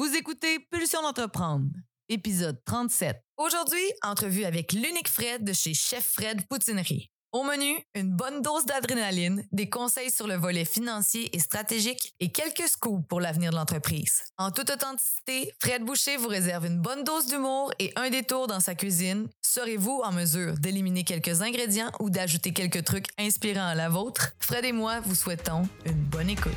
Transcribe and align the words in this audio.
Vous 0.00 0.16
écoutez 0.16 0.58
Pulsion 0.70 1.02
d'entreprendre, 1.02 1.68
épisode 2.08 2.58
37. 2.64 3.22
Aujourd'hui, 3.36 3.84
entrevue 4.02 4.44
avec 4.44 4.72
l'unique 4.72 5.10
Fred 5.10 5.44
de 5.44 5.52
chez 5.52 5.74
Chef 5.74 6.14
Fred 6.14 6.46
Poutinerie. 6.48 7.10
Au 7.32 7.42
menu, 7.42 7.76
une 7.94 8.10
bonne 8.10 8.40
dose 8.40 8.64
d'adrénaline, 8.64 9.44
des 9.52 9.68
conseils 9.68 10.10
sur 10.10 10.26
le 10.26 10.36
volet 10.36 10.64
financier 10.64 11.28
et 11.36 11.38
stratégique 11.38 12.14
et 12.18 12.32
quelques 12.32 12.66
scoops 12.66 13.06
pour 13.08 13.20
l'avenir 13.20 13.50
de 13.50 13.56
l'entreprise. 13.56 14.22
En 14.38 14.50
toute 14.50 14.70
authenticité, 14.70 15.52
Fred 15.60 15.84
Boucher 15.84 16.16
vous 16.16 16.28
réserve 16.28 16.64
une 16.64 16.80
bonne 16.80 17.04
dose 17.04 17.26
d'humour 17.26 17.70
et 17.78 17.92
un 17.96 18.08
détour 18.08 18.46
dans 18.46 18.60
sa 18.60 18.74
cuisine. 18.74 19.28
Serez-vous 19.42 20.00
en 20.02 20.12
mesure 20.12 20.54
d'éliminer 20.54 21.04
quelques 21.04 21.42
ingrédients 21.42 21.92
ou 22.00 22.08
d'ajouter 22.08 22.54
quelques 22.54 22.84
trucs 22.84 23.08
inspirants 23.18 23.68
à 23.68 23.74
la 23.74 23.90
vôtre? 23.90 24.32
Fred 24.40 24.64
et 24.64 24.72
moi 24.72 25.00
vous 25.00 25.14
souhaitons 25.14 25.68
une 25.84 26.04
bonne 26.04 26.30
écoute. 26.30 26.56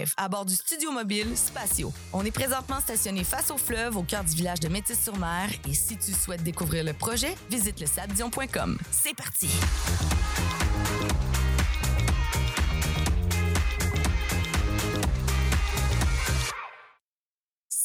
à 0.17 0.29
bord 0.29 0.45
du 0.45 0.55
studio 0.55 0.91
mobile 0.91 1.27
Spatio. 1.35 1.93
On 2.13 2.25
est 2.25 2.31
présentement 2.31 2.79
stationné 2.79 3.23
face 3.23 3.51
au 3.51 3.57
fleuve 3.57 3.97
au 3.97 4.03
cœur 4.03 4.23
du 4.23 4.35
village 4.35 4.59
de 4.59 4.67
Métis-sur-Mer 4.67 5.49
et 5.67 5.73
si 5.73 5.97
tu 5.97 6.11
souhaites 6.11 6.43
découvrir 6.43 6.83
le 6.83 6.93
projet, 6.93 7.35
visite 7.49 7.79
le 7.79 7.87
sabdion.com. 7.87 8.77
C'est 8.91 9.15
parti! 9.15 9.49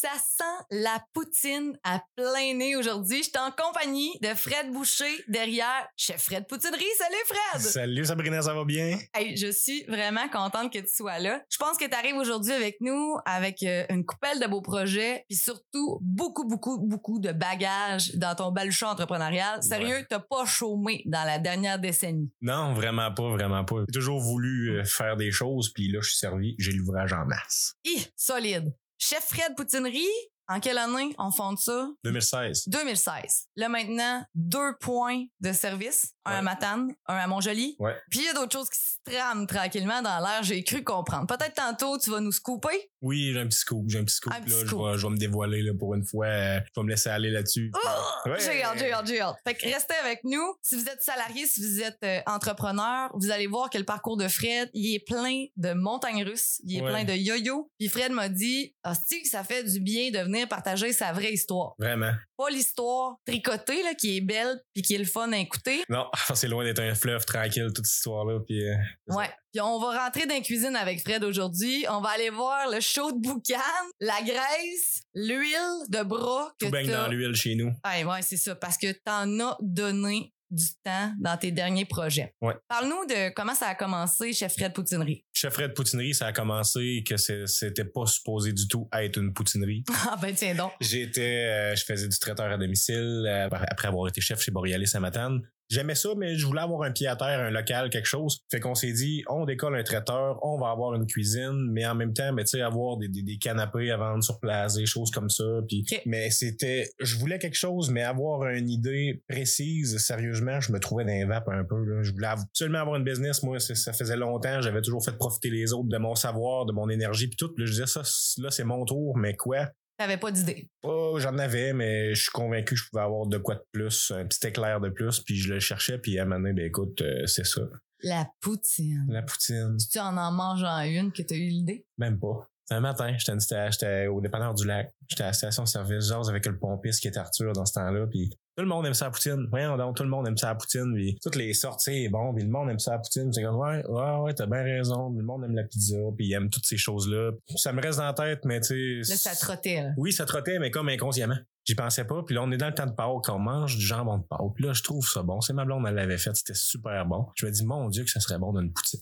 Ça 0.06 0.20
sent 0.20 0.66
la 0.70 1.04
poutine 1.14 1.76
à 1.82 2.00
plein 2.14 2.54
nez 2.54 2.76
aujourd'hui. 2.76 3.24
Je 3.24 3.30
suis 3.30 3.38
en 3.38 3.50
compagnie 3.50 4.16
de 4.22 4.28
Fred 4.36 4.70
Boucher 4.70 5.24
derrière 5.26 5.88
Chef 5.96 6.22
Fred 6.22 6.46
Poutinerie. 6.46 6.84
Salut 6.96 7.24
Fred! 7.26 7.60
Salut 7.60 8.04
Sabrina, 8.04 8.40
ça 8.40 8.54
va 8.54 8.64
bien? 8.64 9.00
Hey, 9.12 9.36
je 9.36 9.50
suis 9.50 9.82
vraiment 9.88 10.28
contente 10.28 10.72
que 10.72 10.78
tu 10.78 10.94
sois 10.94 11.18
là. 11.18 11.42
Je 11.50 11.56
pense 11.56 11.76
que 11.76 11.86
tu 11.86 11.92
arrives 11.92 12.14
aujourd'hui 12.14 12.52
avec 12.52 12.76
nous 12.80 13.16
avec 13.24 13.64
euh, 13.64 13.84
une 13.90 14.06
coupelle 14.06 14.38
de 14.38 14.46
beaux 14.46 14.60
projets 14.60 15.24
puis 15.28 15.36
surtout 15.36 15.98
beaucoup 16.00 16.46
beaucoup 16.46 16.78
beaucoup 16.78 17.18
de 17.18 17.32
bagages 17.32 18.14
dans 18.14 18.36
ton 18.36 18.52
baluchon 18.52 18.86
entrepreneurial. 18.86 19.60
Sérieux, 19.60 20.06
t'as 20.08 20.20
pas 20.20 20.44
chômé 20.44 21.02
dans 21.06 21.24
la 21.24 21.40
dernière 21.40 21.80
décennie. 21.80 22.30
Non, 22.42 22.74
vraiment 22.74 23.12
pas, 23.12 23.28
vraiment 23.30 23.64
pas. 23.64 23.80
J'ai 23.88 23.94
toujours 23.98 24.20
voulu 24.20 24.78
euh, 24.78 24.84
faire 24.84 25.16
des 25.16 25.32
choses 25.32 25.72
puis 25.72 25.90
là 25.90 25.98
je 26.00 26.10
suis 26.10 26.18
servi, 26.18 26.54
j'ai 26.60 26.70
l'ouvrage 26.70 27.12
en 27.12 27.26
masse. 27.26 27.74
Hi, 27.84 28.06
solide. 28.14 28.72
Chef 28.98 29.24
Fred 29.28 29.54
Poutinerie, 29.56 30.06
en 30.48 30.58
quelle 30.60 30.78
année 30.78 31.14
on 31.18 31.30
fonde 31.30 31.58
ça? 31.58 31.88
2016. 32.04 32.68
2016. 32.68 33.48
Là 33.56 33.68
maintenant, 33.68 34.24
deux 34.34 34.74
points 34.80 35.24
de 35.40 35.52
service. 35.52 36.12
Un 36.26 36.32
à 36.32 36.36
Ouais. 36.36 36.42
Matane, 36.42 36.92
un 37.06 37.16
à 37.16 37.26
Montjoli. 37.26 37.76
Ouais. 37.78 37.94
Puis 38.10 38.20
il 38.20 38.24
y 38.26 38.28
a 38.28 38.34
d'autres 38.34 38.52
choses 38.52 38.68
qui 38.68 38.78
se 38.78 38.96
trament 39.04 39.46
tranquillement 39.46 40.02
dans 40.02 40.18
l'air, 40.20 40.42
j'ai 40.42 40.62
cru 40.64 40.82
comprendre. 40.84 41.26
Peut-être 41.26 41.54
tantôt, 41.54 41.98
tu 41.98 42.10
vas 42.10 42.20
nous 42.20 42.32
scooper? 42.32 42.90
Oui, 43.00 43.30
j'ai 43.32 43.40
un 43.40 43.46
petit 43.46 43.58
scoop, 43.58 43.84
j'ai 43.88 43.98
un 44.00 44.04
petit 44.04 44.16
scoop 44.16 44.32
Un 44.34 44.40
petit 44.40 44.50
là, 44.50 44.56
je 44.66 44.74
vais, 44.76 44.98
je 44.98 45.06
vais 45.06 45.12
me 45.12 45.16
dévoiler 45.16 45.62
là 45.62 45.72
pour 45.78 45.94
une 45.94 46.04
fois, 46.04 46.26
je 46.26 46.60
vais 46.76 46.82
me 46.82 46.88
laisser 46.90 47.08
aller 47.08 47.30
là-dessus. 47.30 47.70
Oh! 47.74 48.28
Ouais. 48.30 48.40
J'ai 48.40 48.62
hâte, 48.62 48.78
j'ai 48.78 48.92
hâte, 48.92 49.06
j'ai 49.06 49.20
hâte. 49.20 49.36
Fait 49.46 49.54
que 49.54 49.64
restez 49.66 49.94
avec 50.02 50.20
nous. 50.24 50.56
Si 50.62 50.74
vous 50.74 50.88
êtes 50.88 51.02
salarié, 51.02 51.46
si 51.46 51.60
vous 51.60 51.82
êtes 51.82 51.98
euh, 52.04 52.20
entrepreneur, 52.26 53.10
vous 53.14 53.30
allez 53.30 53.46
voir 53.46 53.70
que 53.70 53.78
le 53.78 53.84
parcours 53.84 54.16
de 54.16 54.26
Fred, 54.26 54.68
il 54.74 54.94
est 54.94 55.04
plein 55.06 55.44
de 55.56 55.72
montagnes 55.72 56.24
russes, 56.24 56.60
il 56.64 56.78
est 56.78 56.82
plein 56.82 57.04
de 57.04 57.12
yo-yo. 57.12 57.70
Puis 57.78 57.88
Fred 57.88 58.10
m'a 58.12 58.28
dit, 58.28 58.74
hostie, 58.84 59.22
que 59.22 59.28
ça 59.28 59.44
fait 59.44 59.62
du 59.64 59.80
bien 59.80 60.10
de 60.10 60.18
venir 60.18 60.48
partager 60.48 60.92
sa 60.92 61.12
vraie 61.12 61.32
histoire. 61.32 61.74
Vraiment. 61.78 62.12
Pas 62.36 62.50
l'histoire 62.50 63.16
tricotée, 63.26 63.82
là, 63.82 63.94
qui 63.94 64.16
est 64.16 64.20
belle 64.20 64.60
puis 64.74 64.82
qui 64.82 64.94
est 64.94 64.98
le 64.98 65.04
fun 65.04 65.30
à 65.32 65.38
écouter. 65.38 65.84
Non, 65.88 66.06
c'est 66.34 66.48
loin 66.48 66.64
d'être 66.64 66.80
un 66.80 66.94
fleuve 66.94 67.24
tranquille 67.24 67.66
toute 67.74 67.86
cette 67.86 67.96
histoire 67.96 68.24
là 68.24 68.40
puis 68.40 68.68
euh, 68.68 68.74
Ouais. 69.08 69.28
Puis 69.52 69.60
on 69.60 69.78
va 69.78 70.04
rentrer 70.04 70.26
dans 70.26 70.34
la 70.34 70.40
cuisine 70.40 70.76
avec 70.76 71.00
Fred 71.00 71.24
aujourd'hui. 71.24 71.86
On 71.88 72.00
va 72.00 72.10
aller 72.10 72.30
voir 72.30 72.70
le 72.70 72.80
show 72.80 73.10
de 73.12 73.18
boucan, 73.18 73.56
la 74.00 74.20
graisse, 74.22 75.02
l'huile 75.14 75.86
de 75.88 76.02
bras 76.02 76.52
que 76.60 76.66
tout 76.66 76.70
baigne 76.72 76.90
dans 76.90 77.08
l'huile 77.08 77.34
chez 77.34 77.54
nous. 77.54 77.72
Ouais, 77.84 78.04
ouais, 78.04 78.22
c'est 78.22 78.36
ça. 78.36 78.54
Parce 78.54 78.76
que 78.76 78.92
t'en 79.04 79.40
as 79.40 79.56
donné 79.60 80.34
du 80.50 80.64
temps 80.84 81.12
dans 81.18 81.36
tes 81.36 81.50
derniers 81.50 81.84
projets. 81.84 82.34
Ouais. 82.40 82.54
Parle-nous 82.68 83.06
de 83.06 83.34
comment 83.34 83.54
ça 83.54 83.68
a 83.68 83.74
commencé 83.74 84.32
chez 84.32 84.48
Fred 84.48 84.72
Poutinerie. 84.72 85.24
Chef 85.32 85.52
Fred 85.54 85.74
Poutinerie, 85.74 86.14
ça 86.14 86.26
a 86.26 86.32
commencé 86.32 87.02
que 87.06 87.16
c'était 87.16 87.84
pas 87.84 88.06
supposé 88.06 88.52
du 88.52 88.68
tout 88.68 88.88
être 88.92 89.18
une 89.18 89.32
poutinerie. 89.32 89.84
Ah 90.08 90.16
ben 90.20 90.32
tiens 90.34 90.54
donc. 90.54 90.72
J'étais, 90.80 91.20
euh, 91.20 91.74
je 91.74 91.84
faisais 91.84 92.06
du 92.06 92.16
traiteur 92.18 92.46
à 92.46 92.56
domicile 92.56 93.24
euh, 93.26 93.48
après 93.50 93.88
avoir 93.88 94.06
été 94.06 94.20
chef 94.20 94.40
chez 94.40 94.52
Borealis 94.52 94.92
à 94.94 95.00
Matane. 95.00 95.40
J'aimais 95.68 95.94
ça, 95.94 96.10
mais 96.16 96.36
je 96.36 96.46
voulais 96.46 96.60
avoir 96.60 96.82
un 96.82 96.92
pied 96.92 97.08
à 97.08 97.16
terre, 97.16 97.40
un 97.40 97.50
local, 97.50 97.90
quelque 97.90 98.06
chose. 98.06 98.38
Fait 98.50 98.60
qu'on 98.60 98.74
s'est 98.74 98.92
dit, 98.92 99.24
on 99.28 99.44
décolle 99.44 99.76
un 99.76 99.82
traiteur, 99.82 100.38
on 100.42 100.58
va 100.58 100.70
avoir 100.70 100.94
une 100.94 101.06
cuisine, 101.06 101.70
mais 101.72 101.86
en 101.86 101.94
même 101.94 102.12
temps, 102.12 102.32
mais 102.32 102.44
tu 102.44 102.50
sais, 102.50 102.60
avoir 102.60 102.96
des, 102.98 103.08
des, 103.08 103.22
des 103.22 103.36
canapés 103.38 103.90
à 103.90 103.96
vendre 103.96 104.22
sur 104.22 104.38
place, 104.38 104.74
des 104.74 104.86
choses 104.86 105.10
comme 105.10 105.28
ça. 105.28 105.44
Puis, 105.68 105.84
mais 106.06 106.30
c'était, 106.30 106.88
je 107.00 107.16
voulais 107.16 107.38
quelque 107.38 107.56
chose, 107.56 107.90
mais 107.90 108.02
avoir 108.02 108.48
une 108.50 108.70
idée 108.70 109.22
précise, 109.28 109.98
sérieusement, 109.98 110.60
je 110.60 110.72
me 110.72 110.78
trouvais 110.78 111.04
dans 111.04 111.10
les 111.10 111.24
vapes 111.24 111.48
un 111.48 111.64
peu. 111.64 111.84
Là. 111.84 112.02
Je 112.02 112.12
voulais 112.12 112.28
absolument 112.28 112.78
avoir 112.78 112.96
une 112.96 113.04
business. 113.04 113.42
Moi, 113.42 113.58
ça 113.58 113.92
faisait 113.92 114.16
longtemps, 114.16 114.60
j'avais 114.60 114.82
toujours 114.82 115.04
fait 115.04 115.16
profiter 115.16 115.50
les 115.50 115.72
autres 115.72 115.88
de 115.88 115.98
mon 115.98 116.14
savoir, 116.14 116.66
de 116.66 116.72
mon 116.72 116.88
énergie, 116.88 117.28
puis 117.28 117.36
tout. 117.36 117.52
Là, 117.56 117.66
je 117.66 117.72
disais 117.72 117.86
ça, 117.86 118.02
là, 118.38 118.50
c'est 118.50 118.64
mon 118.64 118.84
tour, 118.84 119.16
mais 119.16 119.34
quoi? 119.34 119.68
T'avais 119.98 120.18
pas 120.18 120.30
d'idée? 120.30 120.68
Oh, 120.82 121.16
j'en 121.18 121.38
avais, 121.38 121.72
mais 121.72 122.14
je 122.14 122.22
suis 122.22 122.30
convaincu 122.30 122.74
que 122.74 122.80
je 122.80 122.88
pouvais 122.90 123.02
avoir 123.02 123.26
de 123.26 123.38
quoi 123.38 123.54
de 123.54 123.64
plus, 123.72 124.12
un 124.14 124.26
petit 124.26 124.46
éclair 124.46 124.80
de 124.80 124.90
plus, 124.90 125.20
puis 125.20 125.36
je 125.36 125.54
le 125.54 125.60
cherchais, 125.60 125.98
puis 125.98 126.18
à 126.18 126.22
un 126.22 126.24
moment 126.26 126.40
donné, 126.40 126.52
ben 126.52 126.66
écoute, 126.66 127.00
euh, 127.00 127.26
c'est 127.26 127.46
ça. 127.46 127.62
La 128.02 128.28
poutine. 128.42 129.06
La 129.08 129.22
poutine. 129.22 129.76
Tu 129.90 129.98
en 129.98 130.16
en 130.18 130.32
mangeant 130.32 130.80
une 130.82 131.12
que 131.12 131.22
t'as 131.22 131.34
eu 131.34 131.48
l'idée? 131.48 131.86
Même 131.96 132.18
pas. 132.18 132.46
Un 132.70 132.80
matin, 132.80 133.16
j'étais 133.16 134.06
au 134.08 134.20
dépanneur 134.20 134.52
du 134.54 134.66
lac. 134.66 134.92
J'étais 135.08 135.22
à 135.22 135.26
la 135.26 135.32
station-service, 135.32 136.08
genre 136.08 136.28
avec 136.28 136.46
le 136.46 136.58
pompiste 136.58 137.00
qui 137.00 137.08
était 137.08 137.18
Arthur 137.18 137.52
dans 137.52 137.64
ce 137.64 137.74
temps-là, 137.74 138.06
puis 138.08 138.28
tout 138.56 138.62
le 138.62 138.68
monde 138.68 138.86
aime 138.86 138.94
ça 138.94 139.04
la 139.04 139.10
poutine. 139.12 139.46
Voyons 139.50 139.76
donc, 139.76 139.96
tout 139.96 140.02
le 140.02 140.08
monde 140.08 140.26
aime 140.26 140.36
ça 140.36 140.48
la 140.48 140.56
poutine, 140.56 140.92
puis 140.94 141.16
toutes 141.22 141.36
les 141.36 141.54
sorties, 141.54 142.08
bon, 142.08 142.34
puis 142.34 142.42
le 142.42 142.50
monde 142.50 142.68
aime 142.70 142.78
ça 142.78 142.92
la 142.92 142.98
poutine. 142.98 143.32
C'est 143.32 143.42
comme, 143.42 143.56
ouais, 143.56 143.86
ouais, 143.86 144.16
ouais, 144.16 144.34
t'as 144.34 144.46
bien 144.46 144.62
raison, 144.62 145.10
le 145.16 145.22
monde 145.22 145.44
aime 145.44 145.54
la 145.54 145.62
pizza, 145.62 145.96
puis 146.16 146.26
il 146.26 146.32
aime 146.32 146.50
toutes 146.50 146.64
ces 146.64 146.76
choses-là. 146.76 147.32
Ça 147.54 147.72
me 147.72 147.80
reste 147.80 147.98
dans 147.98 148.06
la 148.06 148.14
tête, 148.14 148.44
mais 148.44 148.60
tu 148.60 149.04
sais... 149.04 149.12
Là, 149.12 149.16
ça 149.16 149.36
trottait. 149.36 149.82
Là. 149.82 149.90
Oui, 149.96 150.12
ça 150.12 150.24
trottait, 150.24 150.58
mais 150.58 150.72
comme 150.72 150.88
inconsciemment. 150.88 151.38
J'y 151.66 151.74
pensais 151.74 152.04
pas. 152.04 152.22
Puis 152.24 152.34
là, 152.34 152.42
on 152.42 152.50
est 152.52 152.56
dans 152.56 152.68
le 152.68 152.74
temps 152.74 152.86
de 152.86 152.92
Pâques, 152.92 153.28
on 153.28 153.38
mange 153.38 153.76
du 153.76 153.84
jambon 153.84 154.18
de 154.18 154.24
Pâques. 154.24 154.54
Puis 154.54 154.64
là, 154.64 154.72
je 154.72 154.82
trouve 154.82 155.06
ça 155.06 155.22
bon. 155.22 155.40
C'est 155.40 155.52
ma 155.52 155.64
blonde, 155.64 155.84
elle 155.88 155.96
l'avait 155.96 156.18
fait. 156.18 156.34
C'était 156.34 156.54
super 156.54 157.06
bon. 157.06 157.26
Je 157.34 157.46
me 157.46 157.50
dis, 157.50 157.64
mon 157.64 157.88
Dieu, 157.88 158.04
que 158.04 158.10
ça 158.10 158.20
serait 158.20 158.38
bon 158.38 158.52
d'une 158.52 158.72
poutine. 158.72 159.00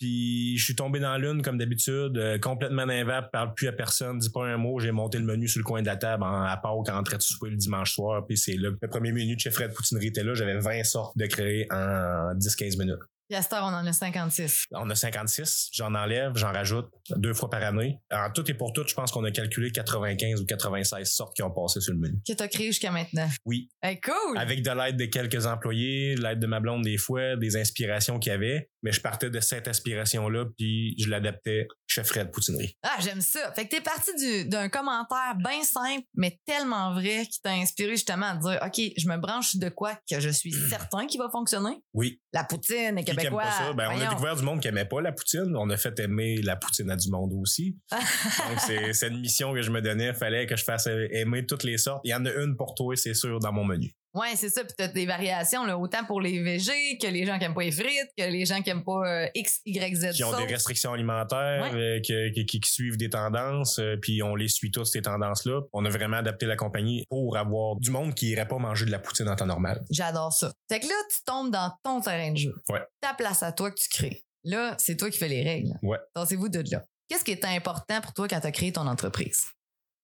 Puis 0.00 0.56
je 0.56 0.64
suis 0.64 0.74
tombé 0.74 0.98
dans 0.98 1.16
l'une 1.18 1.42
comme 1.42 1.58
d'habitude, 1.58 2.16
euh, 2.16 2.38
complètement 2.38 2.86
d'invap, 2.86 3.30
parle 3.30 3.52
plus 3.52 3.68
à 3.68 3.72
personne, 3.72 4.18
dis 4.18 4.30
pas 4.30 4.46
un 4.46 4.56
mot. 4.56 4.80
J'ai 4.80 4.92
monté 4.92 5.18
le 5.18 5.24
menu 5.24 5.46
sur 5.46 5.60
le 5.60 5.64
coin 5.64 5.82
de 5.82 5.86
la 5.86 5.96
table 5.96 6.24
en, 6.24 6.42
à 6.42 6.56
Pâques 6.56 6.88
en 6.88 7.02
train 7.02 7.18
de 7.18 7.22
souper 7.22 7.50
le 7.50 7.56
dimanche 7.56 7.94
soir. 7.94 8.26
Puis 8.26 8.38
c'est 8.38 8.56
là. 8.56 8.70
Le 8.80 8.88
premier 8.88 9.12
menu 9.12 9.36
de 9.36 9.40
chez 9.40 9.50
Fred 9.50 9.74
Poutinerie 9.74 10.06
était 10.06 10.24
là. 10.24 10.32
J'avais 10.32 10.58
20 10.58 10.84
sortes 10.84 11.16
de 11.18 11.26
créer 11.26 11.66
en 11.70 12.34
10-15 12.34 12.78
minutes. 12.78 13.00
Puis 13.30 13.36
à 13.36 13.42
cette 13.42 13.52
heure, 13.52 13.62
on 13.62 13.72
en 13.72 13.86
a 13.86 13.92
56. 13.92 14.64
On 14.72 14.90
a 14.90 14.94
56, 14.96 15.68
j'en 15.72 15.94
enlève, 15.94 16.32
j'en 16.34 16.50
rajoute 16.50 16.88
deux 17.14 17.32
fois 17.32 17.48
par 17.48 17.62
année. 17.62 18.00
En 18.12 18.28
tout 18.32 18.50
et 18.50 18.54
pour 18.54 18.72
tout, 18.72 18.82
je 18.84 18.92
pense 18.92 19.12
qu'on 19.12 19.22
a 19.22 19.30
calculé 19.30 19.70
95 19.70 20.40
ou 20.40 20.46
96 20.46 21.08
sortes 21.08 21.36
qui 21.36 21.44
ont 21.44 21.50
passé 21.52 21.80
sur 21.80 21.92
le 21.92 22.00
menu. 22.00 22.18
Que 22.26 22.32
t'as 22.32 22.48
créé 22.48 22.66
jusqu'à 22.66 22.90
maintenant. 22.90 23.28
Oui. 23.44 23.70
Hey, 23.84 24.00
cool! 24.00 24.36
Avec 24.36 24.64
de 24.64 24.70
l'aide 24.72 24.96
de 24.96 25.04
quelques 25.04 25.46
employés, 25.46 26.16
l'aide 26.16 26.40
de 26.40 26.46
ma 26.48 26.58
blonde 26.58 26.82
des 26.82 26.98
fois, 26.98 27.36
des 27.36 27.56
inspirations 27.56 28.18
qu'il 28.18 28.32
y 28.32 28.34
avait. 28.34 28.68
Mais 28.82 28.92
je 28.92 29.00
partais 29.00 29.28
de 29.30 29.40
cette 29.40 29.68
aspiration-là, 29.68 30.46
puis 30.56 30.94
je 30.98 31.08
l'adaptais 31.08 31.68
chez 31.86 32.02
Fred 32.04 32.30
Poutinerie. 32.30 32.76
Ah, 32.82 32.96
j'aime 33.00 33.20
ça. 33.20 33.52
Fait 33.52 33.64
que 33.66 33.70
t'es 33.76 33.80
parti 33.82 34.10
du- 34.16 34.48
d'un 34.48 34.68
commentaire 34.68 35.34
bien 35.36 35.62
simple, 35.62 36.04
mais 36.14 36.38
tellement 36.46 36.94
vrai, 36.94 37.26
qui 37.30 37.40
t'a 37.42 37.50
inspiré 37.52 37.90
justement 37.92 38.26
à 38.26 38.36
dire, 38.36 38.58
OK, 38.64 38.80
je 38.96 39.08
me 39.08 39.16
branche 39.18 39.56
de 39.56 39.68
quoi 39.68 39.98
que 40.08 40.18
je 40.20 40.28
suis 40.30 40.52
certain 40.52 41.06
qu'il 41.06 41.20
va 41.20 41.28
fonctionner? 41.30 41.82
Oui. 41.92 42.20
La 42.32 42.44
poutine, 42.44 42.94
les 42.96 43.04
Qui 43.04 43.10
aime 43.10 43.16
Québécois. 43.16 43.42
pas 43.42 43.50
ça? 43.52 43.72
Ben, 43.72 43.90
on 43.94 44.00
a 44.00 44.06
découvert 44.08 44.36
du 44.36 44.42
monde 44.42 44.60
qui 44.60 44.68
aimait 44.68 44.84
pas 44.84 45.00
la 45.00 45.12
poutine. 45.12 45.54
On 45.56 45.68
a 45.70 45.76
fait 45.76 45.98
aimer 46.00 46.40
la 46.42 46.56
poutine 46.56 46.90
à 46.90 46.96
du 46.96 47.10
monde 47.10 47.32
aussi. 47.40 47.76
Donc, 47.90 48.60
c'est 48.66 48.92
c'est 48.94 49.08
une 49.08 49.20
mission 49.20 49.52
que 49.52 49.62
je 49.62 49.70
me 49.70 49.82
donnais. 49.82 50.14
Fallait 50.14 50.46
que 50.46 50.56
je 50.56 50.64
fasse 50.64 50.86
aimer 50.86 51.44
toutes 51.46 51.64
les 51.64 51.78
sortes. 51.78 52.00
Il 52.04 52.10
y 52.10 52.14
en 52.14 52.24
a 52.24 52.30
une 52.32 52.56
pour 52.56 52.74
toi, 52.74 52.96
c'est 52.96 53.14
sûr, 53.14 53.38
dans 53.40 53.52
mon 53.52 53.64
menu. 53.64 53.94
Ouais, 54.12 54.34
c'est 54.34 54.48
ça. 54.48 54.64
Puis 54.64 54.72
t'as 54.76 54.88
des 54.88 55.06
variations, 55.06 55.64
là, 55.64 55.78
autant 55.78 56.04
pour 56.04 56.20
les 56.20 56.42
VG 56.42 56.98
que 57.00 57.06
les 57.06 57.24
gens 57.24 57.38
qui 57.38 57.44
aiment 57.44 57.54
pas 57.54 57.62
les 57.62 57.70
frites, 57.70 58.10
que 58.18 58.24
les 58.24 58.44
gens 58.44 58.60
qui 58.60 58.70
aiment 58.70 58.82
pas 58.84 59.02
euh, 59.06 59.28
X, 59.34 59.60
Y, 59.64 59.94
Z. 59.96 60.10
Qui 60.16 60.24
ont 60.24 60.36
des 60.36 60.46
restrictions 60.52 60.92
alimentaires, 60.92 61.70
euh, 61.74 62.00
que- 62.00 62.42
qui, 62.42 62.60
suivent 62.64 62.96
des 62.96 63.10
tendances, 63.10 63.78
euh, 63.78 63.96
puis 64.00 64.22
on 64.22 64.34
les 64.34 64.48
suit 64.48 64.70
toutes 64.70 64.86
ces 64.86 65.02
tendances-là. 65.02 65.60
On 65.72 65.84
a 65.84 65.90
vraiment 65.90 66.16
adapté 66.18 66.46
la 66.46 66.56
compagnie 66.56 67.04
pour 67.08 67.36
avoir 67.36 67.76
du 67.76 67.90
monde 67.90 68.14
qui 68.14 68.30
irait 68.30 68.48
pas 68.48 68.58
manger 68.58 68.84
de 68.86 68.90
la 68.90 68.98
poutine 68.98 69.28
en 69.28 69.36
temps 69.36 69.46
normal. 69.46 69.84
J'adore 69.90 70.32
ça. 70.32 70.52
Fait 70.68 70.80
que 70.80 70.86
là, 70.86 70.94
tu 71.10 71.18
tombes 71.24 71.50
dans 71.52 71.72
ton 71.84 72.00
terrain 72.00 72.32
de 72.32 72.36
jeu. 72.36 72.54
Ouais. 72.68 72.80
Ta 73.00 73.14
place 73.14 73.42
à 73.42 73.52
toi 73.52 73.70
que 73.70 73.80
tu 73.80 73.88
crées. 73.88 74.24
Là, 74.44 74.74
c'est 74.78 74.96
toi 74.96 75.10
qui 75.10 75.18
fais 75.18 75.28
les 75.28 75.42
règles. 75.42 75.72
Ouais. 75.82 75.98
Tassez-vous 76.14 76.48
de 76.48 76.64
là. 76.70 76.84
Qu'est-ce 77.08 77.24
qui 77.24 77.32
est 77.32 77.44
important 77.44 78.00
pour 78.00 78.12
toi 78.12 78.26
quand 78.28 78.40
tu 78.40 78.46
as 78.46 78.52
créé 78.52 78.72
ton 78.72 78.86
entreprise? 78.86 79.46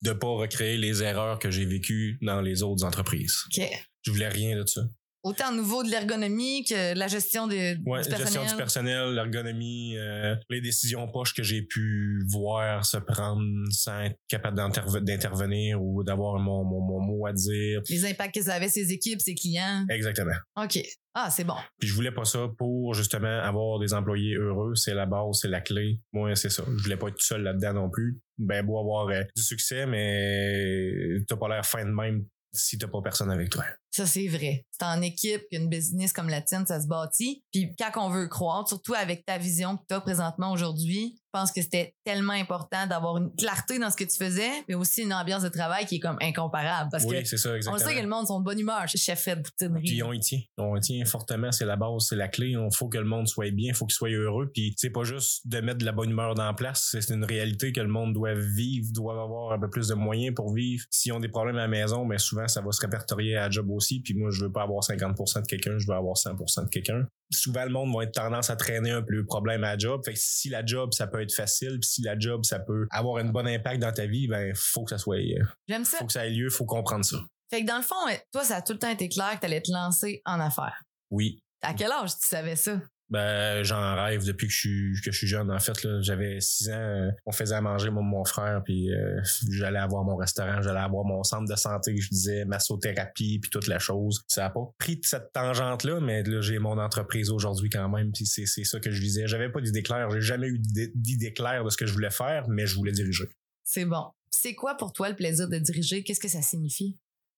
De 0.03 0.13
pas 0.13 0.29
recréer 0.29 0.77
les 0.77 1.03
erreurs 1.03 1.39
que 1.39 1.51
j'ai 1.51 1.65
vécues 1.65 2.19
dans 2.21 2.41
les 2.43 2.63
autres 2.63 2.85
entreprises. 2.85 3.45
OK. 3.57 3.65
Je 4.07 4.13
voulais 4.13 4.29
rien 4.29 4.57
de 4.57 4.65
ça. 4.67 4.83
Autant 5.25 5.51
au 5.53 5.57
niveau 5.57 5.83
de 5.83 5.89
l'ergonomie 5.91 6.63
que 6.65 6.97
la 6.97 7.09
gestion 7.09 7.49
de, 7.49 7.55
Ouais, 7.85 8.01
du 8.03 8.09
personnel. 8.09 8.19
gestion 8.19 8.45
du 8.47 8.55
personnel, 8.55 9.13
l'ergonomie, 9.13 9.97
euh, 9.99 10.37
les 10.49 10.61
décisions 10.61 11.09
poches 11.11 11.35
que 11.35 11.43
j'ai 11.43 11.63
pu 11.63 12.23
voir 12.31 12.85
se 12.85 12.97
prendre 12.99 13.43
sans 13.71 14.03
être 14.03 14.15
capable 14.29 14.57
d'interve- 14.57 15.01
d'intervenir 15.01 15.83
ou 15.83 16.05
d'avoir 16.05 16.39
mon, 16.39 16.63
mon, 16.65 16.81
mon 16.81 17.01
mot 17.01 17.27
à 17.27 17.33
dire. 17.33 17.81
Les 17.89 18.05
impacts 18.05 18.37
que 18.37 18.43
ça 18.43 18.55
avait 18.55 18.69
ses 18.69 18.93
équipes, 18.93 19.21
ses 19.21 19.35
clients. 19.35 19.85
Exactement. 19.91 20.37
OK. 20.63 20.79
Ah, 21.15 21.29
c'est 21.31 21.45
bon. 21.45 21.57
Puis 21.81 21.89
je 21.89 21.95
voulais 21.95 22.13
pas 22.13 22.25
ça 22.25 22.47
pour 22.57 22.95
justement 22.95 23.41
avoir 23.41 23.81
des 23.81 23.95
employés 23.95 24.35
heureux, 24.37 24.77
c'est 24.77 24.95
la 24.95 25.07
base, 25.07 25.39
c'est 25.41 25.49
la 25.49 25.61
clé. 25.63 25.99
Moi, 26.13 26.37
c'est 26.37 26.51
ça. 26.51 26.63
Je 26.79 26.83
voulais 26.85 26.99
pas 26.99 27.09
être 27.09 27.15
tout 27.17 27.25
seul 27.27 27.43
là-dedans 27.43 27.73
non 27.73 27.91
plus. 27.91 28.21
Ben 28.39 28.65
beau 28.65 28.79
avoir 28.79 29.09
euh, 29.09 29.23
du 29.35 29.43
succès, 29.43 29.87
mais 29.87 31.21
t'as 31.27 31.37
pas 31.37 31.49
l'air 31.49 31.67
fin 31.67 31.85
de 31.85 31.91
même 31.91 32.27
si 32.53 32.79
t'as 32.79 32.87
pas 32.89 33.03
personne 33.03 33.31
avec 33.31 33.51
toi. 33.51 33.65
Ça, 33.97 34.05
c'est 34.05 34.29
vrai. 34.29 34.67
C'est 34.73 34.85
en 34.85 35.01
équipe 35.01 35.41
qu'une 35.51 35.71
business 35.71 36.13
comme 36.13 36.29
la 36.29 36.43
tienne, 36.43 36.67
ça 36.67 36.83
se 36.83 36.87
bâtit. 36.87 37.43
Puis 37.51 37.75
quand 37.79 37.91
on 37.97 38.11
veut 38.11 38.29
croître, 38.29 38.69
surtout 38.69 38.93
avec 38.93 39.25
ta 39.25 39.39
vision 39.39 39.79
que 39.79 39.83
tu 39.89 39.95
as 39.95 40.03
présentement 40.03 40.53
aujourd'hui, 40.53 41.17
je 41.17 41.41
pense 41.41 41.51
que 41.51 41.63
c'était 41.63 41.95
tellement 42.05 42.35
important 42.35 42.87
d'avoir 42.87 43.17
une 43.17 43.35
clarté 43.37 43.79
dans 43.79 43.91
ce 43.91 43.97
que 43.97 44.05
tu 44.05 44.17
faisais, 44.17 44.51
mais 44.69 44.75
aussi 44.75 45.03
une 45.03 45.15
ambiance 45.15 45.43
de 45.43 45.49
travail 45.49 45.87
qui 45.87 45.97
est 45.97 46.01
comme 46.01 46.19
incomparable. 46.21 46.91
Parce 46.91 47.05
oui, 47.05 47.25
c'est 47.25 47.37
ça, 47.39 47.51
on 47.51 47.55
exactement. 47.55 47.91
sait 47.91 47.95
que 47.95 48.03
le 48.03 48.09
monde 48.09 48.27
sont 48.27 48.39
de 48.39 48.45
bonne 48.45 48.59
humeur 48.59 48.87
chez 48.87 48.99
Chef 48.99 49.21
Fred 49.21 49.43
Boutinerie. 49.43 49.83
Puis 49.83 50.03
on 50.03 50.13
y 50.13 50.21
tient. 50.21 50.41
On 50.59 50.77
y 50.77 50.81
tient 50.81 51.05
fortement, 51.07 51.53
c'est 51.53 51.65
la 51.65 51.77
base, 51.77 52.07
c'est 52.09 52.17
la 52.17 52.29
clé. 52.29 52.49
Il 52.49 52.69
faut 52.75 52.89
que 52.89 52.99
le 52.99 53.05
monde 53.05 53.29
soit 53.29 53.51
bien, 53.51 53.71
il 53.71 53.75
faut 53.75 53.87
qu'il 53.87 53.95
soit 53.95 54.11
heureux. 54.11 54.51
Puis 54.53 54.75
c'est 54.77 54.91
pas 54.91 55.05
juste 55.05 55.47
de 55.47 55.61
mettre 55.61 55.79
de 55.79 55.85
la 55.87 55.93
bonne 55.93 56.11
humeur 56.11 56.35
dans 56.35 56.45
la 56.45 56.55
place, 56.55 56.89
c'est 56.91 57.13
une 57.13 57.25
réalité 57.25 57.73
que 57.73 57.81
le 57.81 57.89
monde 57.89 58.13
doit 58.13 58.35
vivre, 58.35 58.89
doit 58.93 59.23
avoir 59.23 59.53
un 59.53 59.59
peu 59.59 59.71
plus 59.71 59.89
de 59.89 59.95
moyens 59.95 60.35
pour 60.35 60.55
vivre. 60.55 60.85
S'ils 60.91 61.13
ont 61.13 61.21
des 61.21 61.29
problèmes 61.29 61.57
à 61.57 61.63
la 61.63 61.69
maison, 61.69 62.05
mais 62.05 62.19
souvent 62.19 62.49
ça 62.49 62.61
va 62.61 62.73
se 62.73 62.81
répertorier 62.81 63.37
à 63.37 63.43
la 63.43 63.51
job 63.51 63.71
aussi. 63.71 63.86
Puis 64.05 64.15
moi, 64.15 64.31
je 64.31 64.45
veux 64.45 64.53
pas 64.53 64.63
avoir 64.63 64.83
50% 64.83 65.43
de 65.43 65.47
quelqu'un, 65.47 65.79
je 65.79 65.87
veux 65.87 65.95
avoir 65.95 66.17
100% 66.17 66.65
de 66.65 66.69
quelqu'un. 66.69 67.07
Souvent, 67.33 67.65
le 67.65 67.71
monde 67.71 67.95
va 67.95 68.05
être 68.05 68.13
tendance 68.13 68.51
à 68.51 68.57
traîner 68.57 68.91
un 68.91 69.03
peu 69.03 69.15
le 69.15 69.25
problème 69.25 69.65
à 69.65 69.73
la 69.73 69.79
job. 69.79 70.01
Fait 70.05 70.13
que 70.13 70.19
si 70.21 70.49
la 70.49 70.65
job, 70.65 70.93
ça 70.93 71.07
peut 71.07 71.21
être 71.23 71.33
facile, 71.35 71.79
puis 71.81 71.89
si 71.89 72.03
la 72.03 72.19
job, 72.19 72.45
ça 72.45 72.59
peut 72.61 72.87
avoir 72.91 73.25
un 73.25 73.29
bon 73.29 73.47
impact 73.47 73.81
dans 73.81 73.93
ta 73.93 74.07
vie, 74.07 74.29
ben 74.29 74.53
faut 74.55 74.85
que 74.85 74.91
ça 74.91 74.99
soit, 74.99 75.17
euh, 75.19 75.45
J'aime 75.69 75.85
ça. 75.85 75.99
faut 75.99 76.07
que 76.07 76.13
ça 76.13 76.27
ait 76.27 76.31
lieu, 76.31 76.51
faut 76.51 76.67
comprendre 76.67 77.05
ça. 77.05 77.19
Fait 77.51 77.63
que 77.63 77.67
dans 77.67 77.77
le 77.77 77.83
fond, 77.83 77.95
toi, 78.33 78.45
ça 78.45 78.57
a 78.57 78.63
tout 78.63 78.73
le 78.73 78.79
temps 78.79 78.91
été 78.91 79.09
clair 79.09 79.35
que 79.35 79.41
tu 79.41 79.47
allais 79.47 79.61
te 79.63 79.71
lancer 79.71 80.21
en 80.25 80.41
affaires. 80.41 80.83
Oui, 81.11 81.39
À 81.63 81.75
quel 81.75 81.91
âge 81.93 82.11
tu 82.19 82.27
savais 82.27 82.57
ça? 82.57 82.81
Ben, 83.09 83.63
j'en 83.63 83.95
rêve 83.95 84.25
depuis 84.25 84.49
que 84.49 84.53
je 84.53 84.59
suis 84.59 85.01
que 85.05 85.13
je 85.13 85.17
suis 85.17 85.27
jeune. 85.29 85.51
En 85.51 85.59
fait, 85.61 85.75
j'avais 86.01 86.41
six 86.41 86.69
ans. 86.71 86.73
euh, 86.73 87.11
on 87.25 87.33
faisait 87.33 87.55
à 87.55 87.61
manger 87.61 87.91
mon 87.91 88.25
frère, 88.25 88.63
puis 88.65 88.93
euh, 88.93 89.21
j'allais 89.51 89.79
avoir 89.79 90.05
mon 90.05 90.17
restaurant, 90.17 90.61
j'allais 90.61 90.81
avoir 90.81 91.05
mon 91.05 91.23
centre 91.23 91.49
de 91.49 91.57
santé. 91.57 91.97
Je 91.97 92.09
disais 92.09 92.45
massothérapie, 92.45 93.39
puis 93.39 93.51
toute 93.51 93.69
la 93.69 93.79
chose. 93.79 94.25
Ça 94.27 94.47
a 94.47 94.51
pas 94.51 94.69
pris 94.79 95.01
cette 95.05 95.33
tangente 95.33 95.85
là, 95.85 96.01
mais 96.01 96.25
là 96.25 96.41
j'ai 96.41 96.59
mon 96.59 96.79
entreprise 96.79 97.31
aujourd'hui 97.31 97.71
quand 97.71 97.89
même, 97.89 98.11
puis 98.13 98.27
c'est 98.27 98.47
c'est 98.47 98.65
ça 98.65 98.81
que 98.81 98.91
je 98.91 99.01
disais. 99.01 99.27
J'avais 99.27 99.51
pas 99.51 99.61
d'idée 99.61 99.83
claire, 99.83 100.11
j'ai 100.11 100.21
jamais 100.21 100.49
eu 100.49 100.59
d'idée 100.59 101.33
claire 101.33 101.65
de 101.65 101.71
ce 101.71 101.77
que 101.77 101.87
je 101.87 101.93
voulais 101.93 102.11
faire, 102.11 102.49
mais 102.49 102.67
je 102.67 102.75
voulais 102.75 102.93
diriger. 102.93 103.29
C'est 103.63 103.85
bon. 103.85 104.05
C'est 104.31 104.55
quoi 104.55 104.77
pour 104.77 104.93
toi 104.93 105.09
le 105.09 105.17
plaisir 105.17 105.49
de 105.49 105.59
diriger? 105.59 106.03
Qu'est-ce 106.03 106.21
que 106.21 106.29
ça 106.29 106.43
signifie? 106.43 106.97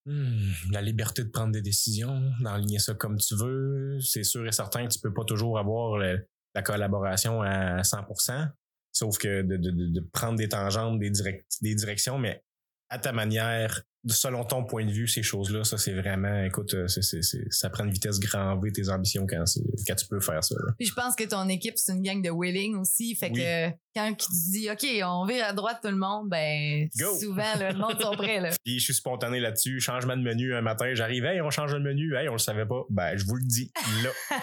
Hmm, 0.09 0.53
la 0.73 0.81
liberté 0.81 1.23
de 1.23 1.29
prendre 1.29 1.53
des 1.53 1.61
décisions, 1.63 2.33
d'enligner 2.41 2.79
ça 2.79 2.95
comme 2.95 3.17
tu 3.19 3.35
veux. 3.37 3.99
C'est 4.01 4.25
sûr 4.25 4.47
et 4.47 4.53
certain 4.53 4.87
que 4.87 4.93
tu 4.93 5.01
peux 5.01 5.13
pas 5.13 5.25
toujours 5.25 5.59
avoir 5.59 5.99
le- 5.99 6.27
la 6.55 6.63
collaboration 6.63 7.43
à 7.43 7.83
100%, 7.83 8.49
sauf 8.93 9.19
que 9.19 9.43
de, 9.43 9.57
de- 9.59 9.71
de- 9.71 10.01
prendre 10.13 10.37
des 10.39 10.49
tangentes, 10.49 10.99
des, 10.99 11.11
direct- 11.11 11.59
des 11.61 11.75
directions, 11.75 12.19
mais 12.19 12.43
à 12.91 12.99
ta 12.99 13.13
manière, 13.13 13.83
selon 14.07 14.45
ton 14.45 14.65
point 14.65 14.87
de 14.87 14.91
vue, 14.91 15.07
ces 15.09 15.23
choses-là, 15.23 15.63
ça 15.63 15.77
c'est 15.77 15.93
vraiment, 15.93 16.43
écoute, 16.45 16.73
euh, 16.73 16.89
c'est- 16.89 17.21
ça 17.51 17.69
prend 17.69 17.85
une 17.85 17.91
vitesse 17.93 18.19
grand 18.19 18.59
V 18.59 18.73
tes 18.73 18.89
ambitions 18.89 19.27
quand, 19.27 19.45
tu 19.45 20.07
peux 20.09 20.21
faire 20.21 20.43
ça. 20.43 20.55
là. 20.55 20.73
Puis 20.79 20.87
je 20.87 20.95
pense 20.95 21.15
que 21.15 21.25
ton 21.25 21.47
équipe, 21.51 21.75
c'est 21.77 21.93
une 21.93 22.01
gang 22.03 22.23
de 22.23 22.31
willing 22.31 22.77
aussi. 22.77 23.15
Fait 23.15 23.31
Oui. 23.31 23.41
que 23.41 23.71
quand 23.95 24.13
tu 24.15 24.27
dis, 24.51 24.71
OK, 24.71 24.87
on 25.05 25.25
vire 25.27 25.45
à 25.47 25.53
droite 25.53 25.79
tout 25.83 25.89
le 25.91 25.97
monde, 25.97 26.29
ben, 26.29 26.89
Go. 26.99 27.19
souvent, 27.19 27.55
là, 27.59 27.73
le 27.73 27.79
monde 27.79 28.01
sont 28.01 28.13
prêts, 28.13 28.41
là. 28.41 28.51
Puis 28.65 28.79
je 28.79 28.85
suis 28.85 28.95
spontané 28.95 29.41
là-dessus, 29.41 29.81
changement 29.81 30.17
de 30.17 30.23
menu 30.23 30.55
un 30.55 30.61
matin, 30.61 30.93
j'arrive, 30.95 31.25
hey, 31.25 31.41
on 31.41 31.51
change 31.51 31.73
le 31.75 31.81
menu, 31.81 32.17
hey, 32.17 32.29
on 32.29 32.33
le 32.33 32.39
savait 32.39 32.67
pas. 32.67 32.83
Ben, 32.91 33.17
je 33.17 33.25
vous 33.25 33.37
le 33.37 33.45
dis, 33.45 33.71
là. 34.03 34.11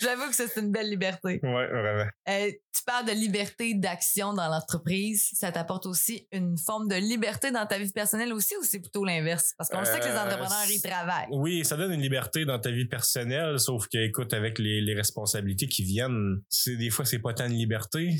J'avoue 0.00 0.28
que 0.28 0.34
ça, 0.34 0.44
c'est 0.52 0.60
une 0.60 0.72
belle 0.72 0.90
liberté. 0.90 1.40
ouais, 1.42 1.66
vraiment. 1.68 2.10
Euh, 2.28 2.50
tu 2.76 2.82
parles 2.84 3.06
de 3.06 3.12
liberté 3.12 3.74
d'action 3.74 4.34
dans 4.34 4.48
l'entreprise. 4.48 5.30
Ça 5.32 5.50
t'apporte 5.50 5.86
aussi 5.86 6.26
une 6.32 6.58
forme 6.58 6.88
de 6.88 6.96
liberté 6.96 7.50
dans 7.50 7.64
ta 7.66 7.78
vie 7.78 7.90
personnelle 7.90 8.32
aussi 8.34 8.54
ou 8.60 8.64
c'est 8.64 8.80
plutôt 8.80 9.04
l'inverse? 9.04 9.54
Parce 9.56 9.70
qu'on 9.70 9.84
sait 9.84 9.98
que 9.98 10.04
les 10.04 10.10
Euh, 10.10 10.20
entrepreneurs, 10.22 10.66
ils 10.70 10.82
travaillent. 10.82 11.26
Oui, 11.30 11.64
ça 11.64 11.76
donne 11.76 11.92
une 11.92 12.02
liberté 12.02 12.44
dans 12.44 12.58
ta 12.58 12.70
vie 12.70 12.84
personnelle, 12.86 13.58
sauf 13.58 13.86
que, 13.88 13.98
écoute, 13.98 14.34
avec 14.34 14.58
les, 14.58 14.80
les 14.82 14.94
responsabilités 14.94 15.68
qui 15.68 15.84
viennent, 15.84 16.40
c'est 16.50 16.76
des 16.76 16.90
fois, 16.90 17.04
c'est 17.06 17.18
pas 17.18 17.32
tant 17.32 17.48
de 17.48 17.54
liberté. 17.54 18.10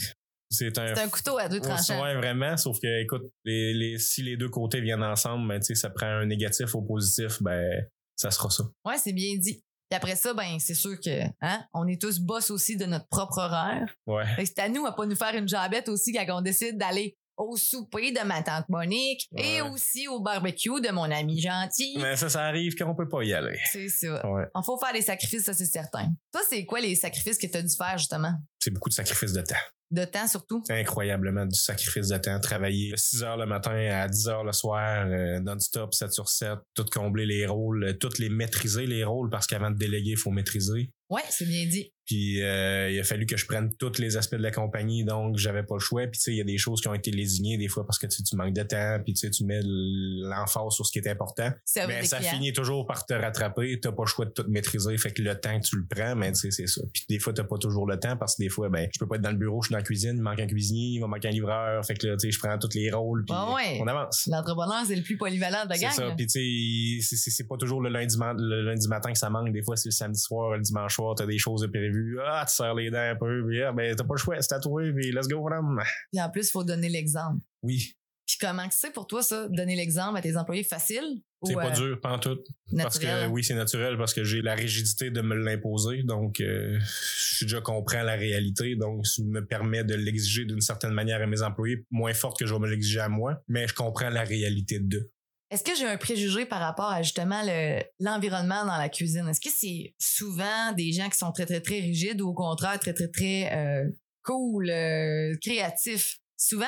C'est 0.51 0.79
un. 0.79 1.09
Couteau 1.09 1.39
à 1.39 1.49
deux 1.49 1.61
tranchants. 1.61 2.03
Ouais, 2.03 2.15
vraiment. 2.15 2.57
Sauf 2.57 2.79
que, 2.81 3.03
écoute, 3.03 3.25
les, 3.45 3.75
les, 3.75 3.99
si 3.99 4.23
les 4.23 4.37
deux 4.37 4.49
côtés 4.49 4.81
viennent 4.81 5.03
ensemble, 5.03 5.49
ben, 5.49 5.61
ça 5.63 5.91
prend 5.91 6.07
un 6.07 6.27
négatif 6.27 6.75
au 6.75 6.83
positif, 6.83 7.43
ben, 7.43 7.85
ça 8.15 8.31
sera 8.31 8.51
ça. 8.51 8.65
Ouais, 8.85 8.97
c'est 8.99 9.13
bien 9.13 9.37
dit. 9.37 9.63
Puis 9.89 9.97
après 9.97 10.17
ça, 10.17 10.35
ben, 10.35 10.59
c'est 10.59 10.75
sûr 10.75 10.99
que, 11.01 11.25
hein, 11.41 11.65
on 11.73 11.87
est 11.87 12.01
tous 12.01 12.19
boss 12.19 12.51
aussi 12.51 12.77
de 12.77 12.87
notre 12.87 13.07
propre 13.09 13.39
horaire. 13.39 13.95
Ouais. 14.07 14.25
C'est 14.39 14.59
à 14.59 14.69
nous 14.69 14.85
à 14.87 14.95
pas 14.95 15.07
nous 15.07 15.15
faire 15.15 15.35
une 15.35 15.49
jabette 15.49 15.89
aussi 15.89 16.13
quand 16.13 16.27
on 16.31 16.43
décide 16.43 16.77
d'aller 16.77 17.17
au 17.37 17.57
souper 17.57 18.13
de 18.13 18.21
ma 18.25 18.43
tante 18.43 18.69
Monique 18.69 19.29
et 19.37 19.61
aussi 19.61 20.09
au 20.09 20.21
barbecue 20.21 20.81
de 20.81 20.91
mon 20.91 21.11
ami 21.11 21.41
gentil. 21.41 21.97
Mais 21.99 22.17
ça, 22.17 22.29
ça 22.29 22.45
arrive 22.45 22.75
qu'on 22.75 22.95
peut 22.95 23.09
pas 23.09 23.23
y 23.23 23.33
aller. 23.33 23.59
C'est 23.73 23.89
ça. 23.89 24.27
Ouais. 24.27 24.45
Il 24.55 24.63
faut 24.65 24.79
faire 24.79 24.93
des 24.93 25.03
sacrifices, 25.03 25.45
ça 25.45 25.55
c'est 25.55 25.67
certain. 25.67 26.09
Toi, 26.33 26.43
c'est 26.49 26.65
quoi 26.65 26.81
les 26.81 26.95
sacrifices 26.95 27.39
que 27.39 27.47
tu 27.47 27.57
as 27.57 27.63
dû 27.63 27.75
faire 27.75 27.99
justement? 27.99 28.33
C'est 28.59 28.71
beaucoup 28.71 28.89
de 28.89 28.95
sacrifices 28.95 29.33
de 29.33 29.43
temps. 29.43 29.55
De 29.91 30.05
temps 30.05 30.27
surtout? 30.27 30.65
incroyablement 30.69 31.47
du 31.47 31.57
sacrifice 31.57 32.09
de 32.09 32.19
temps. 32.19 32.41
Travailler 32.41 32.93
6 32.97 33.23
heures 33.23 33.37
le 33.37 33.47
matin 33.47 33.71
à 33.71 34.09
10 34.09 34.29
heures 34.29 34.45
le 34.45 34.53
soir, 34.53 35.07
euh, 35.07 35.39
non-stop, 35.39 35.95
7 35.95 36.13
sur 36.13 36.29
7, 36.29 36.59
tout 36.75 36.87
combler 36.93 37.25
les 37.25 37.47
rôles, 37.47 37.85
euh, 37.85 37.93
toutes 37.93 38.19
les 38.19 38.29
maîtriser 38.29 38.87
les 38.87 39.05
rôles 39.05 39.31
parce 39.31 39.47
qu'avant 39.47 39.71
de 39.71 39.77
déléguer, 39.77 40.13
il 40.13 40.17
faut 40.17 40.33
maîtriser. 40.33 40.91
Ouais, 41.09 41.23
c'est 41.31 41.47
bien 41.47 41.67
dit. 41.67 41.93
Puis 42.07 42.43
euh, 42.43 42.91
il 42.91 42.99
a 43.01 43.03
fallu 43.05 43.27
que 43.27 43.37
je 43.37 43.47
prenne 43.47 43.75
tous 43.77 43.99
les 43.99 44.17
aspects 44.17 44.37
de 44.37 44.43
la 44.43 44.51
compagnie, 44.53 45.05
donc 45.05 45.37
j'avais 45.39 45.63
pas 45.65 45.75
le 45.75 45.81
choix. 45.81 46.03
Puis 46.07 46.19
tu 46.19 46.23
sais, 46.25 46.33
il 46.33 46.37
y 46.39 46.41
a 46.41 46.45
des 46.45 46.59
choses 46.59 46.81
qui 46.81 46.89
ont 46.89 46.95
été 46.95 47.11
lésignées 47.11 47.59
des 47.59 47.69
fois 47.69 47.85
parce 47.85 47.99
que 47.99 48.07
tu, 48.07 48.23
tu 48.23 48.37
manques 48.37 48.55
de 48.55 48.63
temps, 48.63 48.99
puis 49.05 49.13
tu 49.13 49.21
sais, 49.21 49.31
tu 49.31 49.45
mets 49.45 49.61
l'emphase 49.63 50.73
sur 50.75 50.87
ce 50.87 50.93
qui 50.93 50.99
est 50.99 51.09
important. 51.09 51.51
Servir 51.65 51.97
Mais 52.01 52.07
ça 52.07 52.21
finit 52.21 52.53
toujours 52.53 52.87
par 52.87 53.05
te 53.07 53.15
rattraper. 53.15 53.79
T'as 53.81 53.93
pas 53.93 54.03
le 54.05 54.09
choix 54.09 54.25
de 54.25 54.31
tout 54.31 54.45
maîtriser. 54.49 54.97
Fait 54.99 55.13
que 55.13 55.23
le 55.23 55.35
temps 55.39 55.59
que 55.59 55.67
tu 55.67 55.77
le 55.77 55.85
prends, 55.89 56.15
mais 56.17 56.33
tu 56.33 56.39
sais, 56.41 56.51
c'est 56.51 56.67
ça. 56.67 56.83
Puis 56.93 57.05
des 57.09 57.19
fois, 57.19 57.33
t'as 57.33 57.45
pas 57.45 57.59
toujours 57.59 57.87
le 57.87 57.99
temps 57.99 58.17
parce 58.17 58.37
que 58.37 58.43
des 58.43 58.49
fois, 58.49 58.69
ben, 58.69 58.89
je 58.93 58.99
peux 58.99 59.07
pas 59.07 59.17
être 59.17 59.23
dans 59.23 59.31
le 59.31 59.37
bureau, 59.37 59.63
je 59.63 59.67
suis 59.69 59.73
dans 59.73 59.79
la 59.79 59.85
cuisine, 59.85 60.15
il 60.17 60.23
manque 60.23 60.41
un 60.41 60.47
cuisinier, 60.47 60.95
il 60.97 61.01
va 61.01 61.07
manquer 61.07 61.29
un 61.29 61.33
livreur. 61.33 61.85
Fait 61.85 61.95
que 61.95 62.07
là, 62.07 62.17
tu 62.17 62.21
sais, 62.27 62.31
je 62.31 62.39
prends 62.39 62.57
tous 62.59 62.75
les 62.75 62.91
rôles, 62.91 63.25
puis 63.25 63.35
Ah 63.37 63.53
ouais. 63.55 63.79
on 63.81 63.87
avance. 63.87 64.29
L'entrepreneur, 64.31 64.85
c'est 64.87 64.97
le 64.97 65.03
plus 65.03 65.17
polyvalent 65.17 65.65
de 65.65 65.71
la 65.71 65.75
C'est 65.77 65.83
gang. 65.83 65.93
ça. 65.93 66.05
là. 66.07 66.15
Puis 66.17 66.27
tu 66.27 67.01
sais, 67.01 67.07
c'est- 67.09 67.17
c'est 67.17 67.31
c'est 67.31 67.47
pas 67.49 67.57
toujours 67.57 67.81
le 67.81 67.91
lundi, 67.91 68.17
le 68.39 68.63
lundi 68.63 68.89
matin 68.89 69.13
que 69.13 69.19
ça 69.19 69.29
manque. 69.31 69.53
Des 69.53 69.63
fois, 69.63 69.77
c'est 69.77 69.89
le 69.89 69.93
samedi 69.93 70.21
soir, 70.21 70.57
le 70.57 70.63
dimanche 70.63 70.95
soir, 70.95 71.15
t'as 71.17 71.27
des 71.27 71.39
choses 71.39 71.63
de 71.63 71.67
prévues. 71.67 71.96
Ah, 72.25 72.45
tu 72.49 72.55
serres 72.55 72.75
les 72.75 72.91
dents 72.91 72.99
un 72.99 73.17
peu. 73.17 73.45
Puis, 73.47 73.63
ah, 73.63 73.73
ben, 73.73 73.95
t'as 73.95 74.05
pas 74.05 74.15
le 74.15 74.19
choix, 74.19 74.41
c'est 74.41 74.55
à 74.55 74.61
toi, 74.61 74.83
puis 74.95 75.13
let's 75.13 75.29
go, 75.29 75.43
madame. 75.43 75.83
Puis 76.13 76.21
en 76.21 76.31
plus, 76.31 76.49
il 76.49 76.51
faut 76.51 76.65
donner 76.65 76.89
l'exemple. 76.89 77.41
Oui. 77.63 77.97
Puis 78.27 78.39
comment 78.41 78.67
c'est 78.71 78.93
pour 78.93 79.07
toi, 79.07 79.23
ça, 79.23 79.47
donner 79.49 79.77
l'exemple 79.77 80.19
à 80.19 80.21
tes 80.21 80.37
employés? 80.37 80.65
Facile 80.65 81.23
C'est 81.45 81.55
pas 81.55 81.71
euh, 81.71 81.75
dur, 81.75 82.01
pas 82.01 82.11
en 82.11 82.19
tout. 82.19 82.39
Parce 82.77 82.97
naturel? 82.97 83.29
que 83.29 83.33
oui, 83.33 83.45
c'est 83.45 83.55
naturel 83.55 83.97
parce 83.97 84.13
que 84.13 84.25
j'ai 84.25 84.43
la 84.43 84.55
rigidité 84.57 85.11
de 85.11 85.21
me 85.21 85.37
l'imposer. 85.37 86.03
Donc, 86.03 86.41
euh, 86.41 86.77
je 86.81 87.45
déjà 87.45 87.61
comprends 87.61 88.03
la 88.03 88.17
réalité. 88.17 88.75
Donc, 88.75 89.07
ça 89.07 89.23
me 89.23 89.47
permet 89.47 89.85
de 89.85 89.95
l'exiger 89.95 90.45
d'une 90.45 90.61
certaine 90.61 90.91
manière 90.91 91.23
à 91.23 91.27
mes 91.27 91.43
employés, 91.43 91.87
moins 91.93 92.15
forte 92.15 92.39
que 92.39 92.47
je 92.47 92.53
vais 92.53 92.59
me 92.59 92.69
l'exiger 92.69 92.99
à 92.99 93.09
moi. 93.09 93.41
Mais 93.47 93.69
je 93.69 93.75
comprends 93.75 94.11
la 94.11 94.25
réalité 94.25 94.81
de. 94.81 95.09
Est-ce 95.51 95.63
que 95.63 95.77
j'ai 95.77 95.87
un 95.87 95.97
préjugé 95.97 96.45
par 96.45 96.61
rapport 96.61 96.91
à 96.91 97.03
justement 97.03 97.41
le- 97.45 97.83
l'environnement 98.01 98.65
dans 98.65 98.77
la 98.77 98.89
cuisine? 98.89 99.29
Est-ce 99.29 99.41
que 99.41 99.51
c'est 99.51 99.95
souvent 99.99 100.73
des 100.73 100.93
gens 100.93 101.09
qui 101.09 101.17
sont 101.17 101.31
très, 101.31 101.47
très, 101.47 101.61
très 101.61 101.79
rigides 101.79 102.21
ou 102.21 102.31
au 102.31 102.35
contraire 102.35 102.81
très, 102.81 102.93
très, 102.93 103.09
très 103.09 103.53
euh, 103.53 103.89
cool, 104.25 104.69
euh, 104.71 105.37
créatifs? 105.41 106.19
Souvent, 106.37 106.67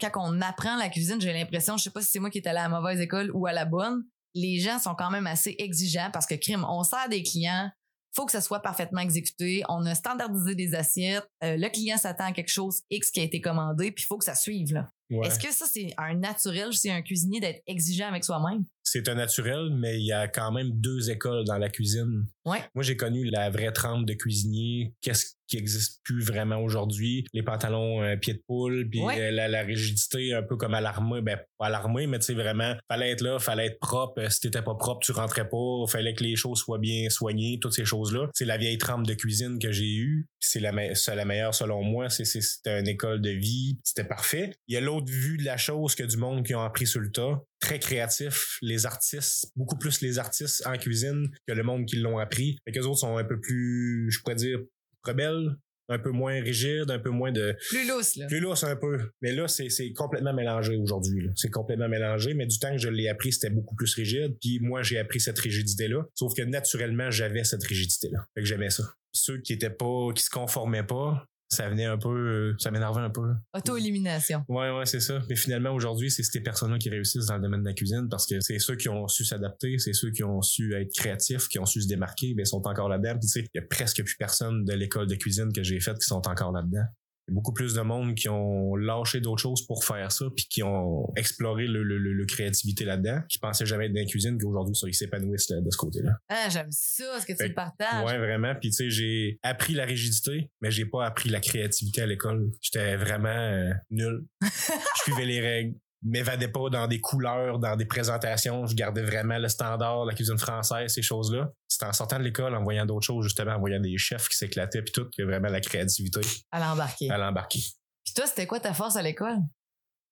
quand 0.00 0.10
on 0.16 0.40
apprend 0.40 0.76
la 0.76 0.88
cuisine, 0.88 1.20
j'ai 1.20 1.32
l'impression, 1.32 1.76
je 1.76 1.84
sais 1.84 1.90
pas 1.90 2.00
si 2.00 2.10
c'est 2.10 2.18
moi 2.18 2.30
qui 2.30 2.38
est 2.38 2.48
allé 2.48 2.58
à 2.58 2.68
la 2.68 2.80
mauvaise 2.80 3.00
école 3.00 3.30
ou 3.34 3.46
à 3.46 3.52
la 3.52 3.66
bonne, 3.66 4.04
les 4.34 4.58
gens 4.58 4.78
sont 4.78 4.94
quand 4.94 5.10
même 5.10 5.26
assez 5.26 5.54
exigeants 5.58 6.10
parce 6.12 6.26
que 6.26 6.34
crime, 6.34 6.64
on 6.68 6.82
sert 6.82 7.08
des 7.08 7.22
clients, 7.22 7.70
faut 8.16 8.26
que 8.26 8.32
ça 8.32 8.40
soit 8.40 8.60
parfaitement 8.60 9.00
exécuté. 9.00 9.62
On 9.68 9.84
a 9.86 9.94
standardisé 9.94 10.54
des 10.54 10.74
assiettes. 10.74 11.26
euh, 11.44 11.56
le 11.56 11.68
client 11.68 11.98
s'attend 11.98 12.24
à 12.26 12.32
quelque 12.32 12.50
chose 12.50 12.80
X 12.90 13.10
qui 13.10 13.20
a 13.20 13.24
été 13.24 13.40
commandé, 13.40 13.92
puis 13.92 14.04
il 14.04 14.06
faut 14.06 14.18
que 14.18 14.24
ça 14.24 14.34
suive. 14.34 14.84
Ouais. 15.10 15.26
Est-ce 15.26 15.38
que 15.38 15.52
ça, 15.52 15.66
c'est 15.70 15.92
un 15.98 16.14
naturel 16.14 16.72
chez 16.72 16.90
un 16.90 17.02
cuisinier 17.02 17.40
d'être 17.40 17.62
exigeant 17.66 18.08
avec 18.08 18.24
soi-même? 18.24 18.64
C'est 18.86 19.08
un 19.08 19.14
naturel, 19.14 19.70
mais 19.70 19.98
il 19.98 20.04
y 20.06 20.12
a 20.12 20.28
quand 20.28 20.52
même 20.52 20.70
deux 20.72 21.10
écoles 21.10 21.44
dans 21.44 21.56
la 21.58 21.70
cuisine. 21.70 22.26
Ouais. 22.44 22.58
Moi, 22.74 22.84
j'ai 22.84 22.96
connu 22.96 23.24
la 23.24 23.48
vraie 23.48 23.72
trempe 23.72 24.04
de 24.06 24.12
cuisinier. 24.12 24.92
Qu'est-ce 25.00 25.32
qui 25.48 25.56
existe 25.56 26.00
plus 26.04 26.22
vraiment 26.22 26.58
aujourd'hui? 26.58 27.24
Les 27.32 27.42
pantalons 27.42 28.02
euh, 28.02 28.16
pied 28.16 28.34
de 28.34 28.42
poule, 28.46 28.86
puis 28.90 29.00
Ouais. 29.00 29.18
euh, 29.18 29.30
la, 29.30 29.48
la 29.48 29.62
rigidité 29.62 30.34
un 30.34 30.42
peu 30.42 30.56
comme 30.56 30.74
à 30.74 30.80
l'armée. 30.82 31.22
Ben, 31.22 31.38
pas 31.58 31.66
à 31.66 31.70
l'armée, 31.70 32.06
mais 32.06 32.18
tu 32.18 32.26
sais, 32.26 32.34
vraiment, 32.34 32.74
fallait 32.88 33.10
être 33.10 33.22
là, 33.22 33.38
fallait 33.38 33.66
être 33.66 33.78
propre. 33.78 34.20
Euh, 34.20 34.28
Si 34.28 34.40
t'étais 34.40 34.60
pas 34.62 34.74
propre, 34.74 35.00
tu 35.04 35.12
rentrais 35.12 35.48
pas. 35.48 35.86
Fallait 35.88 36.12
que 36.14 36.22
les 36.22 36.36
choses 36.36 36.58
soient 36.58 36.78
bien 36.78 37.08
soignées, 37.08 37.58
toutes 37.60 37.72
ces 37.72 37.84
choses-là. 37.86 38.28
C'est 38.34 38.44
la 38.44 38.58
vieille 38.58 38.78
trempe 38.78 39.06
de 39.06 39.14
cuisine 39.14 39.58
que 39.58 39.72
j'ai 39.72 39.94
eue. 39.94 40.26
C'est 40.40 40.60
la, 40.60 40.72
me- 40.72 41.14
la 41.16 41.24
meilleure 41.24 41.54
selon 41.54 41.82
moi. 41.82 42.10
C'était 42.10 42.80
une 42.80 42.88
école 42.88 43.22
de 43.22 43.30
vie. 43.30 43.78
C'était 43.82 44.04
parfait. 44.06 44.52
Il 44.68 44.74
y 44.74 44.76
a 44.76 44.80
l'autre 44.82 45.10
vue 45.10 45.38
de 45.38 45.44
la 45.44 45.56
chose 45.56 45.94
que 45.94 46.02
du 46.04 46.18
monde 46.18 46.44
qui 46.44 46.54
ont 46.54 46.62
appris 46.62 46.86
sur 46.86 47.00
le 47.00 47.10
tas. 47.10 47.40
Très 47.60 47.78
créatif. 47.78 48.58
Les 48.62 48.86
artistes, 48.86 49.50
beaucoup 49.56 49.78
plus 49.78 50.00
les 50.00 50.18
artistes 50.18 50.66
en 50.66 50.76
cuisine 50.76 51.28
que 51.46 51.52
le 51.52 51.62
monde 51.62 51.86
qui 51.86 51.96
l'ont 51.96 52.18
appris. 52.18 52.58
Fait 52.64 52.72
qu'eux 52.72 52.84
autres 52.84 53.00
sont 53.00 53.16
un 53.16 53.24
peu 53.24 53.40
plus, 53.40 54.10
je 54.10 54.20
pourrais 54.20 54.34
dire, 54.34 54.60
rebelles, 55.02 55.56
un 55.88 55.98
peu 55.98 56.10
moins 56.10 56.40
rigides, 56.40 56.90
un 56.90 56.98
peu 56.98 57.10
moins 57.10 57.32
de, 57.32 57.56
Plus 57.68 57.86
lousse, 57.88 58.16
là. 58.16 58.26
plus 58.26 58.40
lousse 58.40 58.64
un 58.64 58.76
peu. 58.76 59.10
Mais 59.20 59.32
là, 59.32 59.48
c'est, 59.48 59.68
c'est 59.68 59.92
complètement 59.92 60.32
mélangé 60.32 60.76
aujourd'hui. 60.76 61.26
là. 61.26 61.32
C'est 61.36 61.50
complètement 61.50 61.88
mélangé, 61.88 62.34
mais 62.34 62.46
du 62.46 62.58
temps 62.58 62.72
que 62.72 62.78
je 62.78 62.88
l'ai 62.88 63.08
appris, 63.08 63.32
c'était 63.32 63.50
beaucoup 63.50 63.74
plus 63.74 63.94
rigide. 63.94 64.36
Puis 64.40 64.60
moi, 64.60 64.82
j'ai 64.82 64.98
appris 64.98 65.20
cette 65.20 65.38
rigidité-là. 65.38 66.06
Sauf 66.14 66.34
que 66.34 66.42
naturellement, 66.42 67.10
j'avais 67.10 67.44
cette 67.44 67.64
rigidité-là. 67.64 68.26
Fait 68.34 68.40
que 68.42 68.46
j'aimais 68.46 68.70
ça. 68.70 68.84
Puis 69.12 69.22
ceux 69.22 69.38
qui 69.38 69.52
étaient 69.52 69.70
pas, 69.70 70.08
qui 70.14 70.22
se 70.22 70.30
conformaient 70.30 70.86
pas, 70.86 71.26
ça 71.54 71.68
venait 71.68 71.86
un 71.86 71.98
peu, 71.98 72.08
euh, 72.08 72.54
ça 72.58 72.70
m'énervait 72.70 73.00
un 73.00 73.10
peu. 73.10 73.32
Auto-élimination. 73.54 74.44
Ouais, 74.48 74.70
ouais, 74.70 74.86
c'est 74.86 75.00
ça. 75.00 75.20
Mais 75.28 75.36
finalement, 75.36 75.70
aujourd'hui, 75.70 76.10
c'est 76.10 76.22
ces 76.22 76.40
personnes-là 76.40 76.78
qui 76.78 76.90
réussissent 76.90 77.26
dans 77.26 77.36
le 77.36 77.42
domaine 77.42 77.62
de 77.62 77.68
la 77.68 77.74
cuisine 77.74 78.08
parce 78.10 78.26
que 78.26 78.40
c'est 78.40 78.58
ceux 78.58 78.76
qui 78.76 78.88
ont 78.88 79.08
su 79.08 79.24
s'adapter, 79.24 79.78
c'est 79.78 79.92
ceux 79.92 80.10
qui 80.10 80.24
ont 80.24 80.42
su 80.42 80.74
être 80.74 80.92
créatifs, 80.94 81.48
qui 81.48 81.58
ont 81.58 81.66
su 81.66 81.82
se 81.82 81.88
démarquer, 81.88 82.34
ben, 82.34 82.44
sont 82.44 82.66
encore 82.66 82.88
là-dedans. 82.88 83.12
Puis 83.12 83.20
tu 83.20 83.28
sais, 83.28 83.40
il 83.40 83.58
y 83.58 83.62
a 83.62 83.66
presque 83.66 84.02
plus 84.02 84.16
personne 84.16 84.64
de 84.64 84.72
l'école 84.74 85.06
de 85.06 85.14
cuisine 85.14 85.52
que 85.52 85.62
j'ai 85.62 85.80
faite 85.80 85.98
qui 85.98 86.06
sont 86.06 86.26
encore 86.28 86.52
là-dedans. 86.52 86.84
Il 87.26 87.30
y 87.30 87.32
a 87.32 87.34
beaucoup 87.36 87.52
plus 87.54 87.72
de 87.74 87.80
monde 87.80 88.14
qui 88.14 88.28
ont 88.28 88.76
lâché 88.76 89.20
d'autres 89.20 89.40
choses 89.40 89.66
pour 89.66 89.84
faire 89.84 90.12
ça, 90.12 90.26
puis 90.36 90.46
qui 90.48 90.62
ont 90.62 91.10
exploré 91.16 91.66
le, 91.66 91.82
le, 91.82 91.96
le- 91.98 92.12
le 92.12 92.26
créativité 92.26 92.84
là-dedans, 92.84 93.20
qui 93.28 93.38
pensaient 93.38 93.64
jamais 93.64 93.86
être 93.86 93.92
dans 93.94 94.00
la 94.00 94.06
cuisine, 94.06 94.36
qu'aujourd'hui, 94.38 94.74
ça, 94.76 94.86
ils 94.88 94.94
s'épanouissent 94.94 95.48
de 95.48 95.70
ce 95.70 95.76
côté-là. 95.78 96.12
Ah, 96.28 96.48
j'aime 96.50 96.70
ça, 96.70 97.20
ce 97.20 97.24
que 97.26 97.32
tu 97.32 97.38
Fait 97.38 97.44
le 97.44 97.50
que, 97.50 97.54
partages. 97.54 98.04
Ouais, 98.04 98.18
vraiment. 98.18 98.54
Puis 98.60 98.70
tu 98.70 98.76
sais, 98.76 98.90
j'ai 98.90 99.38
appris 99.42 99.72
la 99.74 99.84
rigidité, 99.86 100.50
mais 100.60 100.70
j'ai 100.70 100.84
pas 100.84 101.06
appris 101.06 101.30
la 101.30 101.40
créativité 101.40 102.02
à 102.02 102.06
l'école. 102.06 102.50
J'étais 102.60 102.96
vraiment 102.96 103.28
euh, 103.28 103.72
nul. 103.90 104.24
Je 104.42 105.02
suivais 105.04 105.24
les 105.26 105.40
règles. 105.40 105.74
M'évadais 106.04 106.48
pas 106.48 106.68
dans 106.70 106.86
des 106.86 107.00
couleurs, 107.00 107.58
dans 107.58 107.76
des 107.76 107.86
présentations. 107.86 108.66
Je 108.66 108.74
gardais 108.74 109.02
vraiment 109.02 109.38
le 109.38 109.48
standard, 109.48 110.04
la 110.04 110.14
cuisine 110.14 110.38
française, 110.38 110.92
ces 110.92 111.02
choses-là. 111.02 111.50
C'était 111.66 111.86
en 111.86 111.92
sortant 111.92 112.18
de 112.18 112.24
l'école, 112.24 112.54
en 112.54 112.62
voyant 112.62 112.84
d'autres 112.84 113.06
choses, 113.06 113.24
justement, 113.24 113.52
en 113.52 113.58
voyant 113.58 113.80
des 113.80 113.96
chefs 113.96 114.28
qui 114.28 114.36
s'éclataient, 114.36 114.82
puis 114.82 114.92
tout, 114.92 115.08
que 115.16 115.22
vraiment 115.22 115.48
la 115.48 115.60
créativité 115.60 116.20
À 116.52 116.60
l'embarquer. 116.60 117.10
à 117.10 117.16
l'embarquer. 117.18 117.60
Puis 118.04 118.14
toi, 118.14 118.26
c'était 118.26 118.46
quoi 118.46 118.60
ta 118.60 118.74
force 118.74 118.96
à 118.96 119.02
l'école? 119.02 119.38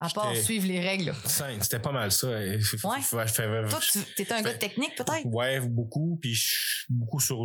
À 0.03 0.09
part 0.15 0.33
suivre 0.43 0.67
les 0.67 0.81
règles. 0.81 1.13
C'était 1.61 1.79
pas 1.79 1.93
mal 1.93 2.11
ça. 2.13 2.29
Ouais. 2.29 3.01
Toi, 3.69 3.81
tu 4.15 4.23
étais 4.23 4.33
un 4.33 4.43
gars 4.43 4.55
technique, 4.55 4.95
peut-être? 4.97 5.25
Ouais, 5.27 5.61
beaucoup. 5.61 6.19
Puis 6.21 6.39
beaucoup 6.89 7.21
sur 7.21 7.39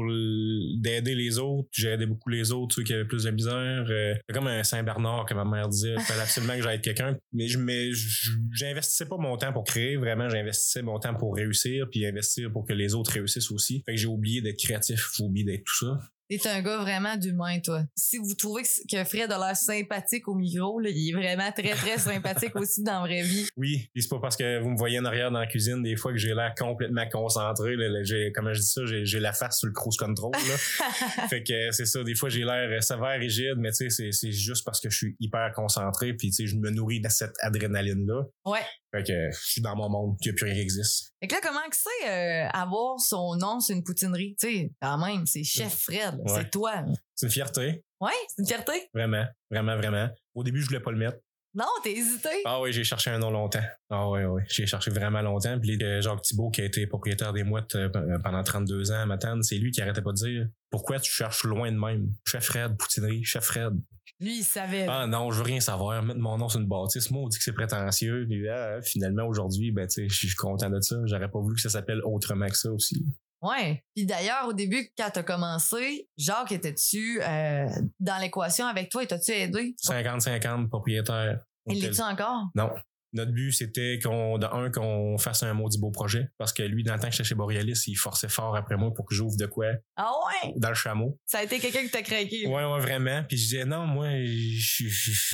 d'aider 0.82 1.16
les 1.16 1.38
autres. 1.38 1.68
J'ai 1.72 1.90
aidé 1.90 2.06
beaucoup 2.06 2.30
les 2.30 2.52
autres, 2.52 2.76
ceux 2.76 2.84
qui 2.84 2.94
avaient 2.94 3.06
plus 3.06 3.24
de 3.24 3.32
misère. 3.32 3.86
Euh, 3.90 4.16
c'est 4.28 4.34
comme 4.34 4.48
un 4.48 4.64
Saint-Bernard 4.64 5.26
que 5.26 5.34
ma 5.34 5.46
mère 5.46 5.68
disait. 5.70 5.94
Il 5.98 6.02
fallait 6.02 6.22
absolument 6.22 6.56
que 6.56 6.64
j'aide 6.64 6.82
quelqu'un. 6.82 7.18
Mais 7.34 7.48
je 7.48 7.58
mais 7.58 7.92
je- 7.92 8.32
j'investissais 8.54 9.06
pas 9.06 9.18
mon 9.18 9.38
temps 9.38 9.54
pour 9.54 9.64
créer. 9.64 9.98
Vraiment, 9.98 10.30
j'investissais 10.30 10.82
mon 10.82 11.00
temps 11.00 11.14
pour 11.16 11.36
réussir. 11.36 11.88
Puis 11.92 12.06
investir 12.06 12.52
pour 12.52 12.66
que 12.66 12.74
les 12.74 12.94
autres 12.96 13.12
réussissent 13.12 13.52
aussi. 13.52 13.84
Fait 13.86 13.94
que 13.96 14.02
j'ai 14.02 14.08
oublié 14.08 14.42
d'être 14.42 14.60
créatif. 14.60 15.12
J'ai 15.18 15.24
oublié 15.24 15.46
d'être 15.46 15.64
tout 15.64 15.86
ça. 15.86 16.00
T'es 16.29 16.48
un 16.48 16.62
gars 16.62 16.77
vraiment 16.77 17.17
d'humain, 17.17 17.60
toi. 17.60 17.84
Si 17.96 18.17
vous 18.17 18.36
trouvez 18.36 18.63
que, 18.63 19.03
Fred 19.03 19.31
a 19.31 19.38
l'air 19.38 19.55
sympathique 19.55 20.27
au 20.27 20.36
micro, 20.36 20.79
là, 20.79 20.89
il 20.89 21.10
est 21.10 21.13
vraiment 21.13 21.51
très, 21.51 21.74
très 21.74 21.98
sympathique 21.98 22.55
aussi 22.55 22.84
dans 22.84 23.01
la 23.01 23.07
vraie 23.07 23.24
vie. 23.24 23.48
Oui, 23.57 23.89
puis 23.93 24.03
c'est 24.03 24.10
pas 24.10 24.19
parce 24.19 24.36
que 24.38 24.60
vous 24.62 24.69
me 24.69 24.77
voyez 24.77 25.00
en 25.00 25.05
arrière 25.05 25.31
dans 25.31 25.39
la 25.39 25.48
cuisine 25.48 25.81
des 25.81 25.96
fois 25.96 26.12
que 26.12 26.17
j'ai 26.17 26.34
l'air 26.34 26.53
complètement 26.57 27.07
concentré. 27.12 27.75
Là, 27.75 27.88
Là, 27.89 28.03
j'ai, 28.03 28.31
comme 28.31 28.51
je 28.53 28.60
dis 28.60 28.65
ça, 28.65 28.86
j'ai, 28.86 29.05
j'ai 29.05 29.19
la 29.19 29.34
face 29.34 29.60
sur 29.60 29.67
le 29.67 29.74
cruise 29.74 29.98
control. 29.98 30.31
Là. 30.34 30.57
fait 31.29 31.43
que 31.43 31.53
euh, 31.53 31.72
c'est 31.72 31.86
ça, 31.86 32.03
des 32.03 32.15
fois 32.15 32.29
j'ai 32.29 32.43
l'air 32.43 32.84
sévère, 32.84 33.19
rigide, 33.19 33.55
mais 33.57 33.72
tu 33.72 33.89
sais, 33.89 33.89
c'est, 33.89 34.12
c'est 34.12 34.31
juste 34.31 34.65
parce 34.65 34.79
que 34.79 34.89
je 34.89 34.98
suis 34.98 35.15
hyper 35.19 35.51
concentré, 35.55 36.13
puis 36.13 36.29
tu 36.29 36.36
sais, 36.36 36.48
je 36.48 36.55
me 36.55 36.69
nourris 36.69 37.01
de 37.01 37.10
cette 37.10 37.36
adrénaline-là. 37.41 38.24
Ouais. 38.46 38.65
Fait 38.91 39.03
que 39.03 39.12
euh, 39.12 39.31
je 39.31 39.51
suis 39.51 39.62
dans 39.62 39.75
mon 39.75 39.89
monde, 39.89 40.17
n'y 40.24 40.31
a 40.31 40.34
plus 40.34 40.46
rien 40.46 40.55
qui 40.55 40.62
existe. 40.62 41.13
Fait 41.19 41.27
que 41.27 41.36
là, 41.36 41.41
comment 41.43 41.67
que 41.69 41.75
c'est 41.75 42.10
euh, 42.10 42.48
avoir 42.50 43.00
son 43.00 43.36
nom 43.36 43.60
sur 43.60 43.75
une 43.75 43.84
poutinerie? 43.84 44.36
Tu 44.39 44.48
sais, 44.48 44.72
quand 44.81 44.98
même, 44.98 45.25
c'est 45.25 45.43
Chef 45.43 45.74
Fred, 45.74 46.16
là. 46.17 46.33
Ouais. 46.33 46.39
c'est 46.41 46.50
toi. 46.50 46.74
C'est 47.15 47.25
une 47.27 47.31
fierté, 47.31 47.83
Ouais, 48.00 48.12
c'est 48.27 48.41
une 48.41 48.47
fierté. 48.47 48.89
vraiment, 48.93 49.25
vraiment, 49.50 49.75
vraiment. 49.75 50.09
Au 50.36 50.43
début, 50.43 50.62
je 50.62 50.67
voulais 50.67 50.79
pas 50.79 50.91
le 50.91 50.97
mettre. 50.97 51.17
Non, 51.55 51.65
t'es 51.81 51.93
hésité. 51.93 52.29
Ah 52.45 52.62
oui, 52.62 52.71
j'ai 52.71 52.83
cherché 52.83 53.09
un 53.09 53.17
nom 53.17 53.31
longtemps. 53.31 53.63
Ah 53.89 54.07
oui, 54.09 54.24
oui. 54.25 54.43
J'ai 54.47 54.67
cherché 54.67 54.91
vraiment 54.91 55.24
longtemps. 55.24 55.57
Puis 55.59 55.81
euh, 55.81 56.01
Jacques 56.01 56.21
Thibault, 56.21 56.51
qui 56.51 56.62
a 56.62 56.65
été 56.65 56.86
propriétaire 56.86 57.33
des 57.33 57.43
mouettes 57.43 57.74
euh, 57.74 57.89
pendant 58.24 58.43
32 58.43 58.91
ans 58.91 59.01
à 59.01 59.05
Matane, 59.07 59.41
c'est 59.41 59.55
lui 59.57 59.71
qui 59.71 59.81
arrêtait 59.81 60.03
pas 60.03 60.12
de 60.12 60.17
dire 60.17 60.47
Pourquoi 60.69 61.00
tu 61.00 61.12
cherches 61.12 61.45
loin 61.45 61.71
de 61.71 61.77
même? 61.77 62.12
Chef 62.27 62.43
Fred, 62.43 62.77
poutinerie, 62.77 63.24
chef 63.24 63.45
Fred. 63.45 63.74
Lui, 64.19 64.39
il 64.39 64.43
savait. 64.43 64.86
Ah 64.88 65.07
non, 65.07 65.31
je 65.31 65.38
veux 65.38 65.43
rien 65.45 65.59
savoir. 65.59 66.03
Mettre 66.03 66.19
mon 66.19 66.38
nom 66.38 66.47
sur 66.50 66.59
une 66.59 66.67
bâtisse. 66.67 67.09
Moi, 67.09 67.24
on 67.24 67.27
dit 67.27 67.38
que 67.38 67.43
c'est 67.43 67.53
prétentieux. 67.53 68.25
Puis 68.29 68.47
ah, 68.47 68.79
finalement, 68.83 69.25
aujourd'hui, 69.25 69.71
ben, 69.71 69.88
tu 69.88 70.07
sais, 70.07 70.09
je 70.09 70.27
suis 70.27 70.36
content 70.36 70.69
de 70.69 70.81
ça. 70.81 70.95
J'aurais 71.05 71.31
pas 71.31 71.39
voulu 71.39 71.55
que 71.55 71.62
ça 71.62 71.69
s'appelle 71.69 72.01
autrement 72.03 72.47
que 72.47 72.57
ça 72.57 72.71
aussi. 72.71 73.03
Ouais. 73.41 73.84
Puis 73.96 74.06
d'ailleurs, 74.06 74.48
au 74.48 74.53
début, 74.53 74.89
quand 74.98 75.10
t'as 75.13 75.24
commencé, 75.24 76.10
Jacques 76.17 76.51
était-tu 76.51 77.22
euh, 77.22 77.67
dans 78.00 78.17
l'équation 78.20 78.65
avec 78.65 78.89
toi? 78.89 79.03
Et 79.03 79.08
t'as-tu 79.08 79.32
aidé? 79.32 79.75
50-50 79.86 80.70
propriétaire. 80.70 81.39
Il 81.67 81.82
l'est-tu 81.82 82.01
encore? 82.01 82.46
Non. 82.56 82.72
Notre 83.13 83.32
but, 83.32 83.51
c'était 83.53 84.00
qu'on, 84.03 84.38
de 84.38 84.46
un, 84.46 84.70
qu'on 84.70 85.17
fasse 85.17 85.41
un 85.44 85.53
maudit 85.53 85.79
beau 85.79 85.91
projet. 85.91 86.27
Parce 86.38 86.51
que 86.51 86.62
lui, 86.63 86.84
dans 86.84 86.94
le 86.94 87.00
temps 87.00 87.08
que 87.08 87.13
j'étais 87.13 87.24
chez 87.29 87.36
Borealis, 87.36 87.84
il 87.88 87.96
forçait 87.96 88.27
fort 88.27 88.56
après 88.56 88.75
moi 88.75 88.94
pour 88.94 89.06
que 89.06 89.15
j'ouvre 89.15 89.38
de 89.38 89.46
quoi 89.46 89.67
Ah 89.96 90.12
ouais? 90.44 90.53
dans 90.58 90.70
le 90.70 90.75
chameau. 90.75 91.17
Ça 91.25 91.39
a 91.39 91.44
été 91.44 91.60
quelqu'un 91.60 91.84
qui 91.84 91.89
t'a 91.91 92.01
craqué. 92.01 92.48
Ouais, 92.48 92.65
ouais, 92.65 92.79
vraiment. 92.79 93.24
Puis 93.27 93.38
je 93.38 93.44
disais, 93.44 93.65
non, 93.65 93.86
moi, 93.88 94.10
je 94.25 94.89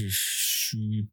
suis. 0.10 1.10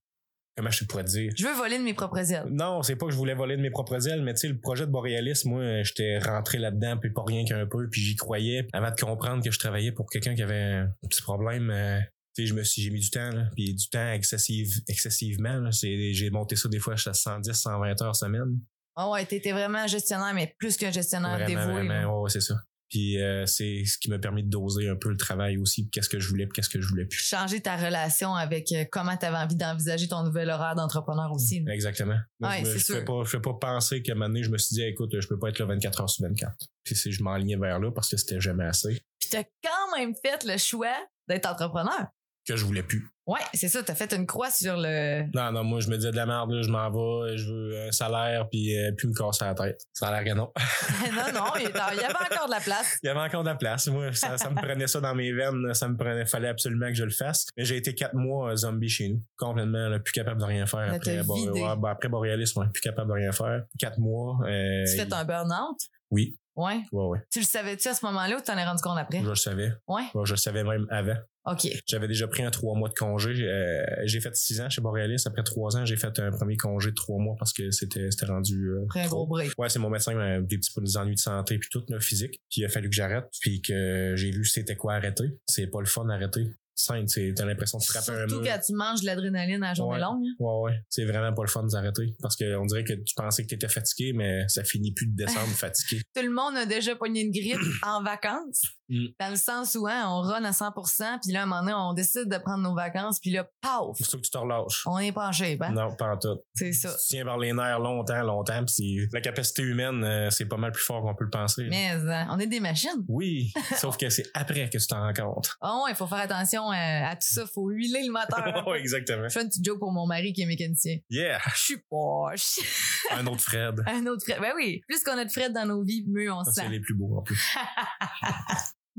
Comment 0.57 0.71
je 0.71 0.85
pourrais 0.85 1.05
te 1.05 1.11
dire? 1.11 1.33
Je 1.37 1.47
veux 1.47 1.55
voler 1.55 1.79
de 1.79 1.83
mes 1.83 1.95
propres 1.95 2.33
ailes. 2.33 2.47
Non, 2.51 2.83
c'est 2.83 2.97
pas 2.97 3.07
que 3.07 3.13
je 3.13 3.17
voulais 3.17 3.35
voler 3.35 3.57
de 3.57 3.63
mes 3.63 3.71
propres 3.71 4.09
ailes, 4.09 4.23
mais 4.23 4.35
tu 4.35 4.41
sais, 4.41 4.49
le 4.49 4.59
projet 4.59 4.87
de 4.87 4.91
Borealis, 4.91 5.43
moi, 5.47 5.83
j'étais 5.83 6.19
rentré 6.19 6.59
là-dedans, 6.59 6.99
puis 6.99 7.11
pas 7.11 7.23
rien 7.27 7.45
qu'un 7.45 7.67
peu, 7.67 7.89
puis 7.89 8.01
j'y 8.01 8.17
croyais. 8.17 8.67
Avant 8.73 8.91
de 8.91 9.01
comprendre 9.01 9.43
que 9.43 9.51
je 9.51 9.59
travaillais 9.59 9.93
pour 9.93 10.11
quelqu'un 10.11 10.35
qui 10.35 10.43
avait 10.43 10.55
un 10.55 10.93
petit 11.09 11.23
problème, 11.23 11.71
euh, 11.71 11.99
tu 12.35 12.43
sais, 12.43 12.47
je 12.47 12.55
me 12.55 12.63
suis, 12.63 12.83
j'ai 12.83 12.91
mis 12.91 13.01
du 13.01 13.11
temps, 13.11 13.31
là, 13.31 13.45
puis 13.55 13.75
du 13.75 13.89
temps 13.89 14.13
excessive, 14.13 14.69
excessivement. 14.89 15.71
j'ai 15.73 16.31
monté 16.31 16.57
ça 16.57 16.69
des 16.69 16.79
fois 16.79 16.95
à 16.95 17.15
110, 17.15 17.53
120 17.53 18.03
heures 18.03 18.17
semaine. 18.17 18.59
Ah 18.97 19.09
ouais, 19.09 19.25
t'étais 19.25 19.53
vraiment 19.53 19.87
gestionnaire, 19.87 20.35
mais 20.35 20.55
plus 20.59 20.77
qu'un 20.77 20.91
gestionnaire 20.91 21.39
Vraiment, 21.39 21.47
dévoué. 21.47 21.87
vraiment, 21.87 22.17
ouais, 22.17 22.23
ouais, 22.25 22.31
c'est 22.31 22.41
ça. 22.41 22.55
Puis 22.91 23.21
euh, 23.23 23.47
c'est 23.47 23.85
ce 23.87 23.97
qui 23.99 24.11
m'a 24.11 24.19
permis 24.19 24.43
de 24.43 24.51
doser 24.51 24.89
un 24.89 24.97
peu 24.97 25.11
le 25.11 25.17
travail 25.17 25.57
aussi, 25.59 25.89
qu'est-ce 25.91 26.09
que 26.09 26.19
je 26.19 26.29
voulais, 26.29 26.49
qu'est-ce 26.53 26.69
que 26.69 26.81
je 26.81 26.89
voulais 26.89 27.05
plus. 27.07 27.19
Changer 27.21 27.61
ta 27.61 27.77
relation 27.77 28.35
avec 28.35 28.71
euh, 28.73 28.85
comment 28.91 29.17
t'avais 29.17 29.37
envie 29.37 29.55
d'envisager 29.57 30.09
ton 30.09 30.25
nouvel 30.25 30.51
horaire 30.51 30.75
d'entrepreneur 30.75 31.31
aussi. 31.33 31.61
là. 31.63 31.73
Exactement. 31.73 32.19
Moi, 32.41 32.51
Ouais, 32.51 32.65
je, 32.65 32.69
me- 32.71 32.75
je 32.75 32.85
sûr. 32.85 32.95
fais 32.97 33.05
pas, 33.05 33.23
je 33.25 33.31
fais 33.31 33.41
pas 33.41 33.55
penser 33.55 34.03
qu'à 34.03 34.13
un 34.13 34.15
moment 34.17 34.27
donné, 34.29 34.43
je 34.43 34.51
me 34.51 34.59
suis 34.59 34.75
dit, 34.75 34.83
écoute, 34.83 35.19
je 35.19 35.27
peux 35.29 35.39
pas 35.39 35.51
être 35.51 35.59
là 35.61 35.67
24 35.67 36.01
heures 36.03 36.11
sur 36.11 36.25
24. 36.27 36.53
Puis 36.85 36.97
c'est, 36.97 37.13
je 37.13 37.23
m'enlignais 37.23 37.57
vers 37.57 37.79
là 37.79 37.93
parce 37.93 38.09
que 38.09 38.17
c'était 38.17 38.41
jamais 38.41 38.65
assez. 38.65 39.01
Puis 39.21 39.31
t'as 39.31 39.45
quand 39.63 39.97
même 39.97 40.13
fait 40.25 40.45
le 40.45 40.59
choix 40.59 40.97
d'être 41.29 41.47
entrepreneur. 41.47 42.07
Que 42.47 42.57
je 42.57 42.65
voulais 42.65 42.83
plus. 42.83 43.09
Ouais, 43.31 43.39
c'est 43.55 43.69
ça, 43.69 43.81
t'as 43.85 43.95
fait 43.95 44.13
une 44.13 44.27
croix 44.27 44.51
sur 44.51 44.75
le. 44.77 45.23
Non, 45.33 45.53
non, 45.53 45.63
moi, 45.63 45.79
je 45.79 45.89
me 45.89 45.95
disais 45.95 46.11
de 46.11 46.17
la 46.17 46.27
merde, 46.27 46.51
là, 46.51 46.63
je 46.63 46.69
m'en 46.69 46.91
vais, 46.91 47.37
je 47.37 47.53
veux 47.53 47.87
un 47.87 47.93
salaire, 47.93 48.49
puis 48.51 48.77
euh, 48.77 48.91
plus 48.91 49.07
me 49.07 49.15
casser 49.15 49.45
la 49.45 49.55
tête. 49.55 49.81
Ça 49.93 50.09
a 50.09 50.21
l'air 50.21 50.33
que 50.35 50.37
non. 50.37 50.51
non, 51.15 51.33
non, 51.33 51.45
il 51.57 51.63
y 51.63 51.67
avait 51.67 52.13
encore 52.13 52.47
de 52.47 52.51
la 52.51 52.59
place. 52.59 52.99
Il 53.05 53.07
y 53.07 53.09
avait 53.09 53.21
encore 53.21 53.45
de 53.45 53.49
la 53.49 53.55
place. 53.55 53.87
Moi, 53.87 54.13
ça, 54.15 54.37
ça 54.37 54.51
me 54.51 54.57
prenait 54.57 54.89
ça 54.89 55.01
dans 55.01 55.15
mes 55.15 55.33
veines. 55.33 55.73
Ça 55.75 55.87
me 55.87 55.97
prenait, 55.97 56.27
fallait 56.27 56.49
absolument 56.49 56.89
que 56.89 56.95
je 56.95 57.05
le 57.05 57.13
fasse. 57.13 57.47
Mais 57.57 57.65
j'ai 57.65 57.77
été 57.77 57.95
quatre 57.95 58.15
mois 58.15 58.51
euh, 58.51 58.57
zombie 58.57 58.89
chez 58.89 59.09
nous. 59.11 59.23
Complètement, 59.39 59.89
là, 59.89 60.01
plus 60.01 60.13
capable 60.13 60.41
de 60.41 60.47
rien 60.47 60.67
faire. 60.67 60.89
Là, 60.89 60.95
Après, 60.95 61.23
ben, 61.23 61.89
après 61.89 62.09
Borealis, 62.09 62.53
ouais, 62.57 62.67
plus 62.73 62.81
capable 62.81 63.11
de 63.11 63.15
rien 63.15 63.31
faire. 63.31 63.63
Quatre 63.79 63.99
mois. 64.01 64.39
Euh, 64.49 64.85
Tu 64.87 64.97
fais 64.97 65.15
un 65.15 65.25
burn-out? 65.25 65.79
Oui, 66.11 66.37
Ouais. 66.57 66.83
ouais, 66.93 67.05
ouais. 67.05 67.19
Tu 67.31 67.39
le 67.39 67.45
savais-tu 67.45 67.89
à 67.89 67.95
ce 67.95 68.05
moment-là 68.07 68.35
ou 68.37 68.39
tu 68.39 68.45
t'en 68.45 68.59
es 68.59 68.65
rendu 68.65 68.83
compte 68.83 68.99
après? 68.99 69.21
Je 69.23 69.29
le 69.29 69.35
savais. 69.37 69.73
Ouais. 69.87 70.03
Ouais, 70.15 70.27
je 70.27 70.33
le 70.33 70.37
savais 70.37 70.65
même 70.65 70.87
avant. 70.91 71.15
OK. 71.53 71.69
J'avais 71.87 72.09
déjà 72.09 72.29
pris 72.29 72.43
un 72.43 72.51
trois 72.51 72.77
mois 72.77 72.89
de 72.89 72.95
congé. 72.95 73.31
Euh, 73.43 73.83
j'ai 74.05 74.21
fait 74.21 74.35
six 74.37 74.61
ans 74.61 74.69
chez 74.71 74.81
Borealis. 74.81 75.23
Après 75.27 75.43
trois 75.43 75.77
ans, 75.77 75.85
j'ai 75.85 75.97
fait 75.97 76.19
un 76.19 76.31
premier 76.31 76.57
congé 76.57 76.91
de 76.91 76.95
trois 76.95 77.19
mois 77.19 77.35
parce 77.39 77.53
que 77.53 77.71
c'était 77.71 78.11
c'était 78.11 78.27
rendu 78.27 78.69
euh, 78.71 78.87
trop. 78.89 79.09
gros 79.09 79.27
break. 79.27 79.53
Ouais, 79.59 79.69
c'est 79.69 79.79
mon 79.79 79.91
médecin 79.91 80.13
qui 80.13 80.19
m'a 80.19 80.41
des 80.41 80.59
petits 80.59 80.71
des 80.81 80.97
ennuis 80.97 81.15
de 81.15 81.21
santé 81.21 81.59
puis 81.59 81.69
tout, 81.71 81.83
là, 81.89 82.01
physique. 82.01 82.41
Puis 82.51 82.61
il 82.63 82.65
a 82.65 82.69
fallu 82.69 82.89
que 82.89 82.95
j'arrête 82.95 83.27
puis 83.41 83.61
que 83.63 84.15
j'ai 84.17 84.31
vu 84.31 84.45
c'était 84.45 84.77
quoi 84.77 84.95
arrêter. 84.95 85.25
C'est 85.47 85.67
pas 85.67 85.81
le 85.81 85.87
fun 85.87 86.05
d'arrêter. 86.05 86.47
C'est 86.75 87.35
t'as 87.37 87.45
l'impression 87.45 87.77
de 87.77 87.83
frapper 87.83 88.13
un 88.13 88.27
Surtout 88.27 88.43
quand 88.43 88.59
tu 88.65 88.73
manges 88.73 89.03
de 89.03 89.07
l'adrénaline 89.07 89.63
à 89.63 89.69
la 89.69 89.75
journée 89.75 89.97
Ouais. 89.97 90.01
longue. 90.01 90.25
hein. 90.25 90.35
Ouais, 90.39 90.71
ouais. 90.71 90.79
C'est 90.89 91.05
vraiment 91.05 91.31
pas 91.35 91.43
le 91.43 91.49
fun 91.49 91.63
d'arrêter. 91.65 92.15
Parce 92.23 92.37
qu'on 92.37 92.65
dirait 92.65 92.85
que 92.85 92.95
tu 92.95 93.15
pensais 93.15 93.43
que 93.43 93.49
t'étais 93.49 93.69
fatigué, 93.69 94.15
mais 94.15 94.49
ça 94.49 94.65
finit 94.65 94.93
plus 94.93 95.07
de 95.07 95.15
descendre 95.15 95.49
fatigué. 95.55 96.01
Tout 96.15 96.23
le 96.23 96.31
monde 96.31 96.57
a 96.57 96.65
déjà 96.65 96.97
pogné 96.97 97.21
une 97.21 97.33
grippe 97.33 97.61
en 97.83 98.03
vacances. 98.03 98.63
Mm. 98.91 99.07
Dans 99.21 99.31
le 99.31 99.37
sens 99.37 99.77
où 99.77 99.87
hein, 99.87 100.05
on 100.09 100.21
run 100.21 100.45
à 100.45 100.51
100%, 100.51 101.21
puis 101.23 101.33
là, 101.33 101.41
à 101.41 101.43
un 101.45 101.47
moment 101.47 101.61
donné, 101.63 101.73
on 101.75 101.93
décide 101.95 102.29
de 102.29 102.39
prendre 102.39 102.63
nos 102.63 102.75
vacances, 102.75 103.21
puis 103.21 103.31
là, 103.31 103.49
paf! 103.63 103.97
C'est 103.99 104.17
que 104.17 104.23
tu 104.23 104.31
te 104.31 104.37
relâches. 104.39 104.83
On 104.87 104.99
en 104.99 105.33
shape, 105.33 105.63
hein? 105.63 105.73
Non, 105.73 105.95
pas 105.95 106.15
en 106.15 106.19
tout. 106.19 106.41
C'est 106.55 106.73
ça. 106.73 106.91
Tu 106.91 107.07
tiens 107.09 107.25
vers 107.25 107.39
les 107.39 107.53
nerfs 107.53 107.79
longtemps, 107.79 108.23
longtemps, 108.23 108.65
puis 108.65 108.75
c'est- 108.75 109.09
la 109.13 109.21
capacité 109.21 109.63
humaine, 109.63 110.03
euh, 110.05 110.31
c'est 110.31 110.47
pas 110.47 110.57
mal 110.57 110.73
plus 110.73 110.83
fort 110.83 111.03
qu'on 111.03 111.15
peut 111.15 111.25
le 111.25 111.31
penser. 111.31 111.67
Mais 111.71 111.91
hein, 111.91 112.27
on 112.31 112.39
est 112.39 112.47
des 112.47 112.61
machines. 112.61 113.05
Oui, 113.09 113.53
sauf 113.77 113.97
que 113.97 114.11
c'est 114.11 114.27
après 114.35 114.69
que 114.69 114.79
tu 114.79 114.87
t'en 114.87 115.01
rends 115.03 115.13
compte. 115.15 115.57
Oh, 115.63 115.87
il 115.89 115.95
faut 115.95 116.07
faire 116.07 116.19
attention 116.19 116.71
euh, 116.73 116.75
à 116.75 117.15
tout 117.15 117.29
ça. 117.29 117.47
faut 117.47 117.69
huiler 117.69 118.03
le 118.05 118.13
moteur. 118.13 118.67
ouais, 118.69 118.81
exactement. 118.81 119.29
Je 119.29 119.33
fais 119.35 119.43
une 119.43 119.49
petite 119.49 119.65
joke 119.65 119.79
pour 119.79 119.93
mon 119.93 120.07
mari 120.07 120.33
qui 120.33 120.43
est 120.43 120.47
mécanicien. 120.47 120.99
Yeah, 121.11 121.39
Je 121.55 121.61
suis 121.61 121.79
poche. 121.89 122.59
un 123.13 123.27
autre 123.27 123.43
Fred. 123.43 123.83
Un 123.87 124.07
autre 124.07 124.25
Fred. 124.25 124.41
Ben 124.41 124.53
oui, 124.57 124.83
plus 124.89 125.03
qu'on 125.05 125.17
a 125.19 125.25
de 125.25 125.31
Fred 125.31 125.53
dans 125.53 125.67
nos 125.67 125.83
vies, 125.83 126.05
mieux 126.09 126.33
on 126.33 126.45
se 126.45 126.51
C'est 126.53 126.63
sent. 126.63 126.69
les 126.69 126.81
plus 126.81 126.95
beaux 126.95 127.19
en 127.19 127.23
plus. 127.23 127.41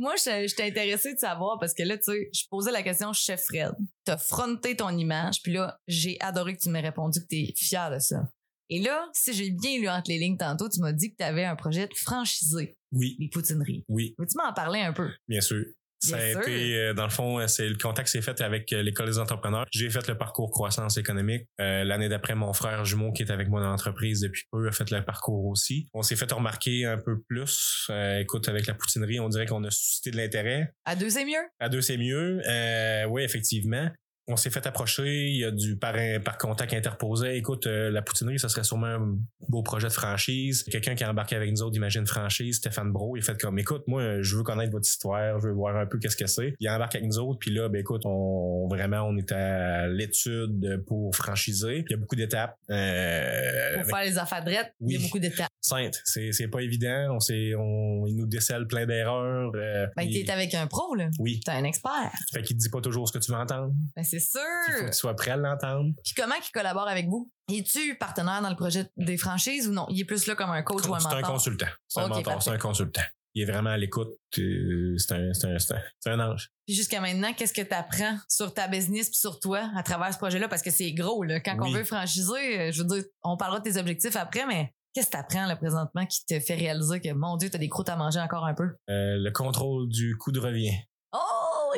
Moi, 0.01 0.15
je- 0.17 0.48
j'étais 0.48 0.63
intéressée 0.63 1.13
de 1.13 1.20
savoir 1.20 1.60
parce 1.60 1.75
que 1.75 1.84
là, 1.84 1.96
tu 1.96 2.05
sais, 2.05 2.29
je 2.34 2.43
posais 2.50 2.72
la 2.72 2.81
question 2.81 3.13
chef 3.13 3.43
Fred. 3.43 3.72
T'as 4.03 4.17
fronté 4.17 4.75
ton 4.75 4.89
image, 4.98 5.43
puis 5.43 5.53
là, 5.53 5.79
j'ai 5.88 6.17
adoré 6.22 6.55
que 6.55 6.60
tu 6.62 6.70
m'aies 6.70 6.81
répondu 6.81 7.20
que 7.22 7.27
t'es 7.27 7.53
fier 7.55 7.91
de 7.91 8.00
ça. 8.00 8.27
Et 8.70 8.79
là, 8.81 9.08
si 9.13 9.31
j'ai 9.31 9.51
bien 9.51 9.77
lu 9.79 9.88
entre 9.88 10.10
les 10.10 10.17
lignes 10.17 10.38
tantôt, 10.38 10.67
tu 10.70 10.79
m'as 10.79 10.91
dit 10.91 11.12
que 11.12 11.17
t'avais 11.17 11.43
un 11.46 11.55
projet 11.55 11.86
de 11.88 11.93
franchiser 11.96 12.75
Oui, 12.91 13.15
les 13.20 13.29
poutineries. 13.29 13.84
oui, 13.89 14.15
Peux-tu 14.17 14.38
m'en 14.38 14.51
parler 14.53 14.79
un 14.79 14.91
peu? 14.93 15.08
bien 15.27 15.41
sûr. 15.41 15.63
Ça 16.03 16.17
a 16.17 16.31
sûr. 16.31 16.41
été, 16.41 16.75
euh, 16.77 16.93
dans 16.93 17.03
le 17.03 17.10
fond, 17.12 17.39
euh, 17.39 17.48
c'est 17.48 17.70
le 17.70 17.75
contact 17.75 18.10
s'est 18.10 18.22
fait 18.22 18.41
avec 18.41 18.74
euh, 18.74 18.81
l'école 18.81 19.05
des 19.05 19.20
entrepreneurs. 19.20 19.65
J'ai 19.72 19.89
fait 19.89 20.08
le 20.08 20.17
parcours 20.17 20.50
croissance 20.51 20.98
économique. 20.98 21.48
Euh, 21.60 21.84
L'année 21.84 22.10
d'après, 22.10 22.36
mon 22.36 22.53
frère 22.53 22.86
jumeau 22.86 23.12
qui 23.12 23.24
est 23.24 23.31
avec 23.31 23.50
moi 23.50 23.62
dans 23.62 23.70
l'entreprise 23.70 24.22
depuis 24.22 24.43
peu 24.51 24.67
a 24.67 24.72
fait 24.72 24.89
le 24.89 25.03
parcours 25.03 25.46
aussi. 25.46 25.88
On 25.93 26.01
s'est 26.01 26.15
fait 26.15 26.31
remarquer 26.31 26.86
un 26.86 26.98
peu 26.98 27.22
plus. 27.22 27.88
Euh, 27.89 28.20
écoute, 28.20 28.50
avec 28.50 28.67
la 28.67 28.74
poutinerie, 28.74 29.20
on 29.20 29.29
dirait 29.29 29.46
qu'on 29.46 29.63
a 29.63 29.72
suscité 29.72 30.12
de 30.12 30.17
l'intérêt. 30.17 30.74
À 30.86 30.96
deux, 30.96 31.10
c'est 31.10 31.25
mieux? 31.25 31.43
À 31.60 31.70
deux, 31.70 31.81
c'est 31.81 31.98
mieux. 31.98 32.41
Euh, 32.48 33.05
oui, 33.05 33.24
effectivement. 33.24 33.89
On 34.31 34.38
s'est 34.38 34.50
fait 34.50 34.65
approcher, 34.65 35.27
il 35.27 35.38
y 35.38 35.43
a 35.45 35.51
du 35.51 35.75
par, 35.77 35.93
par 36.23 36.38
contact 36.38 36.73
interposé. 36.73 37.35
Écoute, 37.35 37.67
euh, 37.67 37.91
la 37.91 38.01
poutinerie, 38.01 38.39
ça 38.39 38.47
serait 38.50 38.63
sûrement 38.63 38.88
un 38.88 39.17
beau 39.50 39.61
projet 39.61 39.88
de 39.88 39.93
franchise. 39.93 40.63
Quelqu'un 40.63 40.95
qui 40.95 41.03
a 41.03 41.09
embarqué 41.09 41.35
avec 41.35 41.51
nous 41.51 41.61
autres, 41.61 41.75
imagine 41.75 42.07
franchise, 42.07 42.57
Stéphane 42.57 42.91
Bro, 42.91 43.17
il 43.17 43.23
fait 43.23 43.39
comme, 43.39 43.59
écoute, 43.59 43.83
moi, 43.88 44.21
je 44.21 44.38
veux 44.38 44.43
connaître 44.43 44.71
votre 44.71 44.88
histoire, 44.88 45.39
je 45.39 45.47
veux 45.47 45.53
voir 45.53 45.75
un 45.75 45.85
peu 45.85 46.00
qu'est-ce 46.00 46.15
que 46.15 46.27
c'est. 46.27 46.53
Il 46.59 46.69
embarque 46.69 46.95
avec 46.95 47.07
nous 47.07 47.19
autres, 47.19 47.39
puis 47.39 47.51
là, 47.51 47.67
ben 47.69 47.79
écoute, 47.79 48.03
on 48.05 48.67
vraiment, 48.69 49.01
on 49.03 49.17
est 49.17 49.31
à 49.33 49.88
l'étude 49.88 50.83
pour 50.88 51.13
franchiser. 51.15 51.83
Il 51.89 51.91
y 51.91 51.93
a 51.93 51.97
beaucoup 51.97 52.15
d'étapes. 52.15 52.55
Euh, 52.69 53.81
Pour 53.83 53.97
faire 53.97 54.05
les 54.05 54.17
affaires 54.17 54.43
drettes, 54.43 54.73
il 54.81 54.91
y 54.91 54.95
a 54.95 54.97
Oui. 55.00 55.03
beaucoup 55.05 55.19
d'étapes. 55.19 55.50
sainte, 55.59 56.01
c'est 56.05 56.31
c'est 56.31 56.47
pas 56.47 56.61
évident. 56.61 57.09
On 57.15 57.19
s'est, 57.19 57.53
on, 57.55 58.05
il 58.07 58.15
nous 58.15 58.25
décèle 58.27 58.65
plein 58.67 58.85
d'erreurs. 58.85 59.51
Euh, 59.55 59.88
Ben, 59.97 60.09
t'es 60.09 60.29
avec 60.31 60.53
un 60.53 60.67
pro, 60.67 60.95
là. 60.95 61.09
oui. 61.19 61.39
T'es 61.45 61.51
un 61.51 61.63
expert. 61.65 62.11
Fait 62.33 62.41
qu'il 62.41 62.55
te 62.57 62.61
dit 62.61 62.69
pas 62.69 62.81
toujours 62.81 63.07
ce 63.07 63.13
que 63.13 63.19
tu 63.23 63.31
veux 63.31 63.38
entendre. 63.38 63.73
Ben, 63.95 64.03
c'est 64.03 64.19
Il 64.21 64.71
faut 64.71 64.77
sûr. 64.77 64.85
que 64.87 64.91
tu 64.91 64.97
sois 64.97 65.15
prêt 65.15 65.31
à 65.31 65.37
l'entendre. 65.37 65.91
Puis 66.03 66.13
comment 66.15 66.35
il 66.35 66.51
collabore 66.51 66.87
avec 66.87 67.07
vous? 67.07 67.31
Es-tu 67.51 67.97
partenaire 67.97 68.41
dans 68.41 68.49
le 68.49 68.55
projet 68.55 68.85
des 68.97 69.17
franchises 69.17 69.67
ou 69.67 69.71
non? 69.73 69.85
Il 69.89 69.99
est 69.99 70.05
plus 70.05 70.25
là 70.27 70.35
comme 70.35 70.49
un 70.51 70.61
coach 70.63 70.85
ou 70.87 70.95
un 70.95 70.99
C'est 70.99 71.07
un 71.07 71.15
mentor? 71.15 71.31
consultant. 71.33 71.67
C'est 71.87 71.99
un 72.01 72.07
mentor, 72.07 72.41
c'est 72.43 72.51
un 72.51 72.57
consultant. 72.57 73.01
Il 73.33 73.43
est 73.43 73.45
vraiment 73.45 73.69
à 73.69 73.77
l'écoute. 73.77 74.09
euh, 74.39 74.95
C'est 74.97 75.13
un, 75.13 75.33
c'est 75.33 75.47
un, 75.47 75.57
c'est 75.57 76.09
un, 76.09 76.19
ange. 76.19 76.49
Puis 76.67 76.75
jusqu'à 76.75 76.99
maintenant, 76.99 77.31
qu'est-ce 77.33 77.53
que 77.53 77.61
tu 77.61 77.73
apprends 77.73 78.17
sur 78.27 78.53
ta 78.53 78.67
business 78.67 79.10
puis 79.10 79.19
sur 79.19 79.39
toi 79.39 79.69
à 79.75 79.84
travers 79.84 80.13
ce 80.13 80.17
projet-là? 80.17 80.49
Parce 80.49 80.62
que 80.62 80.69
c'est 80.71 80.91
gros, 80.91 81.23
là. 81.23 81.39
Quand 81.39 81.55
on 81.62 81.71
veut 81.71 81.86
franchiser, 81.86 82.60
euh, 82.60 82.71
je 82.73 82.81
veux 82.84 82.88
dire, 82.89 83.03
on 83.23 83.38
parlera 83.38 83.60
de 83.62 83.69
tes 83.69 83.77
objectifs 83.79 84.17
après, 84.17 84.45
mais 84.45 84.73
qu'est-ce 84.93 85.07
que 85.07 85.12
tu 85.12 85.17
apprends 85.17 85.45
là, 85.45 85.55
présentement 85.55 86.05
qui 86.05 86.25
te 86.25 86.39
fait 86.41 86.55
réaliser 86.55 86.99
que, 86.99 87.13
mon 87.13 87.38
Dieu, 87.38 87.49
tu 87.49 87.55
as 87.55 87.60
des 87.60 87.69
croûtes 87.69 87.88
à 87.88 87.95
manger 87.95 88.19
encore 88.19 88.45
un 88.45 88.53
peu? 88.53 88.65
Euh, 88.89 89.15
le 89.17 89.31
contrôle 89.31 89.88
du 89.88 90.17
coût 90.17 90.34
de 90.34 90.39
revient. 90.41 90.75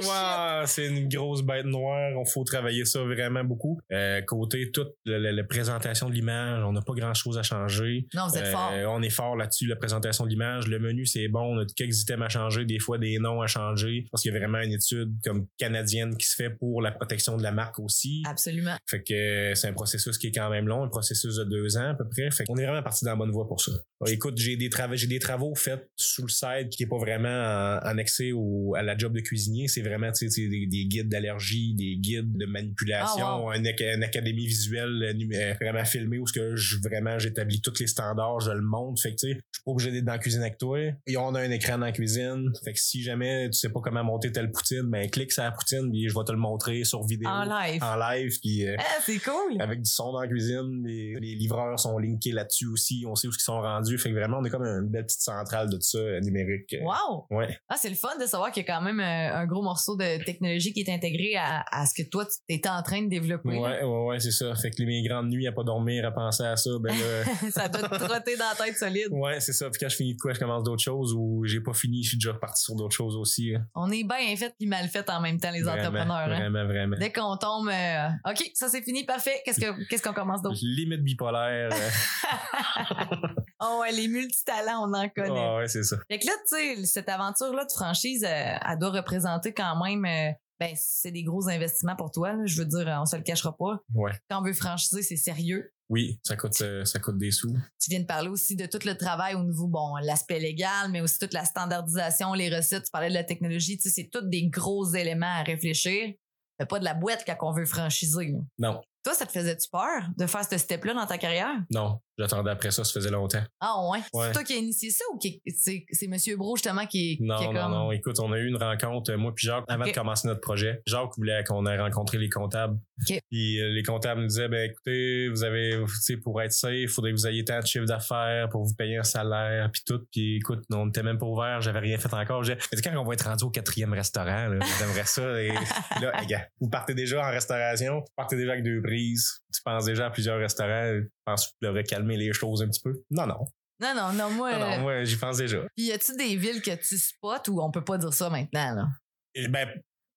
Shit! 0.01 0.67
C'est 0.67 0.88
une 0.88 1.08
grosse 1.10 1.41
bête 1.43 1.65
noire. 1.65 2.12
On 2.17 2.25
faut 2.25 2.43
travailler 2.43 2.86
ça 2.86 3.03
vraiment 3.03 3.43
beaucoup. 3.43 3.79
Euh, 3.91 4.21
côté 4.21 4.71
toute 4.71 4.93
la, 5.06 5.43
présentation 5.43 6.10
de 6.10 6.13
l'image, 6.15 6.63
on 6.63 6.71
n'a 6.71 6.82
pas 6.82 6.93
grand 6.93 7.13
chose 7.13 7.38
à 7.38 7.43
changer. 7.43 8.08
Non, 8.13 8.27
vous 8.27 8.38
êtes 8.38 8.45
Euh, 8.45 8.51
fort. 8.51 8.71
On 8.89 9.01
est 9.01 9.10
fort 9.10 9.36
là-dessus, 9.36 9.67
la 9.67 9.75
présentation 9.75 10.23
de 10.25 10.29
l'image. 10.29 10.67
Le 10.67 10.79
menu, 10.79 11.06
c'est 11.06 11.27
bon. 11.27 11.56
On 11.56 11.60
a 11.60 11.65
quelques 11.75 12.01
items 12.01 12.25
à 12.25 12.29
changer, 12.29 12.65
des 12.65 12.79
fois 12.79 12.97
des 12.97 13.17
noms 13.19 13.41
à 13.41 13.47
changer. 13.47 14.06
Parce 14.12 14.21
qu'il 14.23 14.34
y 14.34 14.36
a 14.36 14.39
vraiment 14.39 14.60
une 14.60 14.73
étude 14.73 15.13
comme 15.23 15.47
canadienne 15.58 16.15
qui 16.17 16.25
se 16.27 16.36
fait 16.36 16.49
pour 16.49 16.82
la 16.82 16.91
protection 16.91 17.38
de 17.38 17.43
la 17.43 17.51
marque 17.51 17.79
aussi. 17.79 18.23
Absolument. 18.27 18.75
Fait 18.88 19.03
que 19.03 19.53
c'est 19.56 19.67
un 19.67 19.73
processus 19.73 20.17
qui 20.17 20.27
est 20.27 20.32
quand 20.32 20.49
même 20.49 20.67
long, 20.67 20.84
un 20.84 20.88
processus 20.89 21.36
de 21.36 21.43
deux 21.43 21.77
ans 21.77 21.89
à 21.91 21.93
peu 21.93 22.08
près. 22.10 22.32
Fait 22.32 22.45
qu'on 22.45 22.58
est 22.58 22.65
vraiment 22.65 22.84
parti 22.84 23.06
dans 23.06 23.12
la 23.12 23.17
bonne 23.17 23.32
voie 23.32 23.47
pour 23.47 23.62
ça. 23.62 23.71
Écoute, 24.08 24.38
j'ai 24.38 24.58
des 24.58 24.69
travaux, 24.69 24.95
j'ai 24.95 25.08
des 25.08 25.19
travaux 25.19 25.56
faits 25.56 25.89
sous 25.95 26.23
le 26.23 26.29
site 26.29 26.69
qui 26.71 26.84
est 26.84 26.88
pas 26.88 26.97
vraiment 26.97 27.29
en- 27.29 27.79
annexé 27.84 28.32
au, 28.34 28.73
à 28.75 28.82
la 28.82 28.97
job 28.97 29.13
de 29.13 29.21
cuisinier. 29.21 29.67
C'est 29.67 29.82
vraiment 29.84 30.12
tu 30.12 30.30
sais, 30.30 30.48
des, 30.48 30.65
des 30.65 30.86
guides 30.86 31.10
d'allergie, 31.10 31.74
des 31.76 31.96
guides 31.98 32.36
de 32.38 32.46
manipulation, 32.46 33.26
Ah, 33.26 33.39
wow. 33.39 33.54
une 33.54 33.67
académie 34.04 34.46
visuelle 34.48 35.04
euh, 35.04 35.36
euh, 35.36 35.54
vraiment 35.62 35.86
filmée 35.86 36.17
où 36.19 36.28
ce 36.28 36.34
que 36.34 36.56
je 36.56 36.78
vraiment 36.84 37.19
j'établis 37.19 37.62
tous 37.62 37.80
les 37.80 37.88
standards, 37.88 38.39
je 38.41 38.52
le 38.52 38.62
montre. 38.62 39.02
Fait 39.02 39.12
que 39.12 39.15
tu 39.19 39.28
sais, 39.28 39.34
je 39.34 39.39
suis 39.58 39.63
pas 39.65 39.72
obligé 39.72 39.91
d'être 39.91 40.06
dans 40.06 40.13
la 40.13 40.19
cuisine 40.19 40.41
avec 40.41 40.58
toi. 40.58 40.80
Et 41.08 41.17
on 41.17 41.36
a 41.36 41.41
un 41.41 41.52
écran 41.52 41.78
dans 41.78 41.86
la 41.86 41.91
cuisine. 41.91 42.52
Fait 42.63 42.74
que 42.74 42.80
si 42.80 43.04
jamais 43.04 43.50
tu 43.50 43.60
sais 43.60 43.69
pas 43.69 43.80
comment 43.82 44.04
monter 44.04 44.32
telle 44.32 44.52
poutine, 44.52 44.84
ben 44.89 45.10
clique 45.10 45.32
sur 45.32 45.43
la 45.43 45.52
poutine 45.52 45.89
puis 45.91 46.08
je 46.10 46.13
vais 46.17 46.24
te 46.26 46.32
le 46.32 46.38
montrer 46.38 46.84
sur 46.84 47.06
vidéo 47.06 47.28
En 47.30 47.43
live. 47.43 47.84
en 47.84 47.96
live 47.96 48.39
puis 48.41 48.67
euh, 48.67 48.76
Ah, 48.80 48.84
c'est 49.06 49.19
cool. 49.19 49.60
avec 49.62 49.82
du 49.82 49.89
son 49.89 50.12
dans 50.13 50.22
la 50.22 50.28
cuisine. 50.28 50.84
Les, 50.86 51.15
les 51.19 51.36
livreurs 51.36 51.80
sont 51.80 51.98
linkés 51.98 52.32
là-dessus 52.32 52.67
aussi. 52.67 53.04
On 53.08 53.15
sait 53.15 53.28
où 53.28 53.32
ils 53.32 53.39
sont 53.41 53.62
rendus. 53.62 53.98
Fait 53.98 54.10
que 54.10 54.15
vraiment, 54.15 54.38
on 54.39 54.46
est 54.46 54.50
comme 54.50 54.63
une 54.63 54.88
belle 54.89 55.06
petite 55.06 55.22
centrale 55.22 55.69
de 55.69 55.76
tout 55.76 55.82
ça 55.82 56.19
numérique. 56.22 56.76
Wow! 56.82 57.26
Ouais. 57.30 57.58
Ah, 57.69 57.76
c'est 57.78 57.89
le 57.89 57.96
fun 57.96 58.17
de 58.19 58.26
savoir 58.26 58.52
qu'il 58.52 58.63
y 58.63 58.69
a 58.69 58.74
quand 58.76 58.82
même 58.82 59.00
un 59.00 59.46
gros 59.46 59.62
morceau 59.73 59.95
de 59.95 60.23
technologie 60.23 60.71
qui 60.71 60.81
est 60.81 60.93
intégré 60.93 61.36
à, 61.36 61.65
à 61.71 61.86
ce 61.88 61.93
que 61.99 62.07
toi, 62.07 62.25
tu 62.25 62.33
étais 62.47 62.69
en 62.69 62.83
train 62.83 63.01
de 63.01 63.09
développer. 63.09 63.49
Ouais, 63.49 63.83
ouais, 63.83 64.05
ouais, 64.07 64.19
c'est 64.19 64.31
ça. 64.31 64.53
Fait 64.55 64.69
que 64.69 64.75
les 64.79 64.86
mes 64.86 65.01
grandes 65.07 65.29
nuits 65.29 65.47
à 65.47 65.51
pas 65.51 65.63
dormir, 65.63 66.05
à 66.05 66.12
penser 66.12 66.43
à 66.43 66.55
ça, 66.55 66.69
ben 66.79 66.93
là. 66.93 67.49
ça 67.51 67.67
doit 67.67 67.88
te 67.89 67.95
trotter 67.95 68.38
dans 68.38 68.45
la 68.57 68.65
tête 68.65 68.77
solide. 68.77 69.07
ouais, 69.12 69.39
c'est 69.39 69.53
ça. 69.53 69.69
Puis 69.71 69.79
quand 69.79 69.89
je 69.89 69.95
finis 69.95 70.13
de 70.15 70.19
quoi, 70.19 70.33
je 70.33 70.39
commence 70.39 70.63
d'autres 70.63 70.83
choses 70.83 71.13
ou 71.17 71.43
j'ai 71.45 71.59
pas 71.62 71.73
fini, 71.73 72.03
je 72.03 72.09
suis 72.09 72.17
déjà 72.17 72.33
reparti 72.33 72.62
sur 72.63 72.75
d'autres 72.75 72.95
choses 72.95 73.15
aussi. 73.15 73.55
hein. 73.55 73.65
On 73.73 73.89
est 73.91 74.03
bien 74.03 74.36
fait 74.38 74.53
puis 74.59 74.67
mal 74.67 74.88
fait 74.89 75.09
en 75.09 75.19
même 75.21 75.39
temps, 75.39 75.49
les 75.51 75.62
Vraiment, 75.62 75.88
entrepreneurs. 75.88 76.17
hein. 76.17 76.49
Vraiment, 76.49 76.65
vraiment. 76.65 76.97
Dès 76.99 77.12
qu'on 77.12 77.36
tombe, 77.38 77.69
euh, 77.69 78.07
OK, 78.29 78.51
ça 78.53 78.69
c'est 78.69 78.83
fini, 78.83 79.05
parfait. 79.05 79.41
Qu'est-ce 79.45 79.59
que 79.59 79.88
qu'est-ce 79.89 80.03
qu'on 80.03 80.13
commence 80.13 80.41
d'autre? 80.43 80.59
Limite 80.62 81.01
bipolaire. 81.03 81.69
euh, 81.73 83.27
oh 83.63 83.80
ouais, 83.82 83.91
les 83.91 84.08
multitalents, 84.08 84.88
on 84.89 84.93
en 84.93 85.10
connaît. 85.10 85.39
ah 85.39 85.58
ouais, 85.58 85.67
c'est 85.67 85.84
ça. 85.84 85.97
Fait 86.10 86.19
que 86.19 86.26
là, 86.26 86.34
tu 86.47 86.56
sais, 86.56 86.86
cette 86.86 87.10
aventure-là 87.10 87.65
de 87.65 87.71
franchise, 87.71 88.23
euh, 88.23 88.28
elle 88.69 88.80
doit 88.80 88.91
représenter 88.91 89.54
quand 89.54 89.82
même, 89.84 90.06
euh, 90.06 90.32
ben, 90.60 90.73
c'est 90.76 91.12
des 91.12 91.23
gros 91.23 91.49
investissements 91.49 91.95
pour 91.95 92.12
toi. 92.12 92.34
là. 92.34 92.45
Je 92.45 92.62
veux 92.62 92.65
dire, 92.67 92.86
on 93.02 93.06
se 93.06 93.15
le 93.15 93.23
cachera 93.23 93.56
pas. 93.58 93.80
Ouais. 93.93 94.12
Quand 94.30 94.39
on 94.39 94.43
veut 94.43 94.54
franchiser, 94.54 95.02
c'est 95.02 95.17
sérieux. 95.17 95.71
Oui, 95.89 96.19
ça 96.23 96.36
coûte, 96.36 96.60
euh, 96.62 96.86
ça 96.86 96.99
coûte 96.99 97.17
des 97.17 97.32
sous. 97.32 97.54
Tu 97.80 97.89
viens 97.89 97.99
de 97.99 98.06
parler 98.06 98.30
aussi 98.30 98.56
de 98.56 98.65
tout 98.65 98.80
le 98.86 98.95
travail 98.95 99.36
au 99.36 99.43
niveau, 99.43 99.67
bon, 99.67 99.95
l'aspect 100.02 100.39
légal, 100.39 100.89
mais 100.91 101.02
aussi 101.02 101.19
toute 101.19 101.34
la 101.34 101.45
standardisation, 101.45 102.34
les 102.34 102.56
recettes. 102.56 102.86
Tu 102.86 102.91
parlais 102.91 103.10
de 103.10 103.13
la 103.13 103.23
technologie. 103.23 103.78
Tu 103.78 103.89
sais, 103.89 104.02
c'est 104.02 104.10
tous 104.12 104.21
des 104.28 104.47
gros 104.47 104.86
éléments 104.93 105.26
à 105.39 105.43
réfléchir. 105.43 106.13
Fais 106.60 106.65
pas 106.67 106.80
de 106.80 106.86
la 106.86 106.93
boîte 106.93 107.23
quand 107.26 107.36
on 107.41 107.52
veut 107.52 107.65
franchiser. 107.65 108.28
là. 108.28 108.39
Non, 108.60 108.82
Toi, 109.04 109.13
ça 109.13 109.26
te 109.26 109.32
faisait-tu 109.32 109.70
peur 109.70 110.04
de 110.18 110.26
faire 110.28 110.46
ce 110.46 110.58
step-là 110.58 110.94
dans 110.94 111.06
ta 111.06 111.18
carrière? 111.18 111.56
non. 111.72 112.00
J'attendais 112.18 112.52
après 112.52 112.70
ça, 112.70 112.84
ça 112.84 112.94
faisait 112.94 113.10
longtemps. 113.10 113.42
Ah 113.60 113.74
ouais? 113.89 114.00
Ouais. 114.13 114.28
C'est 114.28 114.34
toi 114.34 114.44
qui 114.44 114.54
as 114.54 114.58
initié 114.58 114.92
ça 114.92 115.04
ou 115.12 115.20
c'est 115.20 115.84
c'est 115.89 116.08
Monsieur 116.08 116.38
Bro 116.38 116.58
justement 116.58 116.86
qui, 116.86 117.18
Non, 117.22 117.38
qui 117.38 117.46
est 117.46 117.48
non, 117.48 117.62
comme... 117.62 117.72
non. 117.72 117.92
Écoute, 117.92 118.20
on 118.20 118.32
a 118.32 118.38
eu 118.38 118.48
une 118.48 118.58
rencontre, 118.58 119.12
euh, 119.12 119.18
moi 119.18 119.34
puis 119.34 119.48
Jacques, 119.48 119.63
avant 119.68 119.86
de 119.86 119.92
commencer 119.92 120.28
notre 120.28 120.42
projet. 120.42 120.84
Jacques 120.86 121.10
voulait 121.18 121.44
qu'on 121.44 121.66
ait 121.66 121.78
rencontré 121.80 122.20
les 122.20 122.30
comptables. 122.30 122.78
Ok. 123.02 123.20
Puis 123.32 123.60
euh, 123.60 123.70
les 123.70 123.82
comptables 123.82 124.22
nous 124.22 124.28
disaient, 124.28 124.48
ben 124.48 124.70
écoutez, 124.70 125.28
vous 125.30 125.44
avez, 125.44 125.80
tu 125.88 125.96
sais, 126.02 126.18
pour 126.18 126.39
être 126.39 126.52
safe, 126.52 126.72
il 126.74 126.88
faudrait 126.88 127.13
que 127.13 127.18
vous 127.18 127.26
ayez 127.26 127.44
tant 127.44 127.60
de 127.60 127.66
chiffre 127.66 127.86
d'affaires 127.86 128.48
pour 128.50 128.63
vous 128.63 128.76
payer 128.76 128.98
un 128.98 129.04
salaire, 129.04 129.72
puis 129.72 129.82
tout. 129.84 130.02
Puis 130.12 130.38
écoute, 130.38 130.63
on 130.72 130.86
n'était 130.86 131.04
même 131.04 131.18
pas 131.18 131.26
ouvert, 131.26 131.62
j'avais 131.62 131.80
rien 131.80 131.98
fait 131.98 132.13
encore. 132.13 132.44
J'ai 132.44 132.56
dit, 132.56 132.82
quand 132.84 132.96
on 132.96 133.04
va 133.06 133.13
être 133.16 133.26
rendu 133.28 133.44
au 133.46 133.50
quatrième 133.50 133.94
restaurant, 133.94 134.50
là, 134.50 134.60
j'aimerais 134.78 135.06
ça. 135.06 135.42
Et 135.42 135.48
là, 136.02 136.13
les 136.22 136.28
gars, 136.28 136.48
vous 136.62 136.70
partez 136.70 136.94
déjà 136.94 137.26
en 137.26 137.32
restauration, 137.32 138.02
vous 138.02 138.13
partez 138.16 138.36
déjà 138.36 138.52
avec 138.52 138.63
deux 138.63 138.82
tu 138.97 139.62
penses 139.63 139.86
déjà 139.86 140.08
à 140.08 140.10
plusieurs 140.10 140.39
restaurants, 140.39 140.93
je 140.93 141.08
pense 141.25 141.47
que 141.47 141.51
tu 141.51 141.67
devrais 141.67 141.84
calmer 141.84 142.17
les 142.17 142.34
choses 142.34 142.62
un 142.62 142.67
petit 142.67 142.82
peu. 142.82 143.03
Non, 143.12 143.27
non. 143.27 143.45
Non, 143.79 143.93
non, 143.95 144.13
non, 144.13 144.29
moi... 144.32 144.58
Non, 144.58 144.69
non, 144.69 144.79
moi, 144.82 145.03
j'y 145.03 145.17
pense 145.17 145.38
déjà. 145.38 145.60
Puis 145.75 145.88
y 145.88 145.91
a-tu 145.91 146.15
des 146.15 146.36
villes 146.36 146.62
que 146.62 146.75
tu 146.75 146.97
spots 146.97 147.49
ou 147.49 147.62
on 147.62 147.71
peut 147.71 147.84
pas 147.84 147.97
dire 147.97 148.13
ça 148.13 148.29
maintenant, 148.29 148.75
là? 148.75 148.88
Et 149.36 149.47
ben, 149.47 149.67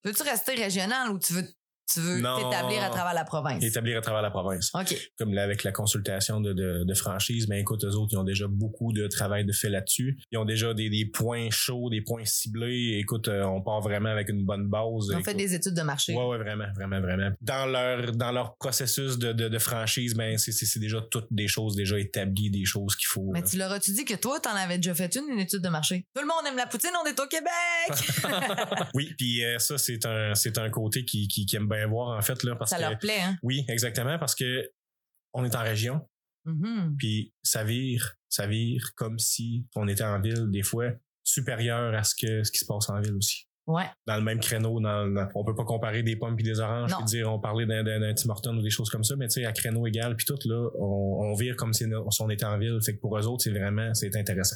Veux-tu 0.05 0.23
rester 0.23 0.55
régional 0.55 1.11
ou 1.11 1.19
tu 1.19 1.33
veux 1.33 1.45
tu 1.93 2.01
veux 2.01 2.17
t'établir 2.17 2.83
à 2.83 2.91
travers 2.91 3.15
la 3.15 3.25
province? 3.25 3.63
Établir 3.63 3.99
à 3.99 4.01
travers 4.01 4.23
la 4.23 4.31
province. 4.31 4.71
OK. 4.75 5.11
Comme 5.19 5.33
là, 5.35 5.43
avec 5.43 5.63
la 5.63 5.73
consultation 5.73 6.41
de, 6.41 6.53
de, 6.53 6.85
de 6.85 6.95
franchise, 6.95 7.47
ben 7.47 7.59
écoute, 7.59 7.85
eux 7.85 7.95
autres, 7.95 8.13
ils 8.13 8.19
ont 8.19 8.25
déjà 8.25 8.47
beaucoup 8.49 8.93
de 8.93 9.07
travail 9.07 9.45
de 9.45 9.53
fait 9.53 9.69
là-dessus. 9.69 10.19
Ils 10.33 10.39
ont 10.39 10.45
déjà 10.45 10.75
des, 10.75 10.91
des 10.91 11.07
points 11.07 11.51
chauds, 11.51 11.91
des 11.91 12.03
points 12.03 12.25
ciblés. 12.25 12.99
Écoute, 12.99 13.29
euh, 13.29 13.45
on 13.45 13.63
part 13.63 13.81
vraiment 13.81 14.09
avec 14.09 14.29
une 14.29 14.45
bonne 14.45 14.69
base. 14.69 14.83
Ils 15.09 15.15
ont 15.15 15.19
Écoute, 15.19 15.25
fait 15.25 15.35
des 15.35 15.55
études 15.55 15.75
de 15.75 15.83
marché. 15.83 16.15
Ouais, 16.15 16.25
ouais, 16.25 16.39
vraiment, 16.39 16.67
vraiment, 16.75 17.01
vraiment. 17.01 17.31
Dans 17.41 17.67
leur, 17.67 18.13
dans 18.13 18.33
leur 18.33 18.57
processus 18.57 19.19
de, 19.19 19.33
de, 19.33 19.49
de 19.49 19.59
franchise, 19.59 20.15
ben, 20.15 20.37
c'est, 20.39 20.79
déjà 20.79 21.01
toutes 21.11 21.29
des 21.31 21.49
choses 21.49 21.77
déjà 21.77 21.99
établies, 21.99 22.51
des 22.51 22.65
choses 22.65 22.97
qu'il 22.97 23.07
faut. 23.07 23.31
Mais 23.33 23.43
euh, 23.43 23.47
tu 23.49 23.57
leur 23.57 23.73
as-tu 23.73 23.93
dit 23.93 24.05
que 24.05 24.15
toi, 24.15 24.41
t'en 24.41 24.55
avais 24.55 24.77
déjà 24.77 24.95
fait 24.95 25.15
une, 25.15 25.29
une 25.31 25.41
étude 25.41 25.63
de 25.63 25.69
marché? 25.69 26.07
Tout 26.15 26.23
le 26.23 26.27
monde 26.27 26.45
aime 26.49 26.57
la 26.57 26.67
poutine, 26.67 26.91
on 27.03 27.07
est 27.07 27.19
au 27.19 27.27
Québec! 27.27 27.47
oui, 28.95 29.15
puis 29.17 29.45
euh, 29.45 29.59
ça, 29.59 29.79
c'est 29.79 30.05
un, 30.07 30.35
c'est 30.35 30.59
un 30.59 30.69
côté 30.71 31.05
qui, 31.05 31.29
qui, 31.29 31.47
qui 31.47 31.57
aime 31.57 31.69
bien 31.69 31.76
voir, 31.85 32.17
en 32.17 32.23
fait, 32.23 32.43
là, 32.43 32.57
parce 32.57 32.71
ça 32.71 32.77
que. 32.77 32.83
leur 32.83 32.99
plaît, 32.99 33.21
hein? 33.21 33.37
Oui, 33.43 33.65
exactement, 33.69 34.19
parce 34.19 34.35
que 34.35 34.71
on 35.35 35.45
est 35.45 35.55
en 35.55 35.63
région, 35.63 36.01
Mhm. 36.47 36.97
puis 36.99 37.35
ça 37.43 37.65
vire, 37.65 38.15
ça 38.29 38.47
vire 38.47 38.91
comme 38.97 39.19
si 39.19 39.67
on 39.75 39.87
était 39.89 40.05
en 40.05 40.21
ville, 40.21 40.47
des 40.51 40.63
fois, 40.63 40.91
supérieur 41.25 41.95
à 41.95 42.05
ce 42.05 42.15
que 42.15 42.43
ce 42.45 42.51
qui 42.53 42.59
se 42.59 42.67
passe 42.67 42.89
en 42.89 43.01
ville 43.01 43.15
aussi. 43.15 43.47
Ouais. 43.67 43.83
Dans 44.07 44.15
le 44.17 44.23
même 44.23 44.39
créneau, 44.39 44.79
dans, 44.81 45.09
dans- 45.09 45.29
on 45.35 45.45
peut 45.45 45.57
pas 45.57 45.65
comparer 45.65 46.05
des 46.05 46.15
pommes 46.15 46.37
puis 46.37 46.45
des 46.45 46.61
oranges, 46.61 46.95
puis 46.95 47.05
dire 47.07 47.33
on 47.33 47.41
parlait 47.41 47.67
d'un, 47.67 48.15
Tim 48.15 48.31
Hortons 48.31 48.57
ou 48.57 48.63
des 48.63 48.71
choses 48.71 48.89
comme 48.89 49.03
ça, 49.03 49.17
mais 49.17 49.27
tu 49.27 49.41
sais 49.41 49.45
à 49.45 49.53
créneau 49.53 49.89
égal 49.89 50.15
puis 50.15 50.25
tout 50.25 50.39
là, 50.45 50.69
on, 50.79 51.19
on 51.33 51.35
vire 51.35 51.57
comme 51.57 51.73
si, 51.73 51.85
si 51.85 52.23
on 52.23 52.31
était 52.31 52.45
en 52.45 52.57
ville, 52.59 52.79
fait 52.81 52.95
que 52.95 53.01
pour 53.01 53.19
eux 53.19 53.27
autres 53.27 53.43
c'est 53.43 53.51
vraiment 53.51 53.93
c'est 53.93 54.15
intéressant. 54.15 54.55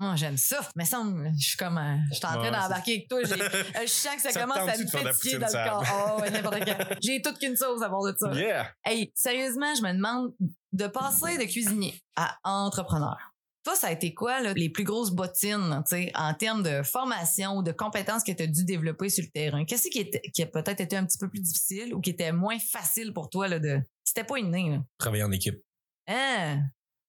Moi, 0.00 0.16
j'aime 0.16 0.38
ça. 0.38 0.66
Mais 0.76 0.86
ça, 0.86 1.02
je 1.38 1.46
suis 1.46 1.56
comme, 1.58 1.76
euh, 1.76 1.96
je 2.10 2.14
suis 2.16 2.24
en 2.24 2.30
train 2.30 2.40
Ouais, 2.40 2.50
d'embarquer 2.50 2.92
avec 2.92 3.08
toi. 3.08 3.18
Euh, 3.18 3.82
je 3.82 3.86
sens 3.86 4.16
que 4.16 4.22
ça, 4.22 4.40
commence 4.40 4.56
à 4.56 4.76
me 4.78 5.12
pétiller 5.12 5.38
dans 5.38 5.46
le 5.46 5.68
corps. 5.68 5.84
Oh, 6.16 6.20
ouais, 6.22 6.30
n'importe 6.30 6.58
quand. 6.64 6.96
J'ai 7.02 7.20
toute 7.20 7.38
qu'une 7.38 7.54
sauce 7.54 7.82
à 7.82 7.90
part 7.90 8.02
de 8.04 8.14
ça. 8.18 8.32
Yeah. 8.32 8.72
Hey, 8.82 9.12
sérieusement, 9.14 9.74
je 9.74 9.82
me 9.82 9.92
demande 9.92 10.32
de 10.72 10.86
passer 10.86 11.36
de 11.36 11.44
cuisinier 11.44 11.94
à 12.16 12.38
entrepreneur. 12.44 13.16
Toi, 13.62 13.74
ça 13.74 13.88
a 13.88 13.92
été 13.92 14.14
quoi, 14.14 14.40
là, 14.40 14.54
les 14.54 14.70
plus 14.70 14.84
grosses 14.84 15.10
bottines, 15.10 15.84
en 16.14 16.34
termes 16.34 16.62
de 16.62 16.82
formation 16.82 17.58
ou 17.58 17.62
de 17.62 17.72
compétences 17.72 18.24
que 18.24 18.32
tu 18.32 18.42
as 18.42 18.46
dû 18.46 18.64
développer 18.64 19.10
sur 19.10 19.22
le 19.22 19.30
terrain? 19.30 19.66
Qu'est-ce 19.66 19.90
qui, 19.90 19.98
était- 19.98 20.22
qui 20.32 20.42
a 20.42 20.46
peut-être 20.46 20.80
été 20.80 20.96
un 20.96 21.04
petit 21.04 21.18
peu 21.18 21.28
plus 21.28 21.40
difficile 21.40 21.92
ou 21.94 22.00
qui 22.00 22.08
était 22.08 22.32
moins 22.32 22.58
facile 22.58 23.12
pour 23.12 23.28
toi, 23.28 23.48
là, 23.48 23.58
de. 23.58 23.78
C'était 24.02 24.24
pas 24.24 24.38
inné, 24.38 24.70
là. 24.70 24.78
Travailler 24.96 25.24
en 25.24 25.30
équipe. 25.30 25.60
Hein? 26.08 26.62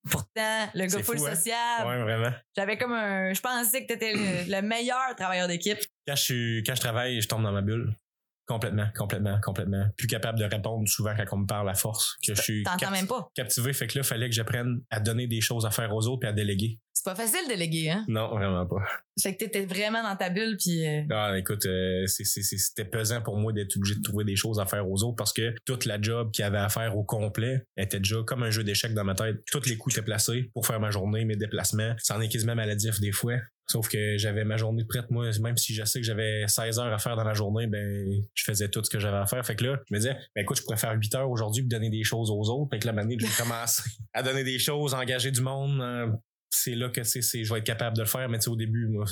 Pourtant, 0.10 0.68
le 0.74 0.86
gars 0.88 1.04
full 1.04 1.18
hein? 1.18 1.86
Ouais, 1.86 2.02
vraiment. 2.02 2.34
J'avais 2.56 2.78
comme 2.78 2.94
un. 2.94 3.34
Je 3.34 3.42
pensais 3.42 3.84
que 3.84 3.94
t'étais 3.94 4.14
le, 4.14 4.52
le 4.52 4.62
meilleur 4.62 5.16
travailleur 5.16 5.48
d'équipe. 5.48 5.80
Quand 6.08 6.16
je 6.16 6.22
suis 6.22 6.64
quand 6.66 6.76
je 6.76 6.82
travaille, 6.82 7.22
je 7.22 7.28
tombe 7.28 7.44
dans 7.44 7.52
ma 7.52 7.62
bulle. 7.62 7.96
Complètement, 8.48 8.88
complètement, 8.98 9.40
complètement. 9.42 9.86
Plus 9.96 10.08
capable 10.08 10.40
de 10.40 10.44
répondre 10.44 10.88
souvent 10.90 11.16
quand 11.16 11.24
on 11.32 11.38
me 11.38 11.46
parle 11.46 11.70
à 11.70 11.74
force. 11.74 12.18
Que 12.26 12.36
je 12.36 12.42
suis 12.42 12.64
même 12.92 13.08
pas. 13.08 13.30
captivé. 13.36 13.72
Fait 13.72 13.88
que 13.88 14.00
là, 14.00 14.04
fallait 14.04 14.28
que 14.28 14.36
j'apprenne 14.36 14.82
à 14.90 15.00
donner 15.00 15.28
des 15.28 15.40
choses 15.40 15.66
à 15.66 15.72
faire 15.72 15.94
aux 15.96 16.08
autres 16.08 16.22
puis 16.22 16.30
à 16.30 16.34
déléguer. 16.34 16.80
C'est 17.04 17.10
pas 17.10 17.16
facile 17.16 17.50
de 17.50 17.56
léguer, 17.58 17.90
hein? 17.90 18.06
Non, 18.08 18.30
vraiment 18.30 18.64
pas. 18.68 18.84
Fait 19.20 19.34
que 19.34 19.40
t'étais 19.40 19.66
vraiment 19.66 20.04
dans 20.04 20.16
ta 20.16 20.30
bulle, 20.30 20.56
puis. 20.56 20.86
euh, 20.86 21.02
Ah, 21.10 21.36
écoute, 21.36 21.66
euh, 21.66 22.06
c'était 22.06 22.86
pesant 22.86 23.24
pour 23.24 23.38
moi 23.38 23.52
d'être 23.54 23.76
obligé 23.76 23.96
de 23.96 24.04
trouver 24.04 24.24
des 24.24 24.36
choses 24.36 24.60
à 24.60 24.68
faire 24.68 24.88
aux 24.88 25.04
autres 25.04 25.16
parce 25.16 25.34
que 25.34 25.56
toute 25.66 25.86
la 25.86 26.00
job 26.00 26.30
qu'il 26.32 26.44
y 26.44 26.46
avait 26.46 26.60
à 26.60 26.70
faire 26.70 26.96
au 26.96 27.04
complet 27.04 27.66
était 27.76 27.98
déjà 27.98 28.18
comme 28.24 28.44
un 28.44 28.52
jeu 28.52 28.64
d'échecs 28.64 28.94
dans 28.94 29.04
ma 29.04 29.16
tête. 29.16 29.38
Tous 29.52 29.66
les 29.68 29.78
coups 29.78 29.96
étaient 29.98 30.06
placés 30.06 30.52
pour 30.54 30.68
faire 30.68 30.80
ma 30.80 30.92
journée, 30.92 31.26
mes 31.26 31.36
déplacements. 31.36 31.96
Ça 31.98 32.16
en 32.16 32.22
est 32.22 32.30
quasiment 32.30 32.54
maladif 32.54 33.00
des 33.00 33.12
fois. 33.12 33.34
Sauf 33.68 33.88
que 33.90 34.18
j'avais 34.18 34.44
ma 34.44 34.58
journée 34.58 34.84
prête, 34.86 35.10
moi, 35.10 35.28
même 35.42 35.58
si 35.58 35.74
je 35.74 35.84
sais 35.86 36.02
que 36.02 36.06
j'avais 36.06 36.48
16 36.48 36.78
heures 36.78 36.94
à 36.94 37.00
faire 37.00 37.16
dans 37.16 37.24
la 37.24 37.34
journée, 37.34 37.66
ben, 37.66 38.06
je 38.36 38.44
faisais 38.44 38.70
tout 38.70 38.84
ce 38.84 38.92
que 38.92 39.00
j'avais 39.00 39.18
à 39.18 39.26
faire. 39.26 39.44
Fait 39.44 39.56
que 39.56 39.64
là, 39.64 39.80
je 39.90 39.94
me 39.96 40.00
disais, 40.00 40.18
ben, 40.36 40.42
écoute, 40.44 40.58
je 40.58 40.64
pourrais 40.64 40.78
faire 40.78 40.92
8 40.94 41.16
heures 41.16 41.32
aujourd'hui 41.32 41.64
pour 41.64 41.70
donner 41.70 41.90
des 41.90 42.04
choses 42.04 42.30
aux 42.30 42.48
autres. 42.50 42.70
Fait 42.72 42.80
que 42.80 42.86
là, 42.86 42.94
maintenant, 42.94 43.16
j'ai 43.18 43.28
commencé 43.42 43.82
à 44.14 44.22
donner 44.22 44.44
des 44.44 44.60
choses, 44.60 44.94
engager 44.94 45.32
du 45.32 45.42
monde. 45.42 45.82
C'est 46.54 46.76
là 46.76 46.90
que 46.90 47.04
c'est 47.04 47.22
je 47.22 47.54
vais 47.54 47.60
être 47.60 47.66
capable 47.66 47.96
de 47.96 48.02
le 48.02 48.08
faire 48.08 48.28
mais 48.30 48.46
au 48.48 48.56
début 48.56 48.88
moi 48.88 49.06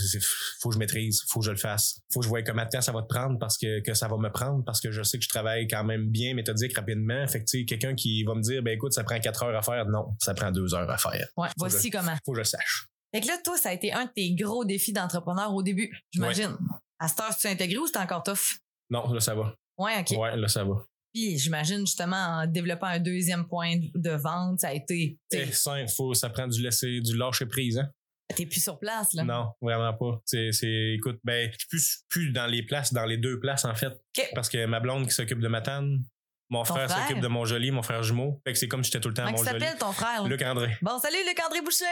faut 0.60 0.70
que 0.70 0.74
je 0.76 0.80
maîtrise 0.80 1.24
faut 1.28 1.40
que 1.40 1.46
je 1.46 1.52
le 1.52 1.58
fasse 1.58 2.02
faut 2.12 2.20
que 2.20 2.26
je 2.26 2.30
vois 2.30 2.44
combien 2.44 2.66
de 2.66 2.70
temps 2.70 2.82
ça 2.82 2.92
va 2.92 3.02
te 3.02 3.08
prendre 3.08 3.40
parce 3.40 3.58
que 3.58 3.80
que 3.80 3.94
ça 3.94 4.08
va 4.08 4.18
me 4.18 4.30
prendre 4.30 4.64
parce 4.66 4.82
que 4.82 4.92
je 4.92 5.02
sais 5.04 5.18
que 5.18 5.24
je 5.24 5.30
travaille 5.30 5.68
quand 5.68 5.84
même 5.84 6.08
bien 6.10 6.34
méthodique 6.34 6.76
rapidement 6.76 7.26
fait 7.28 7.44
que 7.44 7.64
quelqu'un 7.66 7.96
qui 7.96 8.24
va 8.24 8.36
me 8.36 8.42
dire 8.42 8.62
ben 8.62 8.72
écoute 8.76 8.94
ça 8.94 9.04
prend 9.04 9.20
quatre 9.20 9.44
heures 9.44 9.56
à 9.58 9.62
faire 9.62 9.86
non 9.88 10.10
ça 10.20 10.34
prend 10.34 10.52
deux 10.52 10.74
heures 10.76 10.90
à 10.90 10.98
faire 10.98 11.12
Ouais, 11.38 11.48
Faut 11.48 11.54
voici 11.58 11.90
comment. 11.90 12.16
faut 12.26 12.34
que 12.34 12.38
je 12.38 12.42
le 12.42 12.46
sache 12.46 12.88
Fait 13.14 13.22
que 13.22 13.28
là, 13.28 13.38
toi, 13.44 13.58
ça 13.58 13.70
a 13.70 13.74
été 13.74 13.92
un 13.94 14.06
de 14.06 14.12
tes 14.14 14.34
gros 14.36 14.66
défis 14.66 14.94
d'entrepreneur 14.94 15.54
au 15.54 15.64
début, 15.64 15.90
j'imagine. 16.12 16.56
À 17.00 17.08
cette 17.08 17.20
heure, 17.22 17.36
tu 17.36 17.42
t'es 17.42 17.50
intégré 17.50 17.78
ou 17.80 17.88
c'était 17.88 18.00
encore 18.00 18.22
tough? 18.24 18.58
non 18.92 19.12
là 19.14 19.20
ça 19.20 19.34
va 19.34 19.56
Ouais, 19.78 20.00
OK. 20.02 20.18
ouais 20.20 20.36
là 20.36 20.48
ça 20.48 20.64
va 20.64 20.76
Puis 21.14 21.38
j'imagine 21.40 21.80
justement 21.80 22.16
en 22.42 22.48
développant 22.48 22.88
un 22.88 23.00
deuxième 23.00 23.48
point 23.48 23.76
de 23.96 24.10
vente, 24.12 24.60
ça 24.60 24.70
a 24.70 24.74
été. 24.74 25.18
c'est 25.32 25.52
simple 25.54 25.90
faut 25.90 26.14
ça 26.14 26.30
prend 26.30 26.48
du 26.48 26.62
laisser 26.62 27.02
du 27.02 27.18
lâcher 27.18 27.46
prise 27.46 27.78
hein 27.80 27.90
T'es 28.36 28.46
plus 28.46 28.62
sur 28.62 28.78
place, 28.78 29.12
là. 29.14 29.24
non 29.24 29.48
vraiment 29.60 29.92
pas 29.94 30.22
c'est 30.24 30.52
c'est 30.52 30.94
écoute 30.94 31.20
ben 31.24 31.50
je 31.52 31.58
suis 31.58 31.68
plus 31.68 32.04
plus 32.10 32.32
dans 32.32 32.46
les 32.46 32.62
places 32.64 32.94
dans 32.94 33.06
les 33.06 33.18
deux 33.18 33.40
places 33.40 33.66
en 33.66 33.74
fait 33.74 33.94
parce 34.36 34.50
que 34.50 34.66
ma 34.68 34.80
blonde 34.80 35.08
qui 35.08 35.14
s'occupe 35.16 35.40
de 35.40 35.48
ma 35.48 35.62
tanne 35.62 36.04
mon 36.52 36.64
frère 36.64 36.90
frère? 36.90 37.08
s'occupe 37.08 37.22
de 37.24 37.28
mon 37.28 37.46
joli 37.46 37.72
mon 37.72 37.82
frère 37.82 38.04
jumeau 38.04 38.40
fait 38.46 38.54
que 38.54 38.60
c'est 38.60 38.68
comme 38.68 38.84
si 38.84 38.92
j'étais 38.92 39.02
tout 39.02 39.10
le 39.10 39.16
temps 39.16 39.26
à 39.26 39.32
mon 39.32 39.38
joli 39.38 39.50
s'appelle 39.60 39.78
ton 39.80 39.92
frère? 39.92 40.28
Luc 40.28 40.42
André 40.44 40.78
Bon, 40.82 41.00
salut 41.00 41.18
Luc-André 41.28 41.62
Boucher! 41.62 41.86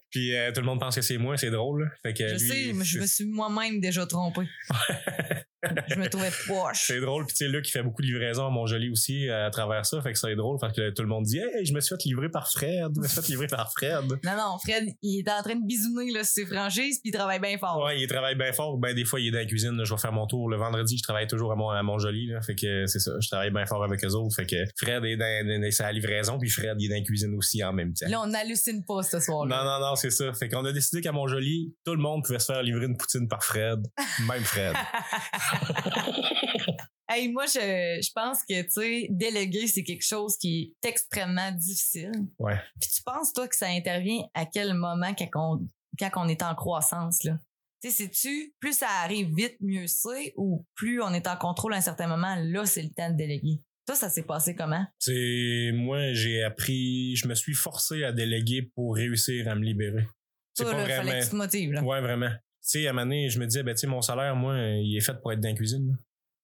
Puis 0.10 0.34
euh, 0.36 0.52
tout 0.52 0.60
le 0.60 0.66
monde 0.66 0.78
pense 0.80 0.94
que 0.94 1.02
c'est 1.02 1.18
moi, 1.18 1.36
c'est 1.36 1.50
drôle. 1.50 1.82
là. 1.84 1.90
Fait 2.02 2.14
que 2.14 2.28
je 2.28 2.34
lui, 2.34 2.40
sais, 2.48 2.72
mais 2.72 2.84
je 2.84 3.00
me 3.00 3.06
suis 3.06 3.24
moi-même 3.24 3.80
déjà 3.80 4.06
trompé. 4.06 4.42
je 5.88 5.94
me 5.96 6.08
trouvais 6.08 6.30
poche. 6.46 6.84
C'est 6.86 7.00
drôle, 7.00 7.26
puis 7.26 7.36
tu 7.36 7.44
sais, 7.44 7.50
Luc, 7.50 7.66
il 7.68 7.70
fait 7.70 7.82
beaucoup 7.82 8.02
de 8.02 8.06
livraisons 8.06 8.46
à 8.46 8.50
Montjoli 8.50 8.90
aussi 8.90 9.28
euh, 9.28 9.46
à 9.46 9.50
travers 9.50 9.84
ça, 9.86 10.00
fait 10.02 10.12
que 10.12 10.18
ça 10.18 10.30
est 10.30 10.36
drôle, 10.36 10.58
parce 10.60 10.74
que 10.74 10.90
tout 10.90 11.02
le 11.02 11.08
monde 11.08 11.24
dit 11.24 11.38
Hey, 11.38 11.64
je 11.64 11.72
me 11.72 11.80
suis 11.80 11.94
fait 11.94 12.04
livrer 12.04 12.28
par 12.28 12.50
Fred, 12.50 12.90
je 12.94 13.00
me 13.00 13.06
suis 13.06 13.22
fait 13.22 13.28
livrer 13.28 13.46
par 13.46 13.70
Fred. 13.72 14.04
Non, 14.24 14.36
non, 14.36 14.58
Fred, 14.58 14.88
il 15.02 15.20
est 15.20 15.30
en 15.30 15.42
train 15.42 15.54
de 15.54 15.66
bisouner 15.66 16.10
là, 16.10 16.24
sur 16.24 16.32
ses 16.32 16.46
franchises, 16.46 16.98
puis 17.00 17.10
il 17.10 17.12
travaille 17.12 17.40
bien 17.40 17.58
fort. 17.58 17.82
Ouais, 17.84 18.00
il 18.00 18.06
travaille 18.06 18.36
bien 18.36 18.52
fort, 18.52 18.78
ben 18.78 18.94
des 18.94 19.04
fois 19.04 19.20
il 19.20 19.28
est 19.28 19.30
dans 19.30 19.38
la 19.38 19.44
cuisine, 19.44 19.76
là, 19.76 19.84
je 19.84 19.92
vais 19.92 20.00
faire 20.00 20.12
mon 20.12 20.26
tour 20.26 20.48
le 20.48 20.56
vendredi, 20.56 20.96
je 20.96 21.02
travaille 21.02 21.26
toujours 21.26 21.52
à, 21.52 21.56
Mont 21.56 21.70
à 21.70 21.82
Montjoli, 21.82 22.26
là, 22.26 22.40
fait 22.40 22.54
que 22.54 22.86
c'est 22.86 22.98
ça, 22.98 23.12
je 23.20 23.28
travaille 23.28 23.50
bien 23.50 23.66
fort 23.66 23.84
avec 23.84 24.02
eux 24.04 24.12
autres, 24.14 24.34
fait 24.34 24.46
que 24.46 24.56
Fred 24.76 25.04
est 25.04 25.16
dans, 25.16 25.46
dans, 25.46 25.62
dans 25.62 25.70
sa 25.70 25.92
livraison, 25.92 26.38
puis 26.38 26.48
Fred 26.48 26.76
il 26.78 26.86
est 26.86 26.88
dans 26.88 26.94
la 26.94 27.02
cuisine 27.02 27.34
aussi 27.36 27.62
en 27.62 27.72
même 27.72 27.92
temps. 27.92 28.08
Là, 28.08 28.22
on 28.22 28.26
n'hallucine 28.26 28.84
pas 28.84 29.02
ce 29.02 29.20
soir-là. 29.20 29.56
Non, 29.56 29.64
non, 29.64 29.90
non, 29.90 29.96
c'est 29.96 30.10
ça. 30.10 30.32
Fait 30.32 30.48
qu'on 30.48 30.64
a 30.64 30.72
décidé 30.72 31.00
qu'à 31.00 31.12
Montjoli, 31.12 31.74
tout 31.84 31.94
le 31.94 32.00
monde 32.00 32.22
pouvait 32.24 32.38
se 32.38 32.46
faire 32.46 32.62
livrer 32.62 32.86
une 32.86 32.96
poutine 32.96 33.28
par 33.28 33.42
Fred. 33.42 33.80
Même 34.28 34.42
Fred. 34.42 34.74
Hey, 37.06 37.28
moi, 37.28 37.44
je, 37.44 38.00
je 38.02 38.10
pense 38.14 38.40
que, 38.48 38.62
tu 38.62 38.70
sais, 38.70 39.06
déléguer, 39.10 39.66
c'est 39.66 39.84
quelque 39.84 40.04
chose 40.04 40.38
qui 40.38 40.74
est 40.82 40.88
extrêmement 40.88 41.52
difficile. 41.52 42.12
Ouais. 42.38 42.58
Puis 42.80 42.88
tu 42.90 43.02
penses, 43.02 43.32
toi, 43.34 43.46
que 43.46 43.54
ça 43.54 43.66
intervient 43.66 44.22
à 44.32 44.46
quel 44.46 44.72
moment 44.72 45.14
quand 45.14 45.28
on, 45.34 45.68
quand 45.98 46.10
on 46.24 46.28
est 46.28 46.42
en 46.42 46.54
croissance, 46.54 47.22
là? 47.24 47.38
Tu 47.82 47.90
sais, 47.90 48.04
sais-tu, 48.04 48.54
plus 48.58 48.72
ça 48.78 48.88
arrive 49.02 49.34
vite, 49.34 49.56
mieux 49.60 49.86
c'est, 49.86 50.32
ou 50.36 50.66
plus 50.74 51.02
on 51.02 51.12
est 51.12 51.26
en 51.26 51.36
contrôle 51.36 51.74
à 51.74 51.76
un 51.76 51.82
certain 51.82 52.06
moment, 52.06 52.36
là, 52.36 52.64
c'est 52.64 52.82
le 52.82 52.90
temps 52.90 53.10
de 53.10 53.16
déléguer? 53.16 53.60
Toi, 53.86 53.94
ça 53.94 54.08
s'est 54.08 54.22
passé 54.22 54.54
comment? 54.54 54.86
C'est 54.98 55.72
moi 55.74 56.14
j'ai 56.14 56.42
appris, 56.42 57.16
je 57.16 57.28
me 57.28 57.34
suis 57.34 57.52
forcé 57.52 58.02
à 58.02 58.12
déléguer 58.12 58.62
pour 58.74 58.94
réussir 58.94 59.46
à 59.48 59.54
me 59.54 59.62
libérer. 59.62 60.06
C'est 60.54 60.64
pas 60.64 60.72
là, 60.72 60.84
vraiment. 60.84 61.02
fallait 61.02 61.20
que 61.20 61.24
tu 61.24 61.30
te 61.30 61.36
motives, 61.36 61.72
là. 61.72 61.82
Ouais, 61.82 62.00
vraiment. 62.00 62.30
Tu 62.64 62.80
sais, 62.80 62.86
à 62.86 62.90
un 62.90 62.92
moment 62.94 63.06
donné, 63.06 63.28
je 63.28 63.38
me 63.38 63.46
disais, 63.46 63.62
ben, 63.62 63.74
tu 63.74 63.80
sais, 63.80 63.86
mon 63.86 64.00
salaire, 64.00 64.34
moi, 64.36 64.58
il 64.58 64.96
est 64.96 65.00
fait 65.00 65.20
pour 65.20 65.32
être 65.32 65.40
dans 65.40 65.48
la 65.50 65.54
cuisine. 65.54 65.98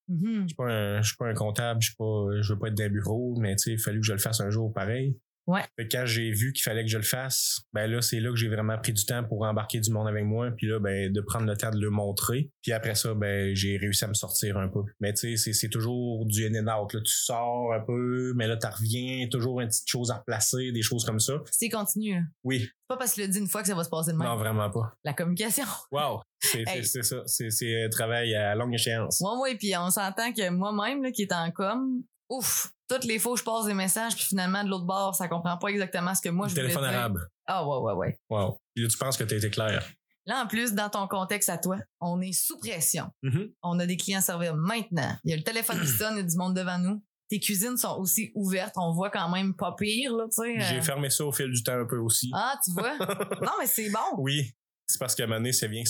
Mhm. 0.08 0.42
Je 0.42 0.46
suis 0.48 0.54
pas 0.54 0.70
un, 0.70 1.02
je 1.02 1.08
suis 1.08 1.16
pas 1.16 1.28
un 1.28 1.34
comptable, 1.34 1.80
je 1.80 1.88
suis 1.88 1.96
pas, 1.96 2.26
je 2.40 2.52
veux 2.52 2.58
pas 2.58 2.68
être 2.68 2.74
dans 2.74 2.84
un 2.84 2.88
bureau, 2.90 3.36
mais 3.40 3.56
tu 3.56 3.62
sais, 3.62 3.72
il 3.72 3.78
fallu 3.78 4.00
que 4.00 4.06
je 4.06 4.12
le 4.12 4.18
fasse 4.18 4.40
un 4.40 4.50
jour 4.50 4.72
pareil. 4.72 5.18
Ouais. 5.46 5.62
Quand 5.90 6.06
j'ai 6.06 6.30
vu 6.30 6.52
qu'il 6.52 6.62
fallait 6.62 6.84
que 6.84 6.90
je 6.90 6.96
le 6.98 7.02
fasse, 7.02 7.62
ben 7.72 7.86
là, 7.90 8.02
c'est 8.02 8.20
là 8.20 8.30
que 8.30 8.36
j'ai 8.36 8.48
vraiment 8.48 8.78
pris 8.78 8.92
du 8.92 9.04
temps 9.04 9.24
pour 9.24 9.42
embarquer 9.42 9.80
du 9.80 9.90
monde 9.90 10.06
avec 10.06 10.24
moi, 10.24 10.50
puis 10.56 10.66
là, 10.68 10.78
ben, 10.78 11.12
de 11.12 11.20
prendre 11.20 11.46
le 11.46 11.56
temps 11.56 11.70
de 11.70 11.80
le 11.80 11.90
montrer. 11.90 12.50
Puis 12.62 12.72
après 12.72 12.94
ça, 12.94 13.14
ben, 13.14 13.54
j'ai 13.54 13.76
réussi 13.76 14.04
à 14.04 14.08
me 14.08 14.14
sortir 14.14 14.58
un 14.58 14.68
peu. 14.68 14.80
Mais 15.00 15.12
tu 15.12 15.36
sais, 15.36 15.52
c'est, 15.52 15.68
toujours 15.68 16.26
du 16.26 16.46
in 16.46 16.66
and 16.66 16.82
out, 16.82 16.92
là. 16.92 17.00
Tu 17.00 17.12
sors 17.12 17.72
un 17.72 17.80
peu, 17.80 18.32
mais 18.36 18.46
là, 18.46 18.56
tu 18.56 18.66
reviens, 18.66 19.28
toujours 19.28 19.60
une 19.60 19.68
petite 19.68 19.88
chose 19.88 20.10
à 20.10 20.18
replacer, 20.18 20.72
des 20.72 20.82
choses 20.82 21.04
comme 21.04 21.20
ça. 21.20 21.34
C'est 21.50 21.68
continu, 21.68 22.14
là. 22.14 22.20
Oui. 22.44 22.60
C'est 22.60 22.70
pas 22.88 22.96
parce 22.96 23.10
que 23.10 23.14
tu 23.16 23.20
l'as 23.22 23.28
dit 23.28 23.38
une 23.38 23.48
fois 23.48 23.62
que 23.62 23.68
ça 23.68 23.74
va 23.74 23.84
se 23.84 23.90
passer 23.90 24.12
de 24.12 24.16
même. 24.16 24.26
Non, 24.26 24.36
vraiment 24.36 24.70
pas. 24.70 24.94
La 25.04 25.12
communication. 25.12 25.64
Wow. 25.92 26.20
C'est, 26.40 26.64
Hey. 26.66 26.84
ça. 26.84 27.22
C'est, 27.26 27.84
un 27.84 27.88
travail 27.88 28.34
à 28.34 28.54
longue 28.54 28.74
échéance. 28.74 29.20
Ouais, 29.20 29.40
ouais, 29.40 29.56
puis 29.56 29.76
on 29.76 29.90
s'entend 29.90 30.32
que 30.32 30.48
moi-même, 30.50 31.10
qui 31.12 31.22
est 31.22 31.32
en 31.32 31.50
com, 31.50 32.02
ouf, 32.30 32.72
toutes 32.88 33.04
les 33.04 33.18
fois 33.18 33.32
où 33.32 33.36
je 33.36 33.42
passe 33.44 33.66
des 33.66 33.74
messages, 33.74 34.14
puis 34.14 34.24
finalement, 34.24 34.64
de 34.64 34.70
l'autre 34.70 34.86
bord, 34.86 35.14
ça 35.14 35.28
comprend 35.28 35.58
pas 35.58 35.68
exactement 35.68 36.14
ce 36.14 36.22
que 36.22 36.28
moi 36.30 36.48
je 36.48 36.52
voulais 36.54 36.62
Téléphone 36.68 36.88
dire. 36.88 36.98
arabe. 36.98 37.18
Ah, 37.46 37.66
ouais, 37.66 37.76
ouais, 37.78 37.92
ouais. 37.92 38.18
Wow. 38.30 38.58
Puis 38.74 38.84
là, 38.84 38.88
tu 38.88 38.96
penses 38.96 39.16
que 39.18 39.24
tu 39.24 39.34
as 39.34 39.36
été 39.36 39.50
clair. 39.50 39.84
Là, 40.26 40.42
en 40.42 40.46
plus, 40.46 40.72
dans 40.74 40.88
ton 40.90 41.06
contexte 41.08 41.48
à 41.48 41.58
toi, 41.58 41.76
on 42.00 42.20
est 42.20 42.32
sous 42.32 42.58
pression. 42.58 43.06
Mhm. 43.22 43.50
On 43.62 43.78
a 43.78 43.86
des 43.86 43.96
clients 43.96 44.18
à 44.20 44.22
servir 44.22 44.54
maintenant. 44.56 45.16
Il 45.24 45.30
y 45.30 45.34
a 45.34 45.36
le 45.36 45.42
téléphone 45.42 45.80
qui 45.80 45.88
sonne, 45.88 46.14
il 46.14 46.18
y 46.18 46.20
a 46.20 46.24
du 46.24 46.36
monde 46.36 46.54
devant 46.54 46.78
nous. 46.78 47.02
Tes 47.28 47.38
cuisines 47.40 47.76
sont 47.76 47.96
aussi 47.98 48.30
ouvertes. 48.34 48.74
On 48.76 48.92
voit 48.92 49.10
quand 49.10 49.28
même 49.30 49.54
pas 49.54 49.74
pire, 49.78 50.14
là, 50.16 50.24
tu 50.24 50.42
sais. 50.42 50.58
euh. 50.58 50.64
J'ai 50.68 50.82
fermé 50.82 51.10
ça 51.10 51.24
au 51.24 51.32
fil 51.32 51.50
du 51.50 51.62
temps 51.62 51.78
un 51.78 51.86
peu 51.86 51.98
aussi. 51.98 52.30
Ah, 52.34 52.54
tu 52.64 52.72
vois? 52.72 52.96
non, 52.98 53.52
mais 53.60 53.66
c'est 53.66 53.88
bon. 53.90 53.98
Oui. 54.18 54.52
C'est 54.90 54.98
parce 54.98 55.14
qu'à 55.14 55.24
un 55.24 55.26
moment 55.26 55.38
donné, 55.38 55.52
c'est 55.52 55.68
bien 55.68 55.82
que 55.84 55.88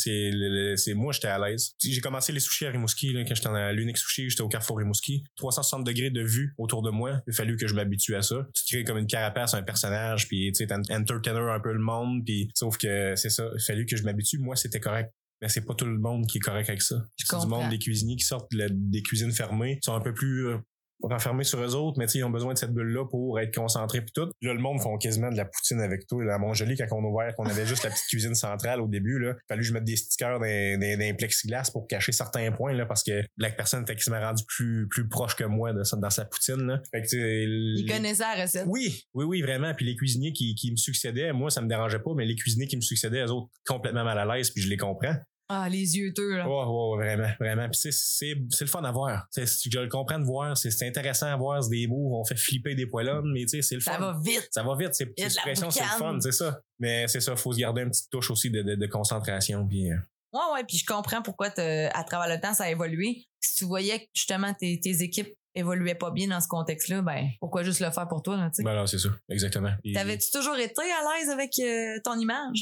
c'est, 0.77 0.95
moi, 0.95 1.13
j'étais 1.13 1.29
à 1.29 1.39
l'aise. 1.39 1.73
J'ai 1.83 2.01
commencé 2.01 2.33
les 2.33 2.41
sushis 2.41 2.67
à 2.67 2.71
Rimouski, 2.71 3.13
là, 3.13 3.25
quand 3.25 3.35
j'étais 3.35 3.49
à 3.49 3.73
l'unique 3.73 3.97
sushi, 3.99 4.29
j'étais 4.29 4.43
au 4.43 4.49
Carrefour 4.49 4.79
Rimouski. 4.79 5.25
360 5.37 5.85
degrés 5.85 6.11
de 6.11 6.23
vue 6.23 6.55
autour 6.59 6.83
de 6.83 6.91
moi. 6.91 7.21
Il 7.27 7.31
a 7.31 7.35
fallu 7.35 7.57
que 7.57 7.67
je 7.67 7.75
m'habitue 7.75 8.15
à 8.17 8.23
ça. 8.23 8.47
Tu 8.55 8.75
crées 8.77 8.85
comme 8.85 8.99
une 8.99 9.07
carapace, 9.07 9.55
un 9.55 9.63
personnage, 9.63 10.29
puis 10.29 10.53
tu 10.53 10.67
sais, 10.67 10.73
entertainer 10.93 11.39
un 11.51 11.61
peu 11.61 11.73
le 11.73 11.79
monde, 11.81 12.25
puis 12.25 12.51
sauf 12.55 12.77
que 12.77 13.15
c'est 13.17 13.31
ça. 13.31 13.49
Il 13.53 13.57
a 13.57 13.65
fallu 13.65 13.87
que 13.87 13.97
je 13.97 14.03
m'habitue. 14.03 14.39
Moi, 14.39 14.57
c'était 14.57 14.81
correct. 14.81 15.11
Mais 15.43 15.49
c'est 15.49 15.65
pas 15.65 15.75
tout 15.75 15.87
le 15.87 15.99
monde 15.99 16.27
qui 16.27 16.37
est 16.37 16.41
correct 16.43 16.69
avec 16.69 16.83
ça. 16.83 16.97
C'est 17.17 17.25
du 17.41 17.47
monde 17.47 17.71
des 17.71 17.79
cuisiniers 17.79 18.17
qui 18.17 18.27
sortent 18.27 18.53
de 18.53 18.59
la- 18.59 18.69
des 18.71 19.01
cuisines 19.01 19.33
fermées, 19.33 19.79
sont 19.83 19.95
un 19.95 20.01
peu 20.03 20.13
plus 20.13 20.49
euh, 20.49 20.59
renfermés 21.03 21.45
sur 21.45 21.61
eux 21.61 21.75
autres, 21.75 21.99
mais 21.99 22.07
tu 22.07 22.13
sais, 22.13 22.19
ils 22.19 22.25
ont 22.25 22.31
besoin 22.31 22.53
de 22.53 22.59
cette 22.59 22.73
bulle-là 22.73 23.07
pour 23.07 23.39
être 23.41 23.55
concentrés 23.55 24.01
puis 24.03 24.13
tout. 24.15 24.29
Là, 24.43 24.53
le 24.55 24.61
monde 24.61 24.81
font 24.81 24.97
quasiment 24.99 25.31
de 25.31 25.37
la 25.37 25.45
poutine 25.45 25.81
avec 25.81 26.07
toi. 26.07 26.25
Là, 26.25 26.35
à 26.35 26.39
Montjoli, 26.39 26.77
quand 26.77 26.87
on 26.93 27.05
a 27.05 27.09
ouvert, 27.09 27.35
qu'on 27.37 27.47
avait 27.47 27.67
juste 27.67 27.85
la 27.85 27.91
petite 27.91 28.07
cuisine 28.09 28.35
centrale 28.35 28.81
au 28.81 28.89
début, 28.89 29.19
là, 29.19 29.35
fallu 29.49 29.63
que 29.63 29.67
je 29.69 29.73
mette 29.73 29.85
des 29.85 29.97
stickers 29.97 30.39
dans, 30.39 30.45
dans 30.45 30.99
les 30.99 31.15
plexiglas 31.15 31.71
pour 31.73 31.87
cacher 31.87 32.13
certains 32.13 32.51
points, 32.53 32.73
là, 32.73 32.87
parce 32.87 33.03
que 33.03 33.23
la 33.39 33.51
personne 33.51 33.83
était 33.83 33.95
quasiment 33.95 34.21
rendue 34.21 34.45
plus, 34.47 34.87
plus 34.89 35.09
proche 35.09 35.37
que 35.37 35.45
moi 35.45 35.73
de, 35.73 35.83
dans 36.01 36.11
sa 36.11 36.25
poutine, 36.25 36.67
là. 36.67 36.81
Fait 36.91 37.03
que, 37.03 37.07
tu 37.09 37.19
sais, 37.19 37.43
Il 37.45 37.85
les- 37.87 37.93
connaissait 37.93 38.23
la 38.37 38.43
recette. 38.43 38.65
oui, 38.67 39.05
oui, 39.15 39.25
oui, 39.25 39.43
vraiment. 39.43 39.73
Puis 39.75 39.87
les 39.87 39.97
cuisiniers 39.97 40.33
qui, 40.33 40.55
qui 40.55 40.71
me 40.71 40.77
succédaient, 40.77 41.33
moi, 41.33 41.51
ça 41.51 41.61
me 41.61 41.69
dérangeait 41.69 41.99
pas, 42.01 42.13
mais 42.17 42.25
les 42.27 42.37
cuisiniers 42.37 42.67
qui 42.67 42.77
me 42.77 42.81
succédaient, 42.83 43.25
eux 43.25 43.31
autres, 43.31 43.49
complètement 43.67 44.05
mal 44.05 44.19
à 44.19 44.37
l'aise, 44.37 44.51
puis 44.51 44.63
je 44.63 44.69
les 44.69 44.77
comprends. 44.77 45.15
Ah, 45.53 45.69
les 45.69 45.97
yeux 45.97 46.13
teux, 46.15 46.37
là. 46.37 46.49
Ouais, 46.49 46.65
ouais, 46.65 47.05
vraiment, 47.05 47.35
vraiment. 47.41 47.69
Puis 47.69 47.93
c'est, 47.93 48.35
le 48.35 48.67
fun 48.67 48.85
à 48.85 48.93
voir. 48.93 49.27
Je 49.37 49.81
le 49.81 49.89
comprends 49.89 50.21
de 50.21 50.25
voir. 50.25 50.57
C'est, 50.57 50.87
intéressant 50.87 51.27
à 51.27 51.37
voir. 51.37 51.61
C'est 51.65 51.71
des 51.71 51.89
moves. 51.89 52.13
On 52.13 52.25
fait 52.25 52.37
flipper 52.37 52.77
des 52.77 52.87
poêlons, 52.87 53.23
mais 53.25 53.41
tu 53.41 53.49
sais, 53.49 53.63
c'est 53.63 53.75
le 53.75 53.81
Ça 53.81 53.95
fun. 53.95 53.99
va 54.13 54.21
vite. 54.23 54.49
Ça 54.53 54.63
va 54.63 54.77
vite. 54.77 54.95
C'est, 54.95 55.07
de 55.07 55.13
c'est 55.17 55.45
le 55.47 55.99
fun, 55.99 56.19
c'est 56.21 56.31
ça. 56.31 56.61
Mais 56.79 57.09
c'est 57.09 57.21
ça, 57.21 57.35
faut 57.35 57.53
se 57.53 57.59
garder 57.59 57.83
une 57.83 57.91
petite 57.91 58.09
touche 58.11 58.31
aussi 58.31 58.49
de, 58.49 58.63
de, 58.63 58.77
de 58.77 58.87
concentration. 58.87 59.67
Puis, 59.67 59.91
euh, 59.91 59.97
Ouais, 60.33 60.41
ouais, 60.55 60.65
puis 60.65 60.77
je 60.77 60.87
comprends 60.87 61.23
pourquoi 61.23 61.49
à 61.49 62.05
travers 62.05 62.33
le 62.33 62.41
temps, 62.41 62.55
ça 62.55 62.65
a 62.65 62.71
évolué. 62.71 63.25
Si 63.41 63.57
tu 63.57 63.65
voyais 63.65 63.99
que 63.99 64.11
justement 64.15 64.55
tes, 64.55 64.79
tes 64.79 65.03
équipes 65.03 65.35
évoluaient 65.57 65.97
pas 65.97 66.13
bien 66.13 66.29
dans 66.29 66.41
ce 66.41 66.47
contexte-là, 66.47 67.03
ben 67.03 67.29
pourquoi 67.41 67.65
juste 67.65 67.81
le 67.81 67.91
faire 67.91 68.07
pour 68.07 68.23
toi, 68.23 68.37
là, 68.37 68.49
tu 68.51 68.57
sais? 68.59 68.63
ben 68.63 68.75
là, 68.75 68.87
c'est 68.87 68.99
ça, 68.99 69.09
exactement. 69.29 69.73
T'avais-tu 69.93 70.31
toujours 70.31 70.57
été 70.57 70.81
à 70.83 71.19
l'aise 71.19 71.31
avec 71.31 71.51
euh, 71.59 71.99
ton 72.05 72.17
image? 72.17 72.61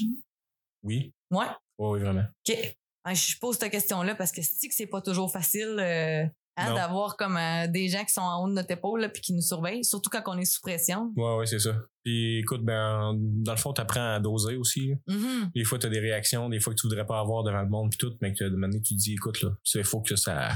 Oui, 0.82 1.12
Ouais. 1.30 1.44
Oui, 1.78 2.00
vraiment. 2.00 2.24
OK. 2.48 2.56
Je 3.14 3.38
pose 3.38 3.56
cette 3.56 3.70
question-là 3.70 4.14
parce 4.14 4.32
que 4.32 4.42
c'est 4.42 4.68
que 4.68 4.74
c'est 4.74 4.86
pas 4.86 5.00
toujours 5.00 5.32
facile 5.32 5.76
euh, 5.78 6.24
hein, 6.56 6.74
d'avoir 6.74 7.16
comme 7.16 7.38
euh, 7.38 7.66
des 7.66 7.88
gens 7.88 8.04
qui 8.04 8.12
sont 8.12 8.20
en 8.20 8.42
haut 8.42 8.48
de 8.48 8.52
notre 8.52 8.70
épaule 8.70 9.10
puis 9.12 9.22
qui 9.22 9.32
nous 9.32 9.40
surveillent, 9.40 9.84
surtout 9.84 10.10
quand 10.10 10.22
on 10.26 10.36
est 10.36 10.44
sous 10.44 10.60
pression. 10.60 11.12
Ouais, 11.16 11.36
ouais, 11.36 11.46
c'est 11.46 11.58
ça. 11.58 11.74
Puis 12.04 12.40
écoute, 12.40 12.62
ben, 12.64 13.14
dans 13.16 13.52
le 13.52 13.58
fond, 13.58 13.72
t'apprends 13.72 14.14
à 14.16 14.20
doser 14.20 14.56
aussi. 14.56 14.94
Mhm. 15.06 15.50
Des 15.54 15.64
fois, 15.64 15.78
tu 15.78 15.86
as 15.86 15.90
des 15.90 16.00
réactions, 16.00 16.50
des 16.50 16.60
fois 16.60 16.74
que 16.74 16.80
tu 16.80 16.86
voudrais 16.86 17.06
pas 17.06 17.20
avoir 17.20 17.44
devant 17.44 17.62
le 17.62 17.68
monde 17.68 17.90
puis 17.90 17.98
tout, 17.98 18.14
mais 18.20 18.34
que 18.34 18.44
de 18.44 18.56
manière 18.56 18.82
tu 18.82 18.94
te 18.94 19.00
dis, 19.00 19.14
écoute, 19.14 19.40
là, 19.40 19.50
il 19.74 19.84
faut 19.84 20.02
que 20.02 20.16
ça, 20.16 20.50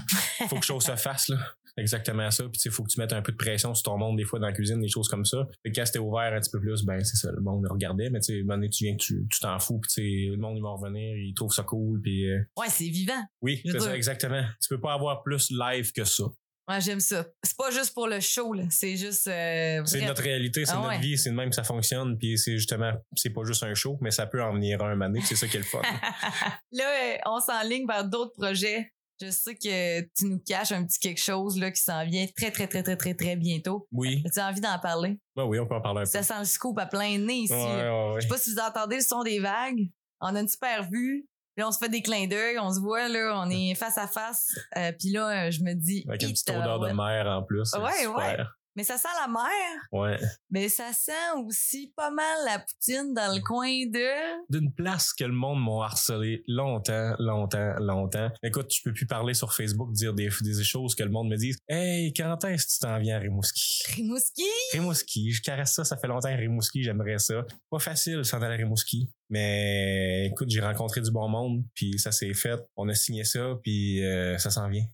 faut 0.48 0.56
que 0.56 0.66
chose 0.66 0.84
se 0.84 0.96
fasse, 0.96 1.28
là. 1.28 1.38
Exactement 1.76 2.30
ça. 2.30 2.44
Puis 2.44 2.52
tu 2.52 2.58
sais, 2.60 2.70
faut 2.70 2.82
que 2.82 2.90
tu 2.90 3.00
mettes 3.00 3.12
un 3.12 3.22
peu 3.22 3.32
de 3.32 3.36
pression 3.36 3.74
sur 3.74 3.84
ton 3.84 3.98
monde, 3.98 4.16
des 4.18 4.24
fois, 4.24 4.38
dans 4.38 4.46
la 4.46 4.52
cuisine, 4.52 4.80
des 4.80 4.88
choses 4.88 5.08
comme 5.08 5.24
ça. 5.24 5.46
Et 5.64 5.72
quand 5.72 5.86
c'était 5.86 5.98
ouvert 5.98 6.32
un 6.34 6.40
petit 6.40 6.50
peu 6.50 6.60
plus, 6.60 6.84
ben, 6.84 7.02
c'est 7.02 7.16
ça, 7.16 7.30
le 7.32 7.40
monde 7.40 7.62
le 7.64 7.70
regardait, 7.72 8.10
mais 8.10 8.20
tu 8.20 8.42
sais, 8.44 8.68
tu 8.70 8.84
viens 8.84 8.96
que 8.96 9.02
tu 9.02 9.40
t'en 9.40 9.58
fous, 9.58 9.78
puis 9.80 9.88
tu 9.88 9.94
sais, 9.94 10.30
le 10.30 10.36
monde, 10.36 10.56
il 10.58 10.62
va 10.62 10.70
revenir, 10.70 11.16
il 11.16 11.32
trouve 11.34 11.52
ça 11.52 11.62
cool, 11.62 12.00
puis 12.00 12.30
euh, 12.30 12.40
Ouais, 12.56 12.68
c'est 12.68 12.88
vivant. 12.88 13.22
oui, 13.40 13.62
c'est 13.64 13.80
ça, 13.80 13.96
exactement. 13.96 14.42
Tu 14.60 14.68
peux 14.68 14.80
pas 14.80 14.92
avoir 14.94 15.22
plus 15.22 15.50
live 15.50 15.92
que 15.92 16.04
ça. 16.04 16.24
Ouais, 16.68 16.80
j'aime 16.80 17.00
ça. 17.00 17.26
C'est 17.42 17.56
pas 17.56 17.70
juste 17.72 17.92
pour 17.92 18.06
le 18.06 18.20
show. 18.20 18.54
C'est 18.70 18.96
juste. 18.96 19.26
euh, 19.26 19.82
C'est 19.84 20.06
notre 20.06 20.22
réalité, 20.22 20.64
c'est 20.64 20.72
Ah 20.74 20.76
notre 20.76 20.88
ouais. 20.90 20.98
vie, 21.00 21.18
c'est 21.18 21.30
de 21.30 21.34
même 21.34 21.48
que 21.50 21.56
ça 21.56 21.64
fonctionne, 21.64 22.16
puis 22.16 22.38
c'est 22.38 22.52
justement, 22.56 22.92
c'est 23.16 23.30
pas 23.30 23.42
juste 23.44 23.64
un 23.64 23.74
show, 23.74 23.98
mais 24.00 24.12
ça 24.12 24.26
peut 24.26 24.40
en 24.42 24.52
venir 24.54 24.80
un 24.82 24.94
mané, 24.94 25.20
c'est 25.22 25.34
ça 25.34 25.48
qui 25.48 25.56
est 25.56 25.60
le 25.60 25.66
fun. 25.66 25.82
là, 26.72 27.18
on 27.26 27.40
s'enligne 27.40 27.86
vers 27.86 28.04
d'autres 28.08 28.32
projets. 28.38 28.92
Je 29.22 29.30
sais 29.30 29.54
que 29.54 30.00
tu 30.16 30.24
nous 30.24 30.40
caches 30.40 30.72
un 30.72 30.84
petit 30.84 30.98
quelque 30.98 31.20
chose 31.20 31.56
là, 31.56 31.70
qui 31.70 31.80
s'en 31.80 32.04
vient 32.04 32.26
très, 32.36 32.50
très, 32.50 32.66
très, 32.66 32.82
très, 32.82 32.96
très, 32.96 33.14
très 33.14 33.36
bientôt. 33.36 33.86
Oui, 33.92 34.20
As-tu 34.26 34.40
envie 34.40 34.60
d'en 34.60 34.78
parler? 34.80 35.20
ben 35.36 35.44
oui, 35.44 35.60
on 35.60 35.66
peut 35.66 35.76
en 35.76 35.80
parler 35.80 36.00
un 36.00 36.02
peu. 36.02 36.10
Ça 36.10 36.24
sent 36.24 36.38
le 36.40 36.44
scoop 36.44 36.76
à 36.78 36.86
plein 36.86 37.18
nez 37.18 37.42
ici. 37.42 37.52
Ouais, 37.52 37.58
ouais, 37.60 38.12
ouais. 38.14 38.14
Je 38.16 38.22
sais 38.22 38.28
pas 38.28 38.38
si 38.38 38.52
vous 38.52 38.58
entendez 38.58 38.96
le 38.96 39.02
son 39.02 39.22
des 39.22 39.38
vagues. 39.38 39.88
On 40.20 40.34
a 40.34 40.40
une 40.40 40.48
super 40.48 40.88
vue. 40.90 41.24
Là, 41.56 41.68
on 41.68 41.70
se 41.70 41.78
fait 41.78 41.88
des 41.88 42.02
clins 42.02 42.26
d'œil. 42.26 42.58
On 42.58 42.72
se 42.72 42.80
voit, 42.80 43.08
là, 43.08 43.40
on 43.44 43.48
est 43.50 43.74
face 43.76 43.98
à 43.98 44.08
face. 44.08 44.48
Euh, 44.76 44.90
Puis 44.98 45.10
là, 45.10 45.50
je 45.50 45.62
me 45.62 45.74
dis. 45.74 46.04
Avec 46.08 46.22
une 46.22 46.30
petite 46.32 46.50
odeur 46.50 46.80
de 46.80 46.90
mer 46.92 47.26
en 47.26 47.42
plus. 47.44 47.72
Ouais, 47.74 48.02
super. 48.02 48.58
Mais 48.74 48.84
ça 48.84 48.96
sent 48.96 49.08
la 49.20 49.28
mer. 49.28 49.88
Ouais. 49.92 50.18
Mais 50.50 50.68
ça 50.68 50.92
sent 50.92 51.12
aussi 51.44 51.92
pas 51.94 52.10
mal 52.10 52.38
la 52.46 52.58
poutine 52.58 53.12
dans 53.14 53.34
le 53.34 53.40
coin 53.42 53.68
de. 53.68 54.50
D'une 54.50 54.72
place 54.72 55.12
que 55.12 55.24
le 55.24 55.32
monde 55.32 55.62
m'a 55.62 55.84
harcelé 55.84 56.42
longtemps, 56.46 57.14
longtemps, 57.18 57.74
longtemps. 57.80 58.30
Écoute, 58.42 58.72
je 58.74 58.80
peux 58.82 58.92
plus 58.92 59.06
parler 59.06 59.34
sur 59.34 59.52
Facebook, 59.52 59.92
dire 59.92 60.14
des, 60.14 60.30
des 60.40 60.64
choses 60.64 60.94
que 60.94 61.02
le 61.02 61.10
monde 61.10 61.28
me 61.28 61.36
dit. 61.36 61.54
Hey, 61.68 62.12
quand 62.14 62.44
est-ce 62.44 62.66
que 62.66 62.72
tu 62.72 62.78
t'en 62.78 62.98
viens 62.98 63.16
à 63.16 63.20
Rimouski? 63.20 63.82
Rimouski? 63.94 64.46
Rimouski, 64.72 65.32
je 65.32 65.42
caresse 65.42 65.74
ça, 65.74 65.84
ça 65.84 65.96
fait 65.96 66.08
longtemps 66.08 66.34
Rimouski, 66.34 66.82
j'aimerais 66.82 67.18
ça. 67.18 67.44
Pas 67.70 67.78
facile 67.78 68.24
s'en 68.24 68.40
aller 68.40 68.54
à 68.54 68.56
Rimouski. 68.56 69.10
Mais 69.28 70.26
écoute, 70.26 70.50
j'ai 70.50 70.60
rencontré 70.60 71.00
du 71.00 71.10
bon 71.10 71.28
monde, 71.28 71.64
puis 71.74 71.98
ça 71.98 72.12
s'est 72.12 72.34
fait. 72.34 72.60
On 72.76 72.88
a 72.88 72.94
signé 72.94 73.24
ça, 73.24 73.54
puis 73.62 74.04
euh, 74.04 74.36
ça 74.38 74.50
s'en 74.50 74.68
vient. 74.68 74.84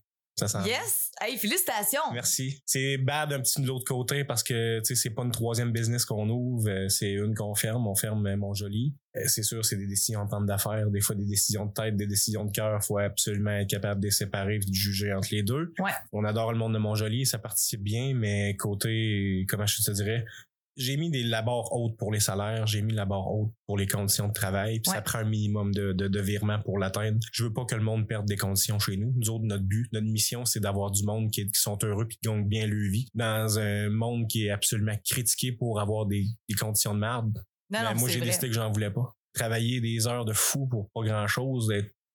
Ça. 0.47 0.63
Yes! 0.65 1.11
Hey, 1.21 1.37
félicitations! 1.37 2.13
Merci. 2.13 2.61
C'est 2.65 2.97
bad 2.97 3.33
un 3.33 3.41
petit 3.41 3.61
de 3.61 3.67
l'autre 3.67 3.85
côté 3.85 4.23
parce 4.23 4.43
que 4.43 4.79
tu 4.79 4.95
sais 4.95 4.95
c'est 4.95 5.09
pas 5.09 5.23
une 5.23 5.31
troisième 5.31 5.71
business 5.71 6.05
qu'on 6.05 6.29
ouvre, 6.29 6.69
euh, 6.69 6.89
c'est 6.89 7.11
une 7.11 7.35
qu'on 7.35 7.55
ferme, 7.55 7.87
on 7.87 7.95
ferme 7.95 8.25
euh, 8.25 8.37
mon 8.37 8.53
joli. 8.53 8.95
Euh, 9.15 9.21
C'est 9.25 9.43
sûr, 9.43 9.65
c'est 9.65 9.75
des 9.75 9.87
décisions 9.87 10.21
en 10.21 10.27
termes 10.27 10.45
d'affaires, 10.45 10.89
des 10.89 11.01
fois 11.01 11.15
des 11.15 11.25
décisions 11.25 11.65
de 11.65 11.73
tête, 11.73 11.95
des 11.97 12.07
décisions 12.07 12.45
de 12.45 12.51
cœur, 12.51 12.83
faut 12.83 12.97
absolument 12.97 13.51
être 13.51 13.69
capable 13.69 14.01
de 14.01 14.07
les 14.07 14.11
séparer 14.11 14.55
et 14.55 14.59
de 14.59 14.73
juger 14.73 15.13
entre 15.13 15.29
les 15.31 15.43
deux. 15.43 15.73
Ouais. 15.79 15.91
On 16.13 16.23
adore 16.23 16.51
le 16.51 16.57
monde 16.57 16.73
de 16.73 16.79
Montjoli, 16.79 17.25
ça 17.25 17.39
participe 17.39 17.81
bien, 17.81 18.13
mais 18.13 18.55
côté 18.55 19.45
comment 19.49 19.65
je 19.65 19.83
te 19.83 19.91
dirais, 19.91 20.25
j'ai 20.79 20.97
mis 20.97 21.11
des 21.11 21.21
la 21.23 21.41
barre 21.43 21.71
haute 21.73 21.95
pour 21.97 22.11
les 22.11 22.19
salaires, 22.19 22.65
j'ai 22.65 22.81
mis 22.81 22.93
la 22.93 23.05
barre 23.05 23.27
haute 23.31 23.51
pour 23.67 23.77
les 23.77 23.85
conditions 23.85 24.27
de 24.27 24.33
travail, 24.33 24.79
puis 24.79 24.89
Ouais. 24.89 24.95
ça 24.95 25.01
prend 25.03 25.19
un 25.19 25.23
minimum 25.29 25.73
de, 25.73 25.93
de, 25.93 26.07
de 26.07 26.19
virements 26.21 26.59
pour 26.59 26.79
l'atteindre. 26.79 27.19
Je 27.31 27.43
veux 27.43 27.53
pas 27.53 27.65
que 27.65 27.75
le 27.75 27.83
monde 27.83 28.07
perde 28.07 28.25
des 28.25 28.37
conditions 28.37 28.79
chez 28.79 28.97
nous. 28.97 29.13
Nous 29.15 29.29
autres, 29.29 29.45
notre 29.45 29.63
but, 29.65 29.87
notre 29.93 30.07
mission, 30.07 30.45
c'est 30.45 30.59
d'avoir 30.59 30.89
du 30.91 31.03
monde 31.03 31.29
qui, 31.29 31.45
qui 31.45 31.59
sont 31.61 31.77
heureux 31.83 32.07
puis 32.07 32.17
qui 32.17 32.27
gagnent 32.29 32.47
bien 32.47 32.65
leur 32.65 32.91
vie 32.91 33.09
dans 33.13 33.59
un 33.59 33.89
monde 33.89 34.27
qui 34.27 34.45
est 34.47 34.49
absolument 34.49 34.95
critiqué 35.05 35.51
pour 35.51 35.79
avoir 35.79 36.05
des, 36.07 36.25
des 36.47 36.55
conditions 36.55 36.93
de 36.95 36.99
merde. 36.99 37.33
Non, 37.71 37.79
Mais 37.83 37.93
non, 37.93 37.99
moi, 37.99 38.09
j'ai 38.09 38.21
décidé 38.21 38.47
que 38.47 38.53
j'en 38.53 38.71
voulais 38.71 38.89
pas. 38.91 39.13
Travailler 39.33 39.79
des 39.81 40.07
heures 40.07 40.25
de 40.25 40.33
fou 40.33 40.65
pour 40.67 40.89
pas 40.91 41.03
grand 41.03 41.27
chose, 41.27 41.71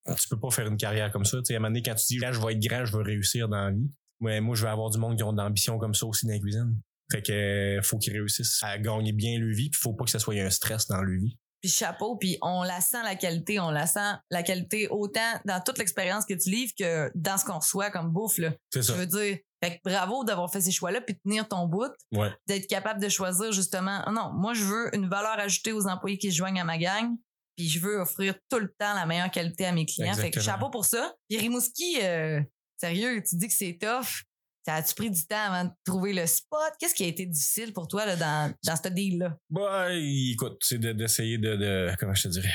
tu 0.06 0.28
peux 0.28 0.38
pas 0.40 0.50
faire 0.50 0.66
une 0.66 0.76
carrière 0.76 1.12
comme 1.12 1.24
ça. 1.24 1.38
Tu 1.38 1.44
sais, 1.46 1.54
à 1.54 1.56
un 1.56 1.60
moment 1.60 1.68
donné, 1.70 1.82
quand 1.82 1.94
tu 1.94 2.06
dis, 2.08 2.18
Là, 2.18 2.32
je 2.32 2.40
vais 2.40 2.52
être 2.54 2.60
grand, 2.60 2.84
je 2.84 2.92
veux 2.96 3.02
réussir 3.02 3.48
dans 3.48 3.66
la 3.66 3.70
vie. 3.70 3.90
Ouais, 4.20 4.40
moi, 4.40 4.54
je 4.56 4.62
veux 4.62 4.68
avoir 4.68 4.90
du 4.90 4.98
monde 4.98 5.16
qui 5.16 5.22
ont 5.22 5.32
de 5.32 5.38
l'ambition 5.38 5.78
comme 5.78 5.94
ça 5.94 6.06
aussi 6.06 6.26
dans 6.26 6.32
la 6.32 6.38
cuisine. 6.38 6.80
Fait 7.12 7.22
que 7.22 7.32
euh, 7.78 7.82
faut 7.82 7.98
qu'ils 7.98 8.12
réussissent 8.14 8.62
à 8.62 8.78
gagner 8.78 9.12
bien 9.12 9.38
leur 9.38 9.54
vie, 9.54 9.70
puis 9.70 9.80
faut 9.80 9.92
pas 9.94 10.04
que 10.04 10.10
ça 10.10 10.18
soit 10.18 10.34
un 10.34 10.50
stress 10.50 10.86
dans 10.86 11.00
leur 11.02 11.20
vie. 11.20 11.36
Puis 11.60 11.70
chapeau, 11.70 12.16
puis 12.16 12.36
on 12.42 12.62
la 12.62 12.80
sent 12.82 13.02
la 13.04 13.14
qualité, 13.14 13.58
on 13.58 13.70
la 13.70 13.86
sent 13.86 14.12
la 14.30 14.42
qualité 14.42 14.86
autant 14.90 15.40
dans 15.46 15.60
toute 15.62 15.78
l'expérience 15.78 16.26
que 16.26 16.34
tu 16.34 16.50
livres 16.50 16.72
que 16.78 17.10
dans 17.14 17.38
ce 17.38 17.44
qu'on 17.46 17.58
reçoit 17.58 17.90
comme 17.90 18.10
bouffe. 18.12 18.36
Là. 18.38 18.52
C'est 18.70 18.82
Je 18.82 18.86
ça. 18.88 18.92
veux 18.94 19.06
dire, 19.06 19.38
fait 19.62 19.76
que 19.76 19.80
bravo 19.82 20.24
d'avoir 20.24 20.52
fait 20.52 20.60
ces 20.60 20.72
choix-là, 20.72 21.00
puis 21.00 21.14
de 21.14 21.20
tenir 21.24 21.48
ton 21.48 21.66
bout, 21.66 21.90
Ouais. 22.12 22.30
d'être 22.46 22.66
capable 22.66 23.00
de 23.02 23.08
choisir 23.08 23.50
justement. 23.52 24.02
Ah 24.04 24.10
Non, 24.12 24.30
moi 24.34 24.52
je 24.52 24.62
veux 24.64 24.94
une 24.94 25.08
valeur 25.08 25.38
ajoutée 25.38 25.72
aux 25.72 25.86
employés 25.86 26.18
qui 26.18 26.30
se 26.30 26.36
joignent 26.36 26.60
à 26.60 26.64
ma 26.64 26.76
gang, 26.76 27.16
puis 27.56 27.66
je 27.68 27.78
veux 27.80 27.96
offrir 27.98 28.34
tout 28.50 28.58
le 28.58 28.68
temps 28.78 28.92
la 28.94 29.06
meilleure 29.06 29.30
qualité 29.30 29.64
à 29.64 29.72
mes 29.72 29.86
clients. 29.86 30.12
Fait 30.14 30.30
que 30.30 30.38
Exactement. 30.38 30.44
chapeau 30.44 30.70
pour 30.70 30.84
ça. 30.84 31.14
Puis 31.30 31.38
Rimouski, 31.38 31.98
euh, 32.02 32.42
sérieux, 32.78 33.22
tu 33.26 33.36
dis 33.36 33.48
que 33.48 33.54
c'est 33.54 33.78
tough. 33.80 34.24
Ça 34.66 34.76
a-tu 34.76 34.94
pris 34.94 35.10
du 35.10 35.26
temps 35.26 35.36
avant 35.52 35.64
de 35.68 35.70
trouver 35.84 36.12
le 36.14 36.26
spot? 36.26 36.72
Qu'est-ce 36.80 36.94
qui 36.94 37.04
a 37.04 37.08
été 37.08 37.26
difficile 37.26 37.72
pour 37.72 37.86
toi 37.86 38.06
là, 38.06 38.16
dans, 38.16 38.54
dans 38.64 38.76
ce 38.76 38.88
deal-là? 38.88 39.36
Bah, 39.50 39.88
écoute, 39.92 40.56
c'est 40.62 40.78
de- 40.78 40.92
d'essayer 40.92 41.36
de, 41.38 41.56
de, 41.56 41.90
comment 41.98 42.14
je 42.14 42.22
te 42.22 42.28
dirais, 42.28 42.48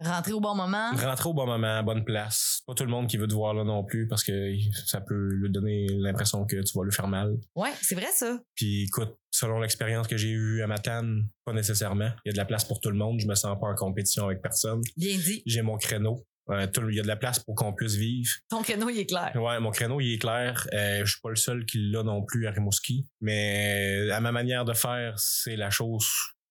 Rentrer 0.00 0.32
au 0.32 0.40
bon 0.40 0.56
moment? 0.56 0.90
rentrer 0.96 1.28
au 1.28 1.32
bon 1.32 1.46
moment, 1.46 1.78
à 1.78 1.82
bonne 1.82 2.04
place. 2.04 2.62
Pas 2.66 2.74
tout 2.74 2.82
le 2.84 2.90
monde 2.90 3.06
qui 3.08 3.16
veut 3.18 3.28
te 3.28 3.34
voir 3.34 3.54
là 3.54 3.62
non 3.62 3.84
plus 3.84 4.08
parce 4.08 4.24
que 4.24 4.52
ça 4.86 5.00
peut 5.00 5.28
lui 5.34 5.48
donner 5.48 5.86
l'impression 5.90 6.44
que 6.44 6.56
tu 6.60 6.76
vas 6.76 6.84
lui 6.84 6.90
faire 6.92 7.06
mal. 7.06 7.36
Ouais, 7.54 7.70
c'est 7.80 7.94
vrai 7.94 8.08
ça. 8.12 8.36
Puis 8.56 8.84
écoute, 8.84 9.16
selon 9.30 9.60
l'expérience 9.60 10.08
que 10.08 10.16
j'ai 10.16 10.30
eue 10.30 10.60
à 10.62 10.66
Matane, 10.66 11.28
pas 11.44 11.52
nécessairement. 11.52 12.10
Il 12.24 12.28
y 12.28 12.30
a 12.30 12.32
de 12.32 12.38
la 12.38 12.44
place 12.44 12.64
pour 12.64 12.80
tout 12.80 12.90
le 12.90 12.96
monde. 12.96 13.20
Je 13.20 13.28
me 13.28 13.34
sens 13.36 13.56
pas 13.60 13.68
en 13.68 13.74
compétition 13.76 14.24
avec 14.26 14.42
personne. 14.42 14.80
Bien 14.96 15.16
dit. 15.16 15.42
J'ai 15.46 15.62
mon 15.62 15.76
créneau. 15.78 16.26
Euh, 16.52 16.66
tout- 16.66 16.88
il 16.88 16.96
y 16.96 17.00
a 17.00 17.02
de 17.02 17.08
la 17.08 17.16
place 17.16 17.38
pour 17.40 17.54
qu'on 17.54 17.72
puisse 17.72 17.94
vivre. 17.94 18.30
Ton 18.48 18.62
créneau, 18.62 18.88
il 18.90 18.98
est 18.98 19.06
clair. 19.06 19.32
Ouais, 19.34 19.58
mon 19.60 19.70
créneau, 19.70 20.00
il 20.00 20.14
est 20.14 20.18
clair. 20.18 20.66
Euh, 20.72 21.04
je 21.04 21.10
suis 21.12 21.20
pas 21.20 21.30
le 21.30 21.36
seul 21.36 21.64
qui 21.66 21.78
l'a 21.90 22.02
non 22.02 22.22
plus 22.24 22.46
à 22.46 22.50
Rimouski. 22.50 23.06
Mais 23.20 24.10
à 24.10 24.20
ma 24.20 24.32
manière 24.32 24.64
de 24.64 24.72
faire, 24.74 25.18
c'est 25.18 25.56
la 25.56 25.70
chose. 25.70 26.06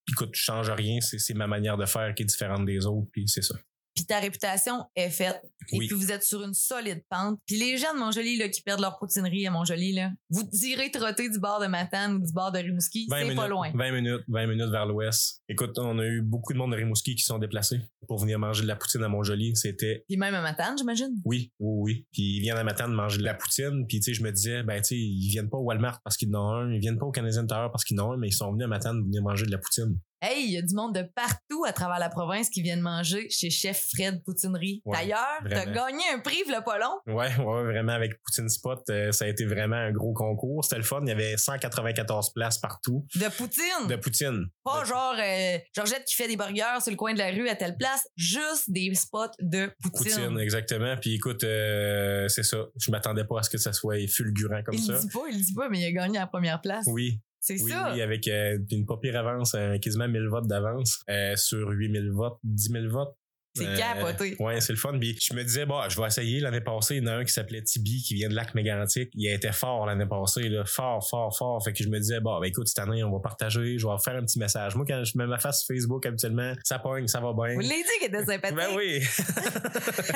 Écoute, 0.10 0.32
je 0.34 0.42
change 0.42 0.70
rien. 0.70 1.00
C'est 1.02 1.34
ma 1.34 1.48
manière 1.48 1.78
de 1.78 1.86
faire 1.86 2.14
qui 2.16 2.24
est 2.24 2.26
différente 2.26 2.66
des 2.66 2.86
autres. 2.86 3.08
Puis 3.12 3.28
c'est 3.28 3.44
ça. 3.44 3.56
Puis 3.94 4.06
ta 4.06 4.20
réputation 4.22 4.86
est 4.96 5.10
faite. 5.10 5.42
Et 5.74 5.78
puis 5.80 5.90
vous 5.90 6.14
êtes 6.14 6.24
sur 6.24 6.42
une 6.44 6.54
solide 6.54 7.04
pente. 7.10 7.38
Puis 7.46 7.58
les 7.58 7.76
gens 7.78 7.94
de 7.94 8.00
Montjoli 8.00 8.38
là, 8.38 8.48
qui 8.48 8.62
perdent 8.62 8.80
leur 8.80 8.98
poutinerie 8.98 9.46
à 9.46 9.52
Montjoli, 9.52 9.92
là, 9.92 10.12
vous 10.30 10.44
direz 10.44 10.90
trotter 10.92 11.30
du 11.30 11.40
bord 11.40 11.60
de 11.60 11.68
Matane 11.68 12.14
ou 12.16 12.26
du 12.26 12.32
bord 12.32 12.54
de 12.54 12.60
Rimouski, 12.60 13.08
20 13.10 13.28
c'est 13.28 13.36
pas 13.36 13.50
loin. 13.50 13.70
20 13.76 13.92
minutes, 13.92 14.22
20 14.30 14.48
minutes 14.48 14.70
vers 14.72 14.86
l'ouest. 14.86 15.42
Écoute, 15.50 15.78
on 15.78 16.00
a 16.00 16.06
eu 16.06 16.22
beaucoup 16.22 16.54
de 16.54 16.58
monde 16.58 16.72
de 16.72 16.78
Rimouski 16.78 17.16
qui 17.16 17.24
sont 17.24 17.38
déplacés. 17.38 17.82
Pour 18.08 18.20
venir 18.20 18.40
manger 18.40 18.64
de 18.64 18.68
la 18.68 18.76
poutine 18.76 19.04
à 19.04 19.08
Montjoli. 19.10 19.56
C'était 19.56 20.04
Puis 20.08 20.18
même 20.18 20.34
à 20.36 20.42
Matane, 20.42 20.78
j'imagine? 20.78 21.12
oui, 21.26 21.52
oui, 21.60 21.80
oui. 21.94 22.08
Puis 22.12 22.38
ils 22.38 22.42
viennent 22.42 22.58
à 22.58 22.64
Matane 22.64 22.92
manger 22.94 23.18
de 23.20 23.24
la 23.24 23.34
poutine. 23.34 23.86
Puis 23.88 24.00
tu 24.00 24.12
sais, 24.12 24.14
je 24.14 24.24
me 24.24 24.32
disais, 24.32 24.64
ben 24.64 24.78
tu 24.82 24.90
sais, 24.90 24.96
ils 24.96 25.30
viennent 25.30 25.50
pas 25.50 25.58
au 25.58 25.64
Walmart 25.64 26.00
parce 26.04 26.18
qu'ils 26.18 26.36
en 26.36 26.40
ont 26.40 26.54
un, 26.54 26.74
ils 26.74 26.80
viennent 26.80 26.98
pas 26.98 27.06
au 27.06 27.12
Canadien 27.12 27.46
Tower 27.46 27.68
parce 27.72 27.84
qu'ils 27.84 28.00
en 28.00 28.10
ont 28.10 28.14
un, 28.14 28.18
mais 28.18 28.28
ils 28.30 28.34
sont 28.34 28.52
venus 28.52 28.66
à 28.66 28.68
Matane 28.68 29.04
venir 29.04 29.22
manger 29.24 29.46
de 29.46 29.52
la 29.52 29.58
poutine. 29.58 29.98
Hey, 30.24 30.46
il 30.46 30.52
y 30.52 30.58
a 30.58 30.62
du 30.62 30.76
monde 30.76 30.94
de 30.94 31.02
partout 31.16 31.66
à 31.68 31.74
travers 31.74 31.98
la 31.98 32.08
province 32.10 32.48
qui 32.52 32.62
viennent 32.62 32.82
manger 32.82 33.28
chez 33.32 33.50
Chef 33.50 33.88
Fred 33.92 34.22
Poutinerie. 34.24 34.84
Ouais, 34.86 34.96
D'ailleurs, 35.00 35.40
t'as 35.50 35.66
gagné 35.66 36.04
un 36.14 36.20
prix, 36.20 36.38
le 36.48 36.64
pas 36.64 36.78
long. 36.78 36.94
Ouais, 37.08 37.36
ouais, 37.38 37.64
vraiment 37.64 37.94
avec 37.94 38.12
Poutine 38.24 38.48
Spot, 38.48 38.80
euh, 38.92 39.12
ça 39.12 39.26
a 39.26 39.30
été 39.30 39.46
vraiment 39.48 39.78
un 39.78 39.92
gros 39.92 40.14
concours. 40.14 40.64
C'était 40.64 40.76
le 40.78 40.84
fun. 40.84 41.00
Il 41.02 41.08
y 41.08 41.12
avait 41.12 41.38
194 41.38 42.34
places 42.34 42.60
partout 42.60 43.04
De 43.16 43.28
Poutine? 43.36 43.88
de 43.90 43.96
poutine. 43.96 44.46
Pas 44.64 44.82
De- 44.82 44.86
genre 44.86 45.16
euh, 45.20 45.58
Georgette 45.76 46.06
qui 46.06 46.16
fait 46.16 46.28
des 46.28 46.38
burgers 46.38 46.82
sur 46.82 46.92
le 46.92 46.98
coin 46.98 47.14
de 47.14 47.18
la 47.18 47.32
rue 47.32 47.50
à 47.50 47.56
telle 47.56 47.76
place, 47.76 47.91
juste 48.16 48.70
des 48.72 48.94
spots 48.96 49.28
de 49.40 49.72
poutine. 49.82 50.12
Poutine, 50.12 50.40
exactement. 50.40 50.96
Puis 50.98 51.16
écoute, 51.16 51.44
euh, 51.44 52.28
c'est 52.28 52.44
ça. 52.44 52.66
Je 52.80 52.92
m'attendais 52.92 53.24
pas 53.26 53.40
à 53.40 53.44
ce 53.44 53.50
que 53.50 53.58
ça 53.58 53.74
soit 53.74 54.08
fulgurant 54.08 54.62
comme 54.64 54.76
il 54.76 54.82
ça. 54.84 54.94
le 54.94 55.00
dit 55.00 55.10
pas, 55.10 55.22
il 55.30 55.38
le 55.38 55.44
dit 55.44 55.54
pas, 55.54 55.70
mais 55.70 55.80
il 55.80 55.86
a 55.86 55.92
gagné 55.92 56.18
la 56.20 56.28
première 56.28 56.62
place. 56.62 56.86
Oui, 56.88 57.20
C'est 57.40 57.62
oui, 57.62 57.72
ça. 57.72 57.92
oui, 57.94 58.02
avec 58.02 58.28
euh, 58.28 58.58
une 58.72 58.86
pas 58.86 58.98
pire 58.98 59.18
avance, 59.18 59.54
euh, 59.56 59.78
quasiment 59.80 60.08
1000 60.08 60.28
votes 60.28 60.48
d'avance 60.48 61.00
euh, 61.10 61.36
sur 61.36 61.70
8000 61.70 62.12
votes, 62.12 62.38
10 62.44 62.70
000 62.72 62.88
votes. 62.90 63.16
C'est 63.54 63.68
Euh, 63.68 63.76
capoté. 63.78 64.36
Ouais, 64.40 64.62
c'est 64.62 64.72
le 64.72 64.78
fun. 64.80 64.98
Puis 64.98 65.18
je 65.22 65.34
me 65.34 65.44
disais, 65.44 65.66
bon, 65.66 65.82
je 65.90 66.00
vais 66.00 66.08
essayer. 66.08 66.40
L'année 66.40 66.62
passée, 66.62 66.96
il 66.98 67.04
y 67.04 67.06
en 67.06 67.12
a 67.12 67.16
un 67.18 67.26
qui 67.26 67.34
s'appelait 67.34 67.62
Tibi, 67.62 68.02
qui 68.02 68.16
vient 68.16 68.30
de 68.30 68.34
Lac 68.36 68.56
Mégantic. 68.56 69.10
Il 69.14 69.30
a 69.30 69.34
été 69.34 69.52
fort 69.52 69.86
l'année 69.86 70.06
passée, 70.06 70.48
là, 70.48 70.64
fort, 70.66 71.06
fort, 71.10 71.36
fort. 71.38 71.62
Fait 71.64 71.74
que 71.74 71.84
je 71.84 71.90
me 71.90 72.00
disais, 72.00 72.22
bon, 72.22 72.40
ben 72.40 72.48
écoute, 72.48 72.68
cette 72.70 72.80
année, 72.80 73.04
on 73.04 73.12
va 73.12 73.20
partager, 73.20 73.78
je 73.78 73.86
vais 73.86 73.94
faire 74.04 74.16
un 74.16 74.24
petit 74.26 74.40
message. 74.40 74.76
Moi, 74.76 74.86
quand 74.88 75.04
je 75.04 75.18
mets 75.18 75.28
ma 75.28 75.38
face 75.38 75.64
sur 75.66 75.76
Facebook 75.76 76.06
habituellement, 76.06 76.54
ça 76.64 76.80
pogne, 76.80 77.08
ça 77.08 77.20
va 77.20 77.34
bien. 77.34 77.56
Vous 77.56 77.62
l'avez 77.62 77.84
dit 77.84 77.90
qu'il 78.00 78.08
était 78.08 78.26
sympathique. 78.26 78.56
Ben 78.56 78.70
oui. 78.76 79.02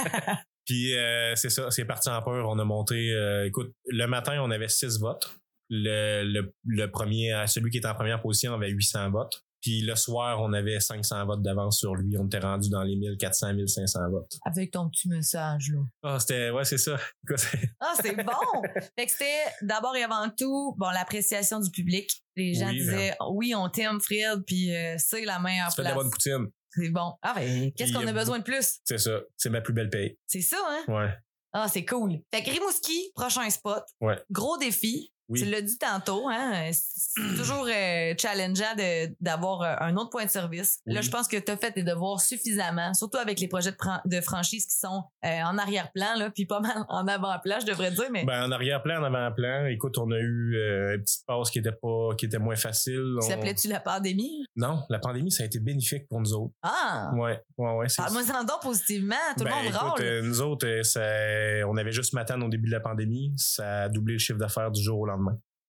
Puis 0.65 0.95
euh, 0.98 1.36
c'est 1.36 1.50
ça, 1.50 1.69
c'est 1.71 1.86
parti 1.86 2.10
en 2.10 2.21
peur. 2.21 2.48
On 2.50 2.58
a 2.60 2.63
monté. 2.63 3.12
euh, 3.13 3.45
écoute, 3.45 3.74
le 3.88 4.06
matin, 4.08 4.39
on 4.41 4.52
avait 4.52 4.67
six 4.69 4.98
votes. 5.00 5.36
Le, 5.69 6.24
le, 6.24 6.54
le 6.65 6.91
premier, 6.91 7.34
celui 7.48 7.71
qui 7.71 7.78
était 7.80 7.88
en 7.88 7.95
première 7.95 8.21
position 8.21 8.54
avait 8.54 8.69
800 8.69 9.10
votes. 9.12 9.43
Puis 9.65 9.82
le 9.82 9.95
soir, 9.95 10.39
on 10.43 10.54
avait 10.54 10.80
500 10.80 11.25
votes 11.25 11.41
d'avance 11.41 11.80
sur 11.80 11.95
lui. 11.95 12.15
On 12.19 12.28
était 12.28 12.38
rendu 12.38 12.69
dans 12.69 12.84
les 12.84 12.95
1400, 12.97 13.56
1500 13.56 14.12
votes. 14.12 14.38
Avec 14.45 14.69
ton 14.69 14.88
petit 14.91 15.10
message, 15.10 15.71
là. 15.73 15.80
Ah, 16.04 16.19
c'était, 16.19 16.51
ouais, 16.51 16.63
c'est 16.65 16.78
ça. 16.78 16.99
Ah, 17.80 17.93
c'est 17.99 18.15
bon! 18.15 18.62
fait 18.95 19.08
que 19.08 19.12
c'était 19.12 19.43
d'abord 19.63 19.95
et 19.95 20.04
avant 20.04 20.30
tout, 20.30 20.75
bon, 20.78 20.91
l'appréciation 20.91 21.60
du 21.60 21.71
public. 21.71 22.12
Les 22.36 22.54
gens 22.54 22.67
Oui, 22.67 22.78
disaient, 22.78 23.17
oui, 23.32 23.56
on 23.56 23.67
t'aime, 23.69 23.99
Fred, 23.99 24.43
puis 24.45 24.71
euh, 24.71 24.97
c'est 24.99 25.25
la 25.25 25.39
meilleure 25.39 25.69
tu 25.69 25.78
fais 25.78 25.82
de 25.82 25.88
la 25.88 25.95
bonne 25.95 26.12
poutine. 26.12 26.45
C'est 26.69 26.89
bon. 26.89 27.13
Ah, 27.23 27.34
ben, 27.36 27.71
qu'est-ce 27.75 27.91
qu'on 27.91 28.06
a 28.06 28.12
a 28.12 28.13
besoin 28.13 28.38
de 28.38 28.43
plus? 28.43 28.82
C'est 28.84 28.99
ça. 28.99 29.19
C'est 29.36 29.49
ma 29.49 29.62
plus 29.62 29.73
belle 29.73 29.89
paye. 29.89 30.15
C'est 30.28 30.41
ça, 30.41 30.58
hein? 30.63 30.93
Ouais. 30.93 31.10
Ah, 31.54 31.67
c'est 31.67 31.86
cool. 31.86 32.19
Fait 32.32 32.43
que 32.43 32.51
Rimouski, 32.51 33.12
prochain 33.15 33.49
spot. 33.49 33.84
Ouais. 33.99 34.21
Gros 34.30 34.58
défi. 34.60 35.12
Oui. 35.27 35.39
Tu 35.41 35.49
l'as 35.49 35.61
dit 35.61 35.77
tantôt, 35.79 36.27
hein? 36.29 36.69
C'est 36.71 37.21
toujours 37.38 37.65
euh, 37.67 38.13
challengeant 38.19 38.75
de- 38.77 39.15
d'avoir 39.19 39.61
euh, 39.63 39.73
un 39.79 39.95
autre 39.97 40.09
point 40.11 40.25
de 40.25 40.29
service. 40.29 40.79
Là, 40.85 41.01
je 41.01 41.09
pense 41.09 41.27
que 41.27 41.38
tu 41.38 41.51
as 41.51 41.57
fait 41.57 41.71
tes 41.71 41.83
devoirs 41.83 42.21
suffisamment, 42.21 42.93
surtout 42.93 43.17
avec 43.17 43.39
les 43.39 43.47
projets 43.47 43.71
de, 43.71 43.77
fran- 43.81 44.01
de 44.05 44.21
franchise 44.21 44.65
qui 44.67 44.75
sont 44.77 45.03
euh, 45.25 45.41
en 45.43 45.57
arrière-plan, 45.57 46.15
là, 46.17 46.29
puis 46.29 46.45
pas 46.45 46.59
mal 46.59 46.85
en 46.89 47.07
avant-plan, 47.07 47.57
je 47.59 47.65
devrais 47.65 47.91
dire, 47.91 48.05
mais 48.11 48.23
Ben, 48.25 48.43
en 48.45 48.51
arrière-plan, 48.51 49.01
en 49.01 49.03
avant-plan, 49.05 49.65
écoute, 49.65 49.97
on 49.97 50.11
a 50.11 50.17
eu 50.19 50.55
euh, 50.57 50.95
une 50.95 51.01
petite 51.01 51.25
passe 51.25 51.49
qui 51.49 51.59
était 51.59 51.71
pas, 51.71 52.09
qui 52.17 52.25
était 52.27 52.38
moins 52.39 52.55
facile. 52.55 53.15
On- 53.17 53.21
s'appelait-tu 53.21 53.67
la 53.67 53.79
pandémie? 53.79 54.45
Non, 54.55 54.83
la 54.89 54.99
pandémie, 54.99 55.31
ça 55.31 55.43
a 55.43 55.45
été 55.47 55.59
bénéfique 55.59 56.07
pour 56.07 56.21
nous 56.21 56.33
autres. 56.33 56.53
Ah! 56.61 57.11
Ouais, 57.15 57.41
ouais, 57.57 57.71
ouais. 57.77 57.88
Parle-moi 57.97 58.21
en 58.39 58.43
donc 58.43 58.61
positivement, 58.61 59.15
tout 59.38 59.43
Ben, 59.43 59.49
le 59.49 59.55
monde 59.55 59.65
écoute, 59.65 59.99
râle. 59.99 60.21
nous 60.21 60.41
autres, 60.41 60.81
ça- 60.83 61.67
on 61.67 61.77
avait 61.77 61.91
juste 61.91 62.13
Matane 62.13 62.43
au 62.43 62.49
début 62.49 62.67
de 62.67 62.73
la 62.73 62.79
pandémie. 62.79 63.33
Ça 63.38 63.83
a 63.83 63.89
doublé 63.89 64.13
le 64.13 64.19
chiffre 64.19 64.38
d'affaires 64.38 64.69
du 64.71 64.81
jour 64.83 64.99
au 64.99 65.05
lendemain. 65.05 65.14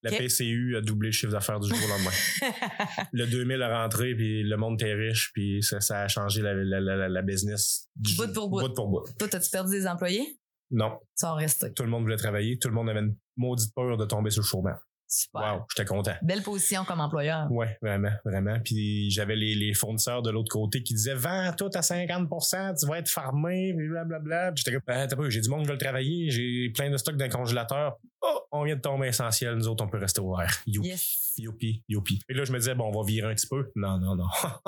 La. 0.02 0.10
PCU 0.12 0.76
a 0.76 0.80
doublé 0.82 1.08
le 1.08 1.12
chiffre 1.12 1.32
d'affaires 1.32 1.58
du 1.58 1.68
jour 1.68 1.78
au 1.84 1.88
lendemain. 1.88 2.10
le 3.12 3.26
2000 3.26 3.60
a 3.62 3.82
rentré, 3.82 4.14
puis 4.14 4.42
le 4.44 4.56
monde 4.56 4.80
était 4.80 4.94
riche, 4.94 5.32
puis 5.34 5.62
ça, 5.64 5.80
ça 5.80 6.02
a 6.02 6.08
changé 6.08 6.42
la, 6.42 6.54
la, 6.54 6.78
la, 6.80 7.08
la 7.08 7.22
business 7.22 7.88
du 7.96 8.14
Bout 8.14 8.32
pour 8.32 8.48
bout. 8.48 8.60
bout 8.60 8.74
pour 8.74 8.88
bout. 8.88 9.04
Toi, 9.18 9.26
t'as-tu 9.28 9.50
perdu 9.50 9.72
des 9.72 9.86
employés? 9.86 10.38
Non, 10.70 10.98
Ça 11.14 11.32
en 11.32 11.34
reste. 11.36 11.74
tout 11.74 11.82
le 11.82 11.88
monde 11.88 12.02
voulait 12.02 12.16
travailler. 12.16 12.58
Tout 12.58 12.68
le 12.68 12.74
monde 12.74 12.88
avait 12.90 13.00
une 13.00 13.16
maudite 13.36 13.74
peur 13.74 13.96
de 13.96 14.04
tomber 14.04 14.30
sur 14.30 14.42
le 14.42 14.46
chômage. 14.46 14.78
Super. 15.08 15.54
Wow, 15.56 15.64
j'étais 15.74 15.86
content. 15.88 16.14
Belle 16.22 16.42
position 16.42 16.84
comme 16.84 17.00
employeur. 17.00 17.50
Ouais, 17.50 17.76
vraiment, 17.80 18.10
vraiment. 18.24 18.58
Puis 18.64 19.10
j'avais 19.10 19.36
les, 19.36 19.54
les 19.54 19.72
fournisseurs 19.74 20.22
de 20.22 20.30
l'autre 20.30 20.50
côté 20.50 20.82
qui 20.82 20.94
disaient 20.94 21.14
Vends 21.14 21.52
tout 21.56 21.70
à 21.74 21.80
50%, 21.80 22.78
tu 22.80 22.86
vas 22.86 22.98
être 22.98 23.08
farmé, 23.08 23.72
blablabla. 23.72 24.52
J'étais 24.54 24.72
comme 24.72 24.82
Ah, 24.88 25.06
t'as 25.06 25.16
pas, 25.16 25.28
j'ai 25.30 25.40
du 25.40 25.48
monde 25.48 25.62
qui 25.62 25.66
veut 25.68 25.74
le 25.74 25.78
travailler, 25.78 26.30
j'ai 26.30 26.70
plein 26.74 26.90
de 26.90 26.96
stocks 26.96 27.14
le 27.20 27.28
congélateur. 27.28 27.96
Oh, 28.22 28.40
on 28.50 28.64
vient 28.64 28.76
de 28.76 28.80
tomber 28.80 29.08
essentiel, 29.08 29.54
nous 29.54 29.68
autres, 29.68 29.84
on 29.84 29.88
peut 29.88 29.98
rester 29.98 30.20
ouvert. 30.20 30.50
Youpi, 30.66 30.88
Yes. 30.88 31.32
youpi, 31.38 31.84
youpi. 31.88 32.20
Et 32.28 32.34
là, 32.34 32.44
je 32.44 32.52
me 32.52 32.58
disais, 32.58 32.74
bon, 32.74 32.90
on 32.92 33.00
va 33.00 33.06
virer 33.06 33.30
un 33.30 33.34
petit 33.34 33.46
peu. 33.46 33.70
Non, 33.76 33.98
non, 33.98 34.16
non. 34.16 34.24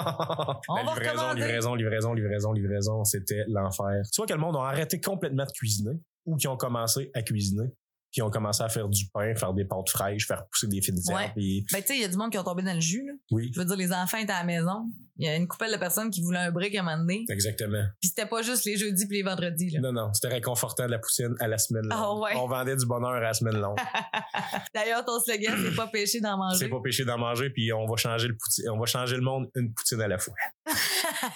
On 0.69 0.77
La 0.77 0.85
va 0.85 0.93
livraison, 0.95 1.11
recommander. 1.13 1.41
livraison, 1.41 1.75
livraison, 1.75 2.13
livraison, 2.15 2.53
livraison, 2.53 3.05
c'était 3.05 3.45
l'enfer. 3.49 4.03
Soit 4.13 4.27
que 4.27 4.35
le 4.35 4.39
monde 4.41 4.57
a 4.57 4.61
arrêté 4.69 5.01
complètement 5.01 5.45
de 5.45 5.51
cuisiner 5.51 5.99
ou 6.27 6.37
qui 6.37 6.47
ont 6.47 6.57
commencé 6.57 7.11
à 7.15 7.23
cuisiner, 7.23 7.69
qui 8.11 8.23
ont 8.23 8.31
commencé 8.31 8.63
à 8.63 8.69
faire 8.69 8.89
du 8.89 9.07
pain, 9.13 9.35
faire 9.35 9.53
des 9.53 9.65
pâtes 9.65 9.89
fraîches, 9.91 10.27
faire 10.27 10.45
pousser 10.51 10.67
des 10.67 10.81
fines 10.81 10.99
Ouais. 11.09 11.25
herbes. 11.25 11.33
puis- 11.37 11.67
Ben, 11.73 11.81
tu 11.81 11.87
sais, 11.89 11.97
il 11.97 12.01
y 12.03 12.05
a 12.05 12.09
du 12.09 12.17
monde 12.17 12.31
qui 12.33 12.39
ont 12.39 12.45
tombé 12.45 12.63
dans 12.63 12.75
le 12.75 12.81
jus, 12.81 13.05
là. 13.07 13.13
Oui, 13.31 13.51
Je 13.55 13.61
veux 13.61 13.67
dire, 13.67 13.77
les 13.77 13.93
enfants 13.93 14.17
étaient 14.19 14.33
à 14.33 14.39
la 14.41 14.45
maison. 14.45 14.87
Il 15.19 15.27
y 15.27 15.29
a 15.29 15.35
une 15.35 15.49
couple 15.49 15.71
de 15.73 15.77
personnes 15.77 16.11
qui 16.11 16.23
voulaient 16.23 16.39
un 16.39 16.53
break 16.53 16.75
à 16.77 16.81
un 16.81 16.83
moment 16.85 16.99
donné. 16.99 17.25
exactement. 17.29 17.83
Puis 18.01 18.11
c'était 18.11 18.27
pas 18.27 18.43
juste 18.43 18.65
les 18.65 18.77
jeudis 18.77 19.07
puis 19.09 19.19
les 19.19 19.23
vendredis, 19.25 19.71
là. 19.71 19.81
Non, 19.81 19.93
non, 19.93 20.13
c'était 20.15 20.33
réconfortant 20.33 20.87
de 20.87 20.93
la 20.93 20.99
poutine 21.01 21.35
à 21.41 21.49
la 21.49 21.59
semaine 21.59 21.83
longue. 21.83 21.93
Ah 21.93 22.15
ouais. 22.15 22.37
On 22.37 22.47
vendait 22.47 22.77
du 22.77 22.87
bonheur 22.87 23.11
à 23.11 23.21
la 23.21 23.35
semaine 23.35 23.59
longue. 23.59 23.79
D'ailleurs, 24.75 25.05
ton 25.05 25.19
slogan, 25.19 25.57
c'est 25.61 25.75
pas 25.75 25.89
péché 25.89 26.21
d'en 26.21 26.37
manger. 26.37 26.59
C'est 26.59 26.69
pas 26.69 26.81
péché 26.81 27.05
d'en 27.05 27.19
manger, 27.19 27.51
puis 27.51 27.73
on 27.73 27.87
va 27.87 27.97
changer 27.97 28.29
le 28.29 28.37
poutine, 28.37 28.71
on 28.71 28.79
va 28.79 28.87
changer 28.87 29.17
le 29.17 29.23
monde 29.23 29.51
une 29.57 29.73
poutine 29.75 30.01
à 30.01 30.09
la 30.09 30.19
fois. 30.19 30.35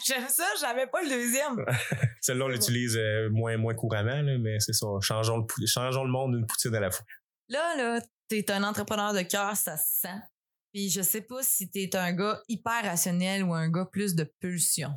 J'aime 0.06 0.28
ça, 0.28 0.44
j'avais 0.60 0.86
pas 0.86 1.02
le 1.02 1.08
deuxième. 1.08 1.64
Celle-là, 2.20 2.44
on 2.44 2.48
l'utilise 2.48 2.96
euh, 2.96 3.30
moins, 3.30 3.56
moins 3.56 3.74
couramment, 3.74 4.22
là, 4.22 4.38
mais 4.38 4.60
c'est 4.60 4.74
ça. 4.74 4.86
Changeons 5.00 5.38
le, 5.38 5.66
changeons 5.66 6.04
le 6.04 6.10
monde 6.10 6.34
une 6.34 6.46
poutine 6.46 6.74
à 6.74 6.80
la 6.80 6.90
fois. 6.90 7.04
Là, 7.48 7.76
là, 7.76 8.00
t'es 8.28 8.50
un 8.50 8.62
entrepreneur 8.62 9.12
de 9.12 9.22
cœur, 9.22 9.56
ça 9.56 9.76
se 9.76 10.00
sent. 10.02 10.20
Puis 10.72 10.90
je 10.90 11.02
sais 11.02 11.20
pas 11.22 11.42
si 11.42 11.68
t'es 11.70 11.94
un 11.96 12.12
gars 12.12 12.40
hyper 12.48 12.82
rationnel 12.84 13.44
ou 13.44 13.52
un 13.54 13.68
gars 13.70 13.86
plus 13.90 14.14
de 14.14 14.24
pulsion. 14.40 14.90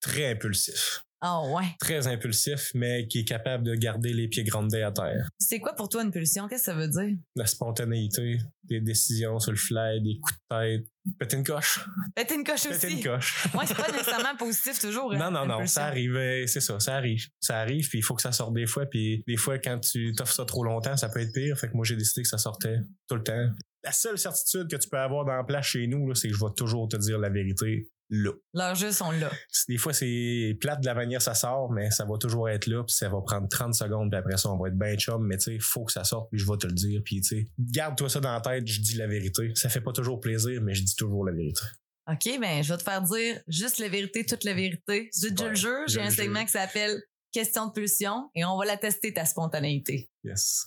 Très 0.00 0.32
impulsif. 0.32 1.04
Ah 1.24 1.40
ouais. 1.52 1.66
Très 1.78 2.08
impulsif, 2.08 2.72
mais 2.74 3.06
qui 3.06 3.20
est 3.20 3.24
capable 3.24 3.62
de 3.62 3.76
garder 3.76 4.12
les 4.12 4.26
pieds 4.26 4.42
grandés 4.42 4.82
à 4.82 4.90
terre. 4.90 5.28
C'est 5.38 5.60
quoi 5.60 5.72
pour 5.76 5.88
toi 5.88 6.02
une 6.02 6.10
pulsion? 6.10 6.48
Qu'est-ce 6.48 6.62
que 6.62 6.72
ça 6.72 6.74
veut 6.74 6.88
dire? 6.88 7.16
La 7.36 7.46
spontanéité, 7.46 8.38
des 8.64 8.80
décisions 8.80 9.38
sur 9.38 9.52
le 9.52 9.56
fly, 9.56 10.02
des 10.02 10.18
coups 10.18 10.34
de 10.34 10.56
tête. 10.56 10.86
Péter 11.20 11.36
une 11.36 11.44
coche. 11.44 11.78
Péter 12.16 12.34
une 12.34 12.42
coche 12.42 12.64
Péter 12.64 12.86
aussi. 12.88 12.96
une 12.96 13.04
coche. 13.04 13.46
Ouais, 13.54 13.64
c'est 13.66 13.76
pas 13.76 13.92
nécessairement 13.92 14.36
positif 14.36 14.80
toujours. 14.80 15.12
hein, 15.12 15.18
Non, 15.18 15.30
non, 15.30 15.46
non, 15.46 15.58
pulsion. 15.58 15.74
ça 15.80 15.86
arrive, 15.86 16.16
euh, 16.16 16.44
c'est 16.48 16.60
ça, 16.60 16.80
ça 16.80 16.96
arrive. 16.96 17.24
Ça 17.40 17.60
arrive, 17.60 17.88
puis 17.88 17.98
il 17.98 18.02
faut 18.02 18.16
que 18.16 18.22
ça 18.22 18.32
sorte 18.32 18.54
des 18.54 18.66
fois, 18.66 18.86
puis 18.86 19.22
des 19.28 19.36
fois, 19.36 19.60
quand 19.60 19.78
tu 19.78 20.12
t'offres 20.16 20.34
ça 20.34 20.44
trop 20.44 20.64
longtemps, 20.64 20.96
ça 20.96 21.08
peut 21.08 21.20
être 21.20 21.32
pire. 21.32 21.56
Fait 21.56 21.68
que 21.68 21.74
moi, 21.76 21.84
j'ai 21.84 21.94
décidé 21.96 22.22
que 22.22 22.28
ça 22.28 22.38
sortait 22.38 22.78
tout 23.08 23.14
le 23.14 23.22
temps. 23.22 23.48
La 23.84 23.92
seule 23.92 24.18
certitude 24.18 24.68
que 24.68 24.76
tu 24.76 24.88
peux 24.88 24.98
avoir 24.98 25.24
dans 25.24 25.36
la 25.36 25.44
place 25.44 25.66
chez 25.66 25.86
nous, 25.86 26.14
c'est 26.14 26.28
que 26.28 26.34
je 26.34 26.40
vais 26.40 26.52
toujours 26.56 26.88
te 26.88 26.96
dire 26.96 27.18
la 27.18 27.30
vérité 27.30 27.88
là. 28.12 28.32
Leurs 28.52 28.74
jeux 28.74 28.92
sont 28.92 29.10
là. 29.10 29.30
Des 29.68 29.78
fois, 29.78 29.92
c'est 29.92 30.56
plate 30.60 30.80
de 30.80 30.86
la 30.86 30.94
manière 30.94 31.22
ça 31.22 31.34
sort, 31.34 31.72
mais 31.72 31.90
ça 31.90 32.04
va 32.04 32.18
toujours 32.18 32.48
être 32.48 32.66
là, 32.66 32.84
puis 32.84 32.94
ça 32.94 33.08
va 33.08 33.20
prendre 33.22 33.48
30 33.48 33.74
secondes, 33.74 34.10
puis 34.10 34.18
après 34.18 34.36
ça, 34.36 34.50
on 34.50 34.58
va 34.58 34.68
être 34.68 34.76
ben 34.76 34.96
chum, 34.98 35.26
mais 35.26 35.38
tu 35.38 35.44
sais, 35.44 35.58
faut 35.58 35.84
que 35.84 35.92
ça 35.92 36.04
sorte, 36.04 36.28
puis 36.30 36.38
je 36.38 36.46
vais 36.46 36.58
te 36.58 36.66
le 36.66 36.74
dire, 36.74 37.00
puis 37.04 37.20
tu 37.22 37.38
sais, 37.38 37.48
garde-toi 37.58 38.08
ça 38.08 38.20
dans 38.20 38.32
la 38.32 38.40
tête, 38.40 38.66
je 38.66 38.80
dis 38.80 38.96
la 38.96 39.06
vérité. 39.06 39.52
Ça 39.54 39.68
fait 39.68 39.80
pas 39.80 39.92
toujours 39.92 40.20
plaisir, 40.20 40.60
mais 40.62 40.74
je 40.74 40.84
dis 40.84 40.94
toujours 40.94 41.24
la 41.24 41.32
vérité. 41.32 41.62
OK, 42.10 42.40
ben, 42.40 42.62
je 42.62 42.72
vais 42.72 42.78
te 42.78 42.82
faire 42.82 43.00
dire 43.02 43.40
juste 43.48 43.78
la 43.78 43.88
vérité, 43.88 44.26
toute 44.26 44.44
la 44.44 44.54
vérité. 44.54 45.08
Je 45.18 45.28
te 45.28 45.44
le 45.44 45.54
jure, 45.54 45.86
j'ai 45.86 46.00
un 46.00 46.10
segment 46.10 46.44
qui 46.44 46.52
s'appelle 46.52 47.00
Question 47.32 47.68
de 47.68 47.72
pulsion 47.72 48.28
et 48.34 48.44
on 48.44 48.58
va 48.58 48.66
la 48.66 48.76
tester, 48.76 49.14
ta 49.14 49.24
spontanéité. 49.24 50.10
Yes. 50.22 50.66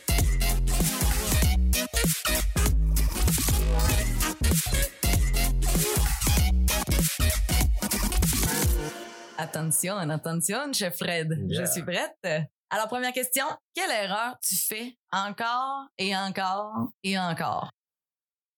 Attention, 9.53 9.97
attention, 10.09 10.71
chef 10.71 10.97
Fred. 10.97 11.37
Yeah. 11.49 11.65
Je 11.65 11.71
suis 11.71 11.83
prête. 11.83 12.47
Alors, 12.69 12.87
première 12.87 13.11
question. 13.11 13.43
Quelle 13.75 13.91
erreur 13.91 14.37
tu 14.41 14.55
fais 14.55 14.95
encore 15.11 15.87
et 15.97 16.15
encore 16.15 16.91
et 17.03 17.19
encore? 17.19 17.69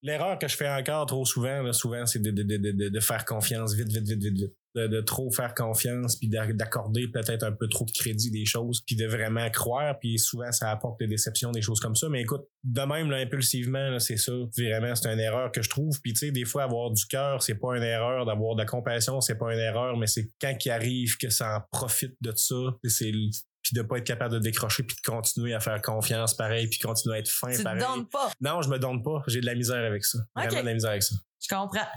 L'erreur 0.04 0.38
que 0.38 0.48
je 0.48 0.56
fais 0.56 0.70
encore 0.70 1.08
trop 1.08 1.26
souvent, 1.26 1.64
là, 1.64 1.74
souvent, 1.74 2.06
c'est 2.06 2.20
de, 2.20 2.30
de, 2.30 2.44
de, 2.44 2.58
de, 2.58 2.90
de 2.90 3.00
faire 3.00 3.26
confiance 3.26 3.74
vite, 3.74 3.88
vite, 3.88 4.08
vite, 4.08 4.22
vite, 4.22 4.38
vite. 4.38 4.54
De, 4.76 4.88
de 4.88 5.02
trop 5.02 5.30
faire 5.32 5.54
confiance, 5.54 6.16
puis 6.16 6.28
d'a- 6.30 6.52
d'accorder 6.52 7.08
peut-être 7.08 7.44
un 7.44 7.52
peu 7.52 7.68
trop 7.68 7.86
de 7.86 7.92
crédit 7.92 8.32
des 8.32 8.44
choses, 8.46 8.82
puis 8.88 8.96
de 8.96 9.06
vraiment 9.06 9.48
croire, 9.52 10.00
puis 10.00 10.18
souvent 10.18 10.52
ça 10.52 10.72
apporte 10.72 10.98
des 11.00 11.06
déceptions, 11.06 11.52
des 11.52 11.62
choses 11.62 11.80
comme 11.80 11.96
ça. 11.96 12.10
Mais 12.10 12.22
écoute, 12.22 12.42
de 12.64 12.82
même, 12.82 13.12
là, 13.12 13.18
impulsivement, 13.18 13.92
là, 13.92 14.00
c'est 14.00 14.18
ça. 14.18 14.32
Vraiment, 14.58 14.96
c'est 14.96 15.14
une 15.14 15.20
erreur 15.20 15.52
que 15.52 15.62
je 15.62 15.70
trouve. 15.70 16.02
Puis 16.02 16.14
tu 16.14 16.26
sais, 16.26 16.32
des 16.32 16.44
fois, 16.46 16.64
avoir 16.64 16.90
du 16.90 17.06
cœur, 17.06 17.44
c'est 17.44 17.54
pas 17.54 17.78
une 17.78 17.84
erreur. 17.84 18.26
D'avoir 18.26 18.56
de 18.56 18.62
la 18.62 18.66
compassion, 18.66 19.22
c'est 19.22 19.38
pas 19.38 19.54
une 19.54 19.60
erreur, 19.60 19.96
mais 19.96 20.08
c'est 20.08 20.32
quand 20.42 20.56
il 20.66 20.72
arrive 20.72 21.18
que 21.18 21.30
ça 21.30 21.58
en 21.58 21.62
profite 21.72 22.16
de 22.22 22.34
ça, 22.36 22.56
c'est 22.86 23.12
puis 23.12 23.76
de 23.76 23.82
pas 23.84 23.98
être 24.00 24.08
capable 24.08 24.34
de 24.34 24.40
décrocher 24.40 24.82
puis 24.82 24.96
de 24.96 25.02
continuer 25.10 25.54
à 25.54 25.60
faire 25.60 25.80
confiance 25.84 26.34
pareil 26.36 26.68
puis 26.68 26.80
continuer 26.80 27.18
à 27.18 27.20
être 27.20 27.30
fin 27.30 27.52
Tu 27.56 27.62
pareil. 27.62 27.80
donnes 27.80 28.10
pas. 28.10 28.32
Non, 28.42 28.62
je 28.64 28.70
me 28.70 28.80
donne 28.80 29.04
pas. 29.04 29.22
J'ai 29.28 29.40
de 29.40 29.46
la 29.46 29.54
misère 29.56 29.86
avec 29.86 30.04
ça. 30.04 30.18
Vraiment 30.36 30.52
Ok. 30.52 30.62
de 30.62 30.66
la 30.66 30.74
misère 30.74 30.90
avec 30.90 31.04
ça. 31.04 31.16
Je 31.48 31.56
comprends. 31.56 31.88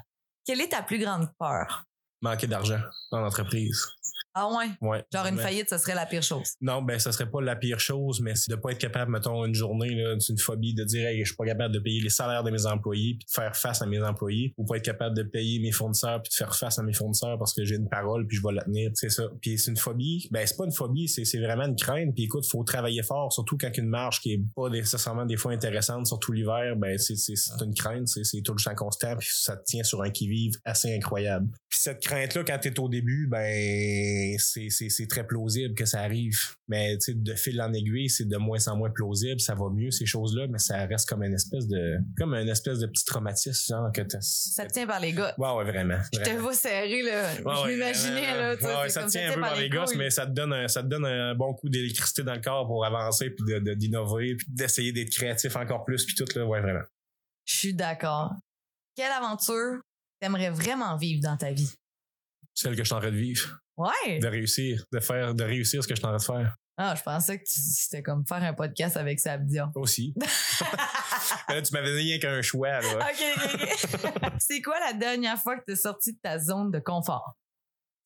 Quelle 0.45 0.61
est 0.61 0.69
ta 0.69 0.83
plus 0.83 0.99
grande 0.99 1.29
peur? 1.39 1.87
Manquer 2.23 2.47
d'argent 2.47 2.81
dans 3.13 3.21
l'entreprise. 3.21 3.96
Ah 4.35 4.49
ouais? 4.49 4.67
Ouais. 4.83 5.05
Genre 5.13 5.27
une 5.27 5.39
faillite, 5.39 5.71
ce 5.71 5.79
serait 5.79 5.95
la 5.95 6.05
pire 6.05 6.23
chose. 6.23 6.53
Non, 6.61 6.83
ben 6.83 6.99
ça 6.99 7.11
serait 7.11 7.31
pas 7.31 7.41
la 7.41 7.57
pire 7.57 7.81
chose, 7.81 8.21
mais 8.21 8.35
c'est 8.35 8.51
de 8.51 8.57
pas 8.57 8.71
être 8.71 8.79
capable, 8.79 9.11
mettons, 9.11 9.45
une 9.47 9.55
journée, 9.55 9.95
là, 9.95 10.15
c'est 10.19 10.33
une 10.33 10.39
phobie 10.39 10.75
de 10.75 10.85
dire 10.85 11.09
hey, 11.09 11.21
je 11.21 11.27
suis 11.27 11.37
pas 11.37 11.47
capable 11.47 11.73
de 11.73 11.79
payer 11.79 12.03
les 12.03 12.11
salaires 12.11 12.45
de 12.45 12.51
mes 12.51 12.67
employés 12.67 13.17
puis 13.19 13.27
de 13.27 13.31
faire 13.31 13.57
face 13.57 13.81
à 13.81 13.87
mes 13.87 14.03
employés, 14.03 14.53
ou 14.59 14.67
pas 14.67 14.77
être 14.77 14.85
capable 14.85 15.17
de 15.17 15.23
payer 15.23 15.59
mes 15.61 15.73
fournisseurs 15.73 16.23
puis 16.23 16.31
de 16.31 16.35
faire 16.35 16.55
face 16.55 16.79
à 16.79 16.83
mes 16.83 16.93
fournisseurs 16.93 17.39
parce 17.39 17.55
que 17.55 17.65
j'ai 17.65 17.77
une 17.77 17.89
parole 17.89 18.27
puis 18.27 18.37
je 18.37 18.43
vais 18.43 18.53
la 18.53 18.65
tenir, 18.65 18.91
c'est 18.95 19.09
ça. 19.09 19.25
Puis 19.41 19.59
c'est 19.59 19.71
une 19.71 19.77
phobie, 19.77 20.29
ben 20.31 20.47
c'est 20.47 20.57
pas 20.57 20.65
une 20.65 20.73
phobie, 20.73 21.09
c'est 21.09 21.41
vraiment 21.41 21.65
une 21.65 21.77
crainte. 21.77 22.15
Puis 22.15 22.25
écoute, 22.25 22.45
faut 22.47 22.63
travailler 22.65 23.03
fort, 23.03 23.33
surtout 23.33 23.57
quand 23.57 23.71
une 23.77 23.89
marge 23.89 24.21
qui 24.21 24.35
est 24.35 24.43
pas 24.55 24.69
nécessairement 24.69 25.25
des 25.25 25.37
fois 25.37 25.53
intéressante, 25.53 26.07
surtout 26.07 26.33
l'hiver, 26.33 26.77
ben 26.77 26.99
c'est 26.99 27.15
une 27.65 27.75
crainte, 27.75 28.09
c'est 28.09 28.43
tout 28.43 28.53
le 28.53 28.63
temps 28.63 28.75
constant 28.75 29.17
puis 29.17 29.29
ça 29.33 29.57
te 29.57 29.65
tient 29.65 29.83
sur 29.83 30.03
un 30.03 30.11
qui 30.11 30.29
vive 30.29 30.59
assez 30.65 30.95
incroyable. 30.95 31.49
Puis 31.71 31.81
cette 31.81 32.03
crainte 32.03 32.35
là 32.35 32.45
quand 32.45 32.59
t'es 32.59 32.79
au 32.79 32.89
début, 32.89 33.27
ben 33.29 33.47
c'est 34.39 35.07
très 35.09 35.27
plausible 35.27 35.75
que 35.75 35.85
ça 35.85 36.01
arrive. 36.01 36.39
Mais 36.69 36.97
de 37.09 37.35
fil 37.35 37.61
en 37.61 37.73
aiguille, 37.73 38.09
c'est 38.11 38.25
de 38.25 38.37
moins 38.37 38.67
en 38.69 38.77
moins 38.77 38.91
plausible, 38.91 39.41
ça 39.41 39.55
va 39.55 39.71
mieux 39.73 39.91
ces 39.91 40.07
choses-là, 40.07 40.47
mais 40.49 40.59
ça 40.59 40.85
reste 40.87 41.09
comme 41.09 41.23
une 41.23 41.35
espèce 41.35 41.67
de 41.69 41.99
comme 42.17 42.35
une 42.35 42.49
espèce 42.49 42.79
de 42.79 42.87
petit 42.87 43.05
traumatisme 43.05 43.75
genre 43.75 43.93
que. 43.93 44.03
Ça 44.21 44.67
te 44.67 44.73
tient 44.73 44.87
par 44.87 45.01
les 45.01 45.13
gars. 45.13 45.35
Ouais, 45.39 45.53
ouais, 45.53 45.65
vraiment. 45.65 45.99
Je 46.13 46.21
te 46.21 46.31
vois 46.39 46.55
serré, 46.55 47.03
là. 47.03 47.33
Ouais, 47.33 47.39
je 47.39 47.45
ouais, 47.45 47.73
m'imaginais, 47.75 48.37
là. 48.37 48.55
Ouais, 48.83 48.89
ça 48.89 49.05
te 49.05 49.11
tient 49.11 49.31
un 49.31 49.35
peu 49.35 49.41
par 49.41 49.57
les 49.57 49.69
gosses, 49.71 49.95
mais 49.95 50.11
ça 50.11 50.27
te 50.27 50.33
donne 50.33 50.53
un, 50.53 50.69
ça 50.69 50.83
te 50.83 50.89
donne 50.89 51.05
un 51.05 51.35
bon 51.35 51.55
coup 51.55 51.69
d'électricité 51.69 52.23
dans 52.23 52.35
le 52.35 52.41
corps 52.41 52.67
pour 52.67 52.85
avancer 52.85 53.31
puis 53.31 53.45
de, 53.47 53.59
de- 53.59 53.75
d'innover 53.75 54.37
puis 54.37 54.47
d'essayer 54.49 54.93
d'être 54.93 55.11
créatif 55.11 55.57
encore 55.57 55.85
plus 55.85 56.05
puis 56.05 56.15
tout 56.15 56.27
là, 56.37 56.45
ouais, 56.47 56.61
vraiment. 56.61 56.85
Je 57.45 57.57
suis 57.57 57.75
d'accord. 57.75 58.33
Quelle 58.97 59.13
aventure 59.13 59.81
t'aimerais 60.21 60.51
vraiment 60.51 60.97
vivre 60.97 61.23
dans 61.23 61.37
ta 61.37 61.53
vie? 61.53 61.71
Celle 62.55 62.73
que 62.73 62.79
je 62.79 62.85
suis 62.85 62.95
en 62.95 63.01
train 63.01 63.11
de 63.11 63.17
vivre, 63.17 63.61
Ouais. 63.77 64.19
de 64.19 64.27
réussir, 64.27 64.85
de 64.93 65.01
faire, 65.01 65.35
de 65.35 65.45
réussir 65.45 65.83
ce 65.83 65.89
que 65.89 65.95
je 65.95 66.01
suis 66.01 66.07
en 66.07 66.17
train 66.17 66.37
de 66.37 66.41
faire. 66.41 66.57
Ah, 66.79 66.95
je 66.95 67.03
pensais 67.03 67.39
que 67.39 67.45
c'était 67.47 68.03
comme 68.03 68.27
faire 68.27 68.43
un 68.43 68.53
podcast 68.53 68.97
avec 68.99 69.19
Sabdia. 69.19 69.71
Aussi. 69.75 70.15
Mais 71.49 71.55
là, 71.55 71.63
tu 71.63 71.73
m'avais 71.73 71.89
donné 71.89 72.03
rien 72.03 72.19
qu'un 72.19 72.43
choix, 72.43 72.81
là. 72.81 72.99
OK, 72.99 73.23
OK, 73.37 74.23
OK. 74.23 74.33
C'est 74.39 74.61
quoi 74.61 74.79
la 74.81 74.93
dernière 74.93 75.39
fois 75.39 75.57
que 75.59 75.65
t'es 75.67 75.77
sorti 75.77 76.13
de 76.13 76.19
ta 76.23 76.39
zone 76.39 76.71
de 76.71 76.79
confort? 76.79 77.35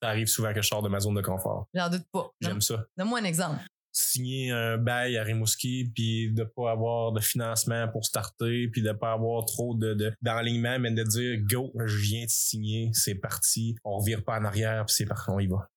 Ça 0.00 0.08
arrive 0.10 0.28
souvent 0.28 0.54
que 0.54 0.62
je 0.62 0.68
sors 0.68 0.82
de 0.82 0.88
ma 0.88 1.00
zone 1.00 1.14
de 1.14 1.20
confort. 1.20 1.66
J'en 1.74 1.90
doute 1.90 2.06
pas. 2.12 2.30
J'aime 2.40 2.60
ça. 2.60 2.84
Donne-moi 2.96 3.18
un 3.18 3.24
exemple. 3.24 3.60
Signer 3.92 4.50
un 4.50 4.78
bail 4.78 5.16
à 5.16 5.22
Rimouski 5.24 5.90
puis 5.94 6.30
de 6.32 6.44
pas 6.44 6.70
avoir 6.70 7.12
de 7.12 7.20
financement 7.20 7.88
pour 7.88 8.04
starter 8.04 8.68
puis 8.68 8.82
de 8.82 8.92
pas 8.92 9.12
avoir 9.12 9.44
trop 9.44 9.74
de 9.74 9.94
de- 9.94 10.12
d'enlignement 10.22 10.78
mais 10.78 10.90
de 10.92 11.02
dire 11.02 11.38
go 11.50 11.72
je 11.86 11.96
viens 11.96 12.24
de 12.24 12.30
signer 12.30 12.90
c'est 12.92 13.14
parti 13.16 13.76
on 13.84 13.96
revire 13.98 14.22
pas 14.24 14.38
en 14.38 14.44
arrière 14.44 14.84
puis 14.86 14.94
c'est 14.94 15.06
parti 15.06 15.28
on 15.30 15.40
y 15.40 15.46
va. 15.46 15.68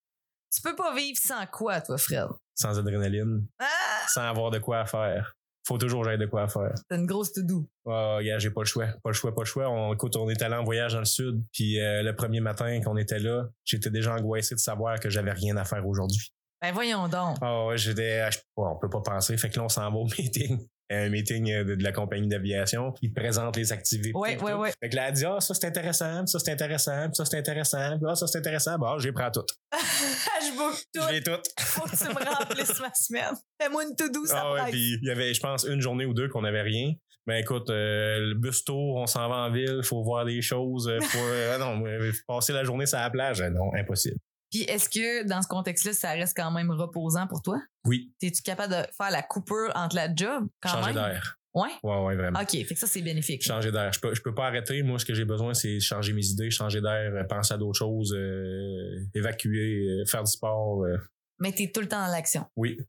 Tu 0.56 0.62
peux 0.62 0.76
pas 0.76 0.94
vivre 0.96 1.18
sans 1.20 1.46
quoi, 1.48 1.82
toi, 1.82 1.98
Fred? 1.98 2.28
sans 2.56 2.78
adrénaline. 2.78 3.44
Ah! 3.60 3.66
sans 4.08 4.22
avoir 4.22 4.52
de 4.52 4.60
quoi 4.60 4.82
à 4.82 4.86
faire. 4.86 5.34
Faut 5.66 5.78
toujours 5.80 6.04
j'aie 6.04 6.18
de 6.18 6.26
quoi 6.28 6.44
à 6.44 6.48
faire. 6.48 6.74
T'as 6.90 6.98
une 6.98 7.06
grosse 7.08 7.32
to-do. 7.34 7.68
oh, 7.86 8.20
gars, 8.22 8.38
j'ai 8.38 8.52
pas 8.52 8.62
le 8.62 8.66
choix. 8.68 8.88
Pas 9.02 9.10
le 9.10 9.14
choix 9.14 9.34
pas 9.34 9.42
le 9.42 9.46
choix. 9.48 9.70
On 9.70 9.94
écoute 9.94 10.16
on 10.18 10.30
est 10.30 10.42
allé 10.44 10.56
en 10.56 10.64
voyage 10.64 10.94
dans 10.94 11.00
le 11.00 11.06
sud 11.06 11.42
puis 11.52 11.80
euh, 11.80 12.04
le 12.04 12.16
premier 12.16 12.42
matin 12.42 12.80
qu'on 12.82 12.98
était 12.98 13.18
là 13.20 13.48
j'étais 13.66 13.90
déjà 13.90 14.14
angoissé 14.14 14.54
de 14.54 14.60
savoir 14.60 15.00
que 15.00 15.10
j'avais 15.10 15.32
rien 15.32 15.58
à 15.58 15.64
faire 15.66 15.88
aujourd'hui 15.88 16.32
Ben 16.64 16.72
voyons 16.74 17.10
donc. 17.10 17.36
Ah 17.42 17.66
ouais, 17.66 17.78
j'étais, 17.78 18.32
je- 18.32 18.38
ouais, 18.56 18.70
on 18.72 18.78
peut 18.80 18.90
pas 18.90 19.02
penser. 19.02 19.36
Fait 19.38 19.50
que 19.50 19.58
là, 19.58 19.66
on 19.66 19.70
s'en 19.70 19.92
va 19.92 19.98
au 19.98 20.06
meeting. 20.18 20.66
Un 20.90 21.10
meeting 21.10 21.52
euh, 21.52 21.64
de, 21.66 21.76
de 21.76 21.84
la 21.84 21.92
compagnie 21.92 22.28
d'aviation. 22.30 22.94
Ils 23.02 23.12
présentent 23.14 23.58
les 23.58 23.74
activités. 23.74 24.12
Tout. 24.14 24.20
ouais, 24.46 24.54
ouais. 24.54 24.72
Fait 24.82 24.90
que 24.90 24.96
là, 24.96 25.08
elle 25.10 25.14
dit, 25.14 25.26
ah, 25.26 25.42
ça 25.42 25.54
c'est 25.54 25.68
intéressant, 25.68 26.26
ça 26.26 26.40
c'est 26.40 26.52
intéressant, 26.52 27.12
ça 27.14 27.26
c'est 27.26 27.38
intéressant, 27.38 27.98
puis 27.98 28.08
ah, 28.10 28.16
ça 28.16 28.28
c'est 28.28 28.38
intéressant. 28.38 28.78
Bon, 28.78 28.98
j'ai 28.98 29.12
pris 29.12 29.24
tout. 29.34 29.44
je 29.74 30.58
book 30.58 30.76
tout. 30.94 31.02
J'ai 31.12 31.22
tout. 31.22 31.32
Faut 31.60 31.82
que 31.84 31.98
tu 31.98 32.04
me 32.06 32.34
remplisses 32.34 32.80
ma 32.80 32.94
semaine. 32.94 33.36
Fais-moi 33.62 33.84
une 33.84 33.96
to-do, 33.98 34.26
ça 34.26 34.42
Ah 34.46 34.54
ouais, 34.54 34.72
puis 34.72 35.00
il 35.02 35.08
y 35.08 35.12
avait, 35.12 35.34
je 35.34 35.42
pense, 35.42 35.66
une 35.66 35.82
journée 35.82 36.06
ou 36.06 36.14
deux 36.14 36.30
qu'on 36.30 36.46
avait 36.46 36.62
rien. 36.62 36.94
Ben 37.26 37.36
écoute, 37.36 37.70
euh, 37.70 38.20
le 38.20 38.36
bus 38.36 38.64
tour, 38.64 38.98
on 38.98 39.08
s'en 39.08 39.28
va 39.30 39.36
en 39.36 39.52
ville, 39.52 39.82
faut 39.84 40.02
voir 40.04 40.24
des 40.26 40.42
choses, 40.42 40.88
euh, 40.90 41.00
faut, 41.02 41.18
euh, 41.20 41.58
non, 41.58 41.86
euh, 41.86 42.12
passer 42.28 42.54
la 42.54 42.64
journée 42.66 42.86
sur 42.86 43.00
la 43.00 43.10
plage, 43.10 43.42
euh, 43.42 43.50
non, 43.50 43.74
impossible. 43.76 44.18
Puis 44.54 44.62
est-ce 44.64 44.88
que 44.88 45.28
dans 45.28 45.42
ce 45.42 45.48
contexte-là, 45.48 45.94
ça 45.94 46.12
reste 46.12 46.38
quand 46.38 46.52
même 46.52 46.70
reposant 46.70 47.26
pour 47.26 47.42
toi? 47.42 47.60
Oui, 47.86 48.14
T'es-tu 48.20 48.44
capable 48.44 48.72
de 48.74 48.82
faire 48.96 49.10
la 49.10 49.24
coupure 49.24 49.72
entre 49.74 49.96
la 49.96 50.14
job 50.16 50.48
quand 50.62 50.70
changer 50.70 50.94
d'air. 50.94 51.40
Ouais? 51.56 51.70
Ouais, 51.82 52.04
ouais, 52.04 52.16
vraiment. 52.16 52.40
OK, 52.40 52.52
fait 52.52 52.64
que 52.74 52.80
ça, 52.80 52.86
c'est 52.88 53.02
bénéfique. 53.02 53.44
changer 53.44 53.72
d'air. 53.72 53.92
Je 53.92 54.00
peux, 54.00 54.14
je 54.14 54.22
peux 54.22 54.34
pas 54.34 54.46
arrêter. 54.48 54.82
Moi, 54.84 55.00
ce 55.00 55.06
que 55.06 55.14
j'ai 55.16 55.26
besoin, 55.26 55.54
c'est 55.56 55.80
changer 55.80 56.14
mes 56.14 56.26
idées, 56.28 56.52
changer 56.52 56.82
d'air, 56.82 57.12
euh, 57.16 57.24
penser 57.24 57.56
à 57.56 57.58
d'autres 57.58 57.78
choses, 57.80 58.14
euh, 58.16 59.00
évacuer, 59.16 59.88
euh, 60.02 60.06
faire 60.06 60.24
du 60.24 60.32
sport. 60.32 60.84
euh, 60.84 60.98
Mais 61.40 61.52
t'es 61.52 61.72
tout 61.72 61.82
le 61.82 61.88
temps 61.88 62.06
dans 62.06 62.12
l'action. 62.12 62.46
oui, 62.56 62.80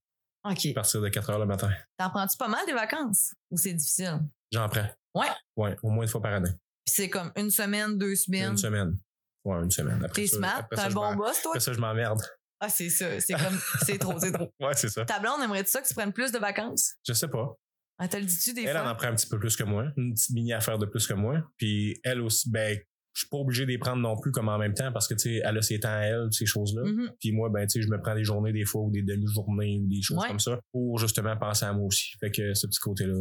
OK. 0.44 0.66
à 0.66 0.74
partir 0.74 1.00
de 1.00 1.08
4 1.08 1.30
heures 1.30 1.38
le 1.38 1.46
matin. 1.46 1.70
T'en 1.98 2.10
prends-tu 2.10 2.36
pas 2.36 2.48
mal 2.48 2.60
des 2.66 2.74
vacances? 2.74 3.32
Ou 3.50 3.56
c'est 3.56 3.72
difficile? 3.72 4.20
J'en 4.52 4.68
prends. 4.68 4.86
Ouais. 5.14 5.28
Ouais, 5.56 5.76
au 5.82 5.88
moins 5.90 6.04
une 6.04 6.10
fois 6.10 6.20
par 6.20 6.34
année. 6.34 6.50
Puis 6.84 6.94
c'est 6.96 7.08
comme 7.08 7.32
une 7.36 7.50
semaine, 7.50 7.96
deux 7.98 8.14
semaines? 8.14 8.50
Une 8.52 8.58
semaine. 8.58 8.98
Ouais, 9.44 9.62
une 9.62 9.70
semaine. 9.70 10.02
Après 10.04 10.22
T'es 10.22 10.26
smart? 10.28 10.66
T'es 10.70 10.80
un 10.80 10.90
bon 10.90 11.14
boss, 11.16 11.40
toi? 11.42 11.52
Après 11.52 11.60
ça, 11.60 11.72
je 11.72 11.78
m'emmerde. 11.80 12.20
Ah, 12.60 12.68
c'est 12.68 12.88
ça. 12.88 13.20
C'est 13.20 13.34
comme, 13.34 13.58
c'est 13.84 13.98
trop, 13.98 14.18
c'est 14.18 14.32
trop. 14.32 14.50
Ouais, 14.60 14.72
c'est 14.74 14.88
ça. 14.88 15.04
Ta 15.04 15.18
blonde, 15.18 15.42
aimerait-tu 15.42 15.70
ça 15.70 15.82
que 15.82 15.88
tu 15.88 15.94
prennes 15.94 16.12
plus 16.12 16.32
de 16.32 16.38
vacances? 16.38 16.94
Je 17.06 17.12
sais 17.12 17.28
pas. 17.28 17.54
Elle 18.00 18.08
te 18.08 18.16
le 18.16 18.24
dis-tu 18.24 18.54
des 18.54 18.62
Elle, 18.62 18.68
elle 18.68 18.76
fois? 18.82 18.90
en 18.90 18.94
prend 18.94 19.08
un 19.08 19.14
petit 19.14 19.28
peu 19.28 19.38
plus 19.38 19.54
que 19.56 19.64
moi. 19.64 19.86
Une 19.96 20.14
petite 20.14 20.30
mini 20.30 20.52
affaire 20.52 20.78
de 20.78 20.86
plus 20.86 21.06
que 21.06 21.14
moi. 21.14 21.42
Puis 21.58 22.00
elle 22.04 22.20
aussi, 22.22 22.50
ben, 22.50 22.78
je 23.12 23.20
suis 23.20 23.28
pas 23.28 23.36
obligé 23.36 23.64
de 23.64 23.70
les 23.70 23.78
prendre 23.78 23.98
non 24.02 24.18
plus 24.18 24.32
comme 24.32 24.48
en 24.48 24.58
même 24.58 24.72
temps 24.74 24.90
parce 24.92 25.06
que, 25.06 25.14
tu 25.14 25.20
sais, 25.20 25.42
elle 25.44 25.58
a 25.58 25.62
ses 25.62 25.78
temps 25.78 25.90
à 25.94 26.00
elle, 26.00 26.28
ces 26.32 26.46
choses-là. 26.46 26.82
Mhm. 26.84 27.10
Puis 27.20 27.32
moi, 27.32 27.50
ben, 27.50 27.66
tu 27.66 27.78
sais, 27.78 27.82
je 27.82 27.88
me 27.88 28.00
prends 28.00 28.14
des 28.14 28.24
journées 28.24 28.52
des 28.52 28.64
fois 28.64 28.82
ou 28.82 28.90
des 28.90 29.02
demi-journées 29.02 29.78
ou 29.80 29.86
des 29.88 30.00
choses 30.02 30.18
Ouais. 30.18 30.28
comme 30.28 30.40
ça 30.40 30.58
pour 30.72 30.98
justement 30.98 31.36
penser 31.36 31.66
à 31.66 31.72
moi 31.72 31.86
aussi. 31.86 32.12
Fait 32.18 32.30
que 32.30 32.54
ce 32.54 32.66
petit 32.66 32.80
côté-là, 32.80 33.14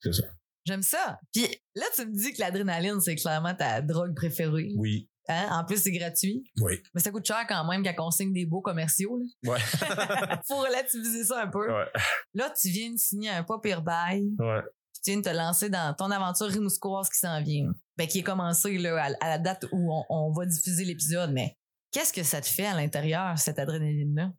c'est 0.00 0.14
ça. 0.14 0.24
J'aime 0.64 0.82
ça. 0.82 1.18
Puis 1.32 1.46
là, 1.76 1.84
tu 1.94 2.06
me 2.06 2.12
dis 2.12 2.32
que 2.32 2.40
l'adrénaline, 2.40 3.00
c'est 3.00 3.14
clairement 3.16 3.54
ta 3.54 3.80
drogue 3.82 4.14
préférée. 4.16 4.72
Oui. 4.76 5.08
Hein? 5.28 5.48
En 5.50 5.64
plus, 5.64 5.76
c'est 5.82 5.92
gratuit. 5.92 6.42
Oui. 6.60 6.80
Mais 6.94 7.00
ça 7.00 7.10
coute 7.10 7.26
cher 7.26 7.44
quand 7.48 7.64
même 7.70 7.84
quand 7.84 8.06
on 8.06 8.10
signe 8.10 8.32
des 8.32 8.46
beaux 8.46 8.62
commerciaux. 8.62 9.18
là. 9.18 9.52
Ouais. 9.52 9.58
Faut 10.48 10.56
relativiser 10.56 11.24
ça 11.24 11.42
un 11.42 11.48
peu. 11.48 11.70
ouais. 11.70 11.86
Là, 12.34 12.50
tu 12.58 12.68
viens 12.70 12.90
de 12.92 12.96
signer 12.96 13.30
un 13.30 13.42
pas 13.42 13.58
pire 13.60 13.82
bail. 13.82 14.24
Ouais. 14.38 14.62
Puis 14.94 15.02
tu 15.04 15.10
viens 15.10 15.20
de 15.20 15.24
te 15.24 15.34
lancer 15.36 15.68
dans 15.68 15.94
ton 15.94 16.10
aventure 16.10 16.46
rimousquoise 16.46 17.08
qui 17.10 17.18
s'en 17.18 17.42
vient. 17.42 17.70
Ben, 17.96 18.06
qui 18.06 18.20
est 18.20 18.22
commencée 18.22 18.78
là, 18.78 18.96
à, 19.04 19.24
à 19.24 19.28
la 19.28 19.38
date 19.38 19.66
où 19.72 19.92
on, 19.92 20.04
on 20.08 20.32
va 20.32 20.46
diffuser 20.46 20.84
l'épisode. 20.84 21.30
Mais 21.32 21.56
qu'est-ce 21.92 22.12
que 22.12 22.22
ça 22.22 22.40
te 22.40 22.46
fait 22.46 22.66
à 22.66 22.74
l'intérieur, 22.74 23.38
cette 23.38 23.58
adrénaline-là? 23.58 24.30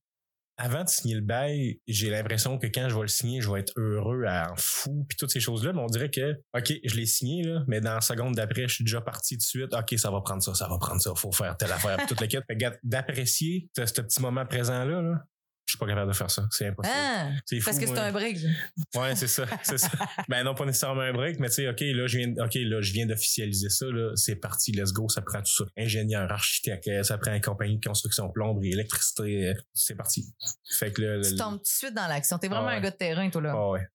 Avant 0.62 0.84
de 0.84 0.90
signer 0.90 1.16
le 1.16 1.22
bail, 1.22 1.80
j'ai 1.88 2.10
l'impression 2.10 2.58
que 2.58 2.68
quand 2.68 2.90
je 2.90 2.96
vais 2.96 3.02
le 3.02 3.08
signer, 3.08 3.40
je 3.40 3.50
vais 3.50 3.62
être 3.62 3.72
heureux 3.78 4.26
à 4.26 4.52
en 4.52 4.56
fou 4.58 5.06
puis 5.08 5.18
toutes 5.18 5.32
ces 5.32 5.40
choses-là. 5.40 5.72
Mais 5.72 5.80
on 5.80 5.88
dirait 5.88 6.10
que, 6.10 6.34
OK, 6.54 6.74
je 6.84 6.96
l'ai 6.96 7.06
signé, 7.06 7.44
là, 7.44 7.64
mais 7.68 7.80
dans 7.80 7.94
la 7.94 8.02
seconde 8.02 8.36
d'après, 8.36 8.68
je 8.68 8.76
suis 8.76 8.84
déjà 8.84 9.00
parti 9.00 9.38
de 9.38 9.42
suite. 9.42 9.74
OK, 9.74 9.98
ça 9.98 10.12
va 10.12 10.20
prendre 10.20 10.44
ça, 10.44 10.54
ça 10.54 10.68
va 10.68 10.78
prendre 10.78 11.02
ça, 11.02 11.14
faut 11.16 11.32
faire 11.32 11.56
telle 11.56 11.72
affaire, 11.72 12.06
toute 12.08 12.20
la 12.20 12.28
quête. 12.28 12.44
Fait 12.46 12.58
d'apprécier 12.84 13.70
ce 13.78 14.02
petit 14.02 14.22
moment 14.22 14.46
présent-là, 14.46 15.02
là, 15.02 15.24
suis 15.80 15.86
pas 15.86 15.88
capable 15.88 16.12
de 16.12 16.16
faire 16.16 16.30
ça. 16.32 16.48
C'est 16.52 16.68
impossible. 16.68 16.96
Ah! 16.98 17.30
Fou, 17.50 17.56
Parce 17.66 17.80
que 17.80 17.86
c'est 17.88 17.98
un 17.98 18.12
break. 18.12 18.38
Ouais, 18.96 19.16
c'est 19.16 19.28
ça, 19.28 19.46
c'est 19.64 19.78
ça. 19.78 19.90
Ben 20.30 20.44
non, 20.44 20.54
pas 20.56 20.66
nécessairement 20.66 21.02
un 21.02 21.14
break, 21.14 21.40
mais 21.40 21.48
tu 21.50 21.56
sais, 21.56 21.70
ok, 21.70 21.80
là 21.82 22.08
je 22.08 22.18
viens, 22.18 22.32
ok, 22.44 22.54
là 22.56 22.82
je 22.82 22.94
viens 22.94 23.06
d'officialiser 23.06 23.70
ça, 23.70 23.86
là, 23.88 24.12
c'est 24.16 24.36
parti, 24.36 24.72
let's 24.72 24.92
go, 24.94 25.08
ça 25.10 25.22
prend 25.22 25.40
tout 25.40 25.52
ça. 25.52 25.64
Ingénieur, 25.78 26.32
architecte, 26.32 26.90
ça 27.04 27.18
prend 27.18 27.34
une 27.34 27.42
compagnie 27.42 27.78
de 27.80 27.86
construction, 27.86 28.30
plomberie, 28.30 28.72
électricité, 28.74 29.54
c'est 29.74 29.96
parti. 29.96 30.34
Fait 30.78 30.92
que 30.92 31.02
là, 31.02 31.22
Tu 31.24 31.32
le- 31.32 31.38
tombes 31.38 31.58
tout 31.58 31.64
de 31.64 31.68
suite 31.68 31.94
dans 31.94 32.08
l'action. 32.08 32.38
T'es 32.38 32.48
vraiment 32.48 32.68
Ah 32.68 32.72
ouais. 32.72 32.78
un 32.78 32.82
gars 32.82 32.92
de 32.92 32.96
terrain, 32.98 33.30
toi, 33.30 33.42
là. 33.42 33.54
Ah 33.56 33.70
ouais, 33.72 33.88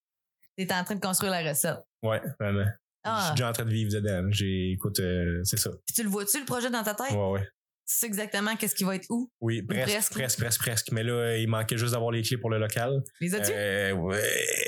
T'es 0.56 0.72
en 0.72 0.84
train 0.84 0.94
de 0.94 1.00
construire 1.00 1.32
la 1.32 1.42
recette. 1.48 1.78
ouais, 2.02 2.22
vraiment. 2.40 2.64
Je 3.06 3.10
Ah! 3.10 3.22
suis 3.26 3.30
déjà 3.34 3.50
en 3.50 3.52
train 3.52 3.64
de 3.66 3.70
vivre 3.70 3.92
dedans. 3.92 4.26
J'ai, 4.30 4.72
écoute, 4.72 4.98
euh, 5.00 5.40
c'est 5.44 5.58
ça. 5.58 5.70
Puis 5.86 5.94
tu 5.94 6.02
le 6.02 6.08
vois-tu, 6.08 6.38
le 6.40 6.46
projet 6.46 6.70
dans 6.70 6.82
ta 6.82 6.94
tête? 6.94 7.10
Ouais, 7.10 7.30
ouais. 7.32 7.48
Tu 7.86 7.94
sais 7.96 8.06
exactement 8.06 8.56
qu'est-ce 8.56 8.74
qui 8.74 8.84
va 8.84 8.96
être 8.96 9.06
où? 9.10 9.30
Oui, 9.42 9.60
Ou 9.60 9.66
presque, 9.66 9.90
presque. 9.90 10.12
presque, 10.12 10.38
presque, 10.38 10.60
presque. 10.60 10.92
Mais 10.92 11.02
là, 11.02 11.36
il 11.36 11.48
manquait 11.48 11.76
juste 11.76 11.92
d'avoir 11.92 12.12
les 12.12 12.22
clés 12.22 12.38
pour 12.38 12.48
le 12.48 12.58
local. 12.58 13.02
Les 13.20 13.34
as-tu? 13.34 13.52
Euh, 13.52 13.92
ouais, 13.92 14.22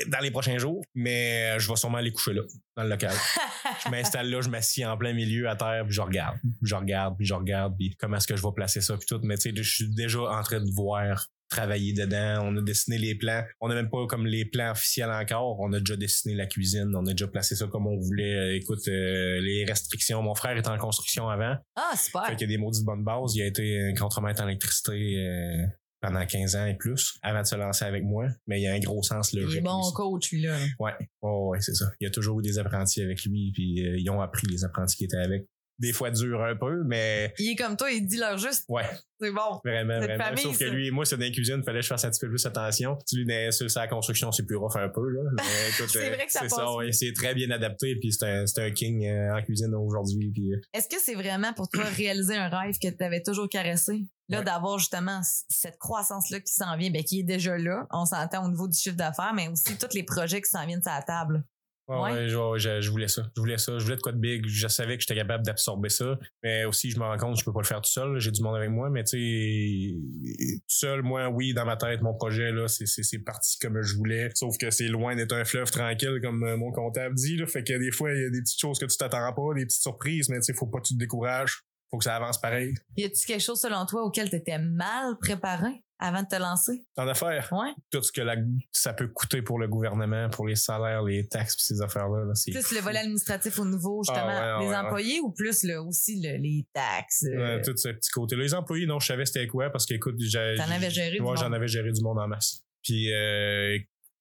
dans 0.07 0.19
les 0.19 0.29
prochains 0.29 0.59
jours. 0.59 0.83
Mais 0.93 1.55
euh, 1.55 1.59
je 1.59 1.67
vais 1.67 1.75
sûrement 1.75 1.97
aller 1.97 2.11
coucher 2.11 2.33
là, 2.33 2.43
dans 2.75 2.83
le 2.83 2.89
local. 2.89 3.13
je 3.85 3.89
m'installe 3.89 4.29
là, 4.29 4.41
je 4.41 4.49
m'assieds 4.49 4.85
en 4.85 4.97
plein 4.97 5.13
milieu 5.13 5.49
à 5.49 5.55
terre, 5.55 5.83
puis 5.85 5.93
je 5.93 6.01
regarde. 6.01 6.37
Je 6.61 6.75
regarde, 6.75 7.17
puis 7.17 7.25
je 7.25 7.33
regarde, 7.33 7.75
puis 7.75 7.95
comment 7.97 8.17
est-ce 8.17 8.27
que 8.27 8.35
je 8.35 8.43
vais 8.43 8.53
placer 8.55 8.81
ça, 8.81 8.95
puis 8.97 9.07
tout. 9.07 9.19
Mais 9.23 9.37
tu 9.37 9.49
sais, 9.49 9.55
je 9.55 9.75
suis 9.75 9.89
déjà 9.89 10.19
en 10.21 10.43
train 10.43 10.59
de 10.59 10.71
voir 10.71 11.27
travailler 11.49 11.93
dedans. 11.93 12.41
On 12.43 12.57
a 12.57 12.61
dessiné 12.61 12.97
les 12.97 13.15
plans. 13.15 13.43
On 13.61 13.67
n'a 13.69 13.75
même 13.75 13.89
pas 13.89 14.05
comme 14.07 14.25
les 14.25 14.45
plans 14.45 14.71
officiels 14.71 15.09
encore. 15.11 15.59
On 15.59 15.71
a 15.73 15.79
déjà 15.79 15.95
dessiné 15.95 16.35
la 16.35 16.45
cuisine. 16.45 16.93
On 16.95 17.05
a 17.05 17.11
déjà 17.11 17.27
placé 17.27 17.55
ça 17.55 17.67
comme 17.67 17.87
on 17.87 17.97
voulait. 17.97 18.33
Euh, 18.35 18.55
Écoute, 18.55 18.87
euh, 18.87 19.39
les 19.41 19.65
restrictions. 19.65 20.21
Mon 20.21 20.35
frère 20.35 20.57
était 20.57 20.69
en 20.69 20.77
construction 20.77 21.29
avant. 21.29 21.55
ah, 21.75 21.93
super. 21.95 22.25
Fait 22.27 22.35
qu'il 22.35 22.49
y 22.49 22.53
a 22.53 22.57
des 22.57 22.61
maudites 22.61 22.83
bonnes 22.85 23.03
bases. 23.03 23.35
Il 23.35 23.41
a 23.41 23.45
été 23.45 23.93
contremaître 23.97 24.41
en 24.43 24.47
électricité 24.47 25.17
euh, 25.27 25.65
pendant 26.01 26.25
15 26.25 26.55
ans 26.55 26.65
et 26.65 26.75
plus 26.75 27.17
avant 27.23 27.41
de 27.41 27.47
se 27.47 27.55
lancer 27.55 27.85
avec 27.85 28.03
moi. 28.03 28.27
Mais 28.47 28.59
il 28.59 28.63
y 28.63 28.67
a 28.67 28.73
un 28.73 28.79
gros 28.79 29.01
sens 29.03 29.33
Il 29.33 29.41
logique. 29.41 29.59
est 29.59 29.61
bon 29.61 29.81
coach, 29.93 30.31
lui, 30.31 30.41
là. 30.43 30.57
Ouais, 30.79 30.93
oh, 31.21 31.49
ouais, 31.51 31.59
c'est 31.61 31.73
ça. 31.73 31.85
Il 31.99 32.03
y 32.03 32.07
a 32.07 32.11
toujours 32.11 32.39
eu 32.39 32.43
des 32.43 32.59
apprentis 32.59 33.01
avec 33.01 33.23
lui, 33.25 33.51
puis 33.53 33.85
euh, 33.85 33.97
ils 33.97 34.09
ont 34.09 34.21
appris 34.21 34.47
les 34.47 34.63
apprentis 34.63 34.95
qui 34.97 35.05
étaient 35.05 35.17
avec. 35.17 35.45
Des 35.79 35.93
fois 35.93 36.09
dur 36.11 36.41
un 36.43 36.55
peu, 36.55 36.83
mais 36.85 37.33
Il 37.37 37.51
est 37.51 37.55
comme 37.55 37.77
toi, 37.77 37.91
il 37.91 38.05
dit 38.07 38.17
leur 38.17 38.37
juste. 38.39 38.65
ouais, 38.67 38.85
C'est 39.21 39.29
bon. 39.31 39.59
vraiment, 39.63 39.99
Cette 39.99 40.09
vraiment. 40.09 40.23
famille, 40.23 40.43
Sauf 40.43 40.57
que 40.57 40.65
lui 40.65 40.87
et 40.87 40.91
moi, 40.91 41.05
c'est 41.05 41.17
dans 41.17 41.25
la 41.25 41.29
cuisine, 41.31 41.63
fallait 41.63 41.79
que 41.79 41.83
je 41.83 41.89
fasse 41.89 42.03
un 42.05 42.09
petit 42.09 42.19
peu 42.19 42.29
plus 42.29 42.43
attention. 42.47 42.97
Tu 43.07 43.23
lui, 43.23 43.53
sur 43.53 43.69
sa 43.69 43.87
construction, 43.87 44.31
c'est 44.31 44.43
plus 44.45 44.55
rough 44.55 44.75
un 44.75 44.89
peu, 44.89 45.07
là. 45.07 45.21
Mais 45.37 45.69
écoute, 45.69 45.89
C'est 45.89 46.07
euh, 46.11 46.15
vrai 46.15 46.25
que 46.25 46.31
ça 46.31 46.39
c'est 46.41 46.47
passe 46.49 46.57
ça, 46.57 46.73
ouais, 46.73 46.91
c'est 46.91 47.13
très 47.13 47.35
bien 47.35 47.51
adapté, 47.51 47.95
puis 47.99 48.11
c'est 48.11 48.25
un, 48.25 48.45
c'est 48.47 48.63
un 48.63 48.71
king 48.71 49.05
euh, 49.07 49.37
en 49.37 49.41
cuisine 49.43 49.73
aujourd'hui, 49.75 50.31
puis 50.33 50.53
euh, 50.53 50.57
Est-ce 50.73 50.87
que 50.89 50.99
c'est 50.99 51.13
vraiment 51.15 51.53
pour 51.53 51.69
toi 51.69 51.83
réaliser 51.83 52.35
un 52.35 52.49
rêve 52.49 52.75
que 52.81 52.87
tu 52.89 53.03
avais 53.03 53.21
toujours 53.21 53.47
caressé? 53.47 54.07
Là, 54.29 54.39
Ouais. 54.39 54.43
d'avoir 54.43 54.77
justement 54.77 55.21
cette 55.47 55.77
croissance-là 55.77 56.41
qui 56.41 56.51
s'en 56.51 56.75
vient, 56.75 56.89
ben, 56.91 57.01
qui 57.01 57.21
est 57.21 57.23
déjà 57.23 57.57
là. 57.57 57.87
On 57.91 58.05
s'entend 58.05 58.45
au 58.45 58.49
niveau 58.49 58.67
du 58.67 58.77
chiffre 58.77 58.97
d'affaires, 58.97 59.31
mais 59.33 59.47
aussi 59.47 59.77
tous 59.77 59.93
les 59.95 60.03
projets 60.03 60.41
qui 60.41 60.49
s'en 60.49 60.65
viennent 60.65 60.81
sur 60.83 60.91
la 60.91 61.01
table. 61.01 61.43
Ouais, 61.87 61.95
Ouais. 61.97 62.11
ouais, 62.11 62.59
je, 62.59 62.81
je- 62.81 62.89
voulais 62.91 63.07
ça. 63.07 63.23
Je 63.35 63.39
voulais 63.39 63.57
ça. 63.57 63.77
Je 63.79 63.83
voulais 63.83 63.95
de 63.95 64.01
quoi 64.01 64.11
de 64.11 64.17
big. 64.17 64.45
Je 64.45 64.67
savais 64.67 64.95
que 64.97 65.01
j'étais 65.01 65.15
capable 65.15 65.45
d'absorber 65.45 65.89
ça. 65.89 66.17
Mais 66.43 66.65
aussi, 66.65 66.91
je 66.91 66.99
me 66.99 67.03
rends 67.05 67.17
compte 67.17 67.33
que 67.35 67.39
je 67.39 67.45
peux 67.45 67.53
pas 67.53 67.61
le 67.61 67.65
faire 67.65 67.81
tout 67.81 67.89
seul. 67.89 68.19
J'ai 68.19 68.31
du 68.31 68.41
monde 68.41 68.55
avec 68.57 68.69
moi. 68.69 68.89
Mais 68.89 69.03
tu 69.03 69.17
sais, 69.17 70.57
tout 70.57 70.61
seul, 70.67 71.01
moi, 71.01 71.29
oui, 71.29 71.53
dans 71.53 71.65
ma 71.65 71.77
tête, 71.77 72.01
mon 72.01 72.13
projet, 72.13 72.51
là, 72.51 72.67
c'est, 72.67 73.19
parti 73.19 73.57
comme 73.59 73.81
je 73.81 73.95
voulais. 73.95 74.29
Sauf 74.35 74.57
que 74.57 74.69
c'est 74.69 74.87
loin 74.87 75.15
d'être 75.15 75.33
un 75.33 75.45
fleuve 75.45 75.71
tranquille, 75.71 76.19
comme 76.21 76.43
euh, 76.43 76.57
mon 76.57 76.71
comptable 76.71 77.15
dit, 77.15 77.37
là. 77.37 77.47
Fait 77.47 77.63
que 77.63 77.77
des 77.77 77.91
fois, 77.91 78.11
il 78.13 78.21
y 78.21 78.25
a 78.25 78.29
des 78.29 78.41
petites 78.41 78.59
choses 78.59 78.79
que 78.79 78.85
tu 78.85 78.97
t'attends 78.97 79.31
pas, 79.33 79.53
des 79.55 79.65
petites 79.65 79.81
surprises, 79.81 80.29
mais 80.29 80.37
tu 80.37 80.43
sais, 80.43 80.53
faut 80.53 80.67
pas 80.67 80.79
que 80.79 80.87
tu 80.87 80.93
te 80.93 80.99
décourages. 80.99 81.63
Faut 81.89 81.97
que 81.99 82.03
ça 82.03 82.17
avance 82.17 82.39
pareil. 82.41 82.73
Y 82.97 83.05
a-tu 83.05 83.25
quelque 83.25 83.41
chose 83.41 83.61
selon 83.61 83.85
toi 83.85 84.03
auquel 84.03 84.29
tu 84.29 84.35
étais 84.35 84.59
mal 84.59 85.17
préparé? 85.21 85.83
Avant 85.99 86.21
de 86.23 86.27
te 86.27 86.35
lancer? 86.35 86.83
En 86.97 87.07
affaires, 87.07 87.47
Ouais. 87.51 87.73
tout 87.91 88.01
ce 88.03 88.11
que 88.11 88.21
la- 88.21 88.35
ça 88.71 88.93
peut 88.93 89.07
coûter 89.07 89.41
pour 89.41 89.59
le 89.59 89.67
gouvernement, 89.67 90.29
pour 90.29 90.47
les 90.47 90.55
salaires, 90.55 91.01
les 91.03 91.27
taxes, 91.27 91.55
pis 91.55 91.63
ces 91.63 91.81
affaires-là, 91.81 92.25
là, 92.25 92.33
Plus 92.45 92.71
le 92.75 92.81
volet 92.81 92.99
administratif 92.99 93.57
au 93.59 93.65
niveau, 93.65 94.01
justement, 94.03 94.27
Ah 94.29 94.57
ouais, 94.59 94.63
des 94.65 94.69
ouais, 94.69 94.75
ouais. 94.77 94.85
employés 94.85 95.19
ou 95.21 95.31
plus 95.31 95.63
le, 95.63 95.79
aussi 95.81 96.21
le- 96.21 96.37
les 96.37 96.65
taxes? 96.73 97.25
euh, 97.27 97.61
tout 97.63 97.75
ce 97.75 97.89
petit 97.89 98.11
côté-là. 98.11 98.43
Les 98.43 98.53
employés, 98.53 98.85
non, 98.85 98.99
je 98.99 99.07
savais 99.07 99.25
c'était 99.25 99.47
quoi 99.47 99.69
parce 99.69 99.85
qu'écoute, 99.85 100.15
j'ai. 100.19 100.55
T'en 100.57 100.69
avais 100.71 100.89
géré 100.89 101.19
Moi, 101.19 101.35
j'en 101.35 101.51
avais 101.51 101.67
géré 101.67 101.91
du 101.91 102.01
monde 102.01 102.19
en 102.19 102.27
masse. 102.27 102.63
Puis 102.83 103.11
euh, 103.13 103.77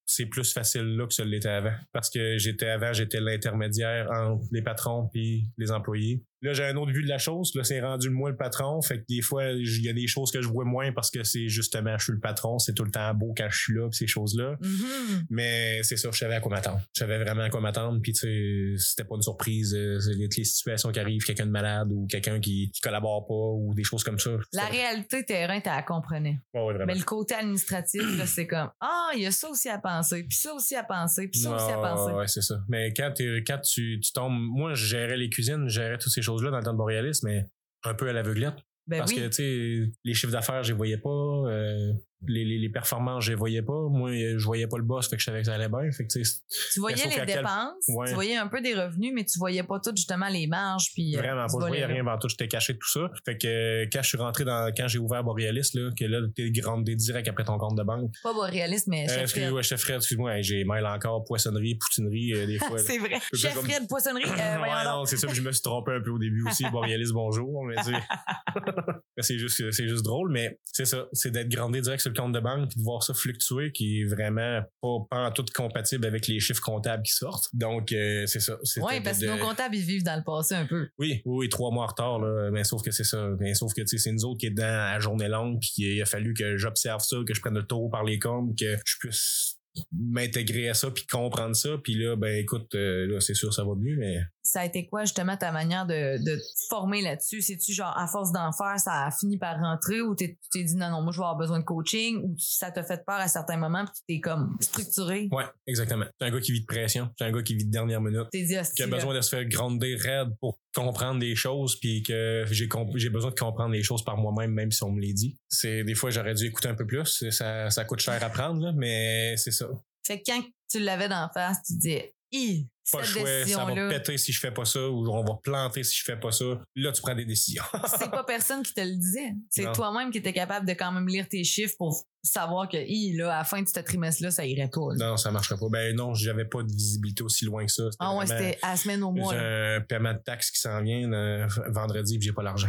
c'est 0.09 0.27
plus 0.27 0.53
facile 0.53 0.97
là 0.97 1.07
que 1.07 1.13
ça 1.15 1.25
l'était 1.25 1.49
avant. 1.49 1.75
Parce 1.93 2.11
que 2.11 2.39
j'étais 2.39 2.69
avant, 2.69 2.93
j'étais 2.93 3.21
l'intermédiaire 3.21 4.09
entre 4.11 4.45
les 4.53 4.63
patrons 4.63 5.09
puis 5.13 5.51
les 5.59 5.71
employés. 5.73 6.25
Là, 6.43 6.53
j'ai 6.53 6.65
un 6.65 6.77
autre 6.77 6.93
vue 6.93 7.03
de 7.03 7.09
la 7.09 7.19
chose. 7.19 7.53
Là, 7.55 7.65
c'est 7.65 7.81
rendu 7.81 8.11
moi 8.11 8.31
le 8.31 8.37
patron. 8.37 8.81
Fait 8.83 8.99
que 9.01 9.05
des 9.09 9.23
fois, 9.23 9.47
il 9.53 9.83
y 9.85 9.89
a 9.89 9.93
des 9.93 10.07
choses 10.07 10.31
que 10.31 10.43
je 10.43 10.49
vois 10.49 10.65
moins 10.65 10.93
parce 10.93 11.11
que 11.11 11.25
c'est 11.25 11.49
justement, 11.49 11.97
je 11.99 12.05
suis 12.05 12.13
le 12.13 12.21
patron. 12.21 12.59
C'est 12.59 12.75
tout 12.75 12.85
le 12.85 12.91
temps 12.91 13.13
beau 13.15 13.35
quand 13.37 13.49
je 13.51 13.59
suis 13.59 13.75
là, 13.75 13.89
pis 13.89 13.97
ces 13.97 14.07
choses-là. 14.07 14.57
mhm. 14.61 15.25
Mais 15.31 15.83
c'est 15.83 15.97
ça, 15.97 16.11
je 16.13 16.19
savais 16.19 16.35
à 16.35 16.41
quoi 16.41 16.51
m'attendre. 16.53 16.81
Je 16.95 17.01
savais 17.01 17.19
vraiment 17.19 17.43
à 17.43 17.51
quoi 17.51 17.61
m'attendre. 17.61 18.01
Puis 18.03 18.13
tu 18.13 18.21
sais, 18.21 18.75
c'était 18.85 19.05
pas 19.09 19.17
une 19.17 19.23
surprise. 19.23 19.75
euh, 19.75 19.99
les, 20.17 20.29
les 20.37 20.45
situations 20.45 20.93
qui 20.93 21.01
arrivent, 21.01 21.25
quelqu'un 21.25 21.47
de 21.47 21.51
malade 21.51 21.89
ou 21.91 22.07
quelqu'un 22.07 22.39
qui, 22.41 22.71
qui 22.73 22.81
collabore 22.81 23.27
pas 23.27 23.35
ou 23.35 23.75
des 23.75 23.85
choses 23.85 24.05
comme 24.05 24.19
ça. 24.19 24.31
La 24.53 24.67
réalité 24.67 25.25
terrain, 25.25 25.61
tu 25.61 25.69
la 25.69 25.83
comprenais. 25.83 26.41
Ouais, 26.55 26.61
ouais, 26.63 26.75
vraiment. 26.75 26.93
Mais 26.93 26.99
le 26.99 27.05
côté 27.05 27.35
administratif, 27.35 28.03
là, 28.19 28.27
c'est 28.27 28.47
comme 28.47 28.71
Ah, 28.81 29.11
il 29.15 29.23
y 29.23 29.27
a 29.27 29.31
ça 29.31 29.49
aussi 29.49 29.69
à 29.69 29.79
penser, 29.79 30.23
puis 30.25 30.37
ça 30.37 30.55
aussi 30.55 30.75
à 30.77 30.85
penser, 30.85 31.29
puis 31.29 31.41
ça 31.41 31.55
aussi 31.55 31.73
à 31.73 31.77
penser. 31.79 32.13
Ouais, 32.13 32.29
c'est 32.29 32.43
ça. 32.43 32.57
Mais 32.69 32.93
quand, 32.93 33.13
quand 33.47 33.59
tu, 33.61 34.01
tu 34.01 34.13
tombes, 34.13 34.35
moi, 34.39 34.75
je 34.75 34.87
gérais 34.87 35.17
les 35.17 35.31
cuisines, 35.31 35.65
je 35.69 35.75
gérais 35.75 35.99
toutes 35.99 36.13
ces 36.13 36.23
choses-là 36.27 36.51
dans 36.51 36.59
le 36.59 36.65
temps 36.65 36.73
de 36.73 36.79
Borealis, 36.79 37.21
mais 37.23 37.45
un 37.85 37.95
peu 37.95 38.09
à 38.09 38.13
l'aveuglette. 38.13 38.55
Ben 38.87 38.99
Parce 38.99 39.13
oui. 39.13 39.19
que, 39.19 39.27
tu 39.27 39.33
sais, 39.33 39.93
les 40.05 40.15
chiffres 40.15 40.33
d'affaires, 40.33 40.63
je 40.63 40.73
les 40.73 40.77
voyais 40.77 40.99
pas. 40.99 41.09
euh, 41.11 41.93
les, 42.29 42.45
les, 42.45 42.59
les 42.59 42.69
performances, 42.69 43.25
je 43.25 43.31
les 43.31 43.37
voyais 43.37 43.63
pas. 43.63 43.89
Moi, 43.91 44.11
je 44.13 44.45
voyais 44.45 44.67
pas 44.67 44.77
le 44.79 44.85
boss, 44.85 45.09
fait 45.09 45.17
que 45.17 45.21
je 45.21 45.27
savais 45.27 45.41
que 45.41 45.47
ça 45.47 45.55
allait 45.55 45.69
bien. 45.69 45.91
Fait 45.93 46.07
que, 46.07 46.13
tu 46.13 46.81
voyais 46.81 46.97
les 47.05 47.11
quel- 47.15 47.27
dépenses, 47.27 47.85
Ouais. 47.89 48.09
tu 48.09 48.15
voyais 48.15 48.37
un 48.37 48.49
peu 48.49 48.61
des 48.61 48.75
revenus, 48.75 49.13
mais 49.15 49.25
tu 49.25 49.39
voyais 49.39 49.63
pas 49.63 49.79
tout 49.81 49.93
justement 49.95 50.29
les 50.29 50.47
marges. 50.47 50.91
Puis, 50.95 51.17
euh, 51.17 51.21
Vraiment 51.21 51.47
pas. 51.47 51.53
Je 51.53 51.67
voyais 51.67 51.87
rien 51.87 52.07
avant 52.07 52.19
tout. 52.19 52.29
J'étais 52.29 52.49
caché 52.49 52.73
de 52.75 52.79
tout 52.79 52.91
ça. 52.91 53.11
Fait 53.25 53.37
que 53.37 53.47
euh, 53.47 53.87
quand 53.93 54.03
je 54.03 54.09
suis 54.09 54.19
rentré 54.19 54.45
dans, 54.45 54.73
quand 54.77 54.89
j'ai 54.89 54.99
ouvert 54.99 55.23
Borealis, 55.25 55.71
là, 55.75 55.91
que 55.99 56.05
là, 56.05 56.21
t'es 56.35 56.51
grandé 56.51 56.95
direct 56.97 57.29
après 57.29 57.45
ton 57.45 57.59
compte 57.59 57.77
de 57.77 57.83
banque. 57.83 58.13
Pas 58.23 58.33
réaliste, 58.47 58.87
mais 58.89 59.07
Euh, 59.11 59.15
chef 59.15 59.31
Fred. 59.31 59.53
ouais, 59.53 59.63
chef 59.63 59.81
Fred, 59.81 59.97
excuse-moi, 59.97 60.41
j'ai 60.43 60.65
mail 60.65 60.85
encore 60.87 61.25
poissonnerie, 61.25 61.75
poutinerie, 61.77 62.33
euh, 62.35 62.47
des 62.47 62.59
fois. 62.59 62.79
C'est 62.79 62.99
vrai. 62.99 63.19
Chef 63.35 63.55
comme- 63.55 63.65
Fred, 63.65 63.89
poissonnerie. 63.89 64.25
Ouais, 64.67 64.85
non, 64.85 65.05
c'est 65.05 65.17
ça, 65.17 65.29
je 65.33 65.41
me 65.43 65.53
suis 65.53 65.63
trompé 65.63 65.93
un 65.93 66.01
peu 66.01 66.11
au 66.11 66.19
début 66.19 66.45
aussi. 66.47 66.65
Borealis, 66.71 67.11
bonjour. 67.13 67.65
Mais 67.67 69.23
c'est 69.23 69.39
juste, 69.39 69.71
c'est 69.71 69.89
juste 69.89 70.05
drôle, 70.05 70.31
mais 70.31 70.59
c'est 70.65 70.85
ça. 70.85 71.07
C'est 71.13 71.31
d'être 71.31 71.49
grandé 71.49 71.81
direct 71.81 72.01
sur 72.01 72.11
le 72.11 72.15
compte 72.17 72.33
de 72.33 72.41
banque 72.41 72.71
puis 72.71 72.79
de 72.81 72.85
voir 72.85 73.03
ça 73.03 73.15
fluctuer 73.15 73.71
qui 73.73 74.01
est 74.01 74.05
vraiment 74.05 74.63
pas, 74.83 74.97
pas 75.11 75.27
en 75.29 75.31
tout 75.33 75.45
compatible 75.55 76.07
avec 76.07 76.27
les 76.27 76.41
chiffres 76.41 76.63
comptables 76.63 77.03
qui 77.03 77.13
sortent. 77.13 77.49
Donc, 77.53 77.93
euh, 77.93 78.27
c'est 78.27 78.41
ça. 78.41 78.57
Oui, 78.79 79.01
parce 79.05 79.19
que 79.19 79.27
de- 79.27 79.31
nos 79.31 79.39
comptables, 79.39 79.77
ils 79.77 79.85
vivent 79.85 80.03
dans 80.05 80.17
le 80.17 80.25
passé 80.25 80.55
un 80.55 80.67
peu. 80.67 80.89
Oui, 80.99 81.23
oui, 81.25 81.37
oui, 81.39 81.49
trois 81.49 81.71
mois 81.71 81.85
en 81.85 81.89
retard, 81.89 82.19
là. 82.19 82.51
Mais 82.51 82.65
sauf 82.65 82.83
que 82.83 82.91
c'est 82.91 83.05
ça. 83.05 83.29
Mais 83.39 83.55
sauf 83.55 83.73
que, 83.75 83.83
c'est 83.87 84.13
nous 84.13 84.25
autres 84.25 84.41
qui 84.41 84.47
est 84.47 84.51
dedans 84.51 84.65
à 84.67 84.99
journée 84.99 85.29
longue 85.29 85.61
puis 85.61 85.71
qu'il 85.71 86.03
a 86.03 86.07
fallu 86.07 86.35
que 86.35 86.57
j'observe 86.57 87.03
ça, 87.03 87.17
que 87.27 87.35
je 87.35 87.41
prenne 87.41 87.55
le 87.55 87.67
taureau 87.67 87.89
par 87.89 88.03
les 88.05 88.19
cornes, 88.19 88.55
que 88.57 88.77
je 88.85 88.97
puisse 88.99 89.59
m'intégrer 89.93 90.69
à 90.71 90.75
ça 90.75 90.91
puis 90.91 91.07
comprendre 91.07 91.55
ça 91.55 91.77
puis 91.85 91.95
là 91.97 92.17
ben 92.17 92.35
écoute 92.39 92.75
euh, 92.75 93.07
là 93.07 93.21
c'est 93.21 93.35
sûr 93.35 93.53
ça 93.53 93.63
va 93.63 93.75
mieux 93.77 93.97
mais 93.99 94.21
Ça 94.47 94.61
a 94.61 94.65
été 94.65 94.87
quoi, 94.87 95.03
justement, 95.05 95.37
ta 95.37 95.51
manière 95.53 95.87
de, 95.87 96.19
de 96.23 96.37
te 96.37 96.43
former 96.69 97.03
là-dessus? 97.03 97.43
C'est-tu 97.43 97.73
genre, 97.73 97.97
à 97.99 98.07
force 98.07 98.31
d'en 98.33 98.53
faire, 98.53 98.79
ça 98.79 99.07
a 99.07 99.11
fini 99.11 99.39
par 99.39 99.59
rentrer 99.59 100.01
ou 100.01 100.15
t'es- 100.15 100.39
tu 100.41 100.49
t'es 100.61 100.65
dit, 100.65 100.77
non, 100.77 100.91
non, 100.91 101.03
moi, 101.03 101.13
je 101.13 101.19
vais 101.19 101.25
avoir 101.25 101.37
besoin 101.37 101.59
de 101.59 101.65
coaching 101.65 102.19
ou 102.23 102.35
ça 102.39 102.71
t'a 102.71 102.85
fait 102.85 103.05
peur 103.05 103.17
à 103.17 103.29
certains 103.29 103.57
moments 103.57 103.85
puis 103.85 103.95
tu 103.97 104.03
t'es 104.15 104.21
comme 104.21 104.57
structuré? 104.61 105.29
Ouais, 105.33 105.45
exactement. 105.67 106.05
C'est 106.21 106.27
un 106.27 106.31
gars 106.31 106.41
qui 106.41 106.53
vit 106.53 106.61
de 106.61 106.67
pression. 106.67 107.11
C'est 107.19 107.25
un 107.25 107.33
gars 107.33 107.43
qui 107.43 107.55
vit 107.57 107.65
de 107.65 107.71
dernière 107.71 108.01
minute. 108.01 108.27
T'es 108.31 108.43
dit, 108.43 108.53
Qui 108.55 108.59
hostie, 108.59 108.83
a 108.83 108.87
besoin 108.87 109.15
de 109.15 109.21
se 109.21 109.29
faire 109.31 109.45
gronder 109.47 109.97
raide 109.97 110.29
pour 110.41 110.59
comprendre 110.75 111.19
des 111.21 111.35
choses, 111.35 111.79
puis 111.81 112.03
que 112.03 112.45
j'ai 112.49 113.09
besoin 113.11 113.31
de 113.31 113.39
comprendre 113.39 113.73
les 113.73 113.83
choses 113.83 114.05
par 114.05 114.17
moi-même, 114.17 114.53
même 114.53 114.71
si 114.71 114.83
on 114.85 114.91
me 114.93 115.01
les 115.01 115.13
dit. 115.13 115.39
C'est 115.49 115.85
des 115.85 115.95
fois 115.95 116.11
j'aurais 116.11 116.35
dû 116.35 116.47
écouter 116.47 116.69
un 116.69 116.75
peu 116.75 116.87
plus. 116.87 117.25
Ça, 117.31 117.71
ça 117.71 117.85
coûte 117.85 118.01
cher 118.01 118.23
à 118.23 118.31
prendre, 118.31 118.63
là, 118.63 118.73
mais 118.77 119.37
c'est 119.37 119.51
ça. 119.51 119.67
Fait 120.07 120.21
que 120.21 120.25
quand 120.31 120.43
tu 120.71 120.79
l'avais 120.81 121.09
d'en 121.09 121.29
face, 121.33 121.59
tu 121.67 121.75
disais, 121.75 122.15
hi, 122.31 122.69
Pas 122.93 123.03
cette 123.03 123.07
choix, 123.19 123.47
ça 123.47 123.65
va 123.65 123.89
péter 123.89 124.17
si 124.17 124.33
je 124.33 124.39
fais 124.41 124.53
pas 124.53 124.65
ça, 124.65 124.89
ou 124.89 125.09
on 125.11 125.25
va 125.25 125.35
planter 125.43 125.83
si 125.83 125.97
je 125.97 126.05
fais 126.05 126.17
pas 126.17 126.31
ça. 126.31 126.45
Là, 126.77 126.93
tu 126.93 127.03
prends 127.03 127.15
des 127.15 127.25
décisions. 127.25 127.65
c'est 127.99 128.11
pas 128.11 128.23
personne 128.25 128.63
qui 128.63 128.73
te 128.75 128.81
le 128.81 128.95
disait. 128.95 129.33
C'est 129.51 129.73
toi-même 129.73 130.11
qui 130.11 130.19
étais 130.19 130.33
capable 130.33 130.67
de 130.67 130.73
quand 130.75 130.93
même 130.93 131.09
lire 131.09 131.29
tes 131.29 131.43
chiffres 131.45 131.75
pour 131.79 132.05
savoir 132.23 132.69
que, 132.69 132.77
hi, 132.77 133.17
là, 133.17 133.35
à 133.35 133.39
la 133.39 133.45
fin 133.45 133.61
de 133.63 133.69
ce 133.69 133.81
trimestre-là, 133.81 134.31
ça 134.31 134.45
irait 134.47 134.71
pas. 134.73 134.95
là. 134.95 135.11
non, 135.11 135.17
ça 135.17 135.31
marcherait 135.31 135.59
pas. 135.59 135.69
Ben 135.71 135.97
non, 135.97 136.15
j'avais 136.15 136.45
pas 136.45 136.63
de 136.63 136.71
visibilité 136.73 137.23
aussi 137.23 137.45
loin 137.45 137.67
que 137.67 137.73
ça. 137.73 137.85
Ah 137.99 138.15
ouais, 138.17 138.27
c'était 138.27 138.59
à 138.63 138.71
la 138.71 138.77
semaine 138.77 139.03
au 139.03 139.11
mois. 139.13 139.35
Un 139.35 139.81
paiement 139.81 140.13
de 140.13 140.19
taxes 140.25 140.51
qui 140.51 140.61
s'en 140.61 140.81
vient 140.83 141.13
euh, 141.13 141.47
vendredi, 141.69 142.19
puis 142.19 142.27
j'ai 142.29 142.33
pas 142.35 142.43
l'argent. 142.43 142.69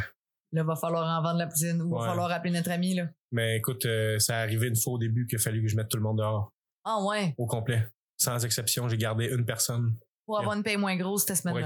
Là, 0.54 0.64
va 0.64 0.76
falloir 0.76 1.06
en 1.06 1.22
vendre 1.22 1.40
la 1.40 1.48
poutine 1.48 1.82
ou 1.82 1.94
Ouais. 1.94 2.00
va 2.02 2.08
falloir 2.08 2.32
appeler 2.32 2.54
notre 2.54 2.72
ami. 2.72 2.96
Là. 2.96 3.08
Mais 3.32 3.58
écoute, 3.58 3.86
euh, 3.86 4.18
ça 4.20 4.38
arrivé 4.38 4.68
une 4.68 4.78
fois 4.78 4.94
au 4.94 4.98
début 4.98 5.28
qu'il 5.28 5.38
a 5.38 5.42
fallu 5.42 5.62
que 5.62 5.68
je 5.68 5.76
mette 5.76 5.90
tout 5.90 5.98
le 5.98 6.04
monde 6.04 6.20
dehors, 6.20 6.52
Ah 6.86 7.04
ouais, 7.04 7.36
au 7.38 7.46
complet. 7.46 7.88
Sans 8.20 8.44
exception, 8.46 8.88
j'ai 8.88 8.98
gardé 8.98 9.26
une 9.26 9.46
personne 9.46 9.96
pour 10.28 10.40
avoir 10.40 10.56
une 10.56 10.62
paye 10.64 10.78
moins 10.78 10.96
grosse 10.96 11.26
cette 11.26 11.38
semaine-là. 11.38 11.66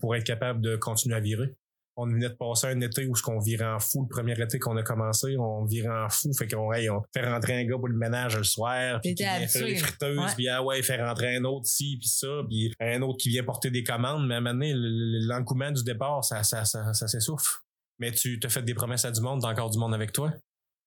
pour 0.00 0.14
être 0.16 0.24
capable 0.24 0.62
de 0.62 0.76
continuer 0.76 1.16
à 1.16 1.20
virer. 1.20 1.54
On 1.98 2.06
venait 2.06 2.28
de 2.28 2.34
passer 2.34 2.66
un 2.66 2.80
été 2.82 3.06
où 3.06 3.14
ce 3.16 3.22
qu'on 3.22 3.38
virait 3.38 3.64
en 3.64 3.78
fou. 3.78 4.02
Le 4.02 4.08
premier 4.14 4.38
été 4.38 4.58
qu'on 4.58 4.76
a 4.76 4.82
commencé, 4.82 5.34
on 5.38 5.64
virait 5.64 5.88
en 5.88 6.08
fou. 6.10 6.30
Fait 6.38 6.46
qu'on 6.46 6.70
hey, 6.72 6.90
on 6.90 7.00
fait 7.14 7.26
rentrer 7.26 7.54
un 7.58 7.64
gars 7.64 7.76
pour 7.76 7.88
le 7.88 7.96
ménage 7.96 8.36
le 8.36 8.44
soir, 8.44 9.00
puis 9.00 9.14
qui 9.14 9.22
vient 9.22 9.46
faire 9.48 9.64
les 9.64 9.76
friteuses, 9.76 10.18
ouais. 10.18 10.34
puis 10.36 10.48
ah 10.48 10.62
ouais, 10.62 10.82
faire 10.82 11.06
rentrer 11.08 11.36
un 11.36 11.44
autre 11.44 11.64
ci, 11.66 11.96
puis 11.98 12.08
ça, 12.08 12.42
puis 12.48 12.70
un 12.80 13.00
autre 13.00 13.16
qui 13.18 13.30
vient 13.30 13.42
porter 13.44 13.70
des 13.70 13.82
commandes. 13.82 14.26
Mais 14.26 14.34
à 14.34 14.36
un 14.36 14.40
moment 14.42 14.52
donné, 14.52 14.74
le- 14.74 14.78
le- 14.80 15.26
l'engouement 15.26 15.70
du 15.72 15.82
départ, 15.84 16.22
ça, 16.22 16.42
ça, 16.42 16.66
ça, 16.66 16.92
ça 16.92 17.08
s'essouffle. 17.08 17.50
Mais 17.98 18.12
tu 18.12 18.38
te 18.38 18.48
fait 18.48 18.60
des 18.62 18.74
promesses 18.74 19.06
à 19.06 19.10
du 19.10 19.22
monde, 19.22 19.40
t'as 19.40 19.48
encore 19.48 19.70
du 19.70 19.78
monde 19.78 19.94
avec 19.94 20.12
toi? 20.12 20.34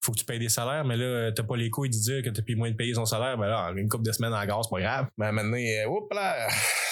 Faut 0.01 0.13
que 0.13 0.17
tu 0.19 0.25
payes 0.25 0.39
des 0.39 0.49
salaires, 0.49 0.85
mais 0.85 0.95
là, 0.95 1.31
t'as 1.31 1.43
pas 1.43 1.57
les 1.57 1.69
couilles 1.69 1.89
de 1.89 1.95
dire 1.95 2.23
que 2.23 2.29
t'as 2.29 2.41
plus 2.41 2.55
moins 2.55 2.71
de 2.71 2.75
payer 2.75 2.93
son 2.93 3.05
salaire. 3.05 3.37
Ben 3.37 3.47
là, 3.47 3.71
une 3.75 3.89
couple 3.89 4.05
de 4.05 4.11
semaines 4.11 4.33
en 4.33 4.45
gaz, 4.45 4.59
c'est 4.63 4.75
pas 4.75 4.81
grave. 4.81 5.07
Mais 5.17 5.31
donné, 5.31 5.81
euh, 5.81 5.89
oups 5.89 6.13
là, 6.15 6.47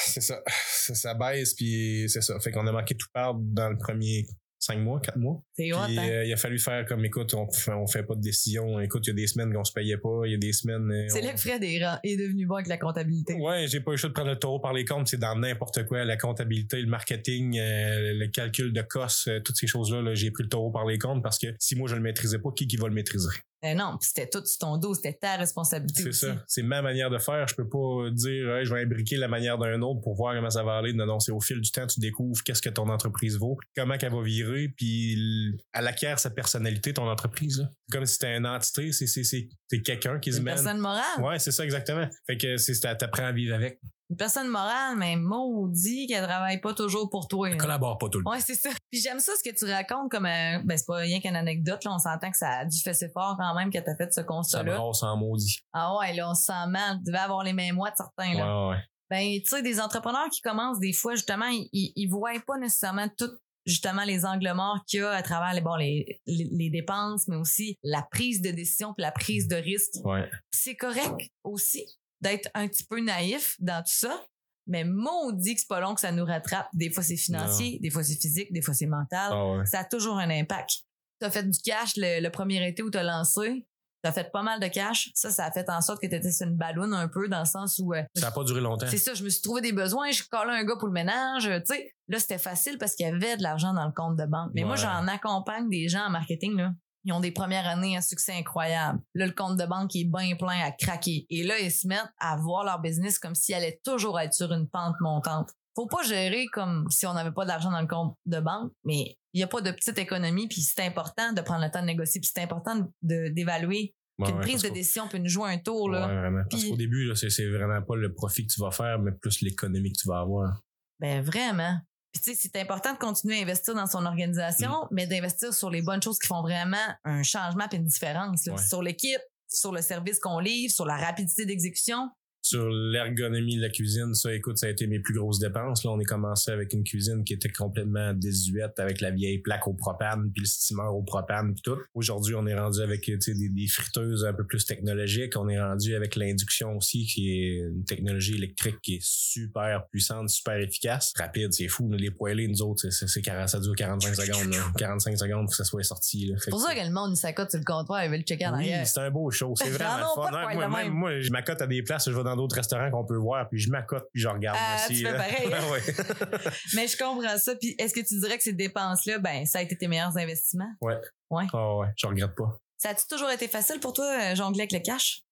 c'est 0.05 0.21
ça. 0.21 0.41
Ça, 0.47 0.93
ça 0.95 1.13
baisse, 1.13 1.53
puis 1.53 2.05
c'est 2.07 2.21
ça. 2.21 2.39
Fait 2.39 2.51
qu'on 2.51 2.65
a 2.67 2.71
manqué 2.71 2.95
tout 2.95 3.07
part 3.13 3.33
dans 3.35 3.69
le 3.69 3.77
premier 3.77 4.25
cinq 4.59 4.79
mois, 4.79 4.99
quatre 4.99 5.17
mois. 5.17 5.41
Puis 5.55 5.71
hein? 5.71 5.87
euh, 5.97 6.25
il 6.25 6.33
a 6.33 6.37
fallu 6.37 6.59
faire 6.59 6.85
comme 6.85 7.03
écoute, 7.05 7.33
on, 7.33 7.47
on 7.67 7.87
fait 7.87 8.03
pas 8.03 8.15
de 8.15 8.21
décision. 8.21 8.79
Écoute, 8.79 9.05
il 9.07 9.09
y 9.09 9.13
a 9.13 9.15
des 9.15 9.27
semaines 9.27 9.53
qu'on 9.53 9.63
se 9.63 9.73
payait 9.73 9.97
pas, 9.97 10.21
il 10.25 10.31
y 10.31 10.35
a 10.35 10.37
des 10.37 10.53
semaines. 10.53 10.91
euh, 10.91 11.05
C'est 11.09 11.21
on- 11.21 11.25
là 11.25 11.33
que 11.33 11.39
Fred 11.39 11.63
est, 11.63 12.17
devenu 12.17 12.45
bon 12.45 12.55
avec 12.55 12.67
la 12.67 12.77
comptabilité. 12.77 13.33
Ouais, 13.35 13.67
j'ai 13.67 13.79
pas 13.79 13.91
eu 13.91 13.93
le 13.93 13.97
choix 13.97 14.09
de 14.09 14.13
prendre 14.13 14.29
le 14.29 14.39
taureau 14.39 14.59
par 14.59 14.73
les 14.73 14.85
comptes, 14.85 15.07
c'est 15.07 15.19
dans 15.19 15.35
n'importe 15.35 15.85
quoi, 15.85 16.03
la 16.05 16.17
comptabilité, 16.17 16.81
le 16.81 16.87
marketing, 16.87 17.57
euh, 17.59 18.13
le 18.13 18.27
calcul 18.27 18.73
de 18.73 18.81
costs, 18.81 19.27
euh, 19.27 19.39
toutes 19.39 19.57
ces 19.57 19.67
choses-là, 19.67 20.01
là, 20.01 20.15
j'ai 20.15 20.31
pris 20.31 20.43
le 20.43 20.49
taureau 20.49 20.71
par 20.71 20.85
les 20.85 20.97
comptes 20.97 21.21
parce 21.23 21.37
que 21.39 21.47
si 21.59 21.75
moi 21.75 21.87
je 21.89 21.95
le 21.95 22.01
maîtrisais 22.01 22.39
pas, 22.39 22.49
qui 22.55 22.67
qui 22.67 22.77
va 22.77 22.87
le 22.87 22.93
maîtriser? 22.93 23.29
Euh, 23.65 23.73
non, 23.73 23.97
c'était 23.99 24.29
tout 24.29 24.45
sur 24.45 24.59
ton 24.59 24.77
dos, 24.77 24.93
c'était 24.93 25.13
ta 25.13 25.35
responsabilité 25.35 26.03
C'est 26.03 26.11
ça. 26.11 26.43
C'est 26.47 26.61
ma 26.61 26.81
manière 26.83 27.09
de 27.09 27.17
faire. 27.17 27.47
Je 27.47 27.55
peux 27.55 27.67
pas 27.67 28.09
dire, 28.11 28.55
Hey, 28.55 28.65
je 28.65 28.73
vais 28.73 28.81
imbriquer 28.83 29.17
la 29.17 29.27
manière 29.27 29.57
d'un 29.57 29.81
autre 29.81 29.99
pour 30.01 30.13
voir 30.15 30.35
comment 30.35 30.49
ça 30.49 30.63
va 30.63 30.77
aller. 30.77 30.93
Non, 30.93 31.05
non, 31.07 31.19
c'est 31.19 31.31
au 31.31 31.39
fil 31.39 31.59
du 31.59 31.71
temps, 31.71 31.87
tu 31.87 31.99
découvres 31.99 32.43
qu'est-ce 32.43 32.61
que 32.61 32.69
ton 32.69 32.87
entreprise 32.89 33.37
vaut, 33.37 33.57
comment 33.75 33.97
qu'elle 33.97 34.13
va 34.13 34.21
virer, 34.21 34.69
puis 34.77 35.57
elle 35.73 35.87
acquiert 35.87 36.19
sa 36.19 36.29
personnalité, 36.29 36.93
ton 36.93 37.09
entreprise. 37.09 37.59
là. 37.59 37.71
Comme 37.91 38.05
si 38.05 38.13
c'était 38.13 38.37
une 38.37 38.45
entité, 38.45 38.91
c'est, 38.91 39.47
quelqu'un 39.83 40.19
qui 40.19 40.31
se 40.31 40.37
Une 40.37 40.43
mène. 40.43 40.53
personne 40.55 40.79
morale. 40.79 41.21
Ouais, 41.23 41.39
c'est 41.39 41.51
ça, 41.51 41.63
exactement. 41.63 42.07
Fait 42.27 42.37
que 42.37 42.57
c'est- 42.57 42.79
t'apprends 42.97 43.25
à 43.25 43.31
vivre 43.31 43.55
avec. 43.55 43.79
Une 44.09 44.15
personne 44.15 44.47
morale, 44.47 44.95
mais 44.97 45.15
maudit 45.17 46.07
qu'elle 46.07 46.23
travaille 46.25 46.61
pas 46.61 46.73
toujours 46.73 47.09
pour 47.09 47.27
toi. 47.27 47.47
Elle 47.49 47.55
là. 47.55 47.59
collabore 47.59 47.97
pas 47.97 48.07
tout 48.09 48.19
le 48.19 48.23
temps. 48.23 48.31
Ouais, 48.31 48.39
c'est 48.39 48.55
ça. 48.55 48.69
Puis 48.91 49.01
j'aime 49.01 49.19
ça 49.19 49.33
ce 49.41 49.49
que 49.49 49.53
tu 49.53 49.65
racontes 49.69 50.09
comme 50.09 50.25
euh, 50.25 50.59
ben 50.63 50.77
c'est 50.77 50.85
pas 50.85 50.95
rien 50.97 51.19
qu'une 51.19 51.35
anecdote 51.35 51.83
là, 51.83 51.91
on 51.93 51.99
s'entend 51.99 52.31
que 52.31 52.37
ça 52.37 52.49
a 52.59 52.65
dû 52.65 52.77
fesser 52.79 53.09
fort 53.09 53.35
quand 53.37 53.53
même 53.55 53.69
que 53.71 53.79
t'as 53.79 53.95
fait 53.97 54.07
ce 54.13 54.21
Ça 54.21 54.23
constat-là. 54.23 54.77
brasse 54.77 55.03
en 55.03 55.17
maudit. 55.17 55.59
Ah 55.73 55.95
ouais, 55.97 56.13
là 56.13 56.29
on 56.29 56.33
se 56.33 56.45
sent 56.45 56.67
mal, 56.69 56.97
tu 56.97 57.03
devais 57.11 57.17
avoir 57.17 57.43
les 57.43 57.53
mêmes 57.53 57.75
mois 57.75 57.91
de 57.91 57.95
certains 57.97 58.33
là. 58.33 58.67
Ouais, 58.69 58.75
ouais. 58.75 58.81
Ben 59.09 59.39
tu 59.41 59.47
sais 59.47 59.61
des 59.61 59.79
entrepreneurs 59.81 60.29
qui 60.31 60.41
commencent 60.41 60.79
des 60.79 60.93
fois 60.93 61.15
justement 61.15 61.47
ils, 61.47 61.67
ils, 61.73 61.91
ils 61.95 62.07
voient 62.07 62.31
pas 62.45 62.57
nécessairement 62.57 63.07
tout 63.17 63.29
justement 63.65 64.03
les 64.05 64.25
angles 64.25 64.51
morts 64.53 64.79
qu'il 64.87 65.01
y 65.01 65.03
a 65.03 65.11
à 65.11 65.21
travers 65.21 65.53
les 65.53 65.59
bon 65.61 65.75
les, 65.75 66.21
les, 66.25 66.47
les 66.51 66.69
dépenses 66.69 67.27
mais 67.27 67.35
aussi 67.35 67.77
la 67.83 68.01
prise 68.09 68.41
de 68.41 68.51
décision 68.51 68.93
puis 68.93 69.01
la 69.03 69.11
prise 69.11 69.47
de 69.49 69.57
risque. 69.57 69.95
Ouais. 70.05 70.29
c'est 70.51 70.75
correct 70.75 71.29
aussi 71.43 71.85
d'être 72.21 72.49
un 72.53 72.67
petit 72.67 72.83
peu 72.83 72.99
naïf 72.99 73.55
dans 73.59 73.81
tout 73.83 73.93
ça. 73.93 74.23
Mais 74.69 74.83
maudit 74.83 75.55
que 75.55 75.61
c'est 75.61 75.67
pas 75.67 75.79
long 75.79 75.95
que 75.95 76.01
ça 76.01 76.11
nous 76.11 76.25
rattrape. 76.25 76.67
Des 76.73 76.89
fois, 76.91 77.01
c'est 77.01 77.15
financier, 77.15 77.79
des 77.81 77.89
fois, 77.89 78.03
c'est 78.03 78.19
physique, 78.19 78.51
des 78.51 78.61
fois, 78.61 78.73
c'est 78.73 78.85
mental. 78.85 79.29
Ah 79.31 79.51
ouais. 79.53 79.65
Ça 79.65 79.79
a 79.79 79.83
toujours 79.85 80.17
un 80.17 80.29
impact. 80.29 80.81
T'as 81.19 81.31
fait 81.31 81.43
du 81.49 81.57
cash 81.59 81.93
le, 81.95 82.21
le 82.21 82.29
premier 82.29 82.67
été 82.67 82.83
où 82.83 82.89
t'as 82.89 83.03
lancé. 83.03 83.65
T'as 84.03 84.11
fait 84.11 84.29
pas 84.31 84.43
mal 84.43 84.59
de 84.59 84.67
cash. 84.67 85.09
Ça, 85.15 85.31
ça 85.31 85.45
a 85.45 85.51
fait 85.51 85.67
en 85.69 85.81
sorte 85.81 86.01
que 86.01 86.07
t'étais 86.07 86.31
sur 86.31 86.45
une 86.47 86.55
balloune 86.57 86.93
un 86.93 87.07
peu 87.07 87.27
dans 87.29 87.39
le 87.39 87.45
sens 87.45 87.79
où... 87.79 87.93
euh, 87.93 88.03
Ça 88.15 88.27
a 88.27 88.31
pas 88.31 88.43
duré 88.43 88.59
longtemps. 88.61 88.85
c'est 88.89 88.97
ça, 88.97 89.13
je 89.15 89.23
me 89.23 89.29
suis 89.29 89.41
trouvé 89.41 89.61
des 89.61 89.71
besoins, 89.71 90.11
je 90.11 90.23
collais 90.29 90.53
un 90.53 90.63
gars 90.65 90.75
pour 90.77 90.87
le 90.87 90.93
ménage, 90.93 91.43
tu 91.65 91.73
sais. 91.73 91.91
Là, 92.09 92.19
c'était 92.19 92.37
facile 92.37 92.77
parce 92.77 92.93
qu'il 92.95 93.05
y 93.05 93.09
avait 93.09 93.37
de 93.37 93.43
l'argent 93.43 93.73
dans 93.73 93.85
le 93.85 93.91
compte 93.93 94.17
de 94.17 94.25
banque. 94.25 94.51
Mais 94.53 94.63
moi, 94.65 94.75
j'en 94.75 95.07
accompagne 95.07 95.69
des 95.69 95.87
gens 95.87 96.05
en 96.05 96.09
marketing, 96.09 96.55
là. 96.57 96.71
Ils 97.07 97.13
ont 97.13 97.21
des 97.21 97.31
premières 97.31 97.65
années 97.65 97.95
un 97.95 98.01
succès 98.01 98.33
incroyable. 98.33 98.99
Là, 99.15 99.27
le 99.27 99.31
compte 99.31 99.57
de 99.57 99.65
banque 99.65 99.95
est 99.95 100.03
bien 100.03 100.35
plein 100.35 100.59
à 100.59 100.71
craquer. 100.71 101.25
Et 101.29 101.43
là, 101.43 101.57
ils 101.57 101.71
se 101.71 101.87
mettent 101.87 102.11
à 102.19 102.35
voir 102.35 102.65
leur 102.65 102.81
business 102.81 103.17
comme 103.17 103.33
s'ils 103.33 103.55
allaient 103.55 103.79
toujours 103.85 104.19
être 104.19 104.33
sur 104.33 104.51
une 104.51 104.67
pente 104.67 104.95
montante. 104.99 105.49
Faut 105.73 105.87
pas 105.87 106.03
gérer 106.03 106.47
comme 106.51 106.85
si 106.89 107.07
on 107.07 107.13
n'avait 107.13 107.31
pas 107.31 107.45
d'argent 107.45 107.71
dans 107.71 107.79
le 107.79 107.87
compte 107.87 108.17
de 108.25 108.41
banque, 108.41 108.73
mais 108.83 109.15
il 109.31 109.39
y 109.39 109.43
a 109.43 109.47
pas 109.47 109.61
de 109.61 109.71
petite 109.71 109.97
économie, 109.97 110.49
puis 110.49 110.59
c'est 110.61 110.83
important 110.83 111.31
de 111.31 111.39
prendre 111.39 111.63
le 111.63 111.71
temps 111.71 111.81
de 111.81 111.85
négocier, 111.85 112.19
puis 112.19 112.29
c'est 112.33 112.43
important 112.43 112.91
d'évaluer 113.01 113.93
Ouais, 114.19 114.33
ouais, 114.33 114.39
prise 114.41 114.63
de 114.63 114.69
décision 114.69 115.07
peut 115.07 115.19
nous 115.19 115.29
jouer 115.29 115.53
un 115.53 115.59
tour, 115.59 115.91
là. 115.91 116.07
Ouais, 116.07 116.15
vraiment. 116.15 116.41
Parce 116.49 116.63
Puis- 116.63 116.71
qu'au 116.71 116.77
début, 116.77 117.15
c'est 117.15 117.49
vraiment 117.49 117.81
pas 117.83 117.95
le 117.95 118.13
profit 118.13 118.47
que 118.47 118.51
tu 118.51 118.59
vas 118.59 118.71
faire, 118.71 118.99
mais 118.99 119.11
plus 119.11 119.41
l'économie 119.41 119.93
que 119.93 119.99
tu 120.01 120.07
vas 120.07 120.19
avoir. 120.21 120.63
Ben 120.99 121.21
vraiment. 121.21 121.77
Puis 122.13 122.21
tu 122.23 122.33
sais, 122.33 122.39
c'est 122.51 122.59
important 122.59 122.93
de 122.93 122.97
continuer 122.97 123.39
à 123.39 123.41
investir 123.43 123.75
dans 123.75 123.85
son 123.87 124.05
organisation, 124.05 124.71
Mm. 124.83 124.87
mais 124.91 125.07
d'investir 125.07 125.53
sur 125.53 125.69
les 125.69 125.81
bonnes 125.81 126.01
choses 126.01 126.17
qui 126.19 126.27
font 126.27 126.41
vraiment 126.41 126.77
un 127.03 127.21
changement 127.23 127.65
et 127.71 127.75
une 127.75 127.85
différence. 127.85 128.45
là. 128.45 128.53
Ouais. 128.53 128.61
Sur 128.63 128.81
l'équipe, 128.81 129.21
sur 129.49 129.71
le 129.71 129.81
service 129.81 130.19
qu'on 130.19 130.39
livre, 130.39 130.73
sur 130.73 130.85
la 130.85 130.97
rapidité 130.97 131.45
d'exécution. 131.45 132.09
Sur 132.47 132.69
l'ergonomie 132.69 133.57
de 133.57 133.61
la 133.61 133.69
cuisine, 133.69 134.13
ça, 134.13 134.33
écoute, 134.33 134.57
ça 134.57 134.67
a 134.67 134.69
été 134.69 134.87
mes 134.87 134.99
plus 134.99 135.13
grosses 135.13 135.39
dépenses. 135.39 135.83
Là, 135.83 135.91
on 135.91 135.99
est 135.99 136.05
commencé 136.05 136.49
avec 136.49 136.71
une 136.71 136.85
cuisine 136.85 137.25
qui 137.25 137.33
était 137.33 137.49
complètement 137.49 138.13
désuète 138.13 138.79
avec 138.79 139.01
la 139.01 139.11
vieille 139.11 139.39
plaque 139.39 139.67
au 139.67 139.73
propane, 139.73 140.31
puis 140.31 140.43
le 140.43 140.47
steamer 140.47 140.87
au 140.93 141.03
propane, 141.03 141.53
puis 141.53 141.61
tout. 141.61 141.77
Aujourd'hui, 141.93 142.35
on 142.35 142.47
est 142.47 142.57
rendu 142.57 142.79
avec 142.79 143.05
des, 143.05 143.49
des 143.49 143.67
friteuses 143.67 144.23
un 144.23 144.31
peu 144.31 144.45
plus 144.45 144.65
technologiques. 144.65 145.35
On 145.35 145.49
est 145.49 145.59
rendu 145.59 145.93
avec 145.93 146.15
l'induction 146.15 146.77
aussi, 146.77 147.05
qui 147.05 147.31
est 147.31 147.57
une 147.57 147.83
technologie 147.83 148.35
électrique 148.35 148.77
qui 148.81 148.95
est 148.95 149.03
super 149.03 149.85
puissante, 149.91 150.29
super 150.29 150.57
efficace. 150.57 151.11
Rapide, 151.17 151.51
c'est 151.51 151.67
fou. 151.67 151.91
Les 151.91 152.11
poêlés, 152.11 152.47
nous 152.47 152.61
autres, 152.61 152.89
c'est, 152.89 153.07
c'est, 153.07 153.21
40 153.21 153.49
ça 153.49 153.59
dure 153.59 153.75
45 153.75 154.15
secondes. 154.25 154.53
là. 154.53 154.71
45 154.77 155.17
secondes 155.17 155.41
pour 155.41 155.49
que 155.49 155.57
ça 155.57 155.65
soit 155.65 155.83
sorti. 155.83 156.31
C'est 156.39 156.49
pour 156.49 156.61
ça 156.61 156.73
que 156.73 156.85
le 156.85 156.93
monde, 156.93 157.11
il 157.11 157.17
s'accote 157.17 157.49
sur 157.49 157.59
le 157.59 157.65
comptoir 157.65 158.03
et 158.03 158.07
veut 158.07 158.15
le 158.15 158.23
checker 158.23 158.47
en 158.47 158.53
oui, 158.53 158.71
arrière. 158.71 158.87
c'est 158.87 159.01
un 159.01 159.11
beau 159.11 159.29
show. 159.31 159.53
C'est 159.57 159.69
vraiment 159.71 160.15
fun. 160.15 160.31
moi, 160.31 160.69
même. 160.69 160.93
moi, 160.93 161.19
je 161.19 161.29
m'accote 161.29 161.61
à 161.61 161.67
des 161.67 161.83
places, 161.83 162.09
je 162.09 162.15
vais 162.15 162.23
dans 162.23 162.36
d'autres 162.37 162.55
restaurants 162.55 162.89
qu'on 162.89 163.05
peut 163.05 163.17
voir, 163.17 163.49
puis 163.49 163.59
je 163.59 163.69
m'accote, 163.69 164.07
puis 164.13 164.21
je 164.21 164.27
regarde 164.29 164.57
Ah, 164.59 164.77
aussi. 164.85 164.99
tu 164.99 165.05
fais 165.05 165.11
pareil. 165.13 165.47
Ouais, 165.47 165.71
ouais. 165.71 165.81
Mais 166.75 166.87
je 166.87 166.97
comprends 166.97 167.37
ça. 167.37 167.55
Puis 167.55 167.75
est-ce 167.77 167.93
que 167.93 167.99
tu 167.99 168.17
dirais 168.19 168.37
que 168.37 168.43
ces 168.43 168.53
dépenses-là, 168.53 169.19
ben, 169.19 169.45
ça 169.45 169.59
a 169.59 169.61
été 169.63 169.77
tes 169.77 169.87
meilleurs 169.89 170.17
investissements? 170.17 170.71
Ah 170.81 170.85
ouais, 171.31 171.87
je 171.97 172.07
regrette 172.07 172.35
pas. 172.35 172.57
Ça 172.77 172.89
a-tu 172.89 173.05
toujours 173.09 173.29
été 173.31 173.47
facile 173.47 173.79
pour 173.79 173.91
toi, 173.91 174.05
euh, 174.05 174.35
jongler 174.35 174.61
avec 174.61 174.71
le 174.71 174.79
cash? 174.79 175.23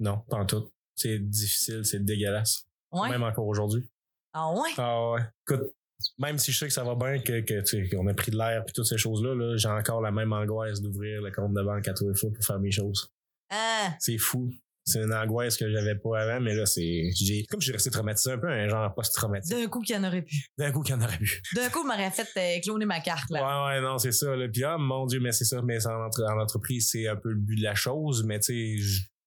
Non, 0.00 0.18
pas 0.28 0.38
en 0.38 0.46
tout. 0.46 0.70
C'est 0.96 1.18
difficile, 1.18 1.84
c'est 1.84 2.04
dégueulasse. 2.04 2.66
Ouais? 2.92 3.08
Même 3.08 3.22
encore 3.22 3.46
aujourd'hui. 3.46 3.88
Ah 4.32 4.50
ouais? 4.52 4.70
Ah 4.76 5.10
ouais. 5.12 5.20
Écoute, 5.48 5.72
même 6.18 6.38
si 6.38 6.50
je 6.52 6.58
sais 6.58 6.66
que 6.66 6.72
ça 6.72 6.82
va 6.82 6.94
bien, 6.94 7.20
que, 7.20 7.40
que 7.40 7.60
tu 7.60 7.88
sais, 7.88 7.88
qu'on 7.94 8.06
a 8.08 8.14
pris 8.14 8.30
de 8.32 8.36
l'air 8.36 8.64
puis 8.64 8.72
toutes 8.72 8.86
ces 8.86 8.98
choses-là, 8.98 9.34
là, 9.34 9.56
j'ai 9.56 9.68
encore 9.68 10.00
la 10.00 10.10
même 10.10 10.32
angoisse 10.32 10.80
d'ouvrir 10.80 11.22
le 11.22 11.30
compte 11.30 11.52
de 11.54 11.62
banque 11.62 11.86
à 11.88 11.94
tous 11.94 12.08
les 12.08 12.14
fois 12.14 12.30
pour 12.34 12.44
faire 12.44 12.58
mes 12.58 12.70
choses. 12.70 13.10
Ah! 13.50 13.94
C'est 13.98 14.18
fou. 14.18 14.50
C'est 14.90 15.02
une 15.02 15.14
angoisse 15.14 15.56
que 15.56 15.70
j'avais 15.70 15.94
pas 15.94 16.20
avant, 16.22 16.40
mais 16.40 16.54
là, 16.54 16.66
c'est. 16.66 17.10
J'ai. 17.14 17.44
Comme 17.48 17.60
je 17.60 17.66
suis 17.66 17.72
resté 17.72 17.90
traumatisé 17.90 18.32
un 18.32 18.38
peu, 18.38 18.48
un 18.48 18.68
genre 18.68 18.92
post-traumatique. 18.94 19.56
D'un 19.56 19.68
coup 19.68 19.80
qu'il 19.80 19.94
y 19.96 19.98
en 19.98 20.04
aurait 20.04 20.22
pu. 20.22 20.36
D'un 20.58 20.72
coup 20.72 20.82
qu'il 20.82 20.94
y 20.94 20.98
en 20.98 21.02
aurait 21.02 21.18
pu. 21.18 21.40
D'un 21.54 21.68
coup, 21.70 21.80
il 21.84 21.86
m'aurait 21.88 22.10
fait 22.10 22.28
euh, 22.36 22.60
cloner 22.60 22.86
ma 22.86 23.00
carte, 23.00 23.30
là. 23.30 23.40
Ouais, 23.68 23.74
ouais, 23.76 23.80
non, 23.80 23.98
c'est 23.98 24.12
ça. 24.12 24.34
Là. 24.34 24.48
Puis, 24.52 24.64
ah, 24.64 24.76
mon 24.78 25.06
Dieu, 25.06 25.20
mais 25.20 25.32
c'est 25.32 25.44
ça. 25.44 25.60
Mais 25.62 25.86
en, 25.86 26.06
entre- 26.06 26.24
en 26.24 26.40
entreprise, 26.40 26.88
c'est 26.90 27.06
un 27.08 27.16
peu 27.16 27.30
le 27.30 27.40
but 27.40 27.56
de 27.56 27.62
la 27.62 27.74
chose. 27.74 28.24
Mais, 28.24 28.40
tu 28.40 28.78
sais, 28.78 28.82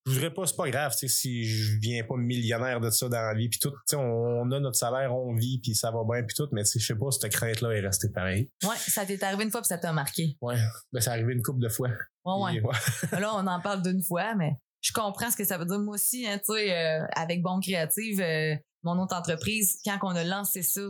je 0.06 0.12
voudrais 0.12 0.34
pas, 0.34 0.46
c'est 0.46 0.58
pas 0.58 0.70
grave, 0.70 0.92
tu 1.00 1.08
sais, 1.08 1.16
si 1.16 1.46
je 1.46 1.80
viens 1.80 2.04
pas 2.04 2.16
millionnaire 2.18 2.82
de 2.82 2.90
ça 2.90 3.08
dans 3.08 3.22
la 3.22 3.34
vie. 3.34 3.48
Puis 3.48 3.60
tout, 3.60 3.70
tu 3.70 3.78
sais, 3.86 3.96
on, 3.96 4.42
on 4.42 4.52
a 4.52 4.60
notre 4.60 4.76
salaire, 4.78 5.16
on 5.16 5.34
vit, 5.34 5.60
puis 5.64 5.76
ça 5.76 5.92
va 5.92 6.00
bien, 6.04 6.24
puis 6.24 6.36
tout. 6.36 6.48
Mais, 6.52 6.64
tu 6.64 6.72
sais, 6.72 6.80
je 6.80 6.88
sais 6.88 6.96
pas, 6.96 7.10
cette 7.12 7.32
crainte-là 7.32 7.72
est 7.72 7.80
restée 7.80 8.10
pareille. 8.10 8.50
Ouais, 8.64 8.76
ça 8.76 9.06
t'est 9.06 9.24
arrivé 9.24 9.46
une 9.46 9.52
fois 9.52 9.62
puis 9.62 9.70
ça 9.70 9.78
t'a 9.78 9.94
marqué. 9.94 10.36
Ouais. 10.42 10.56
Ben, 10.92 11.00
c'est 11.00 11.10
arrivé 11.10 11.32
une 11.34 11.42
couple 11.42 11.62
de 11.62 11.70
fois. 11.70 11.88
Ouais, 12.26 12.60
ouais. 12.62 12.62
Puis, 13.10 13.20
Là, 13.22 13.32
on 13.36 13.48
en 13.48 13.62
parle 13.62 13.82
d'une 13.82 14.02
fois, 14.04 14.36
mais 14.36 14.52
je 14.84 14.92
comprends 14.94 15.32
ce 15.32 15.38
que 15.38 15.44
ça 15.46 15.58
veut 15.58 15.66
dire. 15.66 15.80
Moi 15.80 15.96
aussi, 15.96 16.28
hein, 16.28 16.38
tu 16.38 16.54
sais, 16.54 16.72
euh, 16.78 17.04
avec 17.16 17.42
Bon 17.42 17.60
Créative, 17.60 18.22
euh, 18.22 18.54
mon 18.84 19.02
autre 19.02 19.16
entreprise, 19.16 19.80
quand 19.84 19.98
on 20.04 20.10
a 20.10 20.24
lancé 20.24 20.62
ça, 20.62 20.82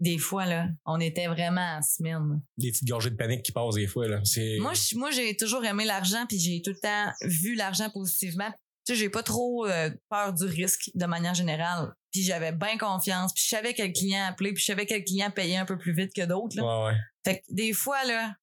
des 0.00 0.18
fois, 0.18 0.46
là, 0.46 0.68
on 0.86 1.00
était 1.00 1.26
vraiment 1.26 1.78
en 1.78 1.82
semaine. 1.82 2.40
Des 2.56 2.70
petites 2.70 2.86
gorgées 2.86 3.10
de 3.10 3.16
panique 3.16 3.42
qui 3.42 3.50
passent 3.50 3.74
des 3.74 3.88
fois, 3.88 4.06
là. 4.06 4.20
Moi, 4.60 4.72
je- 4.74 4.96
moi, 4.96 5.10
j'ai 5.10 5.36
toujours 5.36 5.64
aimé 5.64 5.84
l'argent, 5.84 6.24
puis 6.28 6.38
j'ai 6.38 6.62
tout 6.62 6.70
le 6.70 6.78
temps 6.78 7.12
vu 7.22 7.54
l'argent 7.56 7.90
positivement. 7.90 8.48
Tu 8.86 8.94
sais, 8.94 9.00
j'ai 9.00 9.08
pas 9.10 9.22
trop 9.24 9.66
euh, 9.66 9.90
peur 10.08 10.32
du 10.34 10.44
risque 10.44 10.90
de 10.94 11.04
manière 11.06 11.34
générale. 11.34 11.92
Puis 12.12 12.22
j'avais 12.22 12.52
bien 12.52 12.78
confiance, 12.78 13.32
puis 13.34 13.42
je 13.44 13.48
savais 13.48 13.74
quel 13.74 13.92
client 13.92 14.24
appeler, 14.26 14.52
puis 14.52 14.60
je 14.60 14.66
savais 14.66 14.86
quel 14.86 15.04
client 15.04 15.30
payait 15.30 15.56
un 15.56 15.66
peu 15.66 15.76
plus 15.76 15.92
vite 15.92 16.12
que 16.14 16.24
d'autres. 16.24 16.56
Ouais, 16.58 16.92
ouais. 16.92 16.98
Fait 17.24 17.38
que 17.40 17.44
des 17.54 17.72
fois, 17.72 18.02
là, 18.04 18.34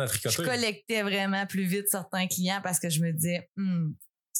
à 0.00 0.06
je 0.06 0.18
tricoter. 0.28 0.48
collectais 0.48 1.02
vraiment 1.02 1.44
plus 1.46 1.64
vite 1.64 1.86
certains 1.88 2.26
clients 2.28 2.60
parce 2.62 2.78
que 2.78 2.88
je 2.88 3.00
me 3.02 3.12
disais, 3.12 3.50
hum, 3.58 3.94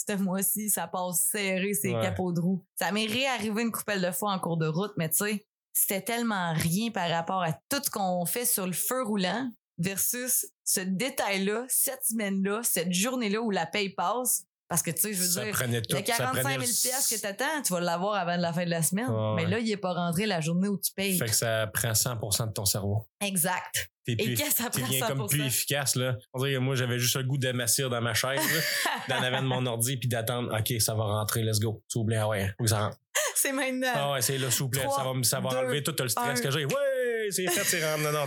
ce 0.08 0.14
mois-ci, 0.16 0.70
ça 0.70 0.86
passe 0.86 1.20
serré, 1.30 1.74
c'est 1.74 1.94
Ouais. 1.94 2.02
capot 2.02 2.32
de 2.32 2.40
roue. 2.40 2.64
Ça 2.76 2.92
m'est 2.92 3.06
réarrivé 3.06 3.62
une 3.62 3.72
couple 3.72 4.00
de 4.00 4.10
fois 4.10 4.32
en 4.32 4.38
cours 4.38 4.56
de 4.56 4.66
route, 4.66 4.92
mais 4.96 5.08
tu 5.08 5.16
sais, 5.24 5.44
c'était 5.72 6.02
tellement 6.02 6.52
rien 6.54 6.90
par 6.90 7.08
rapport 7.10 7.42
à 7.42 7.52
tout 7.68 7.80
ce 7.84 7.90
qu'on 7.90 8.24
fait 8.26 8.44
sur 8.44 8.66
le 8.66 8.72
feu 8.72 9.02
roulant 9.02 9.50
versus 9.78 10.46
ce 10.64 10.80
détail-là, 10.80 11.64
cette 11.68 12.04
semaine-là, 12.04 12.62
cette 12.62 12.92
journée-là 12.92 13.40
où 13.40 13.50
la 13.50 13.66
paye 13.66 13.90
passe. 13.90 14.44
Parce 14.70 14.82
que 14.82 14.92
tu 14.92 15.00
sais, 15.00 15.12
je 15.12 15.18
veux 15.20 15.26
ça 15.26 15.44
dire, 15.44 15.52
tout. 15.82 15.96
le 15.96 15.96
ça 15.96 16.02
45 16.02 16.26
prenait 16.42 16.42
000 16.42 16.60
le- 16.60 16.88
piastres 16.88 17.14
que 17.16 17.20
t'attends, 17.20 17.62
tu 17.64 17.72
vas 17.72 17.80
l'avoir 17.80 18.14
avant 18.14 18.36
la 18.36 18.52
fin 18.52 18.64
de 18.64 18.70
la 18.70 18.82
semaine. 18.82 19.08
Mais 19.34 19.44
ouais. 19.44 19.50
là, 19.50 19.58
il 19.58 19.68
est 19.68 19.76
pas 19.76 19.92
rentré 19.92 20.26
la 20.26 20.40
journée 20.40 20.68
où 20.68 20.78
tu 20.78 20.92
payes. 20.94 21.18
Fait 21.18 21.26
que 21.26 21.34
ça 21.34 21.66
prend 21.74 21.90
100% 21.90 22.46
de 22.46 22.52
ton 22.52 22.64
cerveau. 22.64 23.08
Exact. 23.20 23.90
T'es 24.06 24.12
Et 24.12 24.34
qu'est-ce 24.34 24.54
que 24.54 24.62
ça 24.62 24.70
tu 24.70 24.80
prend 24.80 24.88
deviens 24.88 25.06
comme 25.08 25.22
100%? 25.22 25.28
plus 25.28 25.44
efficace 25.44 25.96
là? 25.96 26.16
On 26.32 26.38
dirait 26.38 26.54
que 26.54 26.58
moi 26.58 26.74
j'avais 26.76 26.98
juste 27.00 27.16
le 27.16 27.24
goût 27.24 27.36
d'amassir 27.36 27.90
dans 27.90 28.00
ma 28.00 28.14
chaise, 28.14 28.40
là, 28.40 28.60
d'en 29.18 29.22
avant 29.24 29.42
de 29.42 29.46
mon 29.48 29.66
ordi 29.66 29.96
puis 29.96 30.08
d'attendre. 30.08 30.56
Ok, 30.56 30.80
ça 30.80 30.94
va 30.94 31.02
rentrer, 31.02 31.42
let's 31.42 31.58
go. 31.58 31.82
S'il 31.88 32.00
vous 32.02 32.06
plaît, 32.06 32.16
ah 32.18 32.28
ouais, 32.28 32.54
que 32.58 32.66
ça 32.68 32.80
rentre. 32.86 32.96
C'est 33.34 33.52
maintenant. 33.52 33.88
Ah 33.94 34.12
ouais, 34.12 34.20
c'est 34.22 34.38
là, 34.38 34.50
s'il 34.50 34.62
vous 34.64 34.68
plaît, 34.68 34.82
Trois, 34.82 34.96
ça 34.96 35.02
va, 35.04 35.10
ça 35.22 35.40
va 35.40 35.60
enlever 35.60 35.82
tout 35.82 35.94
le 35.98 36.08
stress 36.08 36.40
que 36.40 36.50
j'ai. 36.50 36.64
Ouais, 36.66 36.74
c'est 37.30 37.46
fait, 37.48 37.64
c'est 37.64 37.84
rendu. 37.84 38.04
Non, 38.04 38.12
non, 38.12 38.26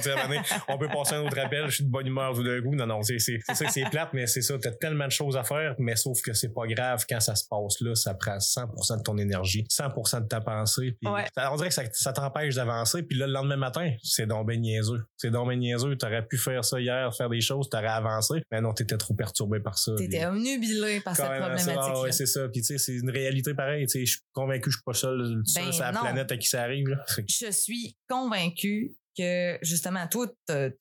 on 0.67 0.77
peut 0.77 0.87
passer 0.87 1.15
un 1.15 1.21
autre 1.21 1.37
appel, 1.39 1.67
je 1.67 1.75
suis 1.75 1.83
de 1.83 1.89
bonne 1.89 2.07
humeur 2.07 2.33
tout 2.33 2.43
d'un 2.43 2.61
coup. 2.61 2.75
Non, 2.75 2.85
non, 2.85 3.01
c'est 3.03 3.19
ça, 3.19 3.69
c'est 3.69 3.89
plate, 3.89 4.09
mais 4.13 4.27
c'est 4.27 4.41
ça. 4.41 4.55
T'as 4.61 4.71
tellement 4.71 5.05
de 5.05 5.11
choses 5.11 5.37
à 5.37 5.43
faire, 5.43 5.75
mais 5.79 5.95
sauf 5.95 6.21
que 6.21 6.33
c'est 6.33 6.53
pas 6.53 6.65
grave 6.67 7.05
quand 7.09 7.19
ça 7.19 7.35
se 7.35 7.45
passe 7.49 7.79
là, 7.81 7.95
ça 7.95 8.13
prend 8.13 8.37
100% 8.39 8.97
de 8.97 9.03
ton 9.03 9.17
énergie, 9.17 9.65
100% 9.69 10.21
de 10.21 10.27
ta 10.27 10.41
pensée. 10.41 10.95
Puis 11.01 11.09
Ouais. 11.11 11.25
ça- 11.35 11.51
on 11.51 11.55
dirait 11.55 11.69
que 11.69 11.75
ça, 11.75 11.83
ça 11.93 12.13
t'empêche 12.13 12.55
d'avancer. 12.55 13.03
Puis 13.03 13.17
là, 13.17 13.27
le 13.27 13.33
lendemain 13.33 13.57
matin, 13.57 13.91
c'est 14.03 14.25
donc 14.27 14.47
ben 14.47 14.59
niaiseux. 14.59 15.03
C'est 15.17 15.31
donc 15.31 15.47
ben 15.49 15.59
niaiseux. 15.59 15.95
T'aurais 15.97 16.25
pu 16.25 16.37
faire 16.37 16.63
ça 16.63 16.79
hier, 16.79 17.13
faire 17.15 17.29
des 17.29 17.41
choses, 17.41 17.69
t'aurais 17.69 17.87
avancé. 17.87 18.35
Mais 18.51 18.61
non, 18.61 18.73
t'étais 18.73 18.97
trop 18.97 19.13
perturbé 19.13 19.59
par 19.59 19.77
ça. 19.77 19.93
T'étais 19.97 20.25
omnubilé 20.25 20.99
par 21.01 21.15
cette 21.15 21.25
problématique. 21.25 21.73
Ah 21.77 22.01
ouais, 22.01 22.11
c'est 22.11 22.25
ça. 22.25 22.47
Puis 22.49 22.61
tu 22.61 22.67
sais, 22.67 22.77
c'est 22.77 22.93
une 22.93 23.09
réalité 23.09 23.53
pareille. 23.53 23.85
Tu 23.87 23.99
sais, 23.99 24.05
je 24.05 24.11
suis 24.11 24.21
convaincu 24.33 24.61
que 24.65 24.71
je 24.71 24.77
suis 24.77 24.83
pas 24.83 24.93
seul, 24.93 25.41
seul 25.45 25.63
Ben 25.65 25.71
sur 25.71 25.83
la 25.83 25.91
non. 25.91 26.01
planète 26.01 26.31
à 26.31 26.37
qui 26.37 26.47
ça 26.47 26.61
arrive. 26.63 26.87
Là. 26.87 26.97
Je 27.29 27.51
suis 27.51 27.95
convaincue 28.07 28.92
que 29.17 29.57
justement, 29.61 30.07
toi, 30.07 30.27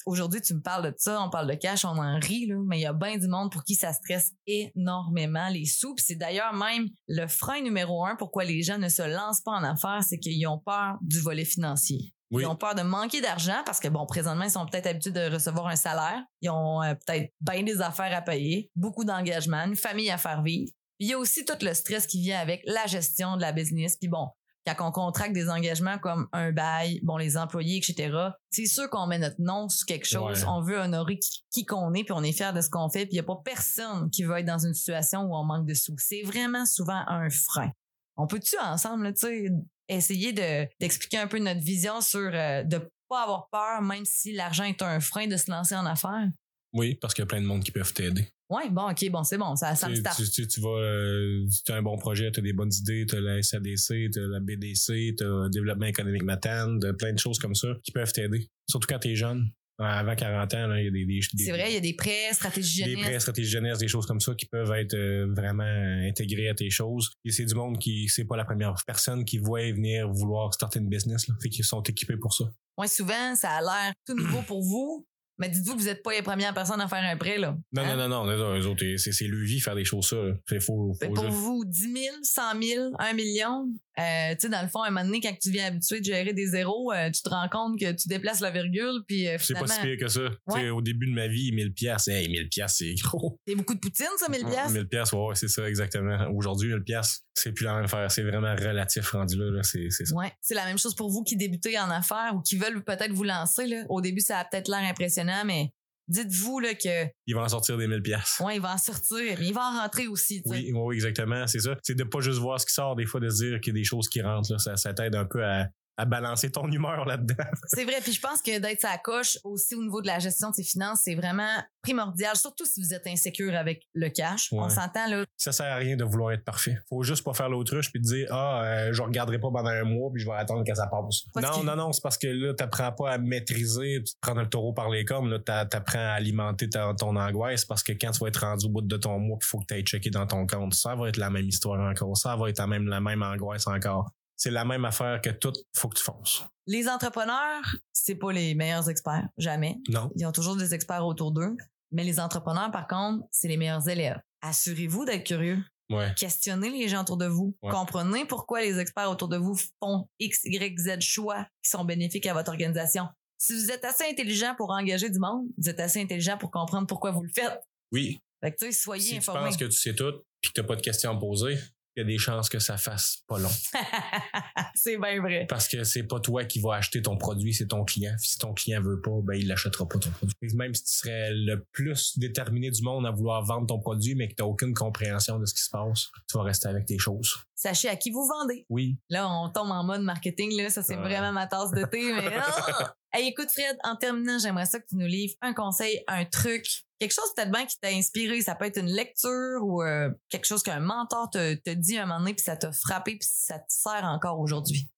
aujourd'hui, 0.06 0.40
tu 0.40 0.54
me 0.54 0.60
parles 0.60 0.90
de 0.90 0.94
ça, 0.96 1.20
on 1.22 1.30
parle 1.30 1.48
de 1.48 1.54
cash, 1.54 1.84
on 1.84 1.98
en 1.98 2.18
rit, 2.18 2.46
là, 2.46 2.56
mais 2.66 2.78
il 2.78 2.82
y 2.82 2.86
a 2.86 2.92
bien 2.92 3.18
du 3.18 3.28
monde 3.28 3.50
pour 3.50 3.64
qui 3.64 3.74
ça 3.74 3.92
stresse 3.92 4.32
énormément 4.46 5.48
les 5.48 5.66
sous. 5.66 5.94
C'est 5.98 6.16
d'ailleurs 6.16 6.54
même 6.54 6.88
le 7.08 7.26
frein 7.26 7.60
numéro 7.62 8.04
un 8.04 8.16
pourquoi 8.16 8.44
les 8.44 8.62
gens 8.62 8.78
ne 8.78 8.88
se 8.88 9.02
lancent 9.02 9.42
pas 9.42 9.52
en 9.52 9.64
affaires, 9.64 10.02
c'est 10.02 10.18
qu'ils 10.18 10.46
ont 10.46 10.58
peur 10.58 10.96
du 11.02 11.20
volet 11.20 11.44
financier. 11.44 12.12
Oui. 12.32 12.44
Ils 12.44 12.46
ont 12.46 12.56
peur 12.56 12.74
de 12.74 12.82
manquer 12.82 13.20
d'argent 13.20 13.62
parce 13.66 13.78
que, 13.78 13.88
bon, 13.88 14.06
présentement, 14.06 14.44
ils 14.44 14.50
sont 14.50 14.64
peut-être 14.64 14.86
habitués 14.86 15.12
de 15.12 15.30
recevoir 15.30 15.66
un 15.66 15.76
salaire. 15.76 16.24
Ils 16.40 16.48
ont 16.48 16.82
euh, 16.82 16.94
peut-être 16.94 17.30
bien 17.40 17.62
des 17.62 17.82
affaires 17.82 18.16
à 18.16 18.22
payer, 18.22 18.70
beaucoup 18.74 19.04
d'engagement, 19.04 19.64
une 19.66 19.76
famille 19.76 20.10
à 20.10 20.16
faire 20.16 20.42
vivre. 20.42 20.72
Puis 20.98 21.08
il 21.08 21.10
y 21.10 21.12
a 21.12 21.18
aussi 21.18 21.44
tout 21.44 21.58
le 21.60 21.74
stress 21.74 22.06
qui 22.06 22.22
vient 22.22 22.40
avec 22.40 22.62
la 22.64 22.86
gestion 22.86 23.36
de 23.36 23.42
la 23.42 23.52
business. 23.52 23.98
Puis 23.98 24.08
bon, 24.08 24.28
quand 24.64 24.88
on 24.88 24.92
contracte 24.92 25.32
des 25.32 25.48
engagements 25.48 25.98
comme 25.98 26.28
un 26.32 26.52
bail, 26.52 27.00
bon, 27.02 27.16
les 27.16 27.36
employés, 27.36 27.78
etc., 27.78 28.16
c'est 28.50 28.66
sûr 28.66 28.88
qu'on 28.90 29.06
met 29.06 29.18
notre 29.18 29.40
nom 29.40 29.68
sur 29.68 29.86
quelque 29.86 30.06
chose. 30.06 30.42
Ouais. 30.42 30.48
On 30.48 30.62
veut 30.62 30.78
honorer 30.78 31.18
qui, 31.18 31.44
qui 31.50 31.64
qu'on 31.64 31.92
est, 31.94 32.04
puis 32.04 32.12
on 32.12 32.22
est 32.22 32.32
fier 32.32 32.52
de 32.52 32.60
ce 32.60 32.70
qu'on 32.70 32.88
fait. 32.88 33.06
Puis 33.06 33.12
il 33.12 33.16
n'y 33.16 33.20
a 33.20 33.24
pas 33.24 33.40
personne 33.44 34.10
qui 34.10 34.22
veut 34.24 34.38
être 34.38 34.46
dans 34.46 34.64
une 34.64 34.74
situation 34.74 35.22
où 35.22 35.34
on 35.34 35.44
manque 35.44 35.66
de 35.66 35.74
sous. 35.74 35.94
C'est 35.98 36.22
vraiment 36.22 36.64
souvent 36.66 37.02
un 37.08 37.28
frein. 37.30 37.72
On 38.16 38.26
peut-tu 38.26 38.56
ensemble, 38.58 39.12
tu 39.14 39.26
sais, 39.26 39.48
essayer 39.88 40.32
de, 40.32 40.68
d'expliquer 40.80 41.18
un 41.18 41.26
peu 41.26 41.38
notre 41.38 41.60
vision 41.60 42.00
sur 42.00 42.30
euh, 42.32 42.62
de 42.62 42.90
pas 43.08 43.22
avoir 43.22 43.48
peur, 43.50 43.82
même 43.82 44.04
si 44.04 44.32
l'argent 44.32 44.64
est 44.64 44.82
un 44.82 45.00
frein 45.00 45.26
de 45.26 45.36
se 45.36 45.50
lancer 45.50 45.74
en 45.74 45.86
affaires? 45.86 46.28
Oui, 46.72 46.94
parce 46.94 47.14
qu'il 47.14 47.22
y 47.22 47.24
a 47.24 47.26
plein 47.26 47.40
de 47.40 47.46
monde 47.46 47.62
qui 47.62 47.70
peuvent 47.70 47.92
t'aider. 47.92 48.28
Ouais, 48.52 48.68
bon, 48.70 48.90
ok, 48.90 49.10
bon, 49.10 49.24
c'est 49.24 49.38
bon, 49.38 49.56
ça, 49.56 49.74
ça 49.74 49.88
me 49.88 49.94
Tu, 49.94 50.00
start. 50.00 50.16
tu, 50.16 50.30
tu, 50.30 50.46
tu 50.46 50.60
vas, 50.60 50.68
euh, 50.78 51.46
tu 51.64 51.72
as 51.72 51.76
un 51.76 51.82
bon 51.82 51.96
projet, 51.96 52.30
tu 52.30 52.40
as 52.40 52.42
des 52.42 52.52
bonnes 52.52 52.72
idées, 52.72 53.06
tu 53.08 53.16
as 53.16 53.20
la 53.20 53.42
SADC, 53.42 54.10
tu 54.12 54.18
as 54.18 54.26
la 54.28 54.40
BDC, 54.40 55.14
tu 55.16 55.24
as 55.24 55.48
Développement 55.50 55.86
économique 55.86 56.22
Matane, 56.24 56.78
plein 56.98 57.12
de 57.14 57.18
choses 57.18 57.38
comme 57.38 57.54
ça 57.54 57.68
qui 57.82 57.92
peuvent 57.92 58.12
t'aider. 58.12 58.48
Surtout 58.68 58.86
quand 58.88 58.98
tu 58.98 59.08
es 59.10 59.14
jeune. 59.16 59.46
Avant 59.78 60.14
40 60.14 60.54
ans, 60.54 60.74
il 60.76 60.84
y 60.84 60.86
a 60.86 60.90
des, 60.90 61.04
des, 61.06 61.20
des- 61.32 61.44
C'est 61.44 61.50
vrai, 61.50 61.70
il 61.70 61.74
y 61.74 61.76
a 61.76 61.80
des 61.80 61.94
prêts, 61.94 62.32
stratégies 62.32 62.84
des 62.84 62.90
jeunesse. 62.90 63.04
prêts, 63.06 63.20
stratégies 63.20 63.50
jeunesse, 63.50 63.78
des 63.78 63.88
choses 63.88 64.06
comme 64.06 64.20
ça 64.20 64.34
qui 64.34 64.46
peuvent 64.46 64.70
être 64.72 64.94
euh, 64.94 65.26
vraiment 65.34 65.64
intégrées 66.06 66.50
à 66.50 66.54
tes 66.54 66.68
choses. 66.70 67.10
Et 67.24 67.30
c'est 67.32 67.46
du 67.46 67.54
monde 67.54 67.78
qui, 67.78 68.06
c'est 68.08 68.26
pas 68.26 68.36
la 68.36 68.44
première 68.44 68.74
personne 68.86 69.24
qui 69.24 69.38
voit 69.38 69.62
venir 69.72 70.08
vouloir 70.08 70.52
starter 70.54 70.78
une 70.78 70.88
business, 70.88 71.26
là. 71.26 71.34
Fait 71.42 71.48
qu'ils 71.48 71.64
sont 71.64 71.82
équipés 71.82 72.16
pour 72.18 72.32
ça. 72.34 72.44
Ouais, 72.78 72.86
souvent, 72.86 73.34
ça 73.34 73.50
a 73.50 73.60
l'air 73.62 73.92
tout 74.06 74.14
nouveau 74.14 74.42
pour 74.42 74.62
vous, 74.62 75.06
mais 75.38 75.48
dites-vous 75.48 75.74
que 75.74 75.80
vous 75.80 75.86
n'êtes 75.86 76.02
pas 76.02 76.12
les 76.12 76.22
premières 76.22 76.54
personnes 76.54 76.80
à 76.80 76.88
faire 76.88 77.02
un 77.02 77.16
prêt, 77.16 77.38
là. 77.38 77.56
Non, 77.72 77.82
Hein? 77.82 77.96
non, 77.96 78.08
non, 78.08 78.24
non, 78.26 78.36
non, 78.36 78.58
eux 78.60 78.66
autres, 78.66 78.84
c'est, 78.96 79.12
c'est 79.12 79.26
le 79.26 79.42
vie 79.42 79.60
faire 79.60 79.74
des 79.74 79.84
choses 79.84 80.08
ça. 80.08 80.16
Fait 80.48 80.60
faut 80.60 80.92
pour 81.00 81.16
juste- 81.16 81.28
vous, 81.36 81.64
10 81.66 81.80
000, 81.92 81.96
100 82.22 82.42
000, 82.62 82.90
1 82.98 83.12
million, 83.14 83.66
euh, 83.98 84.30
tu 84.32 84.36
sais, 84.40 84.48
dans 84.48 84.62
le 84.62 84.68
fond, 84.68 84.82
à 84.82 84.88
un 84.88 84.90
moment 84.90 85.04
donné, 85.04 85.20
quand 85.20 85.34
tu 85.40 85.50
viens 85.50 85.66
habitué 85.66 86.00
de 86.00 86.04
gérer 86.04 86.32
des 86.32 86.46
zéros, 86.46 86.92
euh, 86.92 87.10
tu 87.10 87.22
te 87.22 87.28
rends 87.28 87.48
compte 87.48 87.78
que 87.78 87.92
tu 87.92 88.08
déplaces 88.08 88.40
la 88.40 88.50
virgule, 88.50 89.02
puis 89.06 89.28
euh, 89.28 89.36
C'est 89.38 89.54
pas 89.54 89.60
finalement, 89.66 89.82
si 89.82 89.96
pire 89.96 89.98
que 89.98 90.08
ça. 90.08 90.70
Au 90.72 90.80
début 90.82 91.06
de 91.06 91.14
ma 91.14 91.28
vie, 91.28 91.52
1000 91.52 91.72
pièces, 91.72 92.08
hey, 92.08 92.28
1000 92.28 92.48
pièces, 92.48 92.76
c'est 92.78 92.94
gros. 92.94 93.38
c'est 93.46 93.54
beaucoup 93.54 93.74
de 93.74 93.80
poutine, 93.80 94.06
ça, 94.18 94.28
1000 94.28 94.44
piastres? 94.46 94.72
1000 94.72 94.88
pièces, 94.88 95.12
ouais, 95.12 95.34
c'est 95.34 95.48
ça 95.48 95.68
exactement. 95.68 96.28
Aujourd'hui, 96.34 96.68
1000 96.72 96.82
pièces, 96.82 97.24
c'est 97.34 97.52
plus 97.52 97.64
la 97.64 97.74
même 97.74 97.84
affaire, 97.84 98.10
c'est 98.10 98.22
vraiment 98.22 98.54
relatif 98.54 99.10
rendu 99.10 99.36
là, 99.36 99.50
là. 99.50 99.62
c'est 99.62 99.88
c'est 99.90 100.04
ça. 100.06 100.14
Ouais, 100.14 100.32
c'est 100.40 100.54
la 100.54 100.64
même 100.66 100.78
chose 100.78 100.94
pour 100.94 101.10
vous 101.10 101.22
qui 101.22 101.36
débutez 101.36 101.78
en 101.78 101.90
affaires 101.90 102.32
ou 102.34 102.40
qui 102.40 102.56
veulent 102.56 102.82
peut-être 102.84 103.12
vous 103.12 103.24
lancer. 103.24 103.66
Là. 103.66 103.84
Au 103.88 104.00
début, 104.00 104.20
ça 104.20 104.38
a 104.38 104.44
peut-être 104.44 104.68
l'air 104.68 104.80
impressionnant, 104.82 105.21
mais 105.24 105.72
dites-vous 106.08 106.60
là, 106.60 106.74
que 106.74 107.06
Il 107.26 107.34
va 107.34 107.42
en 107.42 107.48
sortir 107.48 107.76
des 107.78 107.86
1000 107.86 108.02
pièces. 108.02 108.40
ouais, 108.44 108.56
il 108.56 108.62
va 108.62 108.74
en 108.74 108.78
sortir, 108.78 109.36
mais 109.38 109.46
il 109.46 109.54
va 109.54 109.62
en 109.62 109.80
rentrer 109.80 110.06
aussi. 110.06 110.42
Oui, 110.46 110.70
oui, 110.74 110.94
exactement, 110.94 111.46
c'est 111.46 111.60
ça. 111.60 111.76
C'est 111.82 111.94
de 111.94 112.04
pas 112.04 112.20
juste 112.20 112.38
voir 112.38 112.60
ce 112.60 112.66
qui 112.66 112.74
sort, 112.74 112.96
des 112.96 113.06
fois 113.06 113.20
de 113.20 113.28
se 113.28 113.44
dire 113.44 113.60
qu'il 113.60 113.74
y 113.74 113.78
a 113.78 113.80
des 113.80 113.84
choses 113.84 114.08
qui 114.08 114.20
rentrent 114.20 114.52
là, 114.52 114.58
ça, 114.58 114.76
ça 114.76 114.92
t'aide 114.94 115.14
un 115.14 115.24
peu 115.24 115.44
à, 115.44 115.68
à 116.02 116.04
balancer 116.04 116.50
ton 116.50 116.68
humeur 116.70 117.04
là-dedans. 117.04 117.44
C'est 117.66 117.84
vrai, 117.84 117.96
puis 118.02 118.12
je 118.12 118.20
pense 118.20 118.42
que 118.42 118.58
d'être 118.58 118.80
sa 118.80 118.98
coche 118.98 119.38
aussi 119.44 119.74
au 119.76 119.82
niveau 119.82 120.02
de 120.02 120.06
la 120.08 120.18
gestion 120.18 120.50
de 120.50 120.54
ses 120.56 120.64
finances, 120.64 121.00
c'est 121.04 121.14
vraiment 121.14 121.62
primordial, 121.82 122.36
surtout 122.36 122.64
si 122.64 122.80
vous 122.82 122.92
êtes 122.94 123.06
insécure 123.06 123.54
avec 123.56 123.82
le 123.94 124.08
cash. 124.08 124.48
On 124.52 124.68
s'entend 124.68 125.08
là. 125.08 125.24
Ça 125.36 125.52
sert 125.52 125.66
à 125.72 125.76
rien 125.76 125.96
de 125.96 126.04
vouloir 126.04 126.32
être 126.32 126.44
parfait. 126.44 126.76
Faut 126.88 127.02
juste 127.02 127.24
pas 127.24 127.34
faire 127.34 127.48
l'autruche 127.48 127.90
puis 127.90 128.00
te 128.00 128.06
dire 128.06 128.28
ah 128.30 128.62
euh, 128.64 128.92
je 128.92 129.02
regarderai 129.02 129.38
pas 129.38 129.50
pendant 129.52 129.70
un 129.70 129.84
mois 129.84 130.10
puis 130.12 130.22
je 130.22 130.28
vais 130.28 130.36
attendre 130.36 130.64
que 130.64 130.74
ça 130.74 130.86
passe. 130.86 131.22
Parce 131.34 131.46
non 131.56 131.60
que- 131.62 131.66
non 131.66 131.76
non 131.76 131.92
c'est 131.92 132.02
parce 132.02 132.18
que 132.18 132.26
là 132.28 132.54
t'apprends 132.54 132.92
pas 132.92 133.12
à 133.12 133.18
maîtriser, 133.18 134.02
tu 134.04 134.14
te 134.14 134.18
prends 134.20 134.34
le 134.34 134.46
taureau 134.48 134.72
par 134.72 134.90
les 134.90 135.04
cornes 135.04 135.30
là 135.30 135.38
t'a- 135.38 135.66
t'apprends 135.66 135.98
à 135.98 136.12
alimenter 136.12 136.68
ta- 136.68 136.94
ton 136.94 137.16
angoisse 137.16 137.64
parce 137.64 137.82
que 137.82 137.92
quand 137.92 138.10
tu 138.12 138.20
vas 138.20 138.28
être 138.28 138.40
rendu 138.40 138.66
au 138.66 138.70
bout 138.70 138.82
de 138.82 138.96
ton 138.96 139.18
mois 139.18 139.38
il 139.40 139.44
faut 139.46 139.58
que 139.60 139.66
tu 139.66 139.74
ailles 139.74 139.82
checker 139.84 140.10
dans 140.10 140.26
ton 140.26 140.46
compte 140.46 140.74
ça 140.74 140.94
va 140.94 141.08
être 141.08 141.16
la 141.16 141.30
même 141.30 141.48
histoire 141.48 141.80
encore 141.80 142.16
ça 142.16 142.36
va 142.36 142.48
être 142.48 142.58
la 142.58 142.66
même 142.66 142.86
la 142.88 143.00
même 143.00 143.22
angoisse 143.22 143.66
encore. 143.66 144.10
C'est 144.42 144.50
la 144.50 144.64
même 144.64 144.84
affaire 144.84 145.20
que 145.22 145.30
tout 145.30 145.52
faut 145.72 145.88
que 145.88 145.96
tu 145.96 146.02
fonces. 146.02 146.42
Les 146.66 146.88
entrepreneurs, 146.88 147.62
c'est 147.92 148.16
pas 148.16 148.32
les 148.32 148.56
meilleurs 148.56 148.90
experts, 148.90 149.28
jamais. 149.38 149.78
Non. 149.88 150.10
Ils 150.16 150.26
ont 150.26 150.32
toujours 150.32 150.56
des 150.56 150.74
experts 150.74 151.06
autour 151.06 151.30
d'eux. 151.30 151.56
Mais 151.92 152.02
les 152.02 152.18
entrepreneurs, 152.18 152.72
par 152.72 152.88
contre, 152.88 153.24
c'est 153.30 153.46
les 153.46 153.56
meilleurs 153.56 153.88
élèves. 153.88 154.18
Assurez-vous 154.40 155.04
d'être 155.04 155.22
curieux. 155.22 155.62
Ouais. 155.90 156.12
Questionnez 156.16 156.70
les 156.70 156.88
gens 156.88 157.02
autour 157.02 157.18
de 157.18 157.26
vous. 157.26 157.56
Ouais. 157.62 157.70
Comprenez 157.70 158.24
pourquoi 158.24 158.62
les 158.62 158.80
experts 158.80 159.08
autour 159.12 159.28
de 159.28 159.36
vous 159.36 159.56
font 159.80 160.08
X, 160.18 160.40
Y, 160.42 160.76
Z 160.76 161.00
choix 161.02 161.46
qui 161.62 161.70
sont 161.70 161.84
bénéfiques 161.84 162.26
à 162.26 162.34
votre 162.34 162.50
organisation. 162.50 163.06
Si 163.38 163.52
vous 163.52 163.70
êtes 163.70 163.84
assez 163.84 164.10
intelligent 164.10 164.56
pour 164.56 164.70
engager 164.70 165.08
du 165.08 165.20
monde, 165.20 165.46
vous 165.56 165.68
êtes 165.68 165.78
assez 165.78 166.02
intelligent 166.02 166.36
pour 166.36 166.50
comprendre 166.50 166.88
pourquoi 166.88 167.12
vous 167.12 167.22
le 167.22 167.30
faites. 167.32 167.60
Oui. 167.92 168.20
Fait 168.42 168.50
que, 168.50 168.56
tu 168.58 168.64
sais, 168.66 168.72
soyez 168.72 169.02
Si 169.02 169.10
tu 169.10 169.16
informés. 169.18 169.50
penses 169.50 169.56
que 169.56 169.66
tu 169.66 169.78
sais 169.78 169.94
tout 169.94 170.14
puis 170.40 170.50
que 170.52 170.60
t'as 170.60 170.66
pas 170.66 170.74
de 170.74 170.82
questions 170.82 171.12
à 171.12 171.16
poser, 171.16 171.56
il 171.96 172.00
y 172.00 172.02
a 172.02 172.06
des 172.06 172.18
chances 172.18 172.48
que 172.48 172.58
ça 172.58 172.76
fasse 172.76 173.22
pas 173.28 173.38
long. 173.38 173.50
c'est 174.74 174.96
bien 174.98 175.20
vrai. 175.20 175.46
Parce 175.48 175.68
que 175.68 175.84
c'est 175.84 176.04
pas 176.04 176.20
toi 176.20 176.44
qui 176.44 176.60
vas 176.60 176.74
acheter 176.74 177.02
ton 177.02 177.16
produit, 177.16 177.52
c'est 177.52 177.68
ton 177.68 177.84
client. 177.84 178.14
Si 178.18 178.38
ton 178.38 178.54
client 178.54 178.80
veut 178.80 179.00
pas, 179.00 179.18
ben 179.22 179.34
il 179.34 179.46
l'achètera 179.46 179.86
pas 179.86 179.98
ton 179.98 180.10
produit. 180.10 180.34
Même 180.54 180.74
si 180.74 180.84
tu 180.84 180.92
serais 180.92 181.30
le 181.32 181.64
plus 181.72 182.18
déterminé 182.18 182.70
du 182.70 182.82
monde 182.82 183.06
à 183.06 183.10
vouloir 183.10 183.42
vendre 183.44 183.66
ton 183.66 183.78
produit, 183.78 184.14
mais 184.14 184.28
que 184.28 184.34
t'as 184.34 184.44
aucune 184.44 184.74
compréhension 184.74 185.38
de 185.38 185.44
ce 185.44 185.54
qui 185.54 185.62
se 185.62 185.70
passe, 185.70 186.10
tu 186.28 186.38
vas 186.38 186.44
rester 186.44 186.68
avec 186.68 186.86
tes 186.86 186.98
choses. 186.98 187.36
Sachez 187.54 187.88
à 187.88 187.96
qui 187.96 188.10
vous 188.10 188.26
vendez. 188.26 188.66
Oui. 188.70 188.96
Là, 189.08 189.28
on 189.28 189.50
tombe 189.50 189.70
en 189.70 189.84
mode 189.84 190.02
marketing, 190.02 190.56
là. 190.56 190.70
Ça, 190.70 190.82
c'est 190.82 190.96
vraiment 190.96 191.32
ma 191.32 191.46
tasse 191.46 191.70
de 191.70 191.84
thé, 191.84 192.12
mais! 192.12 192.30
Hey, 193.14 193.28
écoute, 193.28 193.50
Fred, 193.50 193.76
en 193.84 193.94
terminant, 193.96 194.38
j'aimerais 194.38 194.64
ça 194.64 194.80
que 194.80 194.86
tu 194.88 194.96
nous 194.96 195.06
livres 195.06 195.34
un 195.42 195.52
conseil, 195.52 196.02
un 196.08 196.24
truc, 196.24 196.66
quelque 197.02 197.14
chose 197.14 197.32
peut-être 197.34 197.50
bien 197.50 197.66
qui 197.66 197.78
t'a 197.80 197.88
inspiré. 197.88 198.40
Ça 198.42 198.54
peut 198.54 198.66
être 198.66 198.78
une 198.78 198.90
lecture 198.90 199.60
ou 199.62 199.82
euh, 199.82 200.10
quelque 200.28 200.46
chose 200.46 200.62
qu'un 200.62 200.78
mentor 200.78 201.30
te, 201.30 201.54
te 201.54 201.70
dit 201.70 201.98
un 201.98 202.06
moment 202.06 202.20
donné, 202.20 202.34
puis 202.34 202.44
ça 202.44 202.56
t'a 202.56 202.70
frappé, 202.72 203.16
puis 203.16 203.28
ça 203.28 203.58
te 203.58 203.64
sert 203.68 204.04
encore 204.04 204.38
aujourd'hui? 204.38 204.88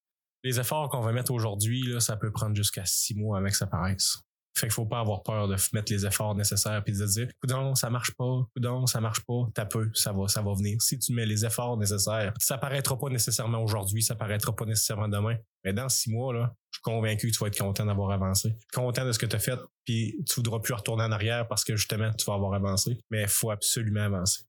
Les 0.42 0.60
efforts 0.60 0.90
qu'on 0.90 1.00
va 1.00 1.12
mettre 1.12 1.32
aujourd'hui, 1.32 1.94
ça 2.00 2.16
peut 2.16 2.30
prendre 2.30 2.54
jusqu'à 2.54 2.84
six 2.84 3.14
mois 3.14 3.38
avec 3.38 3.54
ça 3.54 3.66
paraisse. 3.66 4.18
Fait 4.56 4.66
qu'il 4.66 4.72
faut 4.72 4.86
pas 4.86 5.00
avoir 5.00 5.22
peur 5.22 5.48
de 5.48 5.56
mettre 5.72 5.92
les 5.92 6.06
efforts 6.06 6.34
nécessaires 6.34 6.82
puis 6.84 6.92
de 6.92 7.06
se 7.06 7.12
dire, 7.12 7.28
coudon, 7.40 7.74
ça 7.74 7.90
marche 7.90 8.12
pas, 8.12 8.46
coudon, 8.54 8.86
ça 8.86 9.00
marche 9.00 9.20
pas, 9.26 9.48
t'as 9.52 9.64
peu, 9.64 9.90
ça 9.94 10.12
va, 10.12 10.28
ça 10.28 10.42
va 10.42 10.54
venir. 10.54 10.80
Si 10.80 10.98
tu 10.98 11.12
mets 11.12 11.26
les 11.26 11.44
efforts 11.44 11.76
nécessaires, 11.76 12.32
ça 12.38 12.56
paraîtra 12.56 12.96
pas 12.96 13.08
nécessairement 13.08 13.62
aujourd'hui, 13.62 14.02
ça 14.02 14.14
paraîtra 14.14 14.54
pas 14.54 14.64
nécessairement 14.64 15.08
demain. 15.08 15.36
Mais 15.64 15.72
dans 15.72 15.88
six 15.88 16.10
mois, 16.10 16.32
là, 16.32 16.54
je 16.70 16.76
suis 16.78 16.82
convaincu 16.82 17.28
que 17.28 17.32
tu 17.32 17.40
vas 17.40 17.48
être 17.48 17.58
content 17.58 17.84
d'avoir 17.84 18.10
avancé. 18.10 18.54
Content 18.72 19.04
de 19.04 19.12
ce 19.12 19.18
que 19.18 19.26
tu 19.26 19.34
as 19.34 19.40
fait, 19.40 19.58
puis 19.84 20.16
tu 20.28 20.36
voudras 20.36 20.60
plus 20.60 20.74
retourner 20.74 21.04
en 21.04 21.12
arrière 21.12 21.48
parce 21.48 21.64
que 21.64 21.74
justement, 21.74 22.12
tu 22.12 22.24
vas 22.26 22.34
avoir 22.34 22.54
avancé. 22.54 22.98
Mais 23.10 23.22
il 23.22 23.28
faut 23.28 23.50
absolument 23.50 24.02
avancer. 24.02 24.42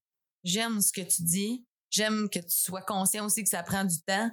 J'aime 0.44 0.82
ce 0.82 0.92
que 0.92 1.02
tu 1.02 1.24
dis. 1.24 1.66
J'aime 1.90 2.30
que 2.30 2.40
tu 2.40 2.46
sois 2.50 2.82
conscient 2.82 3.26
aussi 3.26 3.44
que 3.44 3.50
ça 3.50 3.64
prend 3.64 3.86
du 3.86 4.02
temps. 4.06 4.30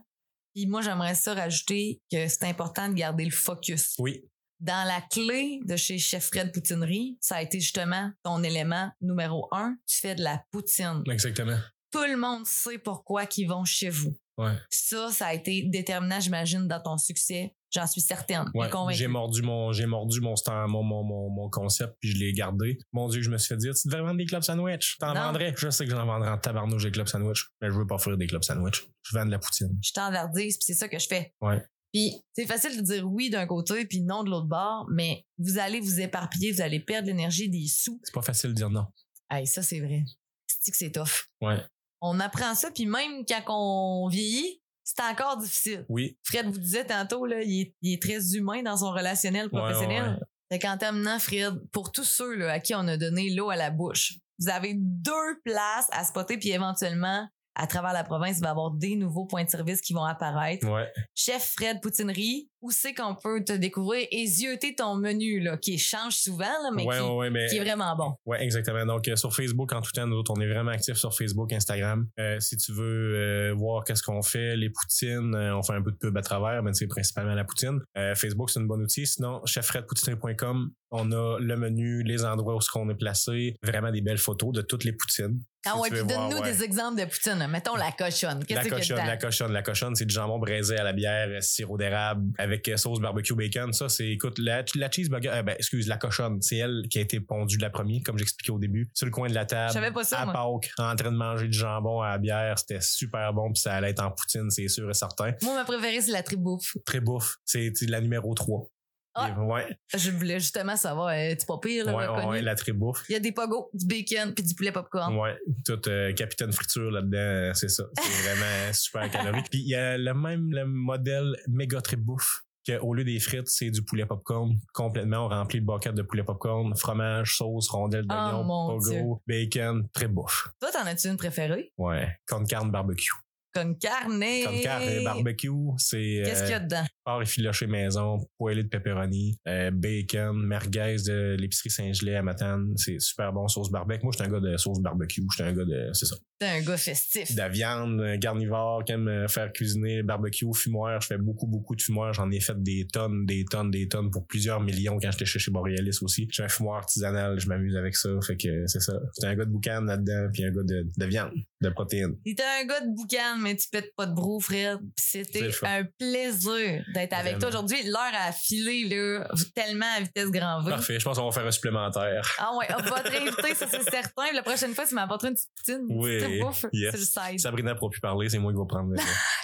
Puis 0.55 0.67
moi, 0.67 0.83
j'aimerais 0.83 1.15
ça 1.15 1.33
rajouter 1.33 2.03
que 2.11 2.29
c'est 2.29 2.45
important 2.45 2.89
de 2.89 2.95
garder 2.95 3.25
le 3.25 3.31
focus. 3.31 3.95
Oui, 3.99 4.23
Dans 4.63 4.87
la 4.87 5.01
clé 5.01 5.61
de 5.67 5.77
chez 5.77 5.99
Chef 5.99 6.29
Fred 6.29 6.53
Poutinerie, 6.53 7.19
ça 7.21 7.37
a 7.37 7.43
été 7.43 7.59
justement 7.61 8.11
ton 8.23 8.43
élément 8.43 8.91
numéro 9.01 9.49
un. 9.53 9.77
Tu 9.87 9.99
fais 9.99 10.15
de 10.15 10.23
la 10.23 10.43
poutine. 10.53 11.03
exactement. 11.11 11.59
Tout 11.91 12.05
le 12.05 12.17
monde 12.17 12.47
sait 12.47 12.79
pourquoi 12.79 13.27
qu'ils 13.27 13.49
vont 13.49 13.65
chez 13.65 13.91
vous. 13.91 14.17
Ouais. 14.39 14.55
Ça, 14.71 15.11
ça 15.13 15.27
a 15.27 15.35
été 15.35 15.63
déterminant, 15.65 16.21
j'imagine, 16.21 16.67
dans 16.67 16.81
ton 16.81 16.97
succès. 16.97 17.55
J'en 17.75 17.87
suis 17.87 18.01
certaine. 18.01 18.51
Ouais, 18.55 18.69
j'ai 18.95 19.07
mordu 19.09 19.43
mon 19.43 19.73
j'ai 19.73 19.87
mordu 19.87 20.21
mon, 20.21 20.37
stand- 20.37 20.69
mon, 20.71 20.83
mon, 20.83 21.03
mon, 21.03 21.29
mon 21.31 21.49
concept 21.51 21.95
puis 22.01 22.11
je 22.11 22.19
l'ai 22.19 22.33
gardé. 22.33 22.79
Mon 22.93 23.09
dieu, 23.09 23.21
je 23.23 23.31
me 23.31 23.37
suis 23.39 23.49
fait 23.49 23.57
dire 23.57 23.75
tu 23.75 23.89
devrais 23.89 24.03
vendre 24.03 24.17
des 24.19 24.27
clubs 24.27 24.43
sandwich. 24.43 24.97
T'en 24.99 25.13
vendrais. 25.15 25.55
Je 25.57 25.71
sais 25.71 25.85
que 25.87 25.91
j'en 25.91 26.05
vendrais 26.07 26.29
en 26.31 26.39
tabarnouche 26.39 26.83
des 26.85 26.91
clubs 26.91 27.07
sandwich, 27.09 27.47
mais 27.61 27.69
je 27.69 27.75
veux 27.75 27.87
pas 27.87 27.95
offrir 27.97 28.17
des 28.17 28.27
clubs 28.27 28.43
sandwich. 28.45 28.87
Je 29.03 29.17
vends 29.17 29.25
de 29.27 29.31
la 29.31 29.39
poutine. 29.39 29.79
Je 29.83 29.93
t'enverdise, 29.93 30.57
puis 30.59 30.65
c'est 30.67 30.75
ça 30.75 30.89
que 30.89 30.99
je 30.99 31.07
fais. 31.09 31.35
Ouais. 31.41 31.63
Puis 31.93 32.15
c'est 32.33 32.47
facile 32.47 32.77
de 32.77 32.83
dire 32.83 33.11
oui 33.11 33.31
d'un 33.31 33.47
côté 33.47 33.85
puis 33.85 34.01
non 34.01 34.25
de 34.25 34.31
l'autre 34.31 34.47
bord, 34.47 34.87
mais 34.91 35.27
vous 35.39 35.59
allez 35.59 35.81
vous 35.81 36.01
éparpiller, 36.01 36.53
vous 36.53 36.63
allez 36.63 36.81
perdre 36.81 37.09
l'énergie, 37.09 37.49
des 37.49 37.67
sous. 37.67 38.01
C'est 38.03 38.15
pas 38.15 38.23
facile 38.23 38.51
de 38.51 38.55
dire 38.55 38.71
non. 38.71 38.87
Hey, 39.31 39.47
ça 39.47 39.63
c'est 39.63 39.81
vrai. 39.81 40.05
C'est 40.47 40.71
que 40.71 40.77
c'est 40.77 40.93
tough. 40.93 41.29
Ouais. 41.41 41.59
On 42.01 42.19
apprend 42.21 42.55
ça 42.55 42.71
puis 42.71 42.87
même 42.87 43.25
quand 43.27 43.43
on 43.49 44.09
vieillit, 44.09 44.61
c'est 44.85 45.03
encore 45.03 45.37
difficile. 45.37 45.85
Oui. 45.89 46.19
Fred 46.25 46.47
vous 46.47 46.59
disait 46.59 46.87
tantôt 46.87 47.27
là, 47.27 47.43
il 47.43 47.61
est, 47.61 47.75
il 47.83 47.93
est 47.95 48.03
très 48.03 48.35
humain 48.35 48.63
dans 48.63 48.79
son 48.79 48.91
relationnel 48.91 49.49
professionnel. 49.49 50.03
Ouais, 50.03 50.09
ouais, 50.09 50.15
ouais. 50.15 50.27
Fait 50.53 50.59
qu'en 50.59 50.77
terminant, 50.77 51.19
Fred, 51.19 51.55
pour 51.73 51.93
tous 51.93 52.05
ceux 52.05 52.35
là, 52.35 52.53
à 52.53 52.61
qui 52.61 52.75
on 52.75 52.87
a 52.87 52.99
donné 52.99 53.31
l'eau 53.31 53.49
à 53.49 53.57
la 53.57 53.71
bouche, 53.71 54.19
vous 54.39 54.51
avez 54.51 54.75
deux 54.77 55.41
places 55.45 55.89
à 55.93 56.05
spotter, 56.05 56.37
puis 56.37 56.51
éventuellement, 56.51 57.27
à 57.55 57.67
travers 57.67 57.93
la 57.93 58.05
province, 58.05 58.39
il 58.39 58.43
va 58.43 58.49
y 58.49 58.51
avoir 58.51 58.71
des 58.71 58.97
nouveaux 58.97 59.27
points 59.27 59.45
de 59.45 59.51
service 59.51 59.81
qui 59.81 59.93
vont 59.93 60.05
apparaître. 60.05 60.69
Ouais. 60.69 60.91
Chef 61.15 61.55
Fred 61.57 61.81
Poutinerie, 61.81 62.51
où 62.63 62.71
c'est 62.71 62.95
qu'on 62.95 63.17
peut 63.17 63.43
te 63.43 63.53
découvrir 63.53 64.07
et 64.11 64.27
zioter 64.27 64.75
ton 64.75 64.95
menu, 64.95 65.41
là, 65.41 65.57
qui 65.57 65.79
change 65.79 66.15
souvent, 66.15 66.45
là, 66.45 66.71
mais, 66.73 66.85
ouais, 66.85 66.97
qui, 66.97 67.03
ouais, 67.03 67.11
ouais, 67.11 67.31
mais. 67.31 67.47
qui 67.49 67.57
est 67.57 67.61
vraiment 67.61 67.95
bon. 67.97 68.15
Ouais, 68.25 68.43
exactement. 68.43 68.87
Donc, 68.87 69.09
euh, 69.09 69.17
sur 69.17 69.35
Facebook, 69.35 69.73
en 69.73 69.83
tout 69.83 69.91
temps, 69.91 70.07
nous 70.07 70.17
autres, 70.17 70.33
on 70.35 70.41
est 70.41 70.49
vraiment 70.49 70.71
actifs 70.71 70.97
sur 70.97 71.13
Facebook, 71.13 71.53
Instagram. 71.53 72.07
Euh, 72.21 72.39
si 72.39 72.57
tu 72.57 72.73
veux 72.73 73.15
euh, 73.17 73.55
voir 73.55 73.85
qu'est-ce 73.85 74.03
qu'on 74.03 74.23
fait, 74.23 74.57
les 74.57 74.71
poutines, 74.71 75.35
on 75.35 75.63
fait 75.63 75.75
un 75.75 75.83
peu 75.83 75.91
de 75.91 75.97
pub 75.97 76.17
à 76.17 76.23
travers, 76.23 76.63
mais 76.63 76.73
c'est 76.73 76.87
principalement 76.87 77.35
la 77.35 77.45
poutine. 77.45 77.81
Facebook, 78.15 78.51
c'est 78.51 78.61
une 78.61 78.69
bonne 78.69 78.83
outil. 78.83 79.07
Sinon, 79.07 79.45
cheffredpoutinerie.com, 79.45 80.71
on 80.93 81.11
a 81.11 81.39
le 81.41 81.57
menu, 81.57 82.03
les 82.03 82.25
endroits 82.25 82.55
où 82.55 82.61
ce 82.61 82.71
qu'on 82.71 82.89
est 82.91 82.95
placé, 82.95 83.57
vraiment 83.63 83.91
des 83.91 84.03
belles 84.03 84.19
photos 84.19 84.53
de 84.53 84.63
toutes 84.63 84.85
les 84.85 84.93
poutines. 84.93 85.41
Ah 85.65 85.73
Si 85.75 85.81
ouais, 85.81 85.91
puis 85.91 86.01
donne-nous 86.01 86.39
ouais. 86.39 86.53
des 86.53 86.63
exemples 86.63 87.01
de 87.01 87.07
poutine. 87.07 87.47
Mettons 87.49 87.77
la 87.77 87.93
cochonne. 87.93 88.45
La 88.51 88.65
cochonne, 88.65 89.07
la 89.07 89.17
cochonne, 89.17 89.53
la 89.53 89.63
cochonne, 89.63 89.95
c'est 89.95 90.05
du 90.05 90.15
jambon 90.15 90.39
braisé 90.39 90.77
à 90.77 90.83
la 90.83 90.93
bière, 90.93 91.43
sirop 91.43 91.79
d'érable 91.79 92.33
avec 92.37 92.52
euh, 92.69 92.77
sauce 92.77 93.01
barbecue 93.01 93.35
bacon. 93.35 93.73
Ça, 93.73 93.89
c'est, 93.89 94.09
écoute, 94.09 94.39
la, 94.39 94.65
la 94.75 94.91
cheeseburger, 94.91 95.31
euh, 95.31 95.43
ben, 95.43 95.55
excuse, 95.59 95.87
la 95.89 95.97
cochonne, 95.97 96.41
c'est 96.43 96.57
elle 96.57 96.83
qui 96.91 96.99
a 96.99 97.03
été 97.03 97.21
pondue 97.21 97.59
la 97.59 97.71
première, 97.71 98.01
comme 98.05 98.19
j'expliquais 98.19 98.53
au 98.53 98.59
début, 98.59 98.91
sur 98.95 99.07
le 99.07 99.13
coin 99.13 99.29
de 99.29 99.35
la 99.35 99.45
table. 99.45 99.71
Je 99.71 99.75
savais 99.75 99.93
pas 99.93 100.05
ça, 100.05 100.21
À. 100.21 100.27
Pâques, 100.27 100.71
en 100.79 100.97
train 100.97 101.13
de 101.13 101.17
manger 101.17 101.49
du 101.49 101.59
jambon 101.59 102.01
à 102.01 102.11
la 102.11 102.19
bière. 102.19 102.59
C'était 102.59 102.81
super 102.81 103.33
bon, 103.33 103.53
puis 103.53 103.61
ça 103.61 103.75
allait 103.75 103.91
être 103.91 104.03
en 104.03 104.11
poutine, 104.11 104.51
c'est 104.51 104.69
sûr 104.69 104.89
et 104.89 104.95
certain. 104.95 105.33
Moi, 105.43 105.55
ma 105.55 105.65
préférée, 105.65 106.01
c'est 106.01 106.13
la 106.13 106.23
tribouffe. 106.23 106.77
Très 106.85 107.01
bouffe. 107.01 107.37
C'est 107.45 107.73
c'est 107.75 107.87
la 107.87 108.01
numéro 108.01 108.35
3. 108.35 108.69
Ah. 109.15 109.39
Ouais, 109.41 109.67
Je 109.95 110.11
voulais 110.11 110.41
justement 110.41 110.77
savoir, 110.77 111.09
euh, 111.09 111.35
tu 111.39 111.45
pas 111.47 111.59
pire, 111.59 111.85
là, 111.85 111.95
ouais, 111.95 112.07
reconnu? 112.07 112.29
ouais, 112.29 112.43
la 112.43 112.55
très 112.55 112.73
bouffe. 112.73 113.05
Il 113.09 113.13
y 113.13 113.17
a 113.17 113.21
des 113.21 113.33
pogos, 113.33 113.71
du 113.75 113.85
bacon, 113.87 114.33
puis 114.35 114.45
du 114.45 114.55
poulet 114.55 114.73
popcorn. 114.73 115.15
Ouais, 115.17 115.37
tout 115.67 115.81
euh, 115.89 116.13
capitaine 116.15 116.53
friture 116.53 116.91
là-dedans, 116.91 117.19
euh, 117.19 117.53
c'est 117.55 117.69
ça. 117.69 117.85
C'est 117.95 118.03
vraiment 118.23 118.73
super 118.73 119.11
calorique. 119.11 119.49
Puis 119.51 119.61
il 119.61 119.69
y 119.69 119.75
a 119.75 119.99
le 119.99 120.15
même 120.15 120.51
le 120.51 120.65
modèle 120.65 121.37
méga 121.49 121.81
trip 121.83 122.01
bouffe 122.01 122.43
qu'au 122.67 122.95
lieu 122.95 123.03
des 123.05 123.19
frites, 123.19 123.49
c'est 123.49 123.71
du 123.71 123.83
poulet 123.83 124.07
popcorn 124.07 124.57
complètement 124.73 125.29
rempli 125.29 125.61
de 125.61 125.67
bucket 125.67 125.95
de 125.95 126.03
poulet 126.03 126.23
popcorn, 126.23 126.75
fromage, 126.77 127.37
sauce, 127.37 127.69
rondelles 127.71 128.07
d'oignon, 128.07 128.47
Oh, 128.49 128.79
Dieu. 128.81 129.01
pogo, 129.01 129.23
bacon, 129.27 129.89
très 129.93 130.07
bouffe. 130.09 130.49
Toi, 130.61 130.71
t'en 130.73 130.87
as-tu 130.87 131.09
une 131.09 131.17
préférée? 131.17 131.73
Ouais, 131.77 132.17
con 132.27 132.45
carne 132.45 132.71
barbecue. 132.71 133.11
Con 133.55 133.75
carne. 133.75 134.25
Con 134.45 134.61
carne 134.63 135.05
barbecue, 135.05 135.51
c'est 135.77 136.23
Qu'est-ce 136.25 136.43
euh, 136.43 136.45
qu'il 136.45 136.53
y 136.53 136.55
a 136.55 136.61
dedans? 136.61 136.85
porc 137.05 137.23
effiloché 137.23 137.67
maison, 137.67 138.19
poêlé 138.39 138.63
de 138.63 138.69
pepperoni, 138.69 139.37
euh, 139.49 139.71
bacon, 139.71 140.47
merguez 140.47 140.97
de 141.07 141.37
l'épicerie 141.39 141.71
Saint-Gelais 141.71 142.17
à 142.17 142.23
Matane, 142.23 142.73
c'est 142.77 143.01
super 143.01 143.33
bon 143.33 143.49
sauce 143.49 143.71
barbecue. 143.71 144.05
Moi, 144.05 144.13
je 144.13 144.23
suis 144.23 144.29
un 144.29 144.33
gars 144.33 144.41
de 144.41 144.57
sauce 144.57 144.81
barbecue, 144.81 145.23
je 145.31 145.35
suis 145.35 145.43
un 145.43 145.53
gars 145.53 145.65
de 145.65 145.91
c'est 145.93 146.07
ça. 146.07 146.17
T'es 146.43 146.49
un 146.49 146.61
gars 146.61 146.77
festif. 146.77 147.33
de 147.33 147.39
la 147.39 147.49
viande, 147.49 148.01
euh, 148.01 148.19
carnivore, 148.19 148.83
qui 148.85 148.91
aime 148.91 149.07
euh, 149.07 149.29
faire 149.29 149.53
cuisiner, 149.53 150.03
barbecue, 150.03 150.53
fumoir. 150.53 151.01
Je 151.01 151.07
fais 151.07 151.17
beaucoup, 151.17 151.47
beaucoup 151.47 151.77
de 151.77 151.81
fumoir. 151.81 152.13
J'en 152.13 152.29
ai 152.33 152.41
fait 152.41 152.61
des 152.61 152.89
tonnes, 152.93 153.27
des 153.27 153.45
tonnes, 153.45 153.71
des 153.71 153.87
tonnes 153.87 154.11
pour 154.11 154.27
plusieurs 154.27 154.61
millions 154.61 154.99
quand 155.01 155.13
j'étais 155.13 155.25
chez, 155.25 155.53
Borealis 155.53 155.99
aussi. 156.03 156.27
J'ai 156.33 156.43
un 156.43 156.49
fumoir 156.49 156.79
artisanal, 156.79 157.39
je 157.39 157.47
m'amuse 157.47 157.77
avec 157.77 157.95
ça. 157.95 158.09
Fait 158.27 158.37
que 158.37 158.49
euh, 158.49 158.67
c'est 158.67 158.81
ça. 158.81 158.95
C'est 159.13 159.27
un 159.27 159.37
gars 159.37 159.45
de 159.45 159.51
boucan 159.51 159.83
là-dedans, 159.83 160.31
puis 160.33 160.45
un 160.45 160.51
gars 160.51 160.65
de, 160.65 160.85
de 160.97 161.07
viande, 161.07 161.31
de 161.61 161.69
protéines. 161.69 162.17
T'es 162.25 162.35
un 162.43 162.67
gars 162.67 162.81
de 162.81 162.93
boucan, 162.93 163.39
mais 163.43 163.57
tu 163.57 163.69
pètes 163.69 163.95
pas 163.97 164.07
de 164.07 164.15
brou, 164.15 164.41
Fred. 164.41 164.79
C'était 164.99 165.41
le 165.43 165.53
un 165.67 165.85
plaisir 165.99 166.83
d'être 166.95 167.13
avec 167.13 167.39
toi 167.39 167.49
aujourd'hui. 167.49 167.83
L'heure 167.85 168.13
a 168.19 168.33
filé, 168.33 168.85
là, 168.89 169.27
tellement 169.55 169.87
à 169.97 170.01
vitesse 170.01 170.31
grand 170.31 170.63
V. 170.63 170.71
Parfait, 170.71 170.99
je 170.99 171.05
pense 171.05 171.19
qu'on 171.19 171.27
va 171.27 171.33
faire 171.33 171.47
un 171.47 171.51
supplémentaire. 171.51 172.35
Ah 172.39 172.51
ouais, 172.57 172.67
on 172.79 172.83
va 172.83 173.01
te 173.01 173.11
réinviter, 173.11 173.55
ça 173.55 173.67
c'est 173.71 173.83
certain. 173.91 174.33
La 174.33 174.43
prochaine 174.43 174.75
fois, 174.75 174.87
tu 174.87 174.95
m'apporteras 174.95 175.29
une 175.31 175.35
petite 175.35 175.51
poutine, 175.57 175.87
Oui, 175.91 176.19
petite 176.19 176.41
bouffe 176.41 176.67
yes. 176.73 176.91
sur 176.91 177.01
le 177.23 177.31
side. 177.31 177.41
Sabrina 177.41 177.75
pourra 177.75 177.91
plus 177.91 178.01
parler, 178.01 178.29
c'est 178.29 178.39
moi 178.39 178.53
qui 178.53 178.59
vais 178.59 178.67
prendre. 178.67 178.91
le- 178.91 178.97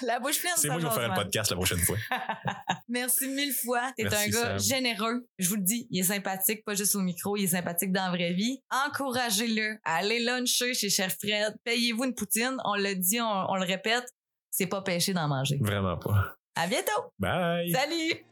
La 0.07 0.21
bouche 0.21 0.41
pleine, 0.41 0.53
c'est 0.57 0.69
moi 0.69 0.79
qui 0.79 0.85
vais 0.85 0.91
faire 0.91 1.05
un 1.05 1.09
mal. 1.09 1.25
podcast 1.25 1.51
la 1.51 1.57
prochaine 1.57 1.79
fois. 1.81 1.97
Merci 2.89 3.29
mille 3.29 3.53
fois. 3.53 3.93
T'es 3.97 4.07
un 4.07 4.29
gars 4.29 4.59
Sam. 4.59 4.59
généreux. 4.61 5.27
Je 5.39 5.49
vous 5.49 5.57
le 5.57 5.63
dis, 5.63 5.87
il 5.91 6.01
est 6.01 6.05
sympathique, 6.05 6.65
pas 6.65 6.75
juste 6.75 6.95
au 6.95 7.01
micro, 7.01 7.37
il 7.37 7.45
est 7.45 7.49
sympathique 7.49 7.93
dans 7.93 8.05
la 8.05 8.11
vraie 8.11 8.33
vie. 8.33 8.61
Encouragez-le 8.71 9.77
à 9.85 9.97
aller 9.97 10.21
luncher 10.25 10.75
chez 10.75 10.89
Chef 10.91 11.17
Fred. 11.23 11.55
Payez-vous 11.65 12.05
une 12.05 12.15
poutine. 12.15 12.57
On 12.65 12.75
le 12.77 12.95
dit, 12.95 13.21
on, 13.21 13.27
on 13.51 13.57
le 13.57 13.65
répète, 13.89 14.09
c'est 14.51 14.67
pas 14.67 14.83
péché 14.83 15.13
d'en 15.13 15.29
manger. 15.29 15.59
Vraiment 15.61 15.97
pas. 15.97 16.37
À 16.55 16.67
bientôt! 16.67 17.13
Bye! 17.19 17.71
Salut! 17.71 18.25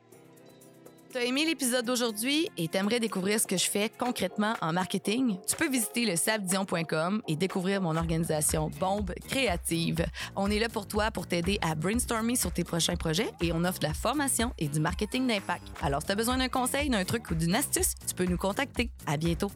T'as 1.13 1.23
aimé 1.23 1.47
l'épisode 1.47 1.87
d'aujourd'hui 1.87 2.51
et 2.59 2.69
t'aimerais 2.69 3.01
découvrir 3.01 3.41
ce 3.41 3.47
que 3.47 3.57
je 3.57 3.71
fais 3.71 3.89
concrètement 3.89 4.55
en 4.61 4.73
marketing? 4.73 5.39
Tu 5.47 5.57
peux 5.57 5.69
visiter 5.69 6.05
le 6.05 6.17
sabdion.com 6.17 7.23
et 7.27 7.37
découvrir 7.37 7.81
mon 7.81 7.97
organisation 7.97 8.69
Bombe 8.79 9.15
Créative. 9.27 10.05
On 10.35 10.51
est 10.51 10.59
là 10.59 10.69
pour 10.69 10.87
toi 10.87 11.11
pour 11.11 11.27
t'aider 11.27 11.59
à 11.63 11.75
brainstormer 11.75 12.37
sur 12.37 12.53
tes 12.53 12.65
prochains 12.65 12.97
projets 12.97 13.31
et 13.41 13.53
on 13.53 13.65
offre 13.65 13.79
de 13.79 13.87
la 13.87 13.95
formation 13.95 14.53
et 14.59 14.69
du 14.69 14.81
marketing 14.81 15.27
d'impact. 15.27 15.67
Alors, 15.81 16.03
si 16.03 16.09
t'as 16.09 16.17
besoin 16.17 16.37
d'un 16.37 16.49
conseil, 16.49 16.91
d'un 16.91 17.05
truc 17.05 17.31
ou 17.31 17.35
d'une 17.35 17.55
astuce, 17.55 17.95
tu 18.07 18.15
peux 18.15 18.27
nous 18.27 18.37
contacter. 18.37 18.91
À 19.07 19.17
bientôt! 19.17 19.51